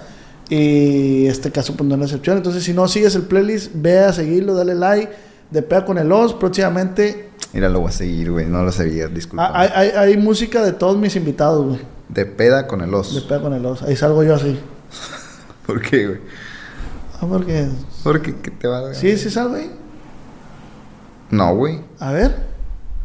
y 0.49 1.26
este 1.27 1.52
caso 1.52 1.76
pues 1.76 1.85
no 1.85 1.95
es 1.95 1.99
la 1.99 2.06
excepción. 2.06 2.38
Entonces 2.38 2.64
si 2.64 2.72
no 2.73 2.88
sigues 2.88 3.14
el 3.15 3.23
playlist, 3.23 3.72
ve 3.76 3.99
a 3.99 4.14
seguirlo, 4.14 4.53
dale 4.56 4.73
like, 4.73 5.11
de 5.52 5.61
pega 5.61 5.84
con 5.84 5.98
el 5.98 6.10
os, 6.10 6.34
próximamente 6.34 7.27
Mira, 7.52 7.68
lo 7.68 7.81
voy 7.81 7.89
a 7.89 7.91
seguir, 7.91 8.31
güey. 8.31 8.45
No 8.45 8.64
lo 8.64 8.72
sabía, 8.72 9.07
disculpa. 9.07 9.48
ah, 9.48 9.60
hay, 9.61 9.69
hay, 9.73 9.89
hay 9.89 10.18
música 10.18 10.61
de 10.64 10.72
todos 10.72 10.98
mis 10.98 11.14
invitados, 11.18 11.65
güey, 11.65 11.81
De 12.07 12.26
peda 12.26 12.68
con 12.68 12.80
el 12.81 12.91
de 12.91 12.95
oso. 12.95 13.27
pega 13.27 13.41
con 13.41 13.53
el 13.53 13.65
os, 13.65 13.81
ahí 13.84 13.98
salgo 13.98 14.23
yo 14.23 14.35
así. 14.35 14.57
¿Por 15.65 15.81
qué, 15.81 16.07
güey? 16.07 16.19
Ah, 17.19 17.26
porque 17.27 17.68
Porque 18.03 18.35
¿qué 18.35 18.52
te 18.52 18.68
va 18.68 18.89
a 18.91 18.94
sí, 18.94 19.18
sí 19.18 19.30
salgo 19.30 19.56
ahí. 19.56 19.72
No, 21.31 21.56
güey. 21.56 21.81
A 21.99 22.11
ver. 22.11 22.48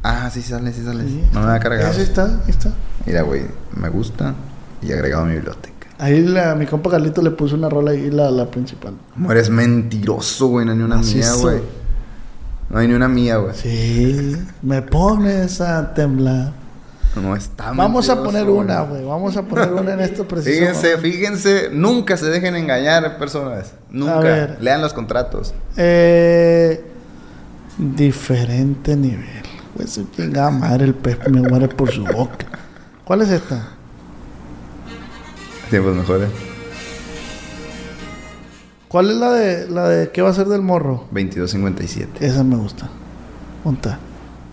Ah, 0.03 0.31
sí 0.33 0.43
sale, 0.43 0.73
sí 0.73 0.85
sale. 0.85 1.05
Sí. 1.05 1.23
No 1.33 1.41
me 1.41 1.47
va 1.47 1.55
a 1.55 1.61
cargar. 1.61 1.91
Ese 1.91 2.03
está, 2.03 2.25
ahí 2.27 2.51
está. 2.51 2.73
Mira, 3.07 3.23
güey, 3.23 3.43
me 3.77 3.89
gusta 3.89 4.35
y 4.81 4.93
agregado 4.93 5.25
a 5.25 5.27
mi 5.27 5.35
biblioteca. 5.35 5.73
Ahí 5.99 6.21
la, 6.23 6.55
mi 6.55 6.67
compa 6.67 6.91
Carlito 6.91 7.23
le 7.23 7.31
puso 7.31 7.55
una 7.55 7.69
rola 7.69 7.93
ahí, 7.93 8.11
la, 8.11 8.31
la 8.31 8.51
principal. 8.51 8.95
Como 9.15 9.31
eres 9.31 9.51
mentiroso, 9.51 10.49
güey, 10.49 10.67
no 10.67 10.73
hay 10.73 10.79
ni 10.79 10.85
una 10.85 10.97
mía, 10.97 11.05
Macizo. 11.07 11.41
güey. 11.41 11.61
No 12.71 12.79
hay 12.79 12.89
ni 12.89 12.95
una 12.95 13.09
mía, 13.09 13.37
güey. 13.37 13.55
Sí, 13.55 14.37
me 14.63 14.83
pones 14.83 15.61
a 15.61 15.95
temblar. 15.95 16.53
No 17.15 17.37
está 17.37 17.73
Vamos 17.73 18.09
a 18.09 18.23
poner 18.23 18.49
una, 18.49 18.81
güey. 18.83 19.05
Vamos 19.05 19.37
a 19.37 19.43
poner 19.43 19.73
una 19.73 19.93
en 19.93 20.01
esto 20.01 20.27
preciso. 20.27 20.59
Fíjense, 20.59 20.99
fíjense, 20.99 21.69
nunca 21.71 22.17
se 22.17 22.27
dejen 22.27 22.57
engañar, 22.57 23.19
personas. 23.19 23.75
Nunca. 23.91 24.57
Lean 24.61 24.81
los 24.81 24.95
contratos. 24.95 25.55
Eh, 25.77 26.83
diferente 27.77 28.97
nivel. 28.97 29.43
Pues 29.77 29.91
su 29.91 30.11
chingada 30.11 30.51
madre, 30.51 30.85
el 30.85 30.95
pez 30.95 31.19
me 31.29 31.41
muere 31.43 31.69
por 31.69 31.91
su 31.91 32.05
boca. 32.05 32.47
¿Cuál 33.05 33.23
es 33.23 33.31
esta? 33.31 33.69
Tiempos 35.69 35.95
mejores. 35.95 36.29
¿Cuál 38.89 39.11
es 39.11 39.17
la 39.17 39.31
de 39.33 39.69
la 39.69 39.89
de 39.89 40.11
qué 40.11 40.21
va 40.21 40.31
a 40.31 40.35
ser 40.35 40.47
del 40.49 40.61
morro? 40.61 41.07
2257. 41.13 42.27
Esa 42.27 42.45
me 42.45 42.57
gusta. 42.57 42.89
Monta. 43.65 43.99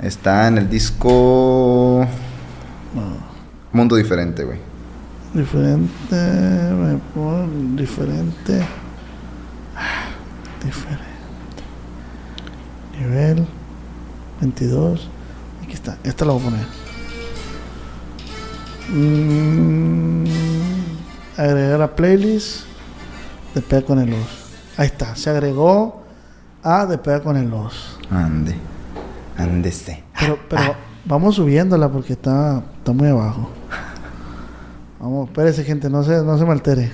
Está 0.02 0.48
en 0.48 0.57
el 0.57 0.69
disco 0.69 2.07
No. 2.93 3.17
Mundo 3.71 3.95
Diferente, 3.95 4.43
güey. 4.43 4.59
Diferente. 5.33 6.15
Me 6.15 6.99
diferente. 7.75 8.65
Ah, 9.75 10.05
Diferente. 10.63 11.05
Nivel 12.97 13.47
22. 14.41 15.07
Aquí 15.63 15.73
está. 15.73 15.97
Esta 16.03 16.25
la 16.25 16.33
voy 16.33 16.41
a 16.41 16.45
poner. 16.45 16.65
Mm, 18.89 20.25
agregar 21.37 21.81
a 21.83 21.95
playlist. 21.95 22.65
De 23.53 23.61
pega 23.61 23.83
con 23.85 23.99
el 23.99 24.13
os. 24.13 24.27
Ahí 24.77 24.87
está. 24.87 25.15
Se 25.15 25.29
agregó. 25.29 26.03
A 26.63 26.87
de 26.87 26.97
pega 26.97 27.21
con 27.21 27.37
el 27.37 27.53
os. 27.53 27.99
Ande. 28.09 28.55
Ándese. 29.37 30.03
Pero, 30.19 30.39
pero 30.49 30.88
vamos 31.10 31.36
subiéndola 31.36 31.90
porque 31.90 32.14
está, 32.14 32.61
está 32.77 32.94
muy 32.94 33.10
abajo. 33.10 33.49
Vamos, 34.99 35.30
espérese, 35.30 35.64
gente, 35.64 35.90
no 35.90 36.03
se, 36.03 36.23
no 36.23 36.38
se 36.38 36.45
me 36.45 36.52
altere. 36.52 36.91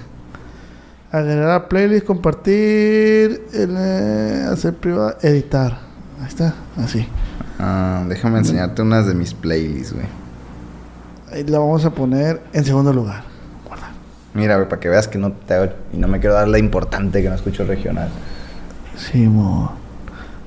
Agregar 1.12 1.68
playlist, 1.68 2.06
compartir, 2.06 3.46
eh, 3.54 4.46
hacer 4.50 4.76
privado, 4.76 5.16
editar. 5.22 5.80
Ahí 6.20 6.28
está, 6.28 6.56
así. 6.78 7.08
Ah, 7.60 8.06
déjame 8.08 8.40
enseñarte 8.40 8.82
unas 8.82 9.06
de 9.06 9.16
mis 9.16 9.34
playlists, 9.34 9.94
güey. 9.94 10.06
Ahí 11.32 11.44
la 11.44 11.60
vamos 11.60 11.84
a 11.84 11.90
poner 11.90 12.42
en 12.54 12.64
segundo 12.64 12.94
lugar. 12.94 13.24
Guarda. 13.66 13.92
Mira, 14.34 14.56
güey, 14.56 14.70
para 14.70 14.80
que 14.80 14.88
veas 14.88 15.08
que 15.08 15.18
no 15.18 15.32
te 15.34 15.72
y 15.92 15.98
no 15.98 16.08
me 16.08 16.20
quiero 16.20 16.36
dar 16.36 16.48
la 16.48 16.60
importante 16.60 17.22
que 17.22 17.30
no 17.30 17.36
escucho 17.36 17.66
regional. 17.66 18.10
Simón. 18.96 19.85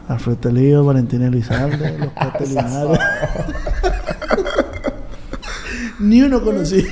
Alfredo 0.08 0.38
Telío, 0.38 0.84
Valentina 0.84 1.26
Elizalde, 1.26 1.98
los 1.98 2.12
Catalinares. 2.12 2.98
Ni 6.00 6.22
uno 6.22 6.42
conocí. 6.42 6.86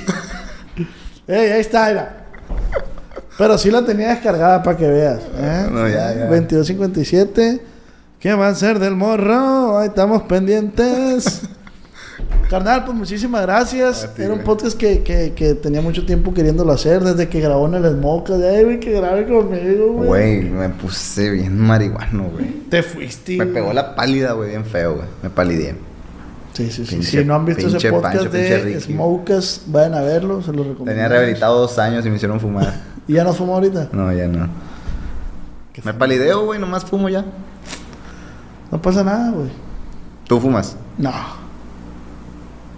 Ey, 1.27 1.51
ahí 1.51 1.61
está, 1.61 1.89
era. 1.89 2.25
Pero 3.37 3.57
sí 3.57 3.71
la 3.71 3.83
tenía 3.85 4.09
descargada 4.09 4.63
para 4.63 4.77
que 4.77 4.87
veas. 4.87 5.21
¿eh? 5.37 5.67
No, 5.71 5.87
ya, 5.87 6.13
ya. 6.13 6.25
2257. 6.27 7.61
¿Qué 8.19 8.33
va 8.33 8.47
a 8.47 8.55
ser 8.55 8.79
del 8.79 8.95
morro? 8.95 9.77
Ahí 9.77 9.87
estamos 9.89 10.23
pendientes. 10.23 11.41
Carnal, 12.49 12.85
pues 12.85 12.97
muchísimas 12.97 13.41
gracias. 13.41 14.09
Ti, 14.15 14.21
Era 14.21 14.33
un 14.33 14.39
podcast 14.41 14.77
que, 14.77 15.03
que, 15.03 15.33
que 15.33 15.53
tenía 15.55 15.81
mucho 15.81 16.05
tiempo 16.05 16.33
queriéndolo 16.33 16.71
hacer 16.71 17.03
desde 17.03 17.27
que 17.27 17.41
grabó 17.41 17.67
en 17.67 17.73
el 17.75 17.91
Smoke. 17.91 18.29
De 18.29 18.63
güey, 18.63 18.79
que 18.79 18.91
grabe 18.93 19.25
conmigo, 19.27 19.91
güey. 19.93 20.07
Güey, 20.07 20.41
me 20.49 20.69
puse 20.69 21.29
bien 21.31 21.59
marihuano, 21.59 22.23
güey. 22.29 22.47
Te 22.69 22.83
fuiste. 22.83 23.35
Me 23.37 23.47
pegó 23.47 23.73
la 23.73 23.95
pálida, 23.95 24.31
güey, 24.31 24.51
bien 24.51 24.63
feo, 24.65 24.95
güey. 24.95 25.07
Me 25.21 25.29
palidé. 25.29 25.75
Sí, 26.53 26.71
sí, 26.71 26.85
sí. 26.85 26.95
Pinche- 26.95 27.19
si 27.19 27.25
no 27.25 27.35
han 27.35 27.45
visto 27.45 27.67
ese 27.67 27.91
podcast 27.91 28.15
Pancho, 28.15 28.29
de. 28.31 28.79
Smokers, 28.81 29.63
vayan 29.67 29.93
a 29.93 30.01
verlo, 30.01 30.41
se 30.41 30.47
lo 30.53 30.63
recomiendo. 30.63 30.85
Tenía 30.85 31.07
rehabilitado 31.09 31.59
dos 31.59 31.77
años 31.77 32.05
y 32.05 32.09
me 32.09 32.15
hicieron 32.15 32.39
fumar. 32.39 32.73
¿Y 33.07 33.13
ya 33.13 33.23
no 33.23 33.33
fuma 33.33 33.53
ahorita? 33.53 33.89
No, 33.91 34.11
ya 34.13 34.27
no. 34.27 34.47
Me 35.83 35.93
palideo, 35.93 36.45
güey, 36.45 36.59
nomás 36.59 36.83
fumo 36.85 37.09
ya. 37.09 37.23
No 38.71 38.81
pasa 38.81 39.03
nada, 39.03 39.31
güey. 39.31 39.49
¿Tú 40.27 40.39
fumas? 40.39 40.75
No. 40.97 41.11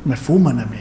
Me 0.06 0.16
fuman 0.16 0.60
a 0.60 0.66
mí. 0.66 0.78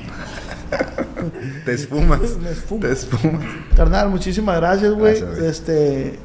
Te 1.64 1.72
esfumas. 1.74 2.20
Me. 2.20 2.78
Te 2.78 2.92
esfumas. 2.92 3.42
Carnal, 3.76 4.08
muchísimas 4.10 4.56
gracias, 4.56 4.92
güey. 4.94 5.18
Gracias, 5.20 5.38
güey. 5.38 5.50
Este. 5.50 6.18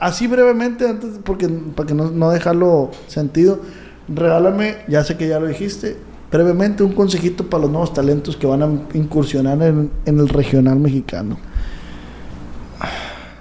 Así 0.00 0.26
brevemente, 0.28 0.88
antes, 0.88 1.18
porque 1.24 1.48
para 1.48 1.86
que 1.88 1.94
no, 1.94 2.10
no 2.10 2.30
dejarlo 2.30 2.90
sentido, 3.08 3.60
regálame, 4.08 4.76
ya 4.86 5.02
sé 5.02 5.16
que 5.16 5.26
ya 5.26 5.40
lo 5.40 5.46
dijiste, 5.48 5.96
brevemente 6.30 6.84
un 6.84 6.92
consejito 6.92 7.50
para 7.50 7.62
los 7.62 7.70
nuevos 7.72 7.92
talentos 7.92 8.36
que 8.36 8.46
van 8.46 8.62
a 8.62 8.68
incursionar 8.96 9.60
en, 9.62 9.90
en 10.04 10.20
el 10.20 10.28
regional 10.28 10.78
mexicano. 10.78 11.36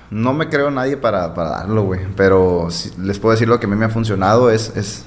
No 0.09 0.33
me 0.33 0.49
creo 0.49 0.71
nadie 0.71 0.97
para, 0.97 1.33
para 1.33 1.51
darlo, 1.51 1.83
güey. 1.83 2.01
Pero 2.17 2.67
si- 2.69 2.91
les 2.99 3.17
puedo 3.17 3.31
decir 3.33 3.47
lo 3.47 3.59
que 3.59 3.65
a 3.67 3.69
mí 3.69 3.75
me 3.75 3.85
ha 3.85 3.89
funcionado 3.89 4.49
es, 4.51 4.75
es, 4.75 5.05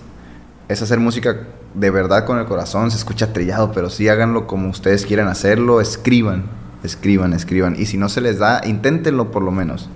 es 0.69 0.83
hacer 0.83 0.99
música 0.99 1.47
de 1.75 1.91
verdad 1.91 2.25
con 2.25 2.39
el 2.39 2.47
corazón. 2.47 2.91
Se 2.91 2.97
escucha 2.97 3.33
trillado, 3.33 3.73
pero 3.73 3.91
sí 3.91 4.09
háganlo 4.09 4.47
como 4.47 4.69
ustedes 4.71 5.05
quieran 5.07 5.29
hacerlo. 5.29 5.81
Escriban, 5.81 6.45
escriban, 6.83 7.33
escriban. 7.33 7.77
Y 7.79 7.87
si 7.87 7.97
no 7.99 8.09
se 8.09 8.21
les 8.21 8.39
da, 8.39 8.61
inténtenlo 8.65 9.31
por 9.31 9.43
lo 9.43 9.51
menos. 9.51 9.89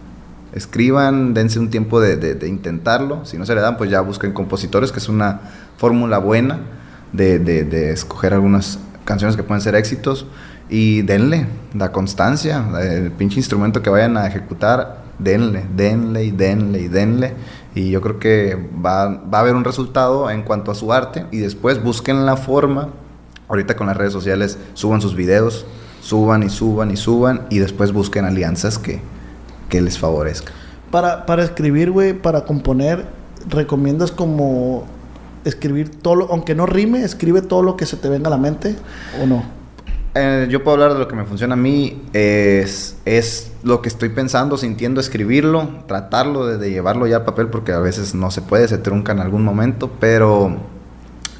Escriban, 0.52 1.34
dense 1.34 1.58
un 1.58 1.70
tiempo 1.70 2.00
de, 2.00 2.16
de- 2.16 2.34
de 2.34 2.48
intentarlo. 2.48 3.24
Si 3.24 3.36
no 3.38 3.46
se 3.46 3.54
le 3.54 3.60
dan, 3.60 3.76
pues 3.76 3.90
ya 3.90 4.00
busquen 4.00 4.32
compositores, 4.32 4.92
que 4.92 4.98
es 4.98 5.08
una 5.08 5.40
fórmula 5.76 6.18
buena 6.18 6.60
de, 7.12 7.38
de- 7.38 7.90
escoger 7.92 8.34
algunas 8.34 8.78
canciones 9.04 9.36
que 9.36 9.42
pueden 9.42 9.60
ser 9.60 9.74
éxitos. 9.74 10.26
Y 10.70 11.02
denle 11.02 11.46
la 11.74 11.92
constancia, 11.92 12.62
el 12.82 13.10
pinche 13.12 13.38
instrumento 13.38 13.80
que 13.82 13.88
vayan 13.90 14.16
a 14.16 14.26
ejecutar, 14.26 14.98
denle, 15.18 15.66
denle 15.74 16.24
y 16.24 16.30
denle 16.30 16.80
y 16.80 16.88
denle. 16.88 17.34
Y 17.74 17.90
yo 17.90 18.00
creo 18.00 18.18
que 18.18 18.56
va, 18.84 19.08
va 19.08 19.38
a 19.38 19.40
haber 19.40 19.54
un 19.54 19.64
resultado 19.64 20.30
en 20.30 20.42
cuanto 20.42 20.70
a 20.70 20.74
su 20.74 20.92
arte. 20.92 21.26
Y 21.30 21.38
después 21.38 21.82
busquen 21.82 22.26
la 22.26 22.36
forma. 22.36 22.90
Ahorita 23.48 23.76
con 23.76 23.86
las 23.86 23.96
redes 23.96 24.12
sociales 24.12 24.58
suban 24.74 25.00
sus 25.00 25.14
videos, 25.14 25.64
suban 26.02 26.42
y 26.42 26.50
suban 26.50 26.90
y 26.90 26.96
suban. 26.96 27.46
Y 27.50 27.58
después 27.58 27.92
busquen 27.92 28.24
alianzas 28.24 28.78
que, 28.78 29.00
que 29.68 29.80
les 29.80 29.98
favorezcan. 29.98 30.54
Para, 30.90 31.26
para 31.26 31.44
escribir, 31.44 31.90
güey, 31.90 32.14
para 32.14 32.44
componer, 32.44 33.06
¿recomiendas 33.48 34.10
como 34.10 34.86
escribir 35.44 35.90
todo, 35.90 36.28
aunque 36.30 36.54
no 36.54 36.66
rime, 36.66 37.02
escribe 37.02 37.42
todo 37.42 37.62
lo 37.62 37.76
que 37.76 37.86
se 37.86 37.96
te 37.96 38.08
venga 38.08 38.28
a 38.28 38.30
la 38.30 38.38
mente 38.38 38.76
o 39.22 39.26
no? 39.26 39.57
Eh, 40.20 40.48
yo 40.50 40.64
puedo 40.64 40.74
hablar 40.74 40.94
de 40.94 40.98
lo 40.98 41.06
que 41.06 41.14
me 41.14 41.24
funciona 41.24 41.54
a 41.54 41.56
mí. 41.56 42.02
Es, 42.12 42.96
es 43.04 43.52
lo 43.62 43.80
que 43.82 43.88
estoy 43.88 44.08
pensando, 44.08 44.56
sintiendo, 44.56 45.00
escribirlo, 45.00 45.68
tratarlo 45.86 46.44
de, 46.44 46.58
de 46.58 46.72
llevarlo 46.72 47.06
ya 47.06 47.18
al 47.18 47.24
papel, 47.24 47.46
porque 47.46 47.72
a 47.72 47.78
veces 47.78 48.16
no 48.16 48.32
se 48.32 48.42
puede, 48.42 48.66
se 48.66 48.78
trunca 48.78 49.12
en 49.12 49.20
algún 49.20 49.44
momento, 49.44 49.92
pero 50.00 50.56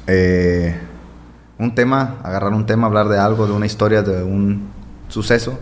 eh, 0.07 0.79
un 1.57 1.75
tema, 1.75 2.19
agarrar 2.23 2.53
un 2.53 2.65
tema, 2.65 2.87
hablar 2.87 3.09
de 3.09 3.19
algo, 3.19 3.47
de 3.47 3.53
una 3.53 3.65
historia, 3.65 4.01
de 4.01 4.23
un 4.23 4.69
suceso. 5.09 5.59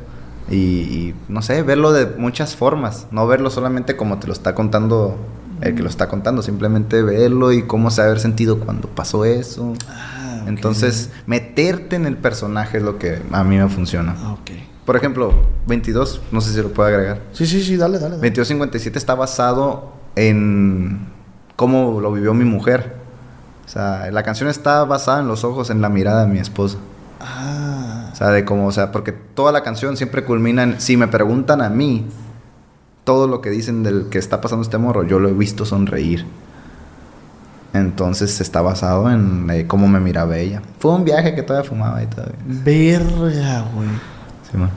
Y, 0.51 0.55
y, 0.55 1.15
no 1.27 1.41
sé, 1.41 1.63
verlo 1.63 1.93
de 1.93 2.05
muchas 2.17 2.55
formas, 2.55 3.07
no 3.09 3.25
verlo 3.25 3.49
solamente 3.49 3.97
como 3.97 4.19
te 4.19 4.27
lo 4.27 4.33
está 4.33 4.53
contando 4.53 5.17
el 5.61 5.73
que 5.73 5.81
lo 5.81 5.89
está 5.89 6.07
contando, 6.07 6.43
simplemente 6.43 7.01
verlo 7.01 7.51
y 7.51 7.63
cómo 7.63 7.89
se 7.89 8.03
haber 8.03 8.19
sentido 8.19 8.59
cuando 8.59 8.87
pasó 8.87 9.25
eso. 9.25 9.73
Ah. 10.41 10.45
Entonces, 10.47 11.11
meterte 11.25 11.95
en 11.95 12.05
el 12.05 12.17
personaje 12.17 12.77
es 12.77 12.83
lo 12.83 12.97
que 12.97 13.21
a 13.31 13.43
mí 13.43 13.57
me 13.57 13.67
funciona. 13.69 14.15
Ah. 14.17 14.35
Por 14.85 14.95
ejemplo, 14.95 15.33
22, 15.67 16.21
no 16.31 16.39
sé 16.39 16.53
si 16.53 16.61
lo 16.61 16.71
puedo 16.71 16.87
agregar. 16.87 17.21
Sí, 17.33 17.45
sí, 17.45 17.61
sí, 17.61 17.75
dale, 17.75 17.99
dale. 17.99 18.15
dale. 18.15 18.29
2257 18.29 18.97
está 18.97 19.15
basado 19.15 19.91
en 20.15 21.07
cómo 21.57 21.99
lo 21.99 22.11
vivió 22.13 22.33
mi 22.33 22.45
mujer. 22.45 22.95
O 23.65 23.69
sea, 23.69 24.09
la 24.11 24.23
canción 24.23 24.47
está 24.47 24.85
basada 24.85 25.19
en 25.19 25.27
los 25.27 25.43
ojos, 25.43 25.69
en 25.69 25.81
la 25.81 25.89
mirada 25.89 26.25
de 26.25 26.31
mi 26.31 26.39
esposa. 26.39 26.77
Ah, 27.19 28.11
O 28.13 28.15
sea, 28.15 28.29
de 28.29 28.45
cómo, 28.45 28.67
o 28.67 28.71
sea, 28.71 28.91
porque 28.93 29.11
toda 29.11 29.51
la 29.51 29.61
canción 29.63 29.97
siempre 29.97 30.23
culmina 30.23 30.63
en, 30.63 30.79
si 30.79 30.95
me 30.95 31.07
preguntan 31.07 31.61
a 31.61 31.69
mí, 31.69 32.05
todo 33.03 33.27
lo 33.27 33.41
que 33.41 33.49
dicen 33.49 33.83
del 33.83 34.07
que 34.09 34.19
está 34.19 34.39
pasando 34.39 34.63
este 34.63 34.77
morro, 34.77 35.03
yo 35.03 35.19
lo 35.19 35.27
he 35.27 35.33
visto 35.33 35.65
sonreír. 35.65 36.25
Entonces 37.79 38.39
está 38.41 38.61
basado 38.61 39.09
en 39.11 39.49
eh, 39.49 39.67
cómo 39.67 39.87
me 39.87 39.99
miraba 39.99 40.37
ella. 40.37 40.61
Fue 40.79 40.93
un 40.93 41.03
viaje 41.05 41.35
que 41.35 41.43
todavía 41.43 41.67
fumaba 41.69 42.01
y 42.03 42.07
todavía. 42.07 42.35
verga, 42.45 43.65
güey. 43.73 43.89
Sí, 44.51 44.57
man. 44.57 44.69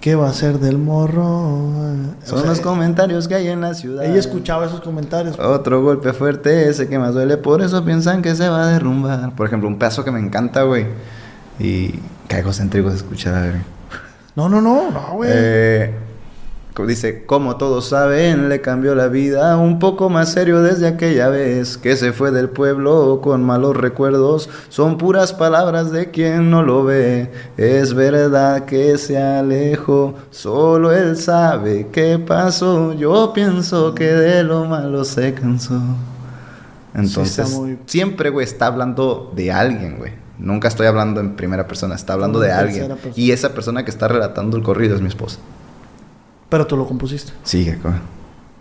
¿Qué 0.00 0.14
va 0.14 0.28
a 0.28 0.32
ser 0.32 0.60
del 0.60 0.78
morro? 0.78 1.24
O 1.24 1.96
Son 2.24 2.38
sea, 2.40 2.48
los 2.48 2.60
comentarios 2.60 3.26
que 3.26 3.34
hay 3.34 3.48
en 3.48 3.60
la 3.60 3.74
ciudad. 3.74 4.04
Ella 4.04 4.20
escuchaba 4.20 4.66
esos 4.66 4.80
comentarios. 4.80 5.36
Otro 5.38 5.82
golpe 5.82 6.12
fuerte, 6.12 6.68
ese 6.68 6.88
que 6.88 6.96
más 6.98 7.12
duele, 7.12 7.36
por 7.38 7.60
eso 7.60 7.84
piensan 7.84 8.22
que 8.22 8.36
se 8.36 8.48
va 8.48 8.62
a 8.62 8.66
derrumbar. 8.68 9.32
Por 9.34 9.48
ejemplo, 9.48 9.68
un 9.68 9.78
pedazo 9.78 10.04
que 10.04 10.12
me 10.12 10.20
encanta, 10.20 10.62
güey. 10.62 10.86
Y 11.58 11.98
qué 12.28 12.38
egocéntrico 12.38 12.90
se 12.90 12.96
escucha, 12.96 13.32
güey. 13.48 13.62
No, 14.36 14.48
no, 14.48 14.60
no, 14.60 14.90
no, 14.92 15.14
güey. 15.14 15.30
Eh, 15.32 15.94
dice, 16.84 17.24
como 17.24 17.56
todos 17.56 17.88
saben, 17.88 18.50
le 18.50 18.60
cambió 18.60 18.94
la 18.94 19.08
vida 19.08 19.56
un 19.56 19.78
poco 19.78 20.10
más 20.10 20.32
serio 20.32 20.60
desde 20.60 20.86
aquella 20.88 21.28
vez 21.30 21.78
que 21.78 21.96
se 21.96 22.12
fue 22.12 22.32
del 22.32 22.50
pueblo 22.50 23.20
con 23.22 23.42
malos 23.44 23.74
recuerdos. 23.76 24.50
Son 24.68 24.98
puras 24.98 25.32
palabras 25.32 25.90
de 25.92 26.10
quien 26.10 26.50
no 26.50 26.62
lo 26.62 26.84
ve. 26.84 27.30
Es 27.56 27.94
verdad 27.94 28.66
que 28.66 28.98
se 28.98 29.16
alejó, 29.16 30.14
solo 30.30 30.92
él 30.92 31.16
sabe 31.16 31.86
qué 31.92 32.18
pasó. 32.18 32.92
Yo 32.92 33.32
pienso 33.32 33.94
que 33.94 34.12
de 34.12 34.42
lo 34.44 34.66
malo 34.66 35.04
se 35.04 35.32
cansó. 35.32 35.80
Entonces, 36.94 37.50
muy- 37.52 37.78
siempre, 37.86 38.30
güey, 38.30 38.44
está 38.44 38.66
hablando 38.66 39.32
de 39.34 39.52
alguien, 39.52 39.98
güey. 39.98 40.12
Nunca 40.38 40.68
estoy 40.68 40.86
hablando 40.86 41.20
en 41.20 41.36
primera 41.36 41.66
persona, 41.66 41.94
está 41.94 42.12
hablando 42.14 42.40
de 42.40 42.48
en 42.48 42.54
alguien. 42.54 42.88
persona. 42.88 43.12
Y 43.16 43.30
esa 43.32 43.54
persona 43.54 43.84
que 43.84 43.90
está 43.90 44.08
relatando 44.08 44.56
el 44.56 44.62
corrido 44.62 44.94
es 44.94 45.00
mi 45.00 45.08
esposa. 45.08 45.38
Pero 46.48 46.66
tú 46.66 46.76
lo 46.76 46.86
compusiste. 46.86 47.32
Sí, 47.42 47.64
que 47.64 47.76
co- 47.78 47.90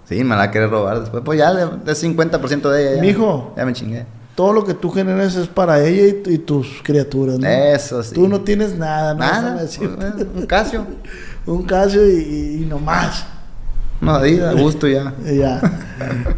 Sí, 0.07 0.16
me 0.24 0.30
la 0.32 0.36
va 0.38 0.44
a 0.44 0.52
querer 0.52 0.70
robar 0.70 0.99
después. 0.99 1.24
Pues 1.26 1.40
ya, 1.40 1.53
de, 1.53 1.66
de 1.66 1.94
50% 1.94 2.70
de 2.70 2.82
ella. 2.84 2.95
Ya, 2.98 3.02
Mijo. 3.02 3.53
Ya 3.57 3.66
me 3.66 3.74
chingué. 3.74 4.06
Todo 4.36 4.53
lo 4.53 4.66
que 4.66 4.74
tú 4.74 4.91
generas 4.91 5.36
es 5.36 5.48
para 5.48 5.84
ella 5.84 6.07
y, 6.07 6.14
tu- 6.22 6.30
y 6.30 6.38
tus 6.38 6.68
criaturas, 6.84 7.40
¿no? 7.40 7.48
Eso 7.48 8.03
sí. 8.03 8.14
Tú 8.14 8.28
no 8.28 8.41
tienes 8.41 8.78
nada, 8.78 9.14
¿no? 9.14 9.20
Nada. 9.20 9.53
Pues, 9.56 9.80
Un 9.80 10.45
casio. 10.45 10.86
Un 11.48 11.64
Casio 11.64 12.07
y, 12.10 12.14
y, 12.22 12.64
y 12.64 12.66
no 12.66 12.80
más. 12.80 13.26
No, 14.02 14.16
ahí, 14.16 14.40
a 14.40 14.52
gusto 14.53 14.88
ya. 14.88 15.14
Ya. 15.26 15.62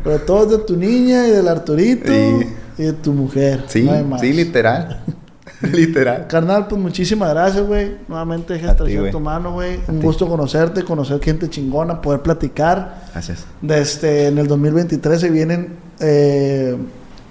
Pero 0.04 0.20
todo 0.20 0.44
es 0.44 0.52
de 0.52 0.58
tu 0.60 0.76
niña 0.78 1.28
y 1.28 1.32
del 1.32 1.48
Arturito 1.48 2.12
Sí. 2.12 2.48
y 2.78 2.84
de 2.84 2.94
tu 2.94 3.12
mujer. 3.14 3.64
Sí, 3.68 3.84
no 3.84 3.94
hay 3.94 4.04
más. 4.04 4.22
sí, 4.22 4.32
literal. 4.34 5.02
Literal. 5.74 6.28
Carnal, 6.28 6.68
pues 6.68 6.82
muchísimas 6.82 7.30
gracias, 7.32 7.66
güey. 7.66 7.98
Nuevamente 8.08 8.54
deja 8.54 8.76
güey. 8.76 9.12
tu 9.12 9.20
mano, 9.20 9.54
güey. 9.54 9.80
Un 9.88 10.00
ti. 10.00 10.06
gusto 10.06 10.28
conocerte, 10.28 10.84
conocer 10.84 11.20
gente 11.22 11.50
chingona, 11.50 12.02
poder 12.02 12.22
platicar. 12.22 13.06
Gracias. 13.14 13.46
De 13.62 13.82
este, 13.82 14.28
en 14.28 14.38
el 14.38 14.48
2023 14.48 15.20
se 15.20 15.30
vienen 15.30 15.76
eh, 16.00 16.78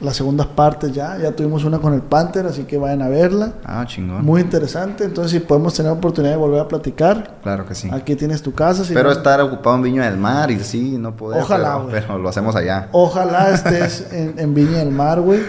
las 0.00 0.16
segundas 0.16 0.46
partes 0.48 0.92
ya. 0.92 1.16
Ya 1.18 1.32
tuvimos 1.32 1.64
una 1.64 1.78
con 1.78 1.94
el 1.94 2.02
Panther, 2.02 2.46
así 2.46 2.64
que 2.64 2.76
vayan 2.76 3.00
a 3.02 3.08
verla. 3.08 3.52
Ah, 3.64 3.84
chingón. 3.86 4.24
Muy 4.24 4.40
interesante. 4.42 5.04
Entonces, 5.04 5.30
si 5.32 5.38
podemos 5.40 5.72
tener 5.74 5.92
oportunidad 5.92 6.32
de 6.34 6.38
volver 6.38 6.60
a 6.60 6.68
platicar, 6.68 7.36
Claro 7.42 7.64
que 7.66 7.74
sí. 7.74 7.88
aquí 7.92 8.16
tienes 8.16 8.42
tu 8.42 8.52
casa. 8.52 8.82
si 8.84 8.90
Espero 8.92 9.08
no- 9.10 9.14
estar 9.16 9.40
ocupado 9.40 9.76
en 9.76 9.82
Viña 9.82 10.04
del 10.10 10.18
Mar 10.18 10.50
y 10.50 10.58
sí, 10.60 10.96
no 10.98 11.14
poder. 11.16 11.40
Ojalá, 11.42 11.74
pero, 11.76 11.82
güey. 11.88 12.00
pero 12.02 12.18
lo 12.18 12.28
hacemos 12.28 12.56
allá. 12.56 12.88
Ojalá 12.92 13.50
estés 13.54 14.06
en, 14.12 14.34
en 14.38 14.52
Viña 14.52 14.78
del 14.78 14.90
Mar, 14.90 15.20
güey, 15.20 15.40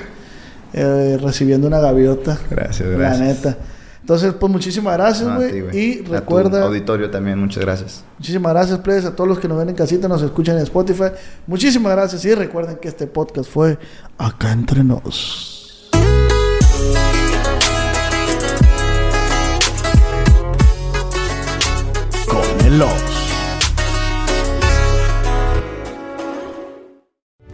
eh, 0.73 1.17
recibiendo 1.21 1.67
una 1.67 1.79
gaviota. 1.79 2.37
Gracias, 2.49 2.87
La 2.89 2.97
gracias. 2.97 3.19
neta. 3.27 3.57
Entonces, 4.01 4.33
pues 4.39 4.49
muchísimas 4.51 4.93
gracias, 4.95 5.35
güey. 5.35 5.77
y 5.77 5.99
A 5.99 6.03
tu 6.05 6.11
recuerda, 6.13 6.63
auditorio 6.63 7.09
también, 7.09 7.37
muchas 7.39 7.61
gracias. 7.63 8.03
muchísimas 8.17 8.53
gracias, 8.53 8.79
plebes, 8.79 9.03
a 9.03 9.13
todos 9.13 9.27
los 9.27 9.37
que 9.39 9.49
nos 9.49 9.57
ven 9.57 9.67
en 9.69 9.75
casita, 9.75 10.07
nos 10.07 10.21
escuchan 10.21 10.55
en 10.55 10.63
Spotify. 10.63 11.11
Muchísimas 11.45 11.91
gracias 11.91 12.23
y 12.23 12.33
recuerden 12.33 12.77
que 12.77 12.87
este 12.87 13.05
podcast 13.07 13.49
fue 13.51 13.77
Acá 14.17 14.53
Entre 14.53 14.81
Nos. 14.83 15.89
Con 22.27 22.65
el 22.65 22.81